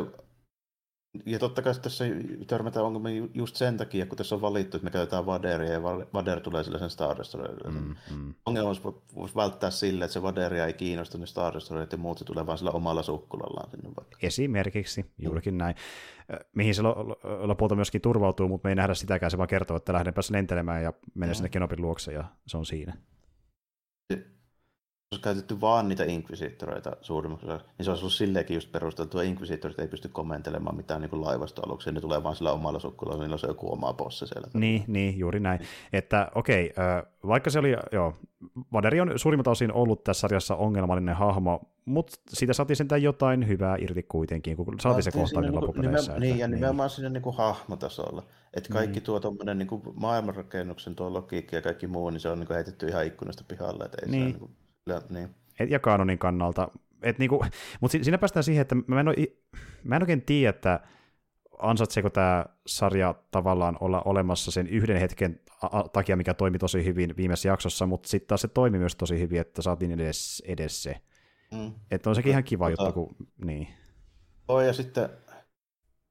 ja 1.26 1.38
totta 1.38 1.62
kai 1.62 1.74
tässä 1.74 2.04
törmätään 2.46 2.86
ongelmia 2.86 3.28
just 3.34 3.56
sen 3.56 3.76
takia, 3.76 4.06
kun 4.06 4.18
tässä 4.18 4.34
on 4.34 4.40
valittu, 4.40 4.76
että 4.76 4.84
me 4.84 4.90
käytetään 4.90 5.26
Vaderia 5.26 5.72
ja 5.72 5.82
Vader 5.82 6.40
tulee 6.40 6.64
sillä 6.64 6.78
sen 6.78 6.90
Star 6.90 7.18
Destroyerille. 7.18 7.70
Mm, 7.70 7.94
mm. 8.10 8.34
Ongelma 8.46 8.72
voisi 9.16 9.34
välttää 9.34 9.70
sille, 9.70 10.04
että 10.04 10.12
se 10.12 10.22
Vaderia 10.22 10.66
ei 10.66 10.72
kiinnosta 10.72 11.18
ne 11.18 11.26
Star 11.26 11.54
Destroyerit 11.54 11.92
ja 11.92 11.98
muut, 11.98 12.18
se 12.18 12.24
tulee 12.24 12.46
vaan 12.46 12.58
sillä 12.58 12.70
omalla 12.70 13.02
sukkulallaan 13.02 13.70
sinne 13.70 13.90
vaikka. 13.96 14.18
Esimerkiksi, 14.22 15.12
juurikin 15.18 15.54
mm. 15.54 15.58
näin. 15.58 15.74
Mihin 16.54 16.74
se 16.74 16.82
lopulta 17.40 17.74
myöskin 17.74 18.00
turvautuu, 18.00 18.48
mutta 18.48 18.66
me 18.66 18.70
ei 18.70 18.76
nähdä 18.76 18.94
sitäkään, 18.94 19.30
se 19.30 19.38
vaan 19.38 19.48
kertoo, 19.48 19.76
että 19.76 19.92
lähden 19.92 20.14
päässä 20.14 20.34
lentelemään 20.34 20.82
ja 20.82 20.92
menen 21.14 21.32
mm. 21.32 21.34
sinne 21.34 21.48
Kenopin 21.48 21.82
luokse 21.82 22.12
ja 22.12 22.24
se 22.46 22.56
on 22.56 22.66
siinä 22.66 22.96
olisi 25.12 25.22
käytetty 25.22 25.60
vaan 25.60 25.88
niitä 25.88 26.04
inkvisitoreita 26.04 26.96
suurimmaksi 27.00 27.46
niin 27.46 27.58
se 27.80 27.90
olisi 27.90 28.02
ollut 28.02 28.12
silleenkin 28.12 28.54
just 28.54 28.72
perusteltua, 28.72 29.22
että 29.22 29.30
inkvisitorit 29.30 29.78
ei 29.78 29.88
pysty 29.88 30.08
komentelemaan 30.08 30.76
mitään 30.76 31.00
niin 31.00 31.20
laivastoaluksia, 31.20 31.92
ne 31.92 32.00
tulee 32.00 32.22
vaan 32.22 32.36
sillä 32.36 32.52
omalla 32.52 32.78
sukkulla, 32.78 33.16
niin 33.16 33.32
on 33.32 33.38
se 33.38 33.46
joku 33.46 33.72
oma 33.72 33.92
bossi 33.92 34.26
siellä. 34.26 34.48
Niin, 34.54 34.84
niin 34.86 35.18
juuri 35.18 35.40
näin. 35.40 35.60
Että 35.92 36.30
okei, 36.34 36.70
okay, 36.70 37.02
vaikka 37.26 37.50
se 37.50 37.58
oli, 37.58 37.76
joo, 37.92 38.14
Vaderi 38.72 39.00
on 39.00 39.12
suurimmalta 39.16 39.50
osin 39.50 39.72
ollut 39.72 40.04
tässä 40.04 40.20
sarjassa 40.20 40.56
ongelmallinen 40.56 41.16
hahmo, 41.16 41.60
mutta 41.84 42.16
siitä 42.28 42.52
saatiin 42.52 42.76
sentään 42.76 43.02
jotain 43.02 43.48
hyvää 43.48 43.76
irti 43.80 44.02
kuitenkin, 44.02 44.56
kun 44.56 44.80
saatiin 44.80 45.02
se 45.02 45.10
kohtaaminen 45.10 45.54
niin 45.54 45.64
loppupeleissä. 45.64 46.12
Nimen, 46.12 46.22
niin, 46.22 46.38
ja 46.38 46.48
niin. 46.48 46.54
nimenomaan 46.54 46.86
niin. 46.86 46.94
siinä 46.96 47.08
niin 47.08 47.22
kuin 47.22 47.36
hahmotasolla. 47.36 48.22
Että 48.54 48.72
kaikki 48.72 48.92
niin. 48.98 49.02
tuo 49.02 49.20
tuommoinen 49.20 49.58
niin 49.58 49.82
maailmanrakennuksen 49.94 50.94
tuo 50.94 51.12
logiikka 51.12 51.56
ja 51.56 51.62
kaikki 51.62 51.86
muu, 51.86 52.10
niin 52.10 52.20
se 52.20 52.28
on 52.28 52.38
niin 52.38 52.46
kuin 52.46 52.54
heitetty 52.54 52.88
ihan 52.88 53.06
ikkunasta 53.06 53.44
pihalle. 53.48 53.84
Että 53.84 53.98
ei 54.02 54.10
niin. 54.10 54.22
Se, 54.22 54.28
niin 54.28 54.38
kuin 54.38 54.50
ja, 54.50 54.65
niin. 55.08 55.34
Et, 55.60 55.70
ja 55.70 55.78
kanonin 55.78 56.18
kannalta. 56.18 56.68
Et 57.02 57.18
niinku, 57.18 57.44
mutta 57.80 57.98
siinä 58.02 58.18
päästään 58.18 58.44
siihen, 58.44 58.62
että 58.62 58.74
mä 58.86 59.00
en, 59.00 59.08
ole, 59.08 59.16
mä 59.84 59.96
en 59.96 60.02
oikein 60.02 60.22
tiedä, 60.22 60.50
että 60.50 60.80
ansaitseeko 61.58 62.10
tämä 62.10 62.44
sarja 62.66 63.14
tavallaan 63.30 63.76
olla 63.80 64.02
olemassa 64.04 64.50
sen 64.50 64.66
yhden 64.66 65.00
hetken 65.00 65.40
takia, 65.92 66.16
mikä 66.16 66.34
toimi 66.34 66.58
tosi 66.58 66.84
hyvin 66.84 67.16
viimeisessä 67.16 67.48
jaksossa, 67.48 67.86
mutta 67.86 68.08
sitten 68.08 68.28
taas 68.28 68.40
se 68.40 68.48
toimi 68.48 68.78
myös 68.78 68.96
tosi 68.96 69.20
hyvin, 69.20 69.40
että 69.40 69.62
saatiin 69.62 69.92
edes, 69.92 70.42
edes 70.46 70.82
se. 70.82 71.00
Mm. 71.52 71.72
Että 71.90 72.10
on 72.10 72.16
sekin 72.16 72.30
ihan 72.30 72.44
kiva 72.44 72.70
tota, 72.70 72.82
juttu, 72.82 72.92
kun, 72.92 73.28
niin. 73.44 73.68
Oh, 74.48 74.60
ja 74.60 74.72
sitten 74.72 75.08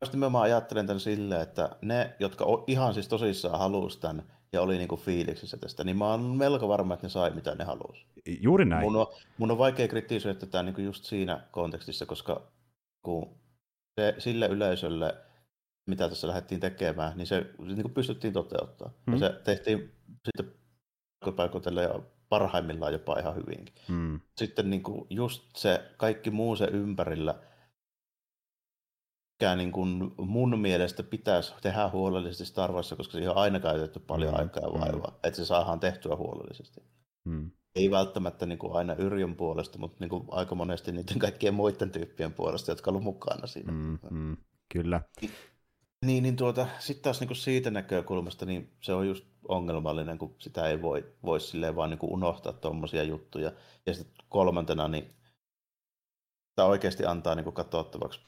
Sitten 0.03 0.31
mä 0.31 0.41
ajattelen 0.41 0.87
tämän 0.87 0.99
silleen, 0.99 1.41
että 1.41 1.69
ne, 1.81 2.15
jotka 2.19 2.45
ihan 2.67 2.93
siis 2.93 3.07
tosissaan 3.07 3.59
halusivat 3.59 4.01
tämän, 4.01 4.34
ja 4.55 4.61
oli 4.61 4.77
niinku 4.77 4.97
fiiliksissä 4.97 5.57
tästä, 5.57 5.83
niin 5.83 5.97
mä 5.97 6.11
oon 6.11 6.21
melko 6.21 6.67
varma, 6.67 6.93
että 6.93 7.05
ne 7.05 7.09
sai 7.09 7.31
mitä 7.31 7.55
ne 7.55 7.63
halusi. 7.63 8.05
Juuri 8.41 8.65
näin. 8.65 8.83
Mun 8.83 8.95
on, 8.95 9.07
mun 9.37 9.51
on 9.51 9.57
vaikea 9.57 9.87
kritisoida 9.87 10.39
tätä 10.39 10.63
niinku 10.63 10.81
just 10.81 11.03
siinä 11.03 11.41
kontekstissa, 11.51 12.05
koska 12.05 12.41
kun 13.03 13.35
se, 13.99 14.15
sille 14.17 14.47
yleisölle, 14.47 15.15
mitä 15.89 16.09
tässä 16.09 16.27
lähdettiin 16.27 16.59
tekemään, 16.59 17.17
niin 17.17 17.27
se 17.27 17.45
niin 17.59 17.93
pystyttiin 17.93 18.33
toteuttamaan. 18.33 18.95
Hmm. 19.05 19.13
Ja 19.13 19.19
se 19.19 19.41
tehtiin 19.43 19.91
sitten 20.25 20.53
ja 21.81 21.99
parhaimmillaan 22.29 22.93
jopa 22.93 23.19
ihan 23.19 23.35
hyvinkin. 23.35 23.75
Hmm. 23.87 24.19
Sitten 24.37 24.69
niin 24.69 24.83
kuin 24.83 25.07
just 25.09 25.43
se 25.55 25.91
kaikki 25.97 26.31
muu 26.31 26.55
se 26.55 26.65
ympärillä, 26.65 27.35
mikä 29.39 29.55
niin 29.55 29.71
kuin 29.71 30.11
mun 30.17 30.59
mielestä 30.59 31.03
pitäisi 31.03 31.53
tehdä 31.61 31.89
huolellisesti 31.89 32.45
Star 32.45 32.71
Warsissa, 32.71 32.95
koska 32.95 33.11
siihen 33.11 33.31
on 33.31 33.37
aina 33.37 33.59
käytetty 33.59 33.99
paljon 33.99 34.33
mm, 34.33 34.39
aikaa 34.39 34.63
ja 34.63 34.69
mm. 34.69 34.79
vaivaa, 34.79 35.11
mm. 35.11 35.17
että 35.23 35.37
se 35.37 35.45
saadaan 35.45 35.79
tehtyä 35.79 36.15
huolellisesti. 36.15 36.81
Mm. 37.25 37.51
Ei 37.75 37.91
välttämättä 37.91 38.45
niin 38.45 38.59
kuin 38.59 38.73
aina 38.73 38.93
Yrjön 38.93 39.35
puolesta, 39.35 39.79
mutta 39.79 39.97
niin 39.99 40.09
kuin 40.09 40.23
aika 40.31 40.55
monesti 40.55 40.91
niiden 40.91 41.19
kaikkien 41.19 41.53
muiden 41.53 41.91
tyyppien 41.91 42.33
puolesta, 42.33 42.71
jotka 42.71 42.91
ovat 42.91 43.03
mukana 43.03 43.47
siinä. 43.47 43.71
Mm, 43.71 43.99
mm, 44.11 44.37
kyllä. 44.73 45.01
Niin, 46.05 46.23
niin 46.23 46.35
tuota, 46.35 46.67
sitten 46.79 47.03
taas 47.03 47.19
niin 47.19 47.27
kuin 47.27 47.37
siitä 47.37 47.71
näkökulmasta, 47.71 48.45
niin 48.45 48.73
se 48.81 48.93
on 48.93 49.07
just 49.07 49.25
ongelmallinen, 49.47 50.17
kun 50.17 50.35
sitä 50.39 50.67
ei 50.67 50.81
voi, 50.81 51.13
voi 51.23 51.39
silleen 51.39 51.75
vaan 51.75 51.89
niin 51.89 51.97
kuin 51.99 52.11
unohtaa 52.11 52.53
tuommoisia 52.53 53.03
juttuja. 53.03 53.51
Ja 53.85 53.93
sitten 53.93 54.25
kolmantena, 54.29 54.87
niin 54.87 55.15
tämä 56.55 56.67
oikeasti 56.67 57.05
antaa 57.05 57.35
niin 57.35 57.43
kuin 57.43 57.53
katsottavaksi 57.53 58.21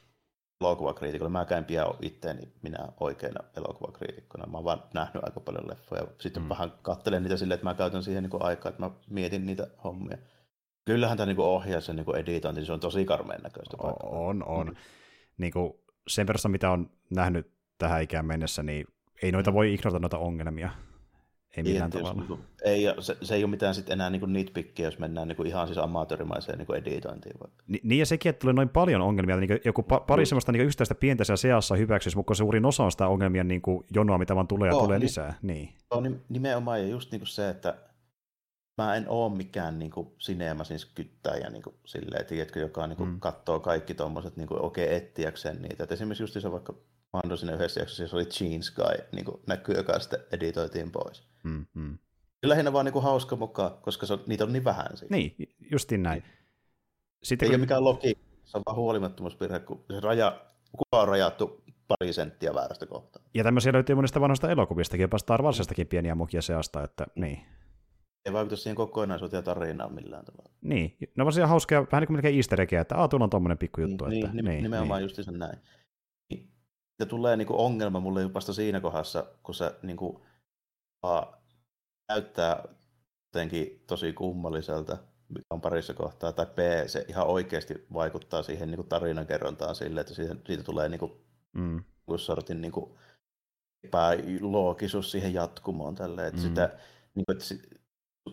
elokuvakriitikolle. 0.61 1.31
Mä 1.31 1.45
käyn 1.45 1.65
pian 1.65 1.87
itteeni 2.01 2.53
minä 2.61 2.87
oikeana 2.99 3.43
elokuvakriitikkona. 3.57 4.47
Mä 4.47 4.57
oon 4.57 4.63
vaan 4.65 4.83
nähnyt 4.93 5.23
aika 5.23 5.39
paljon 5.39 5.67
leffoja. 5.67 6.07
Sitten 6.19 6.43
mm. 6.43 6.49
vähän 6.49 6.73
katselen 6.81 7.23
niitä 7.23 7.37
silleen, 7.37 7.55
että 7.55 7.65
mä 7.65 7.73
käytän 7.73 8.03
siihen 8.03 8.23
niin 8.23 8.43
aikaa, 8.43 8.69
että 8.69 8.81
mä 8.81 8.91
mietin 9.09 9.45
niitä 9.45 9.67
hommia. 9.83 10.17
Kyllähän 10.85 11.17
tämä 11.17 11.25
niin 11.25 11.39
ohjaus 11.39 11.87
ja 11.87 11.93
niin 11.93 12.15
editointi, 12.15 12.65
se 12.65 12.73
on 12.73 12.79
tosi 12.79 13.05
karmeen 13.05 13.41
näköistä. 13.41 13.77
On, 14.03 14.43
on. 14.43 14.67
Mm. 14.67 14.75
Niin 15.37 15.53
kuin 15.53 15.73
sen 16.07 16.27
verran, 16.27 16.51
mitä 16.51 16.71
on 16.71 16.89
nähnyt 17.09 17.51
tähän 17.77 18.03
ikään 18.03 18.25
mennessä, 18.25 18.63
niin 18.63 18.85
ei 19.21 19.31
noita 19.31 19.51
mm. 19.51 19.55
voi 19.55 19.73
ignorata 19.73 19.99
noita 19.99 20.17
ongelmia. 20.17 20.69
Ei 21.57 21.63
millään 21.63 21.91
ei, 21.95 22.01
tavalla. 22.01 22.23
Niin 22.27 22.39
ei, 22.63 22.85
se, 22.99 23.17
se 23.21 23.35
ei 23.35 23.43
ole 23.43 23.49
mitään 23.49 23.75
sit 23.75 23.89
enää 23.89 24.09
niin 24.09 24.33
nitpickiä, 24.33 24.87
jos 24.87 24.99
mennään 24.99 25.27
niin 25.27 25.47
ihan 25.47 25.67
siis 25.67 25.77
amatöörimaiseen 25.77 26.57
niin 26.57 26.75
editointiin. 26.75 27.35
Vaikka. 27.39 27.63
Ni, 27.67 27.79
niin 27.83 27.99
ja 27.99 28.05
sekin, 28.05 28.29
että 28.29 28.39
tulee 28.39 28.53
noin 28.53 28.69
paljon 28.69 29.01
ongelmia, 29.01 29.37
niin 29.37 29.59
joku 29.65 29.83
pa, 29.83 29.99
pari 29.99 30.23
mm. 30.23 30.25
semmoista 30.25 30.51
niin 30.51 30.65
yksittäistä 30.65 30.95
pientä 30.95 31.23
siellä 31.23 31.37
seassa 31.37 31.75
hyväksyisi, 31.75 32.17
mutta 32.17 32.33
suurin 32.33 32.65
osa 32.65 32.83
on 32.83 32.91
sitä 32.91 33.07
ongelmia 33.07 33.43
niin 33.43 33.61
kuin 33.61 33.85
jonoa, 33.93 34.17
mitä 34.17 34.35
vaan 34.35 34.47
tulee 34.47 34.69
ja 34.69 34.75
oh, 34.75 34.83
tulee 34.83 34.99
niin, 34.99 35.05
lisää. 35.05 35.33
Niin. 35.41 35.73
On 35.91 36.21
nimenomaan, 36.29 36.81
ja 36.81 36.87
just 36.87 37.11
niin 37.11 37.19
kuin 37.19 37.27
se, 37.27 37.49
että 37.49 37.77
mä 38.77 38.95
en 38.95 39.09
ole 39.09 39.37
mikään 39.37 39.79
niin 39.79 39.91
kuin 39.91 40.07
siis 40.63 40.85
kyttäjä 40.85 41.49
niin 41.49 41.63
kuin, 41.63 41.75
silleen, 41.85 42.25
tiedätkö, 42.25 42.59
joka 42.59 42.87
niin 42.87 42.97
kuin, 42.97 43.09
mm. 43.09 43.19
katsoo 43.19 43.59
kaikki 43.59 43.93
tuommoiset 43.93 44.37
niin 44.37 44.47
oikein 44.49 44.91
etsiäkseen 44.91 45.61
niitä. 45.61 45.83
Et 45.83 45.91
esimerkiksi 45.91 46.23
just 46.23 46.41
se 46.41 46.51
vaikka 46.51 46.73
Mando 47.13 47.37
siinä 47.37 47.53
yhdessä 47.53 47.81
jaksossa, 47.81 48.07
se 48.07 48.15
oli 48.15 48.25
Jeans 48.39 48.71
Guy, 48.71 49.07
niin 49.11 49.25
kuin 49.25 49.41
näkyy, 49.47 49.75
joka 49.75 49.99
sitten 49.99 50.19
editoitiin 50.31 50.91
pois. 50.91 51.23
Mm, 51.43 51.65
mm. 51.73 51.97
Lähinnä 52.45 52.73
vaan 52.73 52.85
niin 52.85 52.93
kuin 52.93 53.03
hauska 53.03 53.35
mukaan, 53.35 53.71
koska 53.81 54.05
se 54.05 54.13
on, 54.13 54.23
niitä 54.27 54.43
on 54.43 54.53
niin 54.53 54.63
vähän 54.63 54.97
siinä. 54.97 55.17
Niin, 55.17 55.35
justiin 55.71 56.03
näin. 56.03 56.23
Sitten, 57.23 57.45
Ei 57.45 57.49
kun... 57.49 57.55
ole 57.55 57.61
mikään 57.61 57.83
logi, 57.83 58.17
se 58.45 58.57
on 58.57 58.63
vaan 58.65 58.75
huolimattomuuspirhe, 58.75 59.59
kun 59.59 59.85
se 59.91 59.99
raja, 59.99 60.41
kuka 60.71 61.01
on 61.01 61.07
rajattu 61.07 61.63
pari 61.87 62.13
senttiä 62.13 62.53
väärästä 62.53 62.85
kohtaa. 62.85 63.23
Ja 63.33 63.43
tämmöisiä 63.43 63.73
löytyy 63.73 63.95
monista 63.95 64.21
vanhoista 64.21 64.51
elokuvistakin, 64.51 65.01
jopa 65.01 65.17
Star 65.17 65.41
Warsistakin 65.41 65.87
pieniä 65.87 66.15
mukia 66.15 66.41
seasta, 66.41 66.83
että 66.83 67.05
niin. 67.15 67.41
Ei 68.25 68.33
vaikuta 68.33 68.55
siihen 68.55 68.75
kokonaisuuteen 68.75 69.39
ja 69.39 69.43
tarinaan 69.43 69.93
millään 69.93 70.25
tavalla. 70.25 70.51
Niin, 70.61 70.97
no 71.15 71.25
vaan 71.25 71.49
hauskaa, 71.49 71.87
vähän 71.91 72.01
niin 72.01 72.07
kuin 72.07 72.15
melkein 72.15 72.35
easter 72.35 72.61
että 72.61 72.95
aah, 72.95 73.09
tuolla 73.09 73.23
on 73.23 73.29
tommonen 73.29 73.57
pikkujuttu. 73.57 74.05
Niin, 74.05 74.25
että, 74.25 74.35
niin, 74.35 74.45
niin, 74.45 74.63
nimenomaan 74.63 75.01
niin. 75.01 75.23
sen 75.23 75.39
näin. 75.39 75.59
Ja 76.99 77.05
tulee 77.05 77.37
niin 77.37 77.47
kuin 77.47 77.59
ongelma 77.59 77.99
mulle 77.99 78.33
vasta 78.33 78.53
siinä 78.53 78.79
kohdassa, 78.79 79.25
kun 79.43 79.55
se 79.55 79.75
niin 79.83 79.97
kuin, 79.97 80.19
a, 81.03 81.23
näyttää 82.09 82.63
jotenkin 83.27 83.83
tosi 83.87 84.13
kummalliselta, 84.13 84.97
mikä 85.29 85.45
on 85.49 85.61
parissa 85.61 85.93
kohtaa, 85.93 86.33
tai 86.33 86.45
B, 86.45 86.87
se 86.87 87.05
ihan 87.07 87.27
oikeasti 87.27 87.85
vaikuttaa 87.93 88.43
siihen 88.43 88.71
niin 88.71 88.77
kuin 88.77 88.87
tarinankerrontaan 88.87 89.75
sille, 89.75 90.01
että 90.01 90.13
siitä, 90.13 90.35
siitä 90.45 90.63
tulee 90.63 90.89
niin 90.89 90.99
kuin, 90.99 91.11
mm. 91.53 91.83
sortin 92.17 92.61
niin 92.61 92.71
kuin, 92.71 92.97
epäloogisuus 93.83 95.11
siihen 95.11 95.33
jatkumoon 95.33 95.95
tälle, 95.95 96.27
että 96.27 96.41
mm. 96.41 96.47
sitä, 96.47 96.77
niin 97.15 97.25
kuin, 97.25 97.37
että 97.37 97.77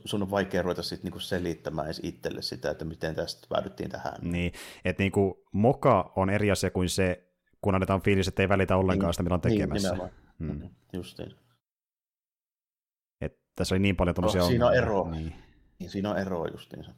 sun 0.04 0.22
on 0.22 0.30
vaikea 0.30 0.62
ruveta 0.62 0.82
sit 0.82 1.02
niinku 1.02 1.18
selittämään 1.18 1.86
edes 1.86 2.00
itselle 2.02 2.42
sitä, 2.42 2.70
että 2.70 2.84
miten 2.84 3.14
tästä 3.14 3.46
päädyttiin 3.48 3.90
tähän. 3.90 4.14
Niin, 4.22 4.52
että 4.84 5.02
niinku 5.02 5.44
moka 5.52 6.12
on 6.16 6.30
eri 6.30 6.50
asia 6.50 6.70
kuin 6.70 6.88
se, 6.88 7.34
kun 7.64 7.74
annetaan 7.74 8.02
fiilis, 8.02 8.28
että 8.28 8.42
ei 8.42 8.48
välitä 8.48 8.76
ollenkaan 8.76 9.08
niin, 9.08 9.14
sitä, 9.14 9.22
mitä 9.22 9.34
on 9.34 9.40
niin, 9.44 9.58
tekemässä. 9.58 9.94
Niin, 9.94 10.10
mm. 10.38 10.46
mm 10.46 10.68
Justiin. 10.92 11.34
Et 13.20 13.38
tässä 13.56 13.74
oli 13.74 13.82
niin 13.82 13.96
paljon 13.96 14.14
tämmöisiä 14.14 14.40
no, 14.40 14.46
Siinä 14.46 14.66
on 14.66 14.74
ero. 14.74 15.10
Niin. 15.10 15.32
niin. 15.78 15.90
siinä 15.90 16.10
on 16.10 16.18
ero 16.18 16.46
justiinsa. 16.52 16.94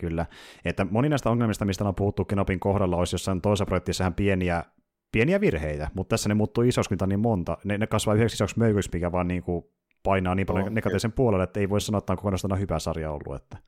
Kyllä. 0.00 0.26
Että 0.64 0.86
moni 0.90 1.08
näistä 1.08 1.30
ongelmista, 1.30 1.64
mistä 1.64 1.84
on 1.84 1.94
puhuttu 1.94 2.24
Kenopin 2.24 2.60
kohdalla, 2.60 2.96
olisi 2.96 3.14
jossain 3.14 3.40
toisessa 3.40 3.66
projektissa 3.66 4.10
pieniä, 4.10 4.64
pieniä 5.12 5.40
virheitä, 5.40 5.90
mutta 5.94 6.10
tässä 6.10 6.28
ne 6.28 6.34
muuttuu 6.34 6.64
isoksi, 6.64 6.90
mitä 6.90 7.06
niin 7.06 7.20
monta. 7.20 7.58
Ne, 7.64 7.78
ne 7.78 7.86
kasvaa 7.86 8.14
yhdeksi 8.14 8.34
isoksi 8.34 8.58
möykyksi, 8.58 8.90
mikä 8.92 9.12
vaan 9.12 9.28
niin 9.28 9.42
kuin 9.42 9.64
painaa 10.02 10.34
niin 10.34 10.46
paljon 10.46 10.64
oh, 10.64 10.72
negatiivisen 10.72 11.12
puolelle, 11.12 11.44
että 11.44 11.60
ei 11.60 11.68
voi 11.68 11.80
sanoa, 11.80 11.98
että 11.98 12.12
on 12.12 12.16
kokonaisena 12.16 12.56
hyvä 12.56 12.78
sarja 12.78 13.12
ollut. 13.12 13.42
Että. 13.42 13.58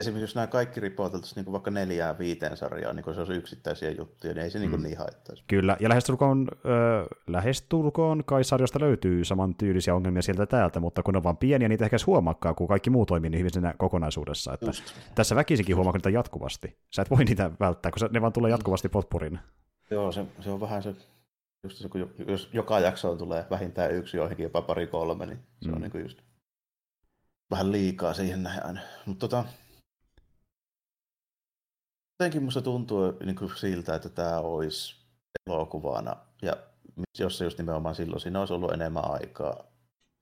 Esimerkiksi 0.00 0.22
jos 0.22 0.34
nämä 0.34 0.46
kaikki 0.46 0.80
ripoteltaisiin 0.80 1.44
niin 1.44 1.52
vaikka 1.52 1.70
neljää 1.70 2.18
viiteen 2.18 2.56
sarjaa, 2.56 2.92
niin 2.92 3.04
kun 3.04 3.14
se 3.14 3.20
olisi 3.20 3.32
yksittäisiä 3.32 3.90
juttuja, 3.90 4.34
niin 4.34 4.44
ei 4.44 4.50
se 4.50 4.66
mm. 4.66 4.82
niin 4.82 4.98
haittaisi. 4.98 5.44
Kyllä, 5.46 5.76
ja 5.80 5.88
lähestulkoon, 5.88 6.48
äh, 6.52 7.06
lähestulkoon 7.26 8.24
kai 8.24 8.44
sarjasta 8.44 8.80
löytyy 8.80 9.24
saman 9.24 9.54
tyylisiä 9.54 9.94
ongelmia 9.94 10.22
sieltä 10.22 10.46
täältä, 10.46 10.80
mutta 10.80 11.02
kun 11.02 11.14
ne 11.14 11.18
on 11.18 11.24
vain 11.24 11.36
pieniä, 11.36 11.68
niitä 11.68 11.84
ehkä 11.84 11.94
edes 11.94 12.06
huomaakaan, 12.06 12.54
kun 12.54 12.68
kaikki 12.68 12.90
muu 12.90 13.06
toimii 13.06 13.30
niin 13.30 13.38
hyvin 13.38 13.52
siinä 13.52 13.74
kokonaisuudessa. 13.78 14.54
Että 14.54 14.70
tässä 15.14 15.36
väkisinkin 15.36 15.76
huomaa 15.76 15.92
niitä 15.92 16.10
jatkuvasti. 16.10 16.78
Sä 16.90 17.02
et 17.02 17.10
voi 17.10 17.24
niitä 17.24 17.50
välttää, 17.60 17.92
kun 17.92 18.08
ne 18.12 18.20
vaan 18.20 18.32
tulee 18.32 18.50
jatkuvasti 18.50 18.88
potpurin. 18.88 19.38
Joo, 19.90 20.12
se, 20.12 20.24
se 20.40 20.50
on 20.50 20.60
vähän 20.60 20.82
se 20.82 20.94
just 21.62 21.78
se, 21.78 21.88
kun 21.88 22.10
jos 22.28 22.50
joka 22.52 22.80
jaksoon 22.80 23.18
tulee 23.18 23.44
vähintään 23.50 23.92
yksi, 23.92 24.16
joihinkin 24.16 24.44
jopa 24.44 24.62
pari 24.62 24.86
kolme, 24.86 25.26
niin 25.26 25.38
se 25.62 25.68
mm. 25.68 25.74
on 25.74 25.80
niin 25.80 25.90
kuin 25.90 26.02
just 26.02 26.18
vähän 27.50 27.72
liikaa 27.72 28.14
siihen 28.14 28.42
näin 28.42 28.66
aina. 28.66 28.80
Mutta 29.06 29.28
tota, 29.28 29.44
jotenkin 32.20 32.42
musta 32.42 32.62
tuntuu 32.62 33.12
niin 33.24 33.36
kuin 33.36 33.56
siltä, 33.56 33.94
että 33.94 34.08
tämä 34.08 34.38
olisi 34.38 34.96
elokuvana, 35.46 36.16
ja 36.42 36.56
jos 37.18 37.38
se 37.38 37.44
just 37.44 37.58
nimenomaan 37.58 37.94
silloin 37.94 38.20
siinä 38.20 38.40
olisi 38.40 38.54
ollut 38.54 38.72
enemmän 38.72 39.10
aikaa, 39.10 39.64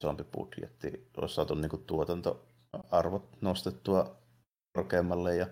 isompi 0.03 0.25
budjetti, 0.25 1.11
olisi 1.17 1.35
saatu 1.35 1.55
niin 1.55 1.71
kuin 1.71 1.85
tuotantoarvot 1.85 3.29
nostettua 3.41 4.17
korkeammalle, 4.77 5.37
ja 5.37 5.47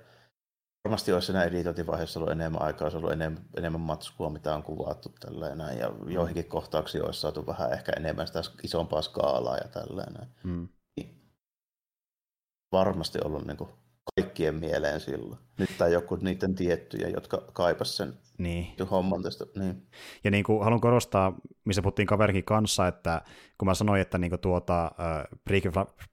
varmasti 0.84 1.12
olisi 1.12 1.26
siinä 1.26 1.44
editointivaiheessa 1.44 2.20
ollut 2.20 2.32
enemmän 2.32 2.62
aikaa, 2.62 2.84
olisi 2.84 2.96
ollut 2.96 3.12
enemmän, 3.12 3.44
enemmän 3.56 3.80
matskua, 3.80 4.30
mitä 4.30 4.54
on 4.54 4.62
kuvattu 4.62 5.08
tällainen, 5.20 5.78
ja 5.78 5.88
mm. 5.88 6.10
joihinkin 6.10 6.48
kohtauksiin 6.48 7.04
olisi 7.04 7.20
saatu 7.20 7.46
vähän 7.46 7.72
ehkä 7.72 7.92
enemmän 7.96 8.26
sitä 8.26 8.40
isompaa 8.62 9.02
skaalaa 9.02 9.56
ja 9.56 9.68
tällainen. 9.68 10.28
Mm. 10.42 10.68
Varmasti 12.72 13.18
ollut 13.24 13.46
niin 13.46 13.56
kuin 13.56 13.70
kaikkien 14.20 14.54
mieleen 14.54 15.00
silloin. 15.00 15.38
Nyt 15.58 15.70
tai 15.78 15.92
joku 15.92 16.16
niiden 16.16 16.54
tiettyjä, 16.54 17.08
jotka 17.08 17.42
kaipas 17.52 17.96
sen 17.96 18.14
niin. 18.38 18.66
homman 18.90 19.22
tästä. 19.22 19.44
Niin. 19.56 19.86
Ja 20.24 20.30
niin 20.30 20.44
kuin 20.44 20.64
haluan 20.64 20.80
korostaa, 20.80 21.36
missä 21.64 21.82
puhuttiin 21.82 22.06
kaverikin 22.06 22.44
kanssa, 22.44 22.86
että 22.86 23.22
kun 23.58 23.68
mä 23.68 23.74
sanoin, 23.74 24.00
että 24.00 24.18
niin 24.18 24.30
kuin 24.30 24.40
tuota, 24.40 24.84
äh, 24.84 25.24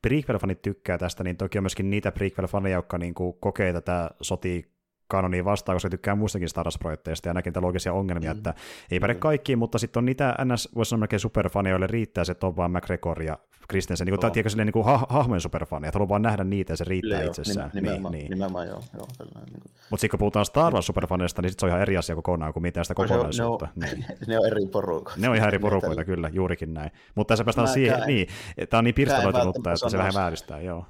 prequel-fanit 0.06 0.62
tykkää 0.62 0.98
tästä, 0.98 1.24
niin 1.24 1.36
toki 1.36 1.58
on 1.58 1.64
myöskin 1.64 1.90
niitä 1.90 2.10
prequel-faneja, 2.10 2.68
jotka 2.68 2.98
niin 2.98 3.14
kuin 3.14 3.34
kokee 3.40 3.72
tätä 3.72 4.10
sotii 4.20 4.72
kanoniin 5.12 5.44
vastaan, 5.44 5.76
koska 5.76 5.90
tykkää 5.90 6.14
muistakin 6.14 6.48
Star 6.48 6.66
Wars-projekteista 6.66 7.28
ja 7.28 7.34
näkee 7.34 7.50
niitä 7.50 7.60
loogisia 7.60 7.92
ongelmia, 7.92 8.32
mm. 8.32 8.36
että 8.36 8.54
ei 8.90 9.00
päde 9.00 9.14
mm. 9.14 9.20
kaikkiin, 9.20 9.58
mutta 9.58 9.78
sitten 9.78 10.00
on 10.00 10.04
niitä 10.04 10.34
NS, 10.44 10.68
voisi 10.74 10.88
sanoa 10.88 11.00
melkein 11.00 11.20
superfaneja, 11.20 11.72
joille 11.72 11.86
riittää 11.86 12.24
se 12.24 12.34
Tom 12.34 12.56
vaan 12.56 12.70
McGregor 12.70 13.22
ja 13.22 13.38
Kristensen, 13.68 14.06
niin 14.06 14.18
kuin, 14.18 14.26
oh. 14.26 14.32
tiedätkö, 14.32 14.50
silleen, 14.50 14.66
niin 14.66 14.72
kuin 14.72 14.84
ha- 14.84 15.06
hahmojen 15.08 15.40
superfaneja, 15.40 15.88
että 15.88 15.98
haluaa 15.98 16.08
vaan 16.08 16.22
nähdä 16.22 16.44
niitä 16.44 16.72
ja 16.72 16.76
se 16.76 16.84
riittää 16.84 17.18
Kyllä, 17.18 17.30
itsessään. 17.30 17.70
Nimenomaan, 17.74 18.12
niin, 18.12 18.22
niin. 18.22 18.30
nimenomaan 18.30 18.68
joo. 18.68 18.82
joo 18.94 19.06
niin. 19.34 19.62
Mutta 19.90 20.00
sitten 20.00 20.10
kun 20.10 20.18
puhutaan 20.18 20.46
Star 20.46 20.72
Wars 20.72 20.86
superfaneista, 20.86 21.42
niin 21.42 21.50
sit 21.50 21.60
se 21.60 21.66
on 21.66 21.70
ihan 21.70 21.82
eri 21.82 21.96
asia 21.96 22.14
kokonaan 22.14 22.52
kuin 22.52 22.62
mitään 22.62 22.84
sitä 22.84 22.94
kokonaisuutta. 22.94 23.68
Ne 23.76 23.86
on, 23.90 23.94
niin. 23.96 24.06
ne 24.26 24.38
on 24.38 24.46
eri 24.46 24.66
porukoita. 24.66 25.20
Ne 25.20 25.28
on 25.28 25.36
ihan 25.36 25.48
eri 25.48 25.58
porukoita, 25.58 26.04
kyllä, 26.04 26.28
juurikin 26.32 26.74
näin. 26.74 26.90
Mutta 27.14 27.32
tässä 27.32 27.44
päästään 27.44 27.68
siihen, 27.68 28.00
niin, 28.06 28.26
tämä 28.70 28.78
on 28.78 28.84
niin 28.84 28.94
pirstaloitunutta, 28.94 29.72
että 29.72 29.88
se 29.88 29.98
vähän 29.98 30.14
vääristää, 30.14 30.60
joo 30.60 30.86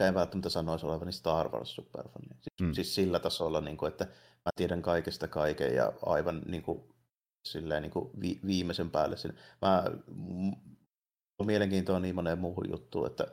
en 0.00 0.14
välttämättä 0.14 0.48
sanoisi 0.48 0.86
olevani 0.86 1.12
Star 1.12 1.48
Wars 1.48 1.74
superfani. 1.74 2.28
Siis, 2.28 2.60
mm. 2.62 2.72
siis 2.72 2.94
sillä 2.94 3.18
tasolla, 3.18 3.60
niin 3.60 3.76
kuin, 3.76 3.92
että 3.92 4.04
mä 4.44 4.50
tiedän 4.56 4.82
kaikesta 4.82 5.28
kaiken 5.28 5.74
ja 5.74 5.92
aivan 6.06 6.42
niin 6.46 6.62
kuin, 6.62 6.80
silleen, 7.48 7.82
niin 7.82 7.92
kuin 7.92 8.10
vi- 8.20 8.40
viimeisen 8.46 8.90
päälle. 8.90 9.16
Sinne. 9.16 9.36
Mä, 9.62 9.84
on 11.38 11.46
mielenkiintoa 11.46 12.00
niin 12.00 12.14
moneen 12.14 12.38
muuhun 12.38 12.70
juttuun, 12.70 13.06
että 13.06 13.26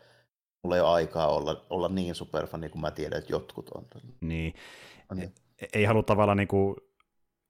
mulla 0.64 0.76
ei 0.76 0.82
ole 0.82 0.90
aikaa 0.90 1.28
olla, 1.28 1.66
olla 1.70 1.90
niin 1.90 2.16
superfani 2.16 2.70
kuin 2.70 2.82
mä 2.82 2.92
tiedän, 2.92 3.20
että 3.20 3.34
jotkut 3.34 3.70
on. 3.70 3.86
Niin. 4.22 4.54
niin. 5.14 5.34
Ei 5.74 5.84
halua 5.84 6.04
tavallaan 6.04 6.38
niin 6.38 6.48
kuin 6.48 6.76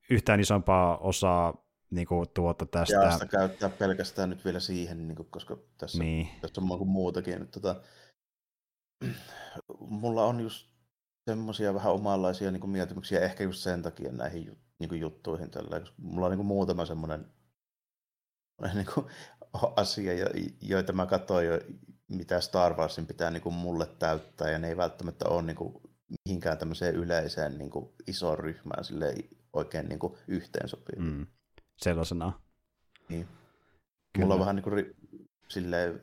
yhtään 0.10 0.40
isompaa 0.40 0.98
osaa 0.98 1.66
niin 1.92 2.08
kuin 2.08 2.30
tuota 2.34 2.66
tästä. 2.66 2.96
Ja 2.96 3.12
sitä 3.12 3.26
käyttää 3.26 3.70
pelkästään 3.70 4.30
nyt 4.30 4.46
vielä 4.46 4.60
siihen, 4.60 5.08
niin 5.08 5.16
kuin, 5.16 5.28
koska 5.32 5.58
tässä, 5.78 6.00
niin. 6.00 6.30
tässä 6.42 6.62
on 6.62 6.88
muutakin. 6.88 7.48
Tota, 7.48 7.76
mulla 9.80 10.26
on 10.26 10.40
just 10.40 10.68
semmoisia 11.26 11.74
vähän 11.74 11.94
omanlaisia 11.94 12.52
niin 12.52 12.62
kuin 12.62 12.72
mieltymyksiä 12.72 13.20
ehkä 13.20 13.44
just 13.44 13.60
sen 13.60 13.82
takia 13.82 14.12
näihin 14.12 14.58
niin 14.80 14.90
kuin 14.90 15.02
juttuihin 15.02 15.52
tällä, 15.52 15.80
koska 15.80 15.96
mulla 15.98 16.26
on 16.26 16.32
niin 16.32 16.38
kuin 16.38 16.48
muutama 16.48 16.86
semmoinen 16.86 17.26
niin 18.74 18.88
kuin 18.94 19.06
asia, 19.76 20.14
joita 20.62 20.94
mä 20.94 21.06
katsoin 21.06 21.48
jo, 21.48 21.60
mitä 22.08 22.42
Star 22.42 22.74
Warsin 22.74 23.08
pitää 23.08 23.32
niin 23.32 23.44
kuin 23.44 23.56
mulle 23.56 23.86
täyttää, 23.86 24.50
ja 24.50 24.60
ne 24.60 24.68
ei 24.68 24.78
välttämättä 24.78 25.30
ole 25.30 25.42
niin 25.42 25.56
kuin 25.56 25.74
mihinkään 26.26 26.58
tämmöiseen 26.58 26.96
yleiseen 26.96 27.58
niin 27.58 27.70
kuin 27.70 27.90
isoon 28.08 28.40
ryhmään 28.40 28.86
sille 28.86 29.16
oikein 29.54 29.90
niin 29.90 30.00
kuin 30.00 30.14
yhteensopivia. 30.28 31.12
Mm. 31.12 31.28
Sellaisena. 31.78 32.34
Niin. 33.10 33.28
Kyllä. 34.14 34.26
Mulla 34.26 34.34
on 34.34 34.40
vähän 34.40 34.56
niin 34.56 34.64
kuin 34.64 34.96
silleen 35.48 36.02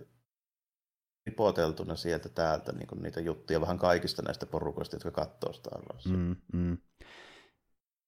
ripoteltuna 1.28 1.96
sieltä 1.96 2.28
täältä 2.28 2.72
niin 2.72 3.02
niitä 3.02 3.20
juttuja 3.20 3.60
vähän 3.60 3.78
kaikista 3.78 4.22
näistä 4.22 4.46
porukoista, 4.46 4.96
jotka 4.96 5.10
katsoo 5.10 5.52
Star 5.52 5.82
Warsia. 5.92 6.16
Mm, 6.16 6.36
mm 6.52 6.78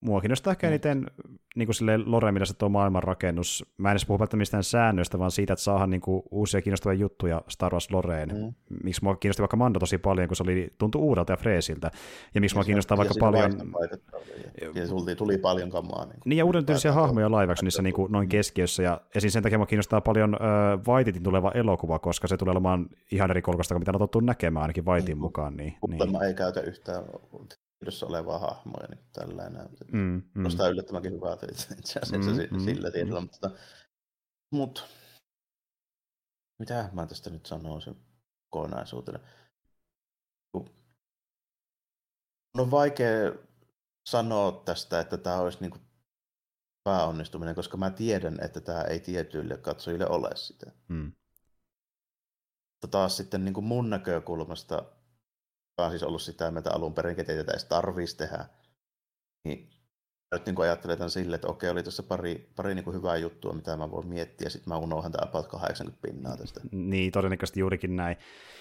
mua 0.01 0.21
kiinnostaa 0.21 0.51
ehkä 0.51 0.69
eniten 0.69 1.07
niin 1.57 1.67
kuin 1.67 1.75
silleen 1.75 2.11
Lore, 2.11 2.33
mitä 2.33 2.45
se 2.45 2.55
tuo 2.55 2.69
maailmanrakennus. 2.69 3.65
Mä 3.79 3.89
en 3.89 3.93
edes 3.93 4.07
puhu 4.07 4.19
välttämättä 4.19 4.37
mistään 4.37 4.65
säännöistä, 4.65 5.19
vaan 5.19 5.31
siitä, 5.31 5.53
että 5.53 5.63
saadaan 5.63 5.91
niin 5.91 6.01
kuin, 6.01 6.23
uusia 6.31 6.63
kiinnostavia 6.63 6.99
juttuja 6.99 7.43
Star 7.49 7.73
Wars 7.73 7.91
Loreen. 7.91 8.29
Mm. 8.29 8.55
Miksi 8.85 9.05
mua 9.05 9.17
kiinnosti 9.17 9.43
vaikka 9.43 9.57
Mando 9.57 9.79
tosi 9.79 9.99
paljon, 9.99 10.29
kun 10.29 10.37
se 10.37 10.43
oli, 10.43 10.73
tuntui 10.79 11.03
uudelta 11.03 11.33
ja 11.33 11.37
freesiltä. 11.37 11.91
Ja 12.35 12.41
miksi 12.41 12.57
ja 12.57 12.59
mua 12.59 12.65
kiinnostaa 12.65 12.97
vaikka 12.97 13.15
paljon... 13.21 13.53
Ja 14.75 14.89
tuli, 14.89 15.17
tuli 15.17 15.39
paljon 15.39 15.71
kamaa. 15.71 16.05
Niin, 16.05 16.19
niin 16.25 16.39
ja 16.39 16.45
uuden 16.45 16.67
tyylisiä 16.67 16.93
hahmoja 16.93 17.31
laivaksi 17.31 17.65
niissä 17.65 17.83
niin 17.83 17.95
kuin, 17.95 18.13
noin 18.13 18.29
keskiössä. 18.29 18.83
Ja 18.83 19.01
esim. 19.15 19.31
sen 19.31 19.43
takia 19.43 19.59
mua 19.59 19.67
kiinnostaa 19.67 20.01
paljon 20.01 20.35
äh, 20.35 20.41
Vaititin 20.87 21.23
tuleva 21.23 21.53
elokuva, 21.55 21.99
koska 21.99 22.29
se 22.29 22.37
tulee 22.37 22.53
olemaan 22.53 22.87
ihan 23.13 23.31
eri 23.31 23.43
kolkasta 23.43 23.75
kuin 23.75 23.81
mitä 23.81 23.93
on 23.95 23.99
tottu 23.99 24.21
näkemään 24.21 24.63
ainakin 24.63 24.85
Vaitin 24.85 25.17
mm. 25.17 25.21
mukaan. 25.21 25.57
Niin, 25.57 25.75
niin. 25.89 26.23
ei 26.23 26.35
käytä 26.35 26.61
yhtään 26.61 27.05
yhdessä 27.83 28.07
olevaa 28.07 28.39
hahmoja 28.39 28.87
niin 28.89 29.05
tällainen. 29.13 29.69
Mm, 29.93 30.23
mm. 30.35 30.43
Nostaa 30.43 30.69
yllättävänkin 30.69 31.13
hyvää 31.13 31.37
itse 31.79 31.99
asiassa 31.99 32.17
mm, 32.17 32.57
mm, 32.57 32.65
sillä 32.65 32.91
tiedolla. 32.91 33.21
Mm. 33.21 33.25
Mutta, 33.25 33.51
mutta 34.53 34.83
mitä 36.59 36.91
mä 36.93 37.07
tästä 37.07 37.31
nyt 37.31 37.47
sanoisin 37.47 37.97
kokonaisuutena? 38.51 39.19
on 42.59 42.71
vaikea 42.71 43.33
sanoa 44.07 44.63
tästä, 44.65 45.01
että 45.01 45.17
tämä 45.17 45.37
olisi 45.37 45.59
niin 45.61 45.71
kuin 45.71 45.83
pääonnistuminen, 46.85 47.55
koska 47.55 47.77
mä 47.77 47.91
tiedän, 47.91 48.39
että 48.45 48.61
tämä 48.61 48.83
ei 48.83 49.01
tietyille 49.01 49.57
katsojille 49.57 50.09
ole 50.09 50.31
sitä. 50.35 50.73
Mm. 50.89 51.13
Mutta 52.73 52.89
taas 52.89 53.17
sitten 53.17 53.45
niin 53.45 53.55
kuin 53.55 53.65
mun 53.65 53.91
näkökulmasta 53.91 54.85
on 55.85 55.91
siis 55.91 56.03
ollut 56.03 56.23
sitä 56.23 56.51
mieltä 56.51 56.71
alun 56.73 56.95
perin, 56.95 57.19
ei 57.19 57.25
tätä 57.25 57.53
edes 57.53 57.65
tarvitsisi 57.65 58.17
tehdä. 58.17 58.45
Niin 59.45 59.71
nyt 60.33 60.47
niin 60.47 60.61
ajattelen 60.61 60.99
tämän 60.99 61.11
silleen, 61.11 61.35
että 61.35 61.49
okei, 61.49 61.71
oli 61.71 61.83
tässä 61.83 62.03
pari, 62.03 62.51
pari 62.57 62.75
niin 62.75 62.85
kuin 62.85 62.97
hyvää 62.97 63.17
juttua, 63.17 63.53
mitä 63.53 63.77
mä 63.77 63.91
voin 63.91 64.07
miettiä, 64.07 64.47
ja 64.47 64.51
sitten 64.51 64.69
mä 64.69 64.79
unohdan 64.79 65.13
tämä 65.13 65.29
about 65.29 65.47
80 65.47 66.03
pinnaa 66.03 66.37
tästä. 66.37 66.61
Niin, 66.73 67.13
todennäköisesti 67.13 67.61
juurikin 67.61 67.97
näin. 67.97 68.17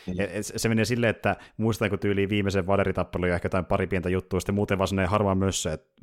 Mm. 0.08 0.14
Se 0.42 0.70
menee 0.70 0.86
silleen, 0.86 1.12
että 1.12 1.36
muistan, 1.58 1.90
kun 1.90 2.00
tyyliin 2.00 2.30
viimeisen 2.30 2.68
vaderitappelun 2.68 3.30
ja 3.30 3.36
ehkä 3.36 3.46
jotain 3.46 3.66
pari 3.66 3.88
pientä 3.88 4.10
juttua, 4.10 4.40
sitten 4.40 4.56
muuten 4.56 4.78
vaan 4.78 4.88
sellainen 4.88 5.12
harmaan 5.12 5.38
mössö, 5.38 5.74
että 5.74 5.99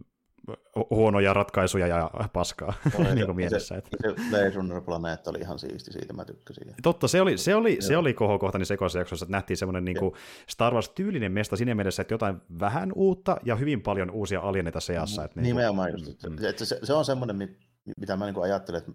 huonoja 0.91 1.33
ratkaisuja 1.33 1.87
ja 1.87 2.11
paskaa 2.33 2.75
niin 3.15 3.27
kuin 3.27 3.37
mielessä. 3.37 3.75
Se, 3.75 3.75
että. 3.75 3.97
se 4.03 4.31
Blade 4.31 4.51
Runner-planeetta 4.51 5.31
oli 5.31 5.39
ihan 5.39 5.59
siisti, 5.59 5.93
siitä 5.93 6.13
mä 6.13 6.25
tykkäsin. 6.25 6.75
Totta, 6.83 7.09
se 7.09 7.21
oli, 7.21 7.39
se 7.39 7.55
oli, 7.55 7.77
se 7.81 7.97
oli 7.97 8.15
kohokohtani 8.15 8.65
sekoisessa 8.65 8.99
jaksossa, 8.99 9.25
että 9.25 9.37
nähtiin 9.37 9.57
semmoinen 9.57 9.85
niin 9.85 9.99
kuin 9.99 10.15
Star 10.49 10.75
Wars-tyylinen 10.75 11.33
mesta 11.33 11.57
siinä 11.57 11.75
mielessä, 11.75 12.03
että 12.03 12.15
jotain 12.15 12.37
vähän 12.61 12.93
uutta 12.95 13.37
ja 13.45 13.57
hyvin 13.57 13.83
paljon 13.83 14.11
uusia 14.11 14.41
alieneita 14.41 14.81
seassa. 14.81 15.25
Että 15.25 15.41
niin 15.41 15.57
Nimenomaan 15.57 15.93
just, 15.93 16.09
että, 16.09 16.31
mm. 16.31 16.37
että 16.45 16.65
se, 16.65 16.79
se, 16.83 16.93
on 16.93 17.05
semmoinen, 17.05 17.57
mitä 18.01 18.17
mä 18.17 18.25
niin 18.25 18.35
kuin 18.35 18.45
ajattelen, 18.45 18.79
että 18.79 18.93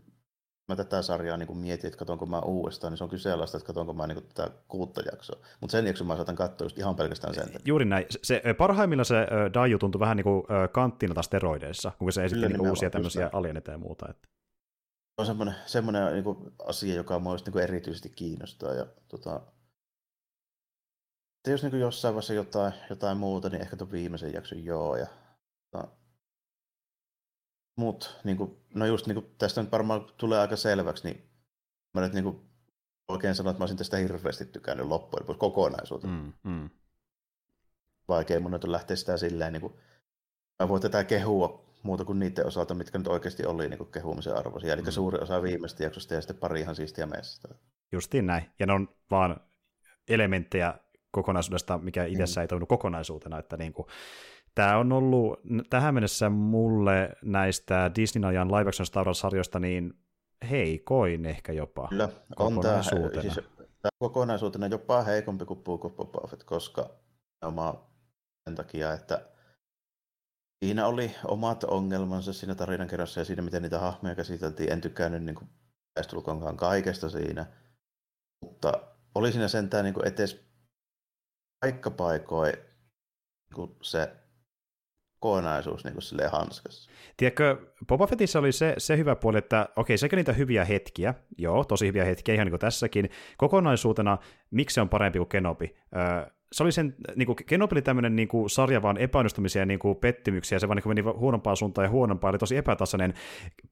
mä 0.72 0.76
tätä 0.76 1.02
sarjaa 1.02 1.38
niin 1.38 1.58
mietin, 1.58 1.88
että 1.88 1.98
katsonko 1.98 2.26
mä 2.26 2.40
uudestaan, 2.40 2.92
niin 2.92 2.98
se 2.98 3.04
on 3.04 3.10
kyseenalaista, 3.10 3.58
että 3.58 3.68
katsonko 3.68 3.94
mä 3.94 4.08
niin 4.08 4.24
tätä 4.34 4.52
kuutta 4.68 5.02
jaksoa. 5.12 5.42
Mutta 5.62 5.72
sen 5.72 5.88
jakson 5.88 6.08
mä 6.08 6.16
saatan 6.16 6.36
katsoa 6.36 6.66
just 6.66 6.78
ihan 6.78 6.96
pelkästään 6.96 7.34
sen. 7.34 7.50
Juuri 7.66 7.86
näin. 7.86 8.06
Se, 8.24 8.42
parhaimmillaan 8.58 9.06
se 9.06 9.28
Daju 9.54 9.80
tuntui 9.80 10.00
vähän 10.00 10.18
niin 10.18 10.24
kuin 10.24 10.44
kanttina 10.72 11.22
steroideissa, 11.22 11.92
kun 12.00 12.12
se 12.12 12.26
esitti 12.26 12.48
niin 12.48 12.70
uusia 12.70 12.90
tämmöisiä 12.90 13.30
alieneita 13.34 13.72
ja 13.72 13.78
muuta. 13.78 14.06
Että. 14.10 14.28
On 15.18 15.26
semmoinen, 15.26 15.56
semmoinen 15.66 16.14
niin 16.14 16.24
kuin 16.24 16.38
asia, 16.68 16.96
joka 16.96 17.20
mua 17.20 17.36
niin 17.36 17.64
erityisesti 17.64 18.10
kiinnostaa. 18.10 18.74
Ja, 18.74 18.86
tota, 19.08 19.42
jos 21.48 21.64
niin 21.64 21.80
jossain 21.80 22.14
vaiheessa 22.14 22.34
jotain, 22.34 22.74
jotain 22.90 23.18
muuta, 23.18 23.50
niin 23.50 23.62
ehkä 23.62 23.78
tuon 23.78 23.92
viimeisen 23.92 24.34
jakson 24.34 24.66
joo. 24.66 24.96
Ja, 24.96 25.08
tota, 25.72 25.88
Mut, 27.76 28.20
niin 28.24 28.38
kuin, 28.38 28.58
no 28.76 28.86
just 28.86 29.08
niin 29.08 29.16
kuin, 29.16 29.36
tästä 29.38 29.62
nyt 29.62 29.72
varmaan 29.72 30.06
tulee 30.18 30.40
aika 30.40 30.56
selväksi, 30.56 31.08
niin 31.08 31.30
mä 31.94 32.02
nyt 32.02 32.14
niin 32.14 32.24
kuin, 32.24 32.42
oikein 33.08 33.36
sanon, 33.36 33.52
että 33.52 33.60
mä 33.60 33.64
olisin 33.64 33.78
tästä 33.78 33.98
hirveästi 33.98 34.46
tykännyt 34.46 34.88
loppujen 34.88 35.26
pois 35.26 35.38
kokonaisuutena. 35.38 36.24
Mm, 36.24 36.52
mm. 36.52 36.70
Vaikea 38.08 38.40
mun 38.40 38.52
nyt 38.52 38.64
lähteä 38.64 38.96
sitä 38.96 39.18
silleen, 39.18 39.54
niin 39.54 39.62
kuin, 39.62 39.74
mä 40.60 40.70
voin 40.70 40.82
tätä 40.82 41.04
kehua 41.04 41.66
muuta 41.84 42.06
kuin 42.06 42.20
niiden 42.20 42.48
osalta, 42.48 42.74
mitkä 42.74 42.98
nyt 42.98 43.08
oikeasti 43.08 43.46
oli 43.46 43.70
niin 43.70 43.78
kuin 43.78 43.92
kehumisen 43.92 44.38
arvoisia. 44.38 44.74
Eli 44.74 44.82
mm. 44.82 44.92
suuri 44.92 45.18
osa 45.22 45.42
viimeistä 45.42 45.84
jaksosta 45.84 46.14
ja 46.14 46.22
sitten 46.22 46.38
pari 46.38 46.60
ihan 46.60 46.76
siistiä 46.76 47.06
miestä. 47.06 47.48
Justiin 47.92 48.26
näin. 48.26 48.52
Ja 48.60 48.66
ne 48.66 48.74
on 48.74 48.88
vaan 49.12 49.42
elementtejä 50.08 50.74
kokonaisuudesta, 51.12 51.78
mikä 51.78 52.06
itsessä 52.06 52.40
mm. 52.40 52.42
ei 52.42 52.48
toiminut 52.48 52.70
kokonaisuutena, 52.70 53.40
että 53.40 53.58
niin 53.58 53.74
kuin, 53.74 53.88
Tämä 54.56 54.78
on 54.78 54.92
ollut 54.92 55.40
tähän 55.70 55.94
mennessä 55.94 56.30
mulle 56.30 57.10
näistä 57.22 57.92
Disney-ajan 57.96 58.52
live 58.52 58.70
action 58.70 58.86
Star 58.86 59.08
Wars-sarjoista 59.08 59.60
niin 59.60 59.94
heikoin 60.50 61.26
ehkä 61.26 61.54
jopa 61.54 61.88
Kyllä, 61.88 62.10
on 62.40 62.60
tämä, 62.62 62.84
siis, 63.22 63.36
tämä 63.58 63.92
kokonaisuutena 64.00 64.68
jopa 64.68 65.02
heikompi 65.02 65.46
kuin 65.46 65.64
Book 65.64 65.86
of 65.86 65.96
Boba 65.96 66.28
Fett, 66.28 66.44
koska 66.44 66.90
oma 67.46 67.90
sen 68.50 68.56
takia, 68.56 68.94
että 68.94 69.30
siinä 70.66 70.88
oli 70.88 71.16
omat 71.26 71.64
ongelmansa 71.64 72.34
siinä 72.34 72.56
tarinankerrassa 72.56 73.20
ja 73.20 73.26
siinä, 73.26 73.42
miten 73.42 73.62
niitä 73.62 73.80
hahmoja 73.80 74.16
käsiteltiin. 74.16 74.72
En 74.72 74.82
tykännyt 74.82 75.24
niin 75.24 75.36
kuin, 75.36 75.50
kaikesta 76.58 77.10
siinä, 77.10 77.46
mutta 78.46 78.74
oli 79.16 79.32
siinä 79.32 79.48
sentään 79.48 79.84
niin 79.86 79.94
kuin 79.94 80.08
etes 80.08 80.46
paikkapaikoin 81.66 82.54
niin 83.56 83.78
se 83.82 84.21
kokonaisuus 85.22 85.84
niin 85.84 85.94
kuin 85.94 86.32
hanskassa. 86.32 86.92
Tiedätkö, 87.18 87.58
Boba 87.88 88.08
Fettissä 88.08 88.40
oli 88.40 88.52
se, 88.52 88.74
se 88.78 88.98
hyvä 88.98 89.16
puoli, 89.16 89.38
että 89.38 89.70
okei, 89.76 89.98
sekä 89.98 90.16
niitä 90.16 90.34
hyviä 90.34 90.66
hetkiä, 90.66 91.14
joo, 91.38 91.64
tosi 91.64 91.88
hyviä 91.88 92.06
hetkiä, 92.06 92.36
ihan 92.36 92.46
niin 92.46 92.52
kuin 92.52 92.60
tässäkin, 92.60 93.10
kokonaisuutena, 93.38 94.18
miksi 94.52 94.74
se 94.74 94.82
on 94.82 94.90
parempi 94.90 95.20
kuin 95.20 95.30
Kenobi? 95.30 95.76
Öö, 95.96 96.32
se 96.52 96.64
oli 96.64 96.72
sen, 96.72 96.96
niin 97.16 97.26
kuin, 97.26 97.36
Kenobi 97.46 97.74
oli 97.74 97.82
tämmöinen 97.82 98.16
niin 98.16 98.28
kuin, 98.28 98.50
sarja 98.50 98.82
vaan 98.82 98.98
epäonnistumisia 98.98 99.62
ja 99.62 99.66
niin 99.66 99.80
kuin, 99.80 99.96
pettymyksiä, 99.96 100.60
se 100.60 100.68
vaan 100.68 100.76
niin 100.76 100.84
kuin, 100.84 100.96
meni 100.96 101.18
huonompaan 101.18 101.58
suuntaan 101.58 101.86
ja 101.86 101.90
huonompaan, 101.90 102.32
oli 102.32 102.38
tosi 102.38 102.58
epätasainen. 102.58 103.14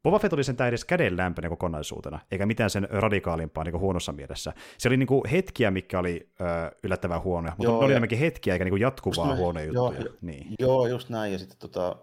Boba 0.04 0.20
Fett 0.20 0.34
oli 0.34 0.44
sen 0.44 0.56
edes 0.68 0.86
kädenlämpöinen 0.86 1.50
kokonaisuutena, 1.50 2.20
eikä 2.32 2.46
mitään 2.46 2.70
sen 2.70 2.88
radikaalimpaa 2.92 3.64
niin 3.64 3.72
kuin, 3.72 3.82
huonossa 3.82 4.12
mielessä. 4.12 4.54
Se 4.78 4.90
oli 4.90 4.98
niin 4.98 5.08
kuin, 5.08 5.22
hetkiä, 5.32 5.72
mikä 5.72 6.00
oli 6.00 6.30
ö, 6.42 6.44
yllättävän 6.84 7.24
huonoja, 7.24 7.54
mutta 7.58 7.72
joo, 7.72 7.80
ne 7.80 7.86
oli 7.86 7.94
enemmänkin 7.94 8.20
hetkiä, 8.20 8.54
eikä 8.54 8.66
niin 8.66 8.72
kuin, 8.72 8.82
jatkuvaa 8.82 9.36
huonoja 9.36 9.66
juttuja. 9.66 10.00
Joo, 10.00 10.14
niin. 10.22 10.48
joo, 10.60 10.88
just 10.88 11.10
näin, 11.10 11.34
ja 11.34 11.40
sitten 11.40 11.58
tota, 11.60 11.96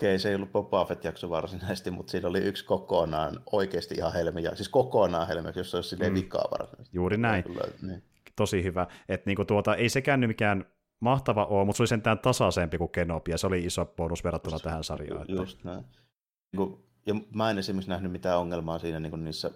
Okei, 0.00 0.18
se 0.18 0.28
ei 0.28 0.34
ollut 0.34 0.52
Boba 0.52 0.84
Fett-jakso 0.84 1.30
varsinaisesti, 1.30 1.90
mutta 1.90 2.10
siinä 2.10 2.28
oli 2.28 2.38
yksi 2.38 2.64
kokonaan 2.64 3.40
oikeasti 3.52 3.94
ihan 3.94 4.12
helmiä, 4.12 4.54
siis 4.54 4.68
kokonaan 4.68 5.28
helmiä, 5.28 5.52
jos 5.56 5.70
se 5.70 5.76
olisi 5.76 5.96
mm. 5.96 6.14
vikaa 6.14 6.48
varsinaisesti. 6.50 6.96
Juuri 6.96 7.16
näin. 7.16 7.44
Kyllä, 7.44 7.64
niin 7.82 8.02
tosi 8.40 8.62
hyvä. 8.62 8.86
Että 9.08 9.30
niinku 9.30 9.44
tuota, 9.44 9.74
ei 9.74 9.88
sekään 9.88 10.20
nyt 10.20 10.28
mikään 10.28 10.64
mahtava 11.00 11.44
ole, 11.44 11.64
mutta 11.64 11.76
se 11.76 11.82
oli 11.82 11.88
sentään 11.88 12.18
tasaisempi 12.18 12.78
kuin 12.78 12.90
Kenobi, 12.90 13.30
ja 13.30 13.38
se 13.38 13.46
oli 13.46 13.64
iso 13.64 13.84
bonus 13.84 14.24
verrattuna 14.24 14.54
just, 14.54 14.64
tähän 14.64 14.84
sarjaan. 14.84 15.20
Että... 15.20 15.32
Just 15.32 15.64
näin. 15.64 15.84
Niinku, 16.52 16.86
ja 17.06 17.14
mä 17.34 17.50
en 17.50 17.58
esimerkiksi 17.58 17.90
nähnyt 17.90 18.12
mitään 18.12 18.38
ongelmaa 18.38 18.78
siinä 18.78 19.00
niin 19.00 19.24
niissä 19.24 19.50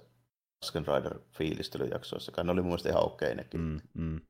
Asken 0.64 0.86
Rider 0.86 1.18
fiilistelyjaksoissa. 1.38 2.42
Ne 2.42 2.52
oli 2.52 2.60
mun 2.60 2.68
mielestä 2.68 2.88
ihan 2.88 3.06
okei 3.06 3.34
nekin. 3.34 3.60
Mm, 3.60 3.80
mm. 3.94 4.20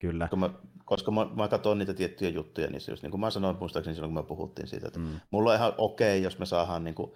Kyllä. 0.00 0.28
Koska 0.28 0.36
mä, 0.36 0.50
koska 0.84 1.10
mä, 1.10 1.26
mä 1.36 1.48
katson 1.48 1.78
niitä 1.78 1.94
tiettyjä 1.94 2.30
juttuja, 2.30 2.66
niin, 2.66 2.80
just, 2.90 3.02
niin 3.02 3.10
kuin 3.10 3.20
mä 3.20 3.30
sanoin 3.30 3.56
muistaakseni 3.58 3.94
silloin, 3.94 4.14
kun 4.14 4.24
me 4.24 4.28
puhuttiin 4.28 4.68
siitä, 4.68 4.86
että 4.86 5.00
mm. 5.00 5.20
mulla 5.30 5.50
on 5.50 5.56
ihan 5.56 5.72
okei, 5.78 6.22
jos 6.22 6.38
me 6.38 6.46
saadaan 6.46 6.84
niin 6.84 6.94
kuin, 6.94 7.12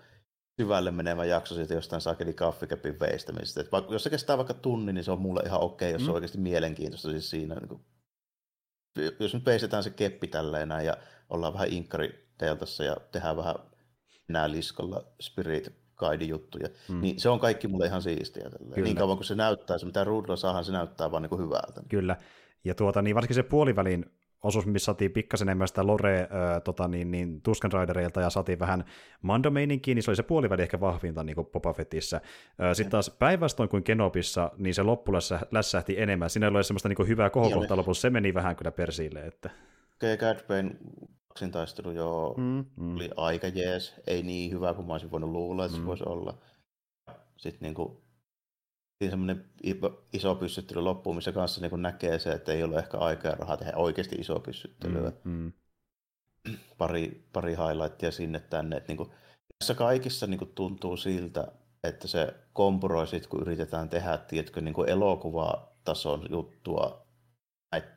syvälle 0.59 0.91
menevä 0.91 1.25
jakso 1.25 1.55
siitä 1.55 1.75
jostain 1.75 2.03
saakeli 2.03 2.35
kaffikepin 2.35 3.01
veistämisestä. 3.01 3.61
Et 3.61 3.73
vaikka, 3.73 3.93
jos 3.93 4.03
se 4.03 4.11
kestää 4.11 4.37
vaikka 4.37 4.55
tunnin, 4.55 4.95
niin 4.95 5.05
se 5.05 5.11
on 5.11 5.21
mulle 5.21 5.43
ihan 5.47 5.61
okei, 5.61 5.93
jos 5.93 6.01
mm. 6.01 6.05
se 6.05 6.11
on 6.11 6.15
oikeasti 6.15 6.39
mielenkiintoista 6.39 7.11
siis 7.11 7.31
siinä. 7.31 7.55
Niin 7.55 7.69
kuin, 7.69 7.81
jos 9.21 9.35
nyt 9.35 9.47
veistetään 9.47 9.83
se 9.83 9.91
keppi 9.91 10.27
tälleen 10.27 10.71
ja 10.85 10.97
ollaan 11.31 11.53
vähän 11.53 11.69
inkkari 11.69 12.29
deltassa 12.41 12.85
ja 12.85 12.97
tehdään 13.13 13.37
vähän 13.37 13.55
nää 14.29 14.51
liskalla 14.51 15.05
spirit 15.21 15.73
guide 15.97 16.25
juttuja, 16.25 16.69
mm. 16.89 17.01
niin 17.01 17.21
se 17.21 17.29
on 17.29 17.41
kaikki 17.41 17.69
mulle 17.69 17.87
ihan 17.87 18.03
siistiä. 18.03 18.51
Niin 18.77 18.97
kauan 18.97 19.17
kuin 19.17 19.25
se 19.25 19.35
näyttää, 19.35 19.79
se 19.79 19.87
mitä 19.87 20.05
ruudulla 20.05 20.37
saadaan, 20.37 20.65
se 20.65 20.73
näyttää 20.73 21.11
vaan 21.11 21.23
niin 21.23 21.31
kuin 21.31 21.43
hyvältä. 21.43 21.83
Kyllä, 21.89 22.17
ja 22.65 22.75
tuota, 22.75 23.03
niin 23.03 23.15
varsinkin 23.15 23.35
se 23.35 23.43
puolivälin 23.43 24.18
osuus, 24.43 24.67
missä 24.67 24.85
saatiin 24.85 25.13
pikkasen 25.13 25.49
enemmän 25.49 25.69
sitä 25.69 25.87
lore 25.87 26.21
äh, 26.21 26.29
tota, 26.65 26.89
niin, 26.89 27.11
niin, 27.11 27.43
Tusken 27.43 27.73
Ridereilta 27.73 28.21
ja 28.21 28.31
saatiin 28.31 28.59
vähän 28.59 28.85
mando 29.23 29.51
niin 29.51 30.03
se 30.03 30.11
oli 30.11 30.17
se 30.17 30.23
puoliväli 30.23 30.63
ehkä 30.63 30.81
vahvinta 30.81 31.25
niin 31.25 31.35
kuin 31.35 31.47
Boba 31.47 31.73
Fettissä. 31.73 32.21
Sitten 32.73 32.91
taas 32.91 33.11
päinvastoin 33.11 33.69
kuin 33.69 33.83
Kenopissa, 33.83 34.51
niin 34.57 34.75
se 34.75 34.83
loppu 34.83 35.13
lässähti 35.51 36.01
enemmän. 36.01 36.31
Siinä 36.31 36.47
ei 36.47 36.51
ole 36.51 36.63
semmoista 36.63 36.89
niin 36.89 37.09
hyvää 37.09 37.31
kohokohtaa 37.31 37.77
lopussa, 37.77 38.01
se 38.01 38.11
meni 38.11 38.35
vähän 38.35 38.57
kyllä 38.57 38.73
persiille. 38.73 39.21
Että... 39.21 39.51
Okei, 39.95 40.15
okay, 40.15 40.35
Cad 40.35 40.47
Bane 40.47 40.71
taistelu 41.47 41.91
jo 41.91 42.35
mm, 42.37 42.65
mm. 42.77 42.97
oli 42.97 43.11
aika 43.17 43.49
jees, 43.49 43.95
ei 44.07 44.23
niin 44.23 44.53
hyvä 44.53 44.75
kuin 44.75 44.87
mä 44.87 44.93
olisin 44.93 45.11
voinut 45.11 45.31
luulla, 45.31 45.65
että 45.65 45.75
se 45.77 45.81
mm. 45.81 45.87
voisi 45.87 46.05
olla. 46.07 46.39
Sitten 47.37 47.67
niin 47.67 47.75
kuin, 47.75 47.99
semmoinen 49.07 49.45
iso 50.13 50.35
pyssyttely 50.35 50.81
loppuun, 50.81 51.17
missä 51.17 51.33
kanssa 51.33 51.61
niin 51.61 51.83
näkee 51.83 52.19
se, 52.19 52.33
että 52.33 52.53
ei 52.53 52.63
ole 52.63 52.79
ehkä 52.79 52.99
aikaa 52.99 53.31
ja 53.31 53.37
rahaa 53.37 53.57
tehdä 53.57 53.73
oikeasti 53.77 54.17
iso 54.17 54.41
pyssyttelyä. 54.41 55.13
Mm, 55.25 55.33
mm. 55.33 55.53
Pari, 56.79 57.25
pari 57.33 57.51
highlightia 57.51 58.11
sinne 58.11 58.41
tänne. 58.41 58.77
Että 58.77 58.89
niin 58.89 58.97
kuin, 58.97 59.11
tässä 59.59 59.75
kaikissa 59.75 60.27
niin 60.27 60.39
kuin 60.39 60.53
tuntuu 60.55 60.97
siltä, 60.97 61.53
että 61.85 62.09
se 62.09 62.35
kompuroi 62.53 63.07
sit, 63.07 63.27
kun 63.27 63.41
yritetään 63.41 63.89
tehdä, 63.89 64.19
tiedätkö, 64.19 64.61
niin 64.61 64.75
kuin 64.75 64.89
elokuvatason 64.89 66.27
juttua 66.31 67.09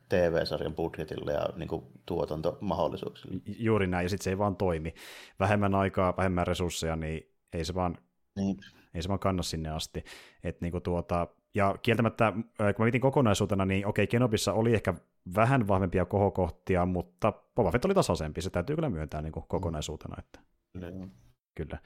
TV-sarjan 0.08 0.74
budjetilla 0.74 1.32
ja 1.32 1.48
niin 1.56 1.68
kuin, 1.68 1.84
tuotantomahdollisuuksilla. 2.06 3.40
Juuri 3.58 3.86
näin, 3.86 4.04
ja 4.04 4.08
sitten 4.08 4.24
se 4.24 4.30
ei 4.30 4.38
vaan 4.38 4.56
toimi. 4.56 4.94
Vähemmän 5.40 5.74
aikaa, 5.74 6.16
vähemmän 6.16 6.46
resursseja, 6.46 6.96
niin 6.96 7.34
ei 7.52 7.64
se 7.64 7.74
vaan, 7.74 7.98
niin. 8.36 8.56
Ei 8.94 9.02
se 9.02 9.08
vaan 9.08 9.18
kanna 9.18 9.42
sinne 9.42 9.70
asti. 9.70 10.04
Et, 10.44 10.60
niin 10.60 10.72
kuin, 10.72 10.82
tuota, 10.82 11.26
ja 11.54 11.74
kieltämättä, 11.82 12.32
kun 12.32 12.74
mä 12.78 12.84
mietin 12.84 13.00
kokonaisuutena, 13.00 13.64
niin 13.64 13.86
okei, 13.86 14.06
Kenobissa 14.06 14.52
oli 14.52 14.74
ehkä 14.74 14.94
vähän 15.36 15.68
vahvempia 15.68 16.04
kohokohtia, 16.04 16.86
mutta 16.86 17.32
Boba 17.54 17.70
Fett 17.70 17.84
oli 17.84 17.94
tasaisempi, 17.94 18.42
se 18.42 18.50
täytyy 18.50 18.76
kyllä 18.76 18.90
myöntää 18.90 19.22
niin 19.22 19.32
kuin 19.32 19.44
kokonaisuutena. 19.48 20.16
Että... 20.18 20.40
Kyllä. 20.72 21.08
Kyllä. 21.54 21.78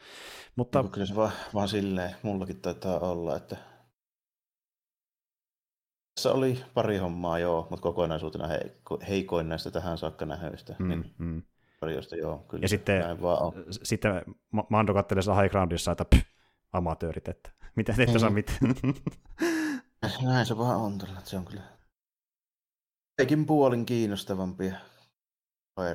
Mutta... 0.57 0.83
Niin, 0.83 0.93
kyllä 0.93 1.07
se 1.07 1.15
vaan, 1.15 1.33
vaan 1.55 1.69
silleen, 1.69 2.15
mullakin 2.23 2.61
taitaa 2.61 2.99
olla, 2.99 3.37
että 3.37 3.57
tässä 6.15 6.33
oli 6.33 6.65
pari 6.75 6.97
hommaa, 6.97 7.39
joo, 7.39 7.67
mutta 7.71 7.83
kokonaisuutena 7.83 8.47
heikko, 8.47 8.99
heikoin 9.09 9.49
näistä 9.49 9.71
tähän 9.71 9.99
saakka 9.99 10.27
nähöistä. 10.27 10.77
Mm, 10.79 10.89
niin 10.89 11.15
mm. 11.19 11.43
Pariosta, 11.81 12.17
joo, 12.17 12.39
kyllä. 12.39 12.65
Ja 12.65 12.69
sitten, 12.69 13.23
vaan 13.23 13.43
on. 13.43 13.53
sitten 13.71 14.23
Mando 14.71 14.95
kattelee 14.95 15.23
High 15.43 15.51
Groundissa, 15.51 15.93
että 15.93 16.05
pff, 16.05 16.36
amatöörit, 16.77 17.29
että 17.29 17.51
mitä 17.77 17.93
te 17.93 18.03
ette 18.03 18.19
saa 18.19 18.31
mitään. 18.31 18.75
Näin 20.23 20.47
se 20.47 20.59
vaan 20.59 20.77
on 20.77 20.99
tällä, 20.99 21.21
se 21.25 21.37
on 21.37 21.45
kyllä 21.45 21.63
Eikin 23.19 23.47
puolin 23.47 23.87
kiinnostavampi 23.87 24.67
ja 24.67 25.95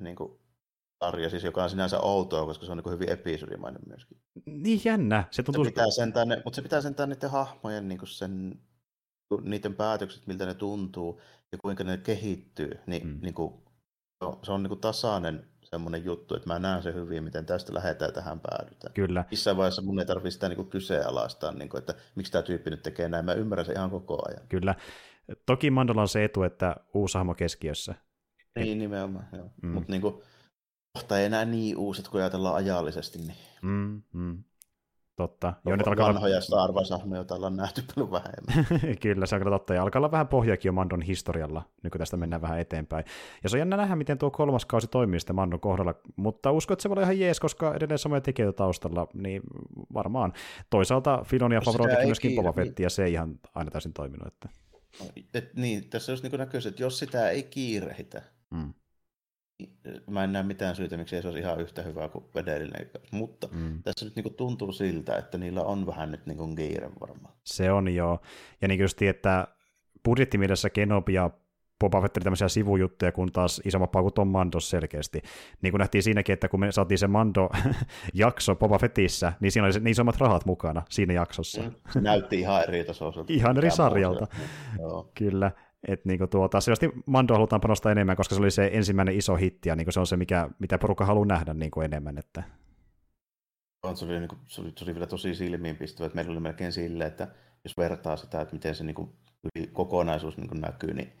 niin 0.00 0.16
kuin 0.16 0.38
sarja, 1.04 1.30
siis 1.30 1.44
joka 1.44 1.64
on 1.64 1.70
sinänsä 1.70 2.00
outoa, 2.00 2.46
koska 2.46 2.66
se 2.66 2.72
on 2.72 2.78
niin 2.78 2.92
hyvin 2.92 3.10
episodimainen 3.10 3.82
myöskin. 3.86 4.20
Niin 4.46 4.80
jännä. 4.84 5.24
Se, 5.30 5.42
tuntuu... 5.42 5.64
se 5.64 5.70
pitää 5.70 5.90
sentään, 5.90 6.28
mutta 6.44 6.56
se 6.56 6.62
pitää 6.62 6.80
sentään 6.80 7.08
niiden 7.08 7.30
hahmojen 7.30 7.88
niin 7.88 7.98
kuin 7.98 8.08
sen 8.08 8.60
niiden 9.42 9.74
päätökset, 9.74 10.26
miltä 10.26 10.46
ne 10.46 10.54
tuntuu 10.54 11.20
ja 11.52 11.58
kuinka 11.58 11.84
ne 11.84 11.96
kehittyy, 11.98 12.80
niin, 12.86 13.06
mm. 13.06 13.18
niin 13.22 13.34
kuin, 13.34 13.54
se 14.42 14.52
on 14.52 14.62
niin 14.62 14.68
kuin 14.68 14.80
tasainen 14.80 15.48
semmoinen 15.70 16.04
juttu, 16.04 16.34
että 16.34 16.48
mä 16.48 16.58
näen 16.58 16.82
se 16.82 16.94
hyvin, 16.94 17.24
miten 17.24 17.46
tästä 17.46 17.74
lähdetään 17.74 18.12
tähän 18.12 18.40
päädytään. 18.40 18.94
Kyllä. 18.94 19.24
Missään 19.30 19.56
vaiheessa 19.56 19.82
mun 19.82 20.00
ei 20.00 20.06
tarvitse 20.06 20.30
sitä 20.30 20.48
niin 20.48 20.70
kyseenalaistaa, 20.70 21.52
niin 21.52 21.68
kuin, 21.68 21.78
että 21.78 21.94
miksi 22.14 22.32
tämä 22.32 22.42
tyyppi 22.42 22.70
nyt 22.70 22.82
tekee 22.82 23.08
näin. 23.08 23.24
Mä 23.24 23.32
ymmärrän 23.32 23.66
se 23.66 23.72
ihan 23.72 23.90
koko 23.90 24.22
ajan. 24.28 24.48
Kyllä. 24.48 24.74
Toki 25.46 25.70
Mandola 25.70 26.00
on 26.00 26.08
se 26.08 26.24
etu, 26.24 26.42
että 26.42 26.76
uusi 26.94 27.18
hahmo 27.18 27.34
keskiössä. 27.34 27.94
Niin, 28.56 28.72
Et... 28.72 28.78
nimenomaan. 28.78 29.28
Mm. 29.62 29.68
Mutta 29.68 29.92
niin 29.92 30.02
kuin, 30.02 30.22
kohta 30.92 31.18
ei 31.18 31.26
enää 31.26 31.44
niin 31.44 31.76
uusit, 31.76 32.08
kun 32.08 32.20
ajatellaan 32.20 32.54
ajallisesti. 32.54 33.18
Niin... 33.18 33.36
Mm, 33.62 34.02
mm. 34.12 34.44
Totta. 35.18 35.54
Joo, 35.66 35.76
nyt 35.76 35.86
alkaa 35.86 36.06
vanhoja 36.06 36.40
Star 36.40 36.70
Wars-hahmoja, 36.72 37.16
joita 37.16 37.34
ollaan 37.34 37.56
nähty 37.56 37.82
paljon 37.94 38.10
vähemmän. 38.10 38.80
kyllä, 39.02 39.26
se 39.26 39.34
on 39.34 39.40
kyllä 39.40 39.54
totta. 39.54 39.74
Ja 39.74 39.82
alkaa 39.82 40.00
olla 40.00 40.10
vähän 40.10 40.28
pohjaakin 40.28 40.68
jo 40.68 40.72
Mandon 40.72 41.02
historialla, 41.02 41.62
nyt 41.82 41.92
kun 41.92 41.98
tästä 41.98 42.16
mennään 42.16 42.42
vähän 42.42 42.60
eteenpäin. 42.60 43.04
Ja 43.42 43.48
se 43.48 43.56
on 43.56 43.58
jännä 43.58 43.76
nähdä, 43.76 43.96
miten 43.96 44.18
tuo 44.18 44.30
kolmas 44.30 44.66
kausi 44.66 44.86
toimii 44.86 45.20
sitten 45.20 45.36
Mandon 45.36 45.60
kohdalla, 45.60 45.94
mutta 46.16 46.52
uskon, 46.52 46.74
että 46.74 46.82
se 46.82 46.88
voi 46.88 46.94
olla 46.94 47.02
ihan 47.02 47.18
jees, 47.18 47.40
koska 47.40 47.74
edelleen 47.74 47.98
samoja 47.98 48.20
tekijöitä 48.20 48.56
taustalla, 48.56 49.06
niin 49.14 49.42
varmaan. 49.94 50.32
Toisaalta 50.70 51.24
Filon 51.26 51.52
ja 51.52 51.60
Favreau 51.60 51.88
teki 51.88 52.06
myöskin 52.06 52.36
Boba 52.36 52.52
Fett, 52.52 52.78
ja 52.78 52.90
se 52.90 53.04
ei 53.04 53.12
ihan 53.12 53.40
aina 53.54 53.70
täysin 53.70 53.92
toiminut. 53.92 54.26
Että... 54.26 54.48
Et, 55.34 55.54
niin, 55.54 55.90
tässä 55.90 56.12
jos 56.12 56.22
niin 56.22 56.38
näkyy, 56.38 56.60
että 56.66 56.82
jos 56.82 56.98
sitä 56.98 57.30
ei 57.30 57.42
kiirehitä, 57.42 58.22
mm 58.50 58.72
mä 60.10 60.24
en 60.24 60.32
näe 60.32 60.42
mitään 60.42 60.76
syytä, 60.76 60.96
miksi 60.96 61.22
se 61.22 61.28
olisi 61.28 61.40
ihan 61.40 61.60
yhtä 61.60 61.82
hyvä 61.82 62.08
kuin 62.08 62.24
edellinen. 62.36 62.90
Mutta 63.10 63.48
mm. 63.52 63.82
tässä 63.82 64.06
nyt 64.06 64.16
niin 64.16 64.34
tuntuu 64.34 64.72
siltä, 64.72 65.16
että 65.16 65.38
niillä 65.38 65.62
on 65.62 65.86
vähän 65.86 66.10
nyt 66.10 66.26
niin 66.26 66.56
kiire 66.56 66.90
varmaan. 67.00 67.34
Se 67.44 67.72
on 67.72 67.94
joo. 67.94 68.20
Ja 68.62 68.68
niin 68.68 68.80
just, 68.80 69.02
että 69.02 69.48
budjettimielessä 70.04 70.70
Kenobi 70.70 71.14
ja 71.14 71.30
Boba 71.80 72.00
Fett 72.00 72.14
tämmöisiä 72.24 72.48
sivujuttuja, 72.48 73.12
kun 73.12 73.32
taas 73.32 73.62
isommat 73.64 73.90
paukut 73.90 74.18
on 74.18 74.28
Mandos 74.28 74.70
selkeästi. 74.70 75.22
Niin 75.62 75.72
kuin 75.72 75.78
nähtiin 75.78 76.02
siinäkin, 76.02 76.32
että 76.32 76.48
kun 76.48 76.60
me 76.60 76.72
saatiin 76.72 76.98
se 76.98 77.06
Mando-jakso 77.06 78.54
Boba 78.60 78.78
Fettissä, 78.78 79.32
niin 79.40 79.52
siinä 79.52 79.64
oli 79.64 79.72
se, 79.72 79.80
niin 79.80 79.90
isommat 79.90 80.16
rahat 80.16 80.46
mukana 80.46 80.82
siinä 80.90 81.14
jaksossa. 81.14 81.62
Se 81.92 82.00
näytti 82.00 82.40
ihan 82.40 82.62
eri 82.62 82.84
tasoiselta. 82.84 83.32
ihan 83.32 83.58
eri 83.58 83.70
sarjalta. 83.70 84.26
Kyllä. 85.14 85.52
Että 85.88 86.08
niinku 86.08 86.26
tuota, 86.26 86.60
selvästi 86.60 86.90
Mando 87.06 87.34
halutaan 87.34 87.60
panostaa 87.60 87.92
enemmän, 87.92 88.16
koska 88.16 88.34
se 88.34 88.40
oli 88.40 88.50
se 88.50 88.70
ensimmäinen 88.72 89.16
iso 89.16 89.36
hitti, 89.36 89.68
ja 89.68 89.76
niinku 89.76 89.92
se 89.92 90.00
on 90.00 90.06
se, 90.06 90.16
mikä, 90.16 90.50
mitä 90.58 90.78
porukka 90.78 91.04
haluaa 91.04 91.26
nähdä 91.26 91.54
niinku 91.54 91.80
enemmän. 91.80 92.18
Että... 92.18 92.42
Se 93.94 94.04
oli, 94.04 94.18
niinku, 94.18 94.36
se, 94.46 94.60
oli, 94.60 94.72
se 94.76 94.84
oli 94.84 94.94
vielä 94.94 95.06
tosi 95.06 95.34
silmiinpistävä, 95.34 96.06
että 96.06 96.16
meillä 96.16 96.32
oli 96.32 96.40
melkein 96.40 96.72
sille, 96.72 97.06
että 97.06 97.28
jos 97.64 97.76
vertaa 97.76 98.16
sitä, 98.16 98.40
että 98.40 98.54
miten 98.54 98.74
se 98.74 98.84
niinku, 98.84 99.16
kokonaisuus 99.72 100.36
niinku 100.36 100.54
näkyy, 100.54 100.94
niin 100.94 101.12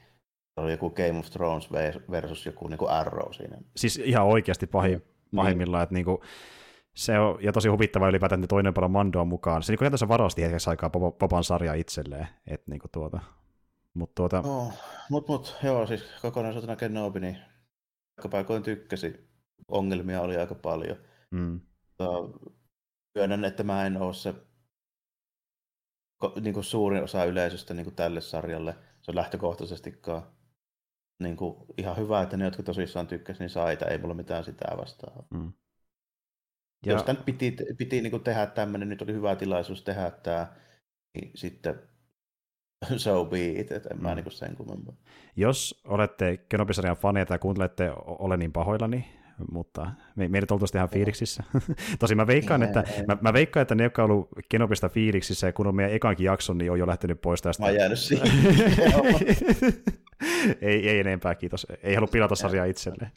se 0.54 0.60
oli 0.60 0.70
joku 0.70 0.90
Game 0.90 1.18
of 1.18 1.30
Thrones 1.30 1.72
versus 2.10 2.46
joku 2.46 2.68
niinku 2.68 2.86
Arrow 2.86 3.32
siinä. 3.32 3.58
Siis 3.76 3.96
ihan 3.96 4.26
oikeasti 4.26 4.66
pahin, 4.66 4.98
niin. 4.98 5.36
pahimmillaan, 5.36 5.80
niin. 5.80 5.82
että 5.82 5.94
niinku, 5.94 6.22
se 6.94 7.18
on, 7.18 7.38
ja 7.42 7.52
tosi 7.52 7.68
huvittava 7.68 8.08
ylipäätään, 8.08 8.40
että 8.40 8.48
toinen 8.48 8.74
paljon 8.74 8.90
Mandoa 8.90 9.24
mukaan. 9.24 9.62
Se 9.62 9.72
niin 9.72 9.78
kuin 9.78 10.08
varasti 10.08 10.42
hetkessä 10.42 10.70
aikaa 10.70 10.90
Popan 10.90 11.44
sarja 11.44 11.74
itselleen. 11.74 12.28
Että 12.46 12.70
niin 12.70 12.80
kuin 12.80 12.90
tuota, 12.90 13.20
Mut 13.94 14.14
tuota... 14.14 14.42
no, 14.42 14.72
mut, 15.10 15.28
mut, 15.28 15.56
joo, 15.62 15.86
siis 15.86 16.02
kokonaisuutena 16.22 16.76
Kenobi, 16.76 17.20
niin 17.20 17.38
paikoin 18.30 18.62
tykkäsi. 18.62 19.28
Ongelmia 19.68 20.20
oli 20.20 20.36
aika 20.36 20.54
paljon. 20.54 20.96
Mm. 21.30 21.60
Myönnän, 23.14 23.44
että 23.44 23.62
mä 23.62 23.86
en 23.86 23.96
ole 23.96 24.14
se 24.14 24.34
niin 26.40 26.54
kuin 26.54 26.64
suurin 26.64 27.02
osa 27.02 27.24
yleisöstä 27.24 27.74
niin 27.74 27.84
kuin 27.84 27.96
tälle 27.96 28.20
sarjalle. 28.20 28.76
Se 29.02 29.10
on 29.10 29.16
lähtökohtaisestikaan 29.16 30.22
niin 31.22 31.36
kuin, 31.36 31.56
ihan 31.78 31.96
hyvä, 31.96 32.22
että 32.22 32.36
ne, 32.36 32.44
jotka 32.44 32.62
tosissaan 32.62 33.06
tykkäsivät, 33.06 33.40
niin 33.40 33.50
saita. 33.50 33.86
Ei 33.86 33.98
mulla 33.98 34.14
mitään 34.14 34.44
sitä 34.44 34.64
vastaan. 34.76 35.24
Mm. 35.30 35.52
Ja... 36.86 36.92
Jos 36.92 37.02
tämän 37.02 37.24
piti, 37.24 37.56
piti 37.78 38.00
niin 38.00 38.10
kuin 38.10 38.24
tehdä 38.24 38.46
tämmöinen, 38.46 38.88
nyt 38.88 39.02
oli 39.02 39.12
hyvä 39.12 39.36
tilaisuus 39.36 39.82
tehdä 39.82 40.10
tämä, 40.10 40.56
niin 41.14 41.30
sitten 41.34 41.87
so 42.96 43.24
be 43.24 43.46
it, 43.46 43.72
että 43.72 43.88
en 43.92 44.02
mä 44.02 44.14
niin 44.14 44.30
sen 44.30 44.56
kummempaa. 44.56 44.94
Jos 45.36 45.80
olette 45.84 46.36
Kenobi-sarjan 46.48 46.96
faneja 46.96 47.26
tai 47.26 47.38
kuuntelette, 47.38 47.92
ole 48.06 48.36
niin 48.36 48.52
pahoillani, 48.52 49.04
mutta 49.52 49.90
me, 50.16 50.28
meidät 50.28 50.50
oltu 50.50 50.64
ihan 50.74 50.88
fiiliksissä. 50.88 51.42
Tosi 51.98 52.14
mä 52.14 52.26
veikkaan, 52.26 52.62
että, 52.62 52.84
mä, 53.06 53.16
mä 53.20 53.32
veikkaan, 53.32 53.62
että 53.62 53.74
ne, 53.74 53.82
jotka 53.82 54.04
on 54.04 54.10
ollut 54.10 54.28
Kenobista 54.48 54.88
fiiliksissä 54.88 55.46
ja 55.46 55.52
kun 55.52 55.66
on 55.66 55.74
meidän 55.74 55.94
ekankin 55.94 56.24
jakson, 56.24 56.58
niin 56.58 56.72
on 56.72 56.78
jo 56.78 56.86
lähtenyt 56.86 57.20
pois 57.20 57.42
tästä. 57.42 57.62
Mä 57.62 57.66
oon 57.66 57.76
jäänyt 57.76 57.98
siihen. 58.08 58.32
ei, 60.60 60.88
ei 60.88 61.00
enempää, 61.00 61.34
kiitos. 61.34 61.66
Ei 61.82 61.94
halua 61.94 62.08
pilata 62.12 62.34
sarjaa 62.34 62.64
itselleen. 62.64 63.10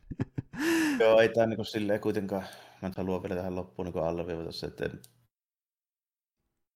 Joo, 1.00 1.20
ei 1.20 1.30
tämä 1.30 1.46
niin 1.48 1.66
silleen 1.66 2.00
kuitenkaan, 2.00 2.44
mä 2.82 2.88
en 2.88 2.94
halua 2.98 3.24
vielä 3.24 3.36
tähän 3.36 3.56
loppuun 3.56 3.86
niin 3.86 4.04
alleviivata 4.04 4.52
se, 4.52 4.68
että 4.68 4.90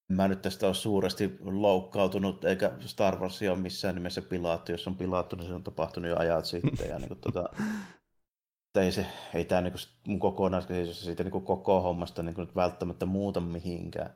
mä 0.07 0.27
nyt 0.27 0.41
tästä 0.41 0.65
ole 0.65 0.73
suuresti 0.73 1.37
loukkautunut, 1.41 2.45
eikä 2.45 2.71
Star 2.79 3.19
Wars 3.19 3.41
ole 3.41 3.57
missään 3.57 3.95
nimessä 3.95 4.21
pilaattu. 4.21 4.71
Jos 4.71 4.87
on 4.87 4.95
pilaattu, 4.95 5.35
niin 5.35 5.47
se 5.47 5.53
on 5.53 5.63
tapahtunut 5.63 6.09
jo 6.09 6.17
ajat 6.17 6.45
sitten. 6.45 6.89
Ja 6.89 6.99
niin 6.99 7.07
kuin, 7.07 7.19
tota, 7.19 7.49
ei, 8.79 8.91
se, 8.91 9.05
ei 9.33 9.45
tämä 9.45 9.61
niin 9.61 9.73
kuin, 9.73 9.81
mun 10.07 10.19
kokonaiskäsitys 10.19 11.05
siitä 11.05 11.23
niin 11.23 11.31
kuin 11.31 11.45
koko 11.45 11.81
hommasta 11.81 12.23
niin 12.23 12.35
kuin, 12.35 12.45
nyt 12.45 12.55
välttämättä 12.55 13.05
muuta 13.05 13.39
mihinkään. 13.39 14.15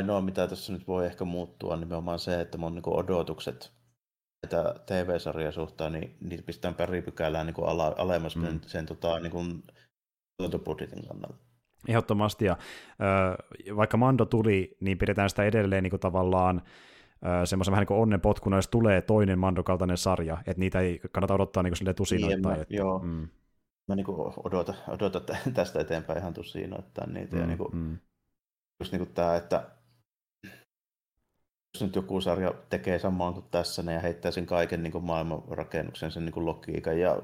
Ainoa, 0.00 0.20
mitä 0.20 0.46
tässä 0.46 0.72
nyt 0.72 0.88
voi 0.88 1.06
ehkä 1.06 1.24
muuttua, 1.24 1.72
on 1.72 1.80
nimenomaan 1.80 2.18
se, 2.18 2.40
että 2.40 2.58
mun 2.58 2.74
niin 2.74 2.82
kuin, 2.82 2.96
odotukset 2.96 3.72
tätä 4.40 4.74
TV-sarjaa 4.86 5.52
suhtaan, 5.52 5.92
niin 5.92 6.16
niitä 6.20 6.42
pistetään 6.42 6.74
päripykälään 6.74 7.46
niin 7.46 7.54
kuin 7.54 7.68
ala, 7.68 7.94
alemmas 7.98 8.36
mm. 8.36 8.42
sen, 8.42 8.60
sen 8.66 8.86
tota, 8.86 9.20
niin 9.20 9.32
kuin, 9.32 9.62
tuotantobudjetin 10.36 11.06
kannalta. 11.06 11.47
Ehdottomasti, 11.88 12.44
ja 12.44 12.52
äh, 12.52 13.76
vaikka 13.76 13.96
Mando 13.96 14.24
tuli, 14.24 14.76
niin 14.80 14.98
pidetään 14.98 15.30
sitä 15.30 15.44
edelleen 15.44 15.82
niin 15.82 15.90
kuin 15.90 16.00
tavallaan 16.00 16.62
semmoisen 17.44 17.72
vähän 17.72 17.82
niin 17.82 17.86
kuin 17.88 18.00
onnenpotkuna, 18.00 18.56
jos 18.56 18.68
tulee 18.68 19.02
toinen 19.02 19.38
Mando-kaltainen 19.38 19.96
sarja, 19.96 20.38
että 20.46 20.60
niitä 20.60 20.80
ei 20.80 21.00
kannata 21.12 21.34
odottaa 21.34 21.62
niin 21.62 21.74
kuin 21.84 21.94
tusinoittain. 21.94 22.52
Niin, 22.52 22.62
että, 22.62 22.74
joo. 22.74 22.98
Mm. 22.98 23.28
Mä 23.88 23.94
niin 23.94 24.06
odotan, 24.44 24.74
odotan 24.88 25.22
tästä 25.54 25.80
eteenpäin 25.80 26.18
ihan 26.18 26.34
tusinoittain 26.34 27.14
niitä. 27.14 27.36
Mm, 27.36 27.40
ja 27.40 27.46
niin 27.46 27.58
kuin, 27.58 27.76
mm. 27.76 27.98
just 28.80 28.92
niin 28.92 29.00
kuin 29.00 29.14
tämä, 29.14 29.36
että 29.36 29.70
jos 31.74 31.82
nyt 31.82 31.96
joku 31.96 32.20
sarja 32.20 32.54
tekee 32.70 32.98
samaan 32.98 33.34
kuin 33.34 33.46
tässä 33.50 33.92
ja 33.92 34.00
heittää 34.00 34.30
sen 34.30 34.46
kaiken 34.46 34.82
niin 34.82 34.92
kuin 34.92 35.04
maailmanrakennuksen, 35.04 36.10
sen 36.10 36.24
niin 36.24 36.32
kuin 36.32 36.46
logiikan 36.46 37.00
ja, 37.00 37.22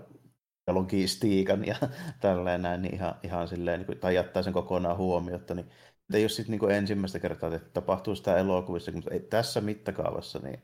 ja 0.66 0.74
logistiikan 0.74 1.66
ja 1.66 1.77
tälleen 2.20 2.62
näin, 2.62 2.82
niin 2.82 2.95
ihan, 2.95 3.15
ihan 3.23 3.49
silleen, 3.49 3.81
niin 3.81 3.86
kuin, 3.86 3.99
tai 3.99 4.15
jättää 4.15 4.43
sen 4.43 4.53
kokonaan 4.53 4.97
huomiota, 4.97 5.55
niin 5.55 5.70
ei 6.15 6.23
ole 6.23 6.28
sitten 6.28 6.59
niin 6.59 6.70
ensimmäistä 6.70 7.20
kertaa, 7.20 7.55
että 7.55 7.70
tapahtuu 7.73 8.15
sitä 8.15 8.36
elokuvissa, 8.36 8.93
mutta 8.93 9.11
ei, 9.11 9.20
tässä 9.20 9.61
mittakaavassa 9.61 10.39
niin 10.39 10.62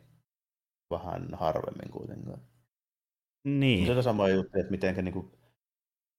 vähän 0.91 1.29
harvemmin 1.33 1.91
kuitenkaan. 1.91 2.41
Niin. 3.45 3.87
Se 3.87 3.93
on 3.93 4.03
sama 4.03 4.29
juttu, 4.29 4.59
että 4.59 4.71
miten 4.71 5.05
niin 5.05 5.33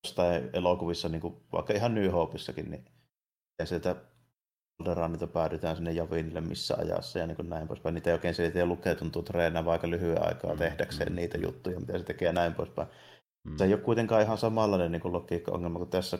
jostain 0.03 0.49
elokuvissa, 0.53 1.09
niin 1.09 1.21
kuin, 1.21 1.35
vaikka 1.51 1.73
ihan 1.73 1.95
New 1.95 2.11
Hopeissakin, 2.11 2.71
niin 2.71 2.85
sieltä 3.63 3.95
Alderanilta 4.79 5.27
päädytään 5.27 5.75
sinne 5.75 5.91
Javinille 5.91 6.41
missä 6.41 6.75
ajassa 6.77 7.19
ja 7.19 7.27
niin 7.27 7.35
kuin 7.35 7.49
näin 7.49 7.67
poispäin. 7.67 7.95
Niitä 7.95 8.09
ei 8.09 8.13
oikein 8.13 8.35
se 8.35 8.51
ei 8.55 8.65
lukee, 8.65 8.95
tuntuu 8.95 9.23
treenaa 9.23 9.71
aika 9.71 9.89
lyhyen 9.89 10.27
aikaa 10.27 10.53
mm, 10.53 10.57
tehdäkseen 10.57 11.09
mm. 11.09 11.15
niitä 11.15 11.37
juttuja, 11.37 11.79
mitä 11.79 11.97
se 11.97 12.03
tekee 12.03 12.25
ja 12.25 12.33
näin 12.33 12.53
poispäin. 12.53 12.87
Mm. 13.43 13.57
Se 13.57 13.65
ei 13.65 13.73
ole 13.73 13.81
kuitenkaan 13.81 14.21
ihan 14.21 14.37
samanlainen 14.37 14.91
niin 14.91 15.13
logiikka-ongelma 15.13 15.79
kuin 15.79 15.89
tässä 15.89 16.19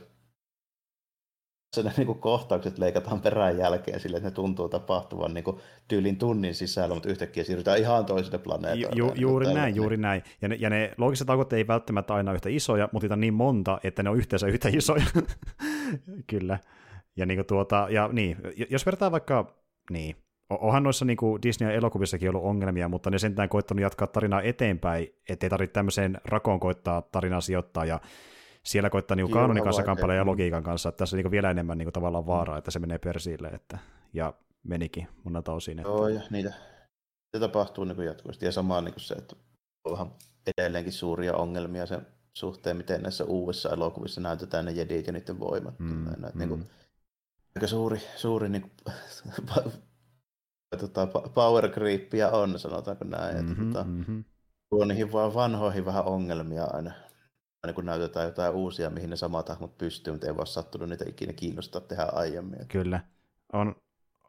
se 1.75 1.83
ne 1.83 1.93
niin 1.97 2.19
kohtaukset 2.19 2.77
leikataan 2.77 3.21
perään 3.21 3.57
jälkeen 3.57 3.99
sille, 3.99 4.17
että 4.17 4.29
ne 4.29 4.33
tuntuu 4.33 4.69
tapahtuvan 4.69 5.33
niin 5.33 5.45
tyylin 5.87 6.17
tunnin 6.17 6.55
sisällä, 6.55 6.93
mutta 6.93 7.09
yhtäkkiä 7.09 7.43
siirrytään 7.43 7.79
ihan 7.79 8.05
toiselle 8.05 8.37
planeetalle. 8.37 8.95
Ju, 8.95 9.05
ju, 9.07 9.13
juuri 9.15 9.45
niin 9.45 9.55
näin, 9.55 9.75
juuri 9.75 9.97
näin. 9.97 10.23
Ja 10.41 10.47
ne, 10.47 10.55
ja 10.59 10.69
ne 10.69 10.93
loogiset 10.97 11.27
tauot 11.27 11.53
ei 11.53 11.67
välttämättä 11.67 12.13
aina 12.13 12.33
yhtä 12.33 12.49
isoja, 12.49 12.89
mutta 12.91 13.05
niitä 13.05 13.13
on 13.13 13.19
niin 13.19 13.33
monta, 13.33 13.79
että 13.83 14.03
ne 14.03 14.09
on 14.09 14.17
yhteensä 14.17 14.47
yhtä 14.47 14.69
isoja. 14.69 15.05
Kyllä. 16.31 16.59
Ja, 17.17 17.25
niin 17.25 17.45
tuota, 17.45 17.87
ja 17.89 18.09
niin, 18.13 18.37
jos 18.69 18.85
vertaa 18.85 19.11
vaikka, 19.11 19.55
niin, 19.89 20.15
onhan 20.59 20.83
noissa 20.83 21.05
niin 21.05 21.17
Disneyn 21.43 21.75
elokuvissakin 21.75 22.29
ollut 22.29 22.43
ongelmia, 22.43 22.89
mutta 22.89 23.09
ne 23.09 23.19
sentään 23.19 23.49
koittanut 23.49 23.81
jatkaa 23.81 24.07
tarinaa 24.07 24.41
eteenpäin, 24.41 25.15
ettei 25.29 25.49
tarvitse 25.49 25.73
tämmöiseen 25.73 26.21
rakoon 26.25 26.59
koittaa 26.59 27.01
tarinaa 27.01 27.41
sijoittaa, 27.41 27.85
ja 27.85 27.99
siellä 28.63 28.89
koittaa 28.89 29.15
niin 29.15 29.31
kanonin 29.31 29.63
kanssa 29.63 29.83
kamppailemaan 29.83 30.17
ja 30.17 30.31
logiikan 30.31 30.63
kanssa, 30.63 30.89
että 30.89 30.97
tässä 30.97 31.17
on 31.17 31.23
niin 31.23 31.31
vielä 31.31 31.51
enemmän 31.51 31.77
niin 31.77 31.91
tavallaan 31.93 32.27
vaaraa, 32.27 32.57
että 32.57 32.71
se 32.71 32.79
menee 32.79 32.97
persille, 32.97 33.47
että, 33.47 33.77
ja 34.13 34.33
menikin 34.63 35.07
monelta 35.23 35.53
osin. 35.53 35.79
Että... 35.79 35.91
Joo, 35.91 36.07
ja 36.07 36.21
niitä, 36.29 36.53
se 37.31 37.39
tapahtuu 37.39 37.83
niin 37.83 38.05
jatkuvasti, 38.05 38.45
ja 38.45 38.51
samaan 38.51 38.85
niin 38.85 38.93
se, 38.97 39.13
että 39.13 39.35
onhan 39.83 40.11
edelleenkin 40.57 40.93
suuria 40.93 41.33
ongelmia 41.33 41.85
sen 41.85 42.07
suhteen, 42.33 42.77
miten 42.77 43.01
näissä 43.01 43.23
uusissa 43.23 43.69
elokuvissa 43.69 44.21
näytetään 44.21 44.65
ne 44.65 44.71
jedit 44.71 45.07
ja 45.07 45.13
niiden 45.13 45.39
voimat. 45.39 45.79
Mm, 45.79 46.05
näin, 46.17 46.33
mm. 46.33 46.39
Niin 46.39 46.49
kuin, 46.49 46.69
aika 47.55 47.67
suuri, 47.67 48.01
suuri 48.15 48.49
niin 48.49 48.61
kuin, 48.61 48.95
tota, 50.77 51.07
power 51.33 51.69
creepia 51.69 52.29
on, 52.29 52.59
sanotaanko 52.59 53.05
näin. 53.05 53.35
Mm-hmm, 53.35 53.51
että, 53.51 53.65
tota, 53.65 53.83
mm-hmm. 53.83 54.23
Tuo 54.69 54.85
niihin 54.85 55.11
vaan 55.11 55.33
vanhoihin 55.33 55.85
vähän 55.85 56.05
ongelmia 56.05 56.63
aina 56.63 56.91
aina 57.63 57.73
kun 57.73 57.85
näytetään 57.85 58.25
jotain 58.25 58.53
uusia, 58.53 58.89
mihin 58.89 59.09
ne 59.09 59.15
samat 59.15 59.49
hahmot 59.49 59.77
pystyy, 59.77 60.13
mutta 60.13 60.27
ei 60.27 60.35
vaan 60.35 60.47
sattunut 60.47 60.89
niitä 60.89 61.05
ikinä 61.07 61.33
kiinnostaa 61.33 61.81
tehdä 61.81 62.03
aiemmin. 62.03 62.67
Kyllä. 62.67 62.99
On, 63.53 63.75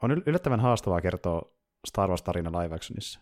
on 0.02 0.23
yllättävän 0.27 0.60
haastavaa 0.60 1.01
kertoa 1.01 1.52
Star 1.89 2.10
Wars-tarina 2.10 2.62
live 2.62 2.74
actionissa. 2.74 3.20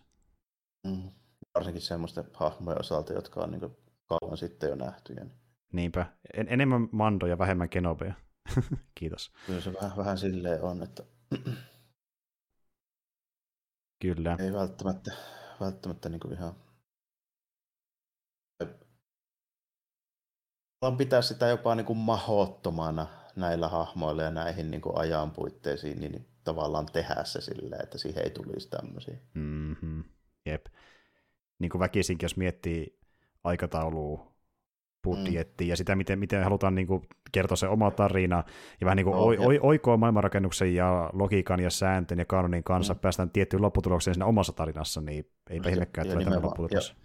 Mm. 0.87 1.09
Varsinkin 1.55 1.81
semmoisten 1.81 2.23
hahmojen 2.33 2.79
osalta, 2.79 3.13
jotka 3.13 3.39
on 3.39 3.51
niin 3.51 3.77
kauan 4.05 4.37
sitten 4.37 4.69
jo 4.69 4.75
nähtyjä. 4.75 5.25
Niinpä. 5.73 6.05
En, 6.33 6.47
enemmän 6.49 6.89
Mando 6.91 7.25
ja 7.25 7.37
vähemmän 7.37 7.69
Kenobia. 7.69 8.13
Kiitos. 8.99 9.31
Kyllä 9.45 9.61
se 9.61 9.73
vähän, 9.73 9.97
vähän 9.97 10.17
silleen 10.17 10.61
on, 10.61 10.83
että 10.83 11.03
Kyllä. 14.01 14.37
Ei 14.39 14.53
välttämättä, 14.53 15.11
välttämättä 15.59 16.09
niin 16.09 16.19
kuin 16.19 16.33
ihan 16.33 16.55
pitää 20.97 21.21
sitä 21.21 21.47
jopa 21.47 21.75
niin 21.75 21.85
kuin 21.85 21.97
mahottomana 21.97 23.07
näillä 23.35 23.67
hahmoilla 23.67 24.23
ja 24.23 24.31
näihin 24.31 24.71
niin 24.71 24.81
kuin 24.81 24.97
ajan 24.97 25.31
puitteisiin, 25.31 25.99
niin 25.99 26.27
tavallaan 26.43 26.85
tehdä 26.85 27.23
se 27.23 27.41
silleen, 27.41 27.83
että 27.83 27.97
siihen 27.97 28.23
ei 28.23 28.29
tulisi 28.29 28.69
tämmöisiä. 28.69 29.17
Mm-hmm. 29.33 30.03
Jep. 30.45 30.65
Niin 31.59 31.69
kuin 31.69 31.79
väkisinkin, 31.79 32.25
jos 32.25 32.37
miettii 32.37 32.99
aikataulua, 33.43 34.30
budjettia 35.03 35.65
mm. 35.65 35.69
ja 35.69 35.77
sitä, 35.77 35.95
miten, 35.95 36.19
miten 36.19 36.43
halutaan 36.43 36.75
niin 36.75 36.87
kuin, 36.87 37.01
kertoa 37.31 37.55
se 37.55 37.67
oma 37.67 37.91
tarina 37.91 38.43
ja 38.81 38.85
vähän 38.85 38.95
niin 38.95 39.05
kuin 39.05 39.15
no, 39.15 39.23
oi, 39.23 39.37
oi, 39.37 39.59
oikoa 39.61 39.97
maailmanrakennuksen 39.97 40.75
ja 40.75 41.09
logiikan 41.13 41.59
ja 41.59 41.69
sääntöjen 41.69 42.19
ja 42.19 42.25
kanonin 42.25 42.63
kanssa, 42.63 42.93
mm. 42.93 42.99
päästään 42.99 43.29
tiettyyn 43.29 43.61
lopputulokseen 43.61 44.15
siinä 44.15 44.25
omassa 44.25 44.53
tarinassa, 44.53 45.01
niin 45.01 45.31
eipä 45.49 45.69
ihmekään, 45.69 46.07
että 46.07 46.17
tämmöinen 46.17 46.45
lopputulos. 46.45 46.95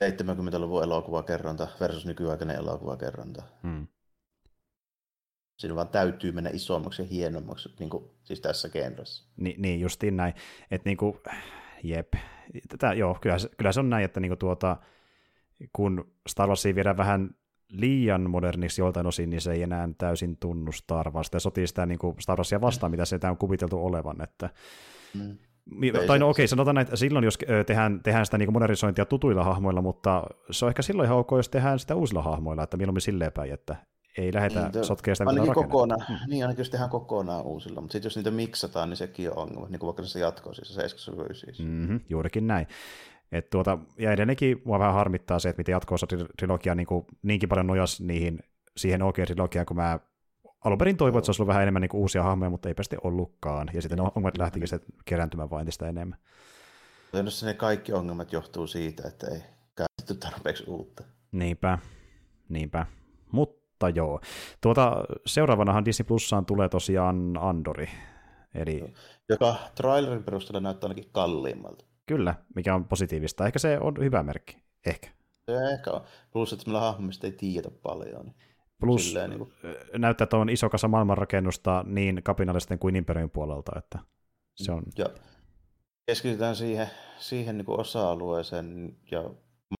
Ja, 0.00 0.10
70-luvun 0.10 0.82
elokuvakerronta 0.82 1.68
versus 1.80 2.06
nykyaikainen 2.06 2.56
elokuvakerronta. 2.56 3.42
Hmm. 3.62 3.86
Siinä 5.58 5.74
vaan 5.74 5.88
täytyy 5.88 6.32
mennä 6.32 6.50
isommaksi 6.52 7.02
ja 7.02 7.08
hienommaksi, 7.08 7.74
niin 7.78 7.90
kuin, 7.90 8.04
siis 8.24 8.40
tässä 8.40 8.68
genressä. 8.68 9.28
Ni, 9.36 9.54
niin, 9.58 9.80
justiin 9.80 10.16
näin. 10.16 10.34
Että 10.70 10.88
niin 10.88 10.96
kuin, 10.96 11.20
jep. 11.82 12.14
Tätä, 12.68 12.92
joo, 12.92 13.18
kyllä, 13.20 13.36
kyllä 13.56 13.72
se 13.72 13.80
on 13.80 13.90
näin, 13.90 14.04
että 14.04 14.20
niin 14.20 14.30
kuin 14.30 14.38
tuota, 14.38 14.76
kun 15.72 16.12
Star 16.28 16.48
Warsia 16.48 16.74
viedään 16.74 16.96
vähän 16.96 17.30
liian 17.68 18.30
moderniksi 18.30 18.80
joltain 18.80 19.06
osin, 19.06 19.30
niin 19.30 19.40
se 19.40 19.52
ei 19.52 19.62
enää 19.62 19.88
täysin 19.98 20.36
tunnu 20.36 20.72
Star 20.72 21.10
Wars. 21.10 21.30
Ja 21.32 21.40
sotii 21.40 21.66
sitä 21.66 21.86
niin 21.86 21.98
kuin 21.98 22.16
Star 22.20 22.38
Warsia 22.38 22.60
vastaan, 22.60 22.90
mitä 22.90 23.04
se 23.04 23.18
on 23.30 23.36
kuviteltu 23.36 23.86
olevan. 23.86 24.22
Että, 24.22 24.50
mm. 25.14 25.38
Tai 26.06 26.18
no 26.18 26.28
okei, 26.28 26.42
okay, 26.42 26.48
sanotaan 26.48 26.74
näin, 26.74 26.84
että 26.84 26.96
silloin 26.96 27.24
jos 27.24 27.38
tehdään, 27.66 28.00
tehdään 28.02 28.24
sitä 28.24 28.38
niin 28.38 28.52
modernisointia 28.52 29.04
tutuilla 29.04 29.44
hahmoilla, 29.44 29.82
mutta 29.82 30.22
se 30.50 30.64
on 30.64 30.68
ehkä 30.68 30.82
silloin 30.82 31.06
ihan 31.06 31.18
ok, 31.18 31.30
jos 31.36 31.48
tehdään 31.48 31.78
sitä 31.78 31.94
uusilla 31.94 32.22
hahmoilla, 32.22 32.62
että 32.62 32.76
mieluummin 32.76 33.00
silleen 33.00 33.32
päin, 33.32 33.52
että 33.52 33.76
ei 34.18 34.34
lähdetä 34.34 34.70
niin, 34.74 34.84
sotkemaan 34.84 35.16
sitä, 35.16 35.30
ainakin 35.30 35.54
kokonaan, 35.54 36.04
mm. 36.08 36.30
Niin, 36.30 36.44
ainakin 36.44 36.60
jos 36.60 36.70
tehdään 36.70 36.90
kokonaan 36.90 37.44
uusilla, 37.44 37.80
mutta 37.80 37.92
sitten 37.92 38.06
jos 38.06 38.16
niitä 38.16 38.30
miksataan, 38.30 38.88
niin 38.88 38.96
sekin 38.96 39.30
on 39.30 39.38
ongelma, 39.38 39.68
niin 39.68 39.78
kuin 39.78 39.88
vaikka 39.88 40.02
se 40.02 40.20
jatkoo 40.20 40.54
siis 40.54 40.74
70 40.74 41.34
siis. 41.34 41.58
Mm-hmm, 41.58 42.00
juurikin 42.08 42.46
näin. 42.46 42.66
Et 43.32 43.50
tuota, 43.50 43.78
ja 43.98 44.12
edelleenkin 44.12 44.62
mua 44.64 44.78
vähän 44.78 44.94
harmittaa 44.94 45.38
se, 45.38 45.48
että 45.48 45.60
miten 45.60 45.72
jatkoossa 45.72 46.06
trilogia 46.38 46.74
niin 46.74 46.86
kuin, 46.86 47.06
niinkin 47.22 47.48
paljon 47.48 47.66
nojas 47.66 48.00
niihin, 48.00 48.38
siihen 48.76 49.02
oikein 49.02 49.26
trilogiaan, 49.26 49.66
kun 49.66 49.76
mä 49.76 49.98
alun 50.64 50.78
perin 50.78 50.96
toivoin, 50.96 51.18
että 51.18 51.26
se 51.26 51.30
olisi 51.30 51.42
ollut 51.42 51.48
vähän 51.48 51.62
enemmän 51.62 51.80
niin 51.80 51.88
kuin 51.88 52.00
uusia 52.00 52.22
hahmoja, 52.22 52.50
mutta 52.50 52.68
eipä 52.68 52.82
sitten 52.82 52.98
ollutkaan. 53.02 53.70
Ja 53.72 53.82
sitten 53.82 54.00
ongelmat 54.00 54.38
lähtikin 54.38 54.68
se 54.68 54.80
kerääntymään 55.04 55.50
vain 55.50 55.60
entistä 55.60 55.88
enemmän. 55.88 56.18
Käytännössä 57.12 57.46
ne 57.46 57.54
kaikki 57.54 57.92
ongelmat 57.92 58.32
johtuu 58.32 58.66
siitä, 58.66 59.08
että 59.08 59.26
ei 59.26 59.42
käytetty 59.76 60.14
tarpeeksi 60.14 60.64
uutta. 60.66 61.04
Niinpä, 61.32 61.78
niinpä. 62.48 62.86
Mutta 63.32 63.88
joo. 63.88 64.20
Tuota, 64.60 65.04
seuraavanahan 65.26 65.84
Disney 65.84 66.06
Plussaan 66.06 66.46
tulee 66.46 66.68
tosiaan 66.68 67.36
Andori. 67.40 67.88
Eli... 68.54 68.94
Joka 69.28 69.56
trailerin 69.74 70.24
perusteella 70.24 70.60
näyttää 70.60 70.88
ainakin 70.88 71.10
kalliimmalta. 71.12 71.84
Kyllä, 72.06 72.34
mikä 72.54 72.74
on 72.74 72.84
positiivista. 72.84 73.46
Ehkä 73.46 73.58
se 73.58 73.78
on 73.80 73.94
hyvä 73.98 74.22
merkki. 74.22 74.56
Ehkä. 74.86 75.10
Se 75.46 75.72
ehkä 75.72 75.90
on. 75.90 76.04
Plus, 76.32 76.52
että 76.52 76.64
meillä 76.66 76.80
hahmoista 76.80 77.26
ei 77.26 77.32
tiedä 77.32 77.70
paljon. 77.82 78.26
Niin 78.26 78.34
Plus 78.80 79.04
Silleen, 79.04 79.30
niin 79.30 79.38
kuin... 79.38 79.52
näyttää, 79.98 80.24
että 80.24 80.36
on 80.36 80.48
iso 80.48 80.70
kasa 80.70 80.88
maailmanrakennusta 80.88 81.84
niin 81.86 82.20
kapinallisten 82.22 82.78
kuin 82.78 82.96
imperiumin 82.96 83.30
puolelta, 83.30 83.72
että 83.78 83.98
se 84.54 84.72
on... 84.72 84.82
Ja 84.98 85.06
keskitytään 86.06 86.56
siihen, 86.56 86.90
siihen 87.18 87.58
niin 87.58 87.66
kuin 87.66 87.80
osa-alueeseen 87.80 88.96
ja 89.10 89.30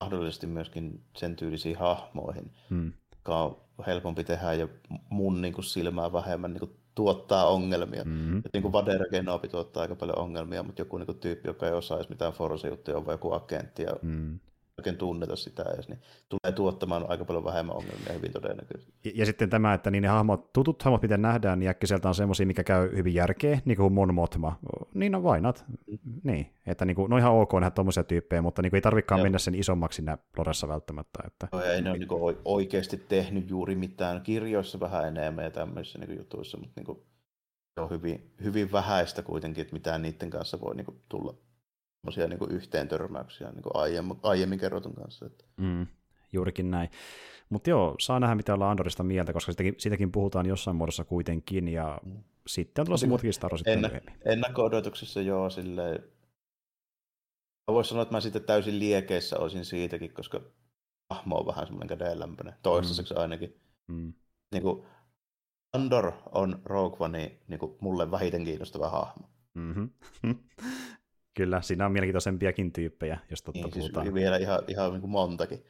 mahdollisesti 0.01 0.47
myöskin 0.47 1.05
sen 1.17 1.37
tyylisiin 1.37 1.79
hahmoihin, 1.79 2.53
hmm. 2.71 2.93
jotka 3.13 3.43
on 3.43 3.61
helpompi 3.87 4.25
tehdä 4.25 4.53
ja 4.53 4.69
mun 5.09 5.43
niin 5.43 5.55
kuin 5.55 5.65
silmää 5.65 6.13
vähemmän 6.13 6.53
niin 6.53 6.61
kuin 6.61 6.77
tuottaa 6.95 7.49
ongelmia. 7.49 8.05
Mm-hmm. 8.05 8.39
Et 8.39 8.53
niin 8.53 8.63
kuin 8.63 8.73
Vadera 8.73 9.05
Genobi 9.11 9.49
tuottaa 9.49 9.81
aika 9.81 9.95
paljon 9.95 10.19
ongelmia, 10.19 10.63
mutta 10.63 10.81
joku 10.81 10.99
niin 10.99 11.07
kuin 11.07 11.19
tyyppi, 11.19 11.49
joka 11.49 11.67
ei 11.67 11.73
osaisi 11.73 12.11
mitään 12.11 12.33
Forza-juttuja, 12.33 12.97
on 12.97 13.05
joku 13.09 13.33
agentti 13.33 13.83
ja 13.83 13.97
mm 14.03 14.39
oikein 14.79 14.97
tunneta 14.97 15.37
sitä 15.37 15.63
edes, 15.75 15.89
niin 15.89 15.99
tulee 16.29 16.53
tuottamaan 16.55 17.05
aika 17.09 17.25
paljon 17.25 17.45
vähemmän 17.45 17.77
ongelmia 17.77 18.13
hyvin 18.13 18.33
todennäköisesti. 18.33 18.93
Ja, 19.05 19.13
ja 19.15 19.27
sitten 19.27 19.51
tämä, 19.51 19.75
että 19.75 19.91
niin 19.91 20.03
ne 20.03 20.09
hahmot, 20.09 20.53
tutut 20.53 20.83
hahmot, 20.83 21.03
miten 21.03 21.23
nähdään, 21.23 21.59
niin 21.59 21.69
äkkiseltä 21.69 22.09
on 22.09 22.15
semmoisia, 22.15 22.47
mikä 22.47 22.65
käy 22.65 22.97
hyvin 22.97 23.15
järkeä, 23.15 23.59
niin 23.65 23.77
kuin 23.77 23.93
Mon 23.93 24.15
Motma. 24.15 24.59
Niin 24.95 25.15
on 25.15 25.23
vainat. 25.23 25.65
Mm. 25.69 25.99
Niin, 26.23 26.55
että 26.67 26.85
niin 26.85 26.95
kuin, 26.95 27.11
no 27.11 27.19
ihan 27.19 27.33
ok 27.33 27.53
nähdä 27.53 27.71
tuommoisia 27.71 28.05
tyyppejä, 28.05 28.43
mutta 28.43 28.63
niin 28.63 28.71
kuin 28.71 28.79
ei 28.79 28.83
tarvikaan 28.83 29.23
mennä 29.23 29.39
sen 29.39 29.55
isommaksi 29.55 29.97
siinä 29.97 30.19
Loressa 30.39 30.69
välttämättä. 30.69 31.19
Että... 31.27 31.49
No, 31.53 31.63
ei 31.63 31.83
ne 31.83 31.91
ole 31.91 31.99
niin 31.99 32.39
oikeasti 32.45 32.97
tehnyt 32.97 33.51
juuri 33.51 33.75
mitään 33.75 34.23
kirjoissa 34.23 34.81
vähän 34.81 35.09
enemmän 35.09 35.45
ja 35.45 35.51
tämmöisissä 35.51 35.99
niin 35.99 36.19
jutuissa, 36.19 36.59
mutta 36.59 36.73
niin 36.77 36.87
kuin, 36.87 36.99
se 37.75 37.81
on 37.81 37.91
hyvin, 37.91 38.31
hyvin 38.45 38.73
vähäistä 38.73 39.23
kuitenkin, 39.23 39.63
että 39.63 39.75
mitään 39.75 40.03
niiden 40.03 40.31
kanssa 40.31 40.61
voi 40.61 40.75
niin 40.75 40.85
kuin, 40.85 41.01
tulla 41.09 41.35
semmoisia 42.05 42.27
niin 42.27 42.57
yhteen 42.57 42.89
törmäyksiä 42.89 43.51
niin 43.53 43.63
aiemmin, 43.75 44.17
aiemmin 44.23 44.59
kerrotun 44.59 44.95
kanssa. 44.95 45.27
Että. 45.27 45.45
Mm, 45.57 45.87
juurikin 46.33 46.71
näin. 46.71 46.91
Mutta 47.49 47.71
joo, 47.71 47.95
saa 48.01 48.21
nähdä 48.21 48.35
mitä 48.35 48.55
ollaan 48.55 48.71
Andorista 48.71 49.03
mieltä, 49.03 49.33
koska 49.33 49.53
siitäkin, 49.53 49.75
siitäkin 49.79 50.13
puhutaan 50.13 50.47
jossain 50.47 50.77
muodossa 50.77 51.05
kuitenkin, 51.05 51.69
ja 51.69 52.01
mm. 52.05 52.23
sitten 52.47 52.83
on 52.83 52.87
tulossa 52.87 53.07
muutkin 53.07 53.33
Star 53.33 53.53
Warsit 53.53 53.69
Ennä, 53.69 53.91
Ennakko-odotuksissa 54.25 55.21
joo, 55.21 55.51
silleen, 55.51 56.03
voisi 57.69 57.89
sanoa, 57.89 58.03
että 58.03 58.15
mä 58.15 58.21
sitten 58.21 58.45
täysin 58.45 58.79
liekeissä 58.79 59.39
olisin 59.39 59.65
siitäkin, 59.65 60.15
koska 60.15 60.41
hahmo 61.11 61.37
on 61.39 61.47
vähän 61.47 61.67
semmoinen 61.67 61.99
kädenlämpöinen, 61.99 62.55
toistaiseksi 62.63 63.15
mm. 63.15 63.21
ainakin. 63.21 63.61
Mm. 63.89 64.13
Niin 64.53 64.63
kuin, 64.63 64.87
Andor 65.73 66.13
on 66.33 66.63
Rogue 66.65 67.07
One 67.07 67.39
niin 67.49 67.59
kuin 67.59 67.77
mulle 67.81 68.11
vähiten 68.11 68.45
kiinnostava 68.45 68.91
hahmo. 68.91 69.29
Mm-hmm. 69.55 69.91
Kyllä, 71.35 71.63
siinä 71.63 71.87
on 71.87 71.93
mielenkiintoisempiakin 71.93 72.73
tyyppejä, 72.73 73.19
jos 73.31 73.43
totta 73.43 73.59
niin, 73.59 73.73
siis 73.73 73.83
puhutaan. 73.85 74.07
Siis 74.07 74.15
vielä 74.15 74.37
ihan, 74.37 74.61
ihan 74.69 74.93
niin 74.93 75.01
kuin 75.01 75.11
montakin. 75.11 75.65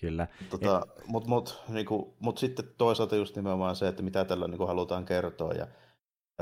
Kyllä. 0.00 0.28
Tota, 0.50 0.82
Et... 0.98 1.06
Mutta 1.06 1.28
mut, 1.28 1.62
niin 1.68 1.86
mut 2.20 2.38
sitten 2.38 2.64
toisaalta 2.78 3.16
just 3.16 3.36
nimenomaan 3.36 3.76
se, 3.76 3.88
että 3.88 4.02
mitä 4.02 4.24
tällä 4.24 4.48
niin 4.48 4.58
kuin 4.58 4.68
halutaan 4.68 5.04
kertoa 5.04 5.52
ja 5.52 5.66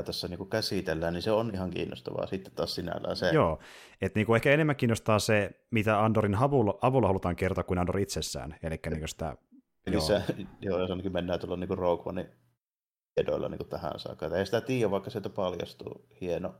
tässä 0.05 0.27
niin 0.27 0.37
kuin 0.37 0.49
käsitellään, 0.49 1.13
niin 1.13 1.21
se 1.21 1.31
on 1.31 1.51
ihan 1.53 1.69
kiinnostavaa 1.69 2.27
sitten 2.27 2.53
taas 2.53 2.75
sinällään 2.75 3.15
se. 3.15 3.29
Joo, 3.29 3.59
että 4.01 4.19
niin 4.19 4.25
kuin 4.25 4.35
ehkä 4.35 4.51
enemmän 4.51 4.75
kiinnostaa 4.75 5.19
se, 5.19 5.65
mitä 5.71 6.03
Andorin 6.03 6.35
avulla, 6.35 6.77
avulla 6.81 7.07
halutaan 7.07 7.35
kertoa 7.35 7.63
kuin 7.63 7.79
Andor 7.79 7.99
itsessään. 7.99 8.55
Eli 8.63 8.79
niin 8.89 9.07
sitä, 9.07 9.37
Eli 9.87 9.95
joo. 9.95 10.05
Se, 10.05 10.23
joo, 10.61 10.79
jos 10.79 10.89
ainakin 10.89 11.13
mennään 11.13 11.39
tuolla 11.39 11.57
niin 11.57 11.77
Rogue 11.77 12.09
One 12.09 12.29
tiedoilla 13.15 13.49
niin 13.49 13.69
tähän 13.69 13.99
saakka. 13.99 14.37
Ei 14.37 14.45
sitä 14.45 14.61
tiedä, 14.61 14.91
vaikka 14.91 15.09
sieltä 15.09 15.29
paljastuu 15.29 16.05
hieno 16.21 16.55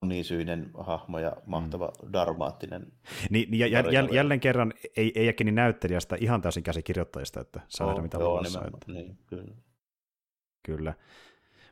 monisyinen 0.00 0.70
hahmo 0.78 1.18
ja 1.18 1.36
mahtava 1.46 1.92
mm. 2.02 2.12
darmaattinen. 2.12 2.92
Niin, 3.30 3.58
ja 3.58 3.66
jäl, 3.66 3.92
jäl, 3.92 4.08
jälleen 4.12 4.40
kerran 4.40 4.72
ei, 4.96 5.12
ei 5.14 5.34
niin 5.44 5.54
näyttelijästä 5.54 6.16
ihan 6.20 6.40
täysin 6.40 6.62
käsikirjoittajista, 6.62 7.40
että 7.40 7.60
saa 7.68 7.94
oh, 7.94 8.02
mitä 8.02 8.18
joo, 8.18 8.30
luvassa. 8.30 8.64
Että... 8.64 8.92
Niin, 8.92 9.18
kyllä. 9.26 9.54
Kyllä. 10.62 10.94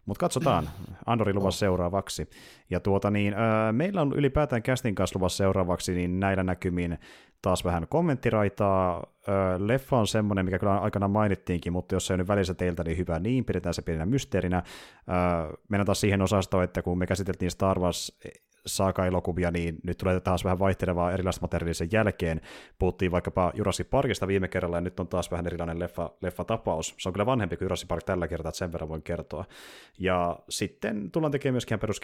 Mutta 0.06 0.20
katsotaan, 0.20 0.70
Andori 1.06 1.34
luvassa 1.34 1.58
seuraavaksi. 1.58 2.30
Ja 2.70 2.80
tuota 2.80 3.10
niin, 3.10 3.34
äh, 3.34 3.72
meillä 3.72 4.00
on 4.00 4.12
ylipäätään 4.12 4.62
kästin 4.62 4.94
kanssa 4.94 5.18
luvassa 5.18 5.36
seuraavaksi, 5.36 5.94
niin 5.94 6.20
näillä 6.20 6.42
näkymin 6.42 6.98
taas 7.42 7.64
vähän 7.64 7.88
kommenttiraitaa. 7.88 9.06
Leffa 9.58 9.96
on 9.98 10.06
semmoinen, 10.06 10.44
mikä 10.44 10.58
kyllä 10.58 10.78
aikana 10.78 11.08
mainittiinkin, 11.08 11.72
mutta 11.72 11.94
jos 11.94 12.06
se 12.06 12.12
on 12.12 12.18
nyt 12.18 12.28
välissä 12.28 12.54
teiltä, 12.54 12.84
niin 12.84 12.98
hyvä 12.98 13.18
niin, 13.18 13.44
pidetään 13.44 13.74
se 13.74 13.82
pienenä 13.82 14.06
mysteerinä. 14.06 14.62
Mennään 15.68 15.86
taas 15.86 16.00
siihen 16.00 16.22
osastoon, 16.22 16.64
että 16.64 16.82
kun 16.82 16.98
me 16.98 17.06
käsiteltiin 17.06 17.50
Star 17.50 17.78
Wars 17.78 18.18
saaka-elokuvia, 18.68 19.50
niin 19.50 19.76
nyt 19.82 19.98
tulee 19.98 20.20
taas 20.20 20.44
vähän 20.44 20.58
vaihtelevaa 20.58 21.12
erilaista 21.12 21.42
materiaalia 21.42 21.74
sen 21.74 21.88
jälkeen. 21.92 22.40
Puhuttiin 22.78 23.10
vaikkapa 23.10 23.52
Jurassic 23.54 23.90
Parkista 23.90 24.28
viime 24.28 24.48
kerralla, 24.48 24.76
ja 24.76 24.80
nyt 24.80 25.00
on 25.00 25.08
taas 25.08 25.30
vähän 25.30 25.46
erilainen 25.46 25.78
leffa, 25.78 26.10
leffatapaus. 26.22 26.94
Se 26.98 27.08
on 27.08 27.12
kyllä 27.12 27.26
vanhempi 27.26 27.56
kuin 27.56 27.66
Jurassic 27.66 27.88
Park 27.88 28.04
tällä 28.04 28.28
kertaa, 28.28 28.48
että 28.48 28.58
sen 28.58 28.72
verran 28.72 28.88
voin 28.88 29.02
kertoa. 29.02 29.44
Ja 29.98 30.38
sitten 30.48 31.10
tullaan 31.10 31.32
tekemään 31.32 31.54
myöskin 31.54 31.78
perus 31.78 32.00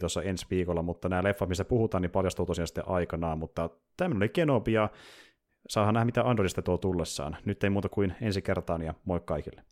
tuossa 0.00 0.22
ensi 0.22 0.46
viikolla, 0.50 0.82
mutta 0.82 1.08
nämä 1.08 1.24
leffat, 1.24 1.48
missä 1.48 1.64
puhutaan, 1.64 2.02
niin 2.02 2.10
paljastuu 2.10 2.46
tosiaan 2.46 2.66
sitten 2.66 2.88
aikanaan, 2.88 3.38
mutta 3.38 3.70
tämmöinen 3.96 4.22
oli 4.22 4.28
Kenobi, 4.28 4.72
ja 4.72 4.88
saahan 5.68 5.94
nähdä, 5.94 6.04
mitä 6.04 6.22
Andorista 6.22 6.62
tuo 6.62 6.78
tullessaan. 6.78 7.36
Nyt 7.44 7.64
ei 7.64 7.70
muuta 7.70 7.88
kuin 7.88 8.14
ensi 8.20 8.42
kertaan, 8.42 8.82
ja 8.82 8.94
moi 9.04 9.20
kaikille. 9.24 9.62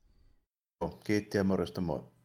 Kiitti 1.05 1.39
ja 1.39 1.45
morjesta, 1.45 1.81
moi. 1.81 2.16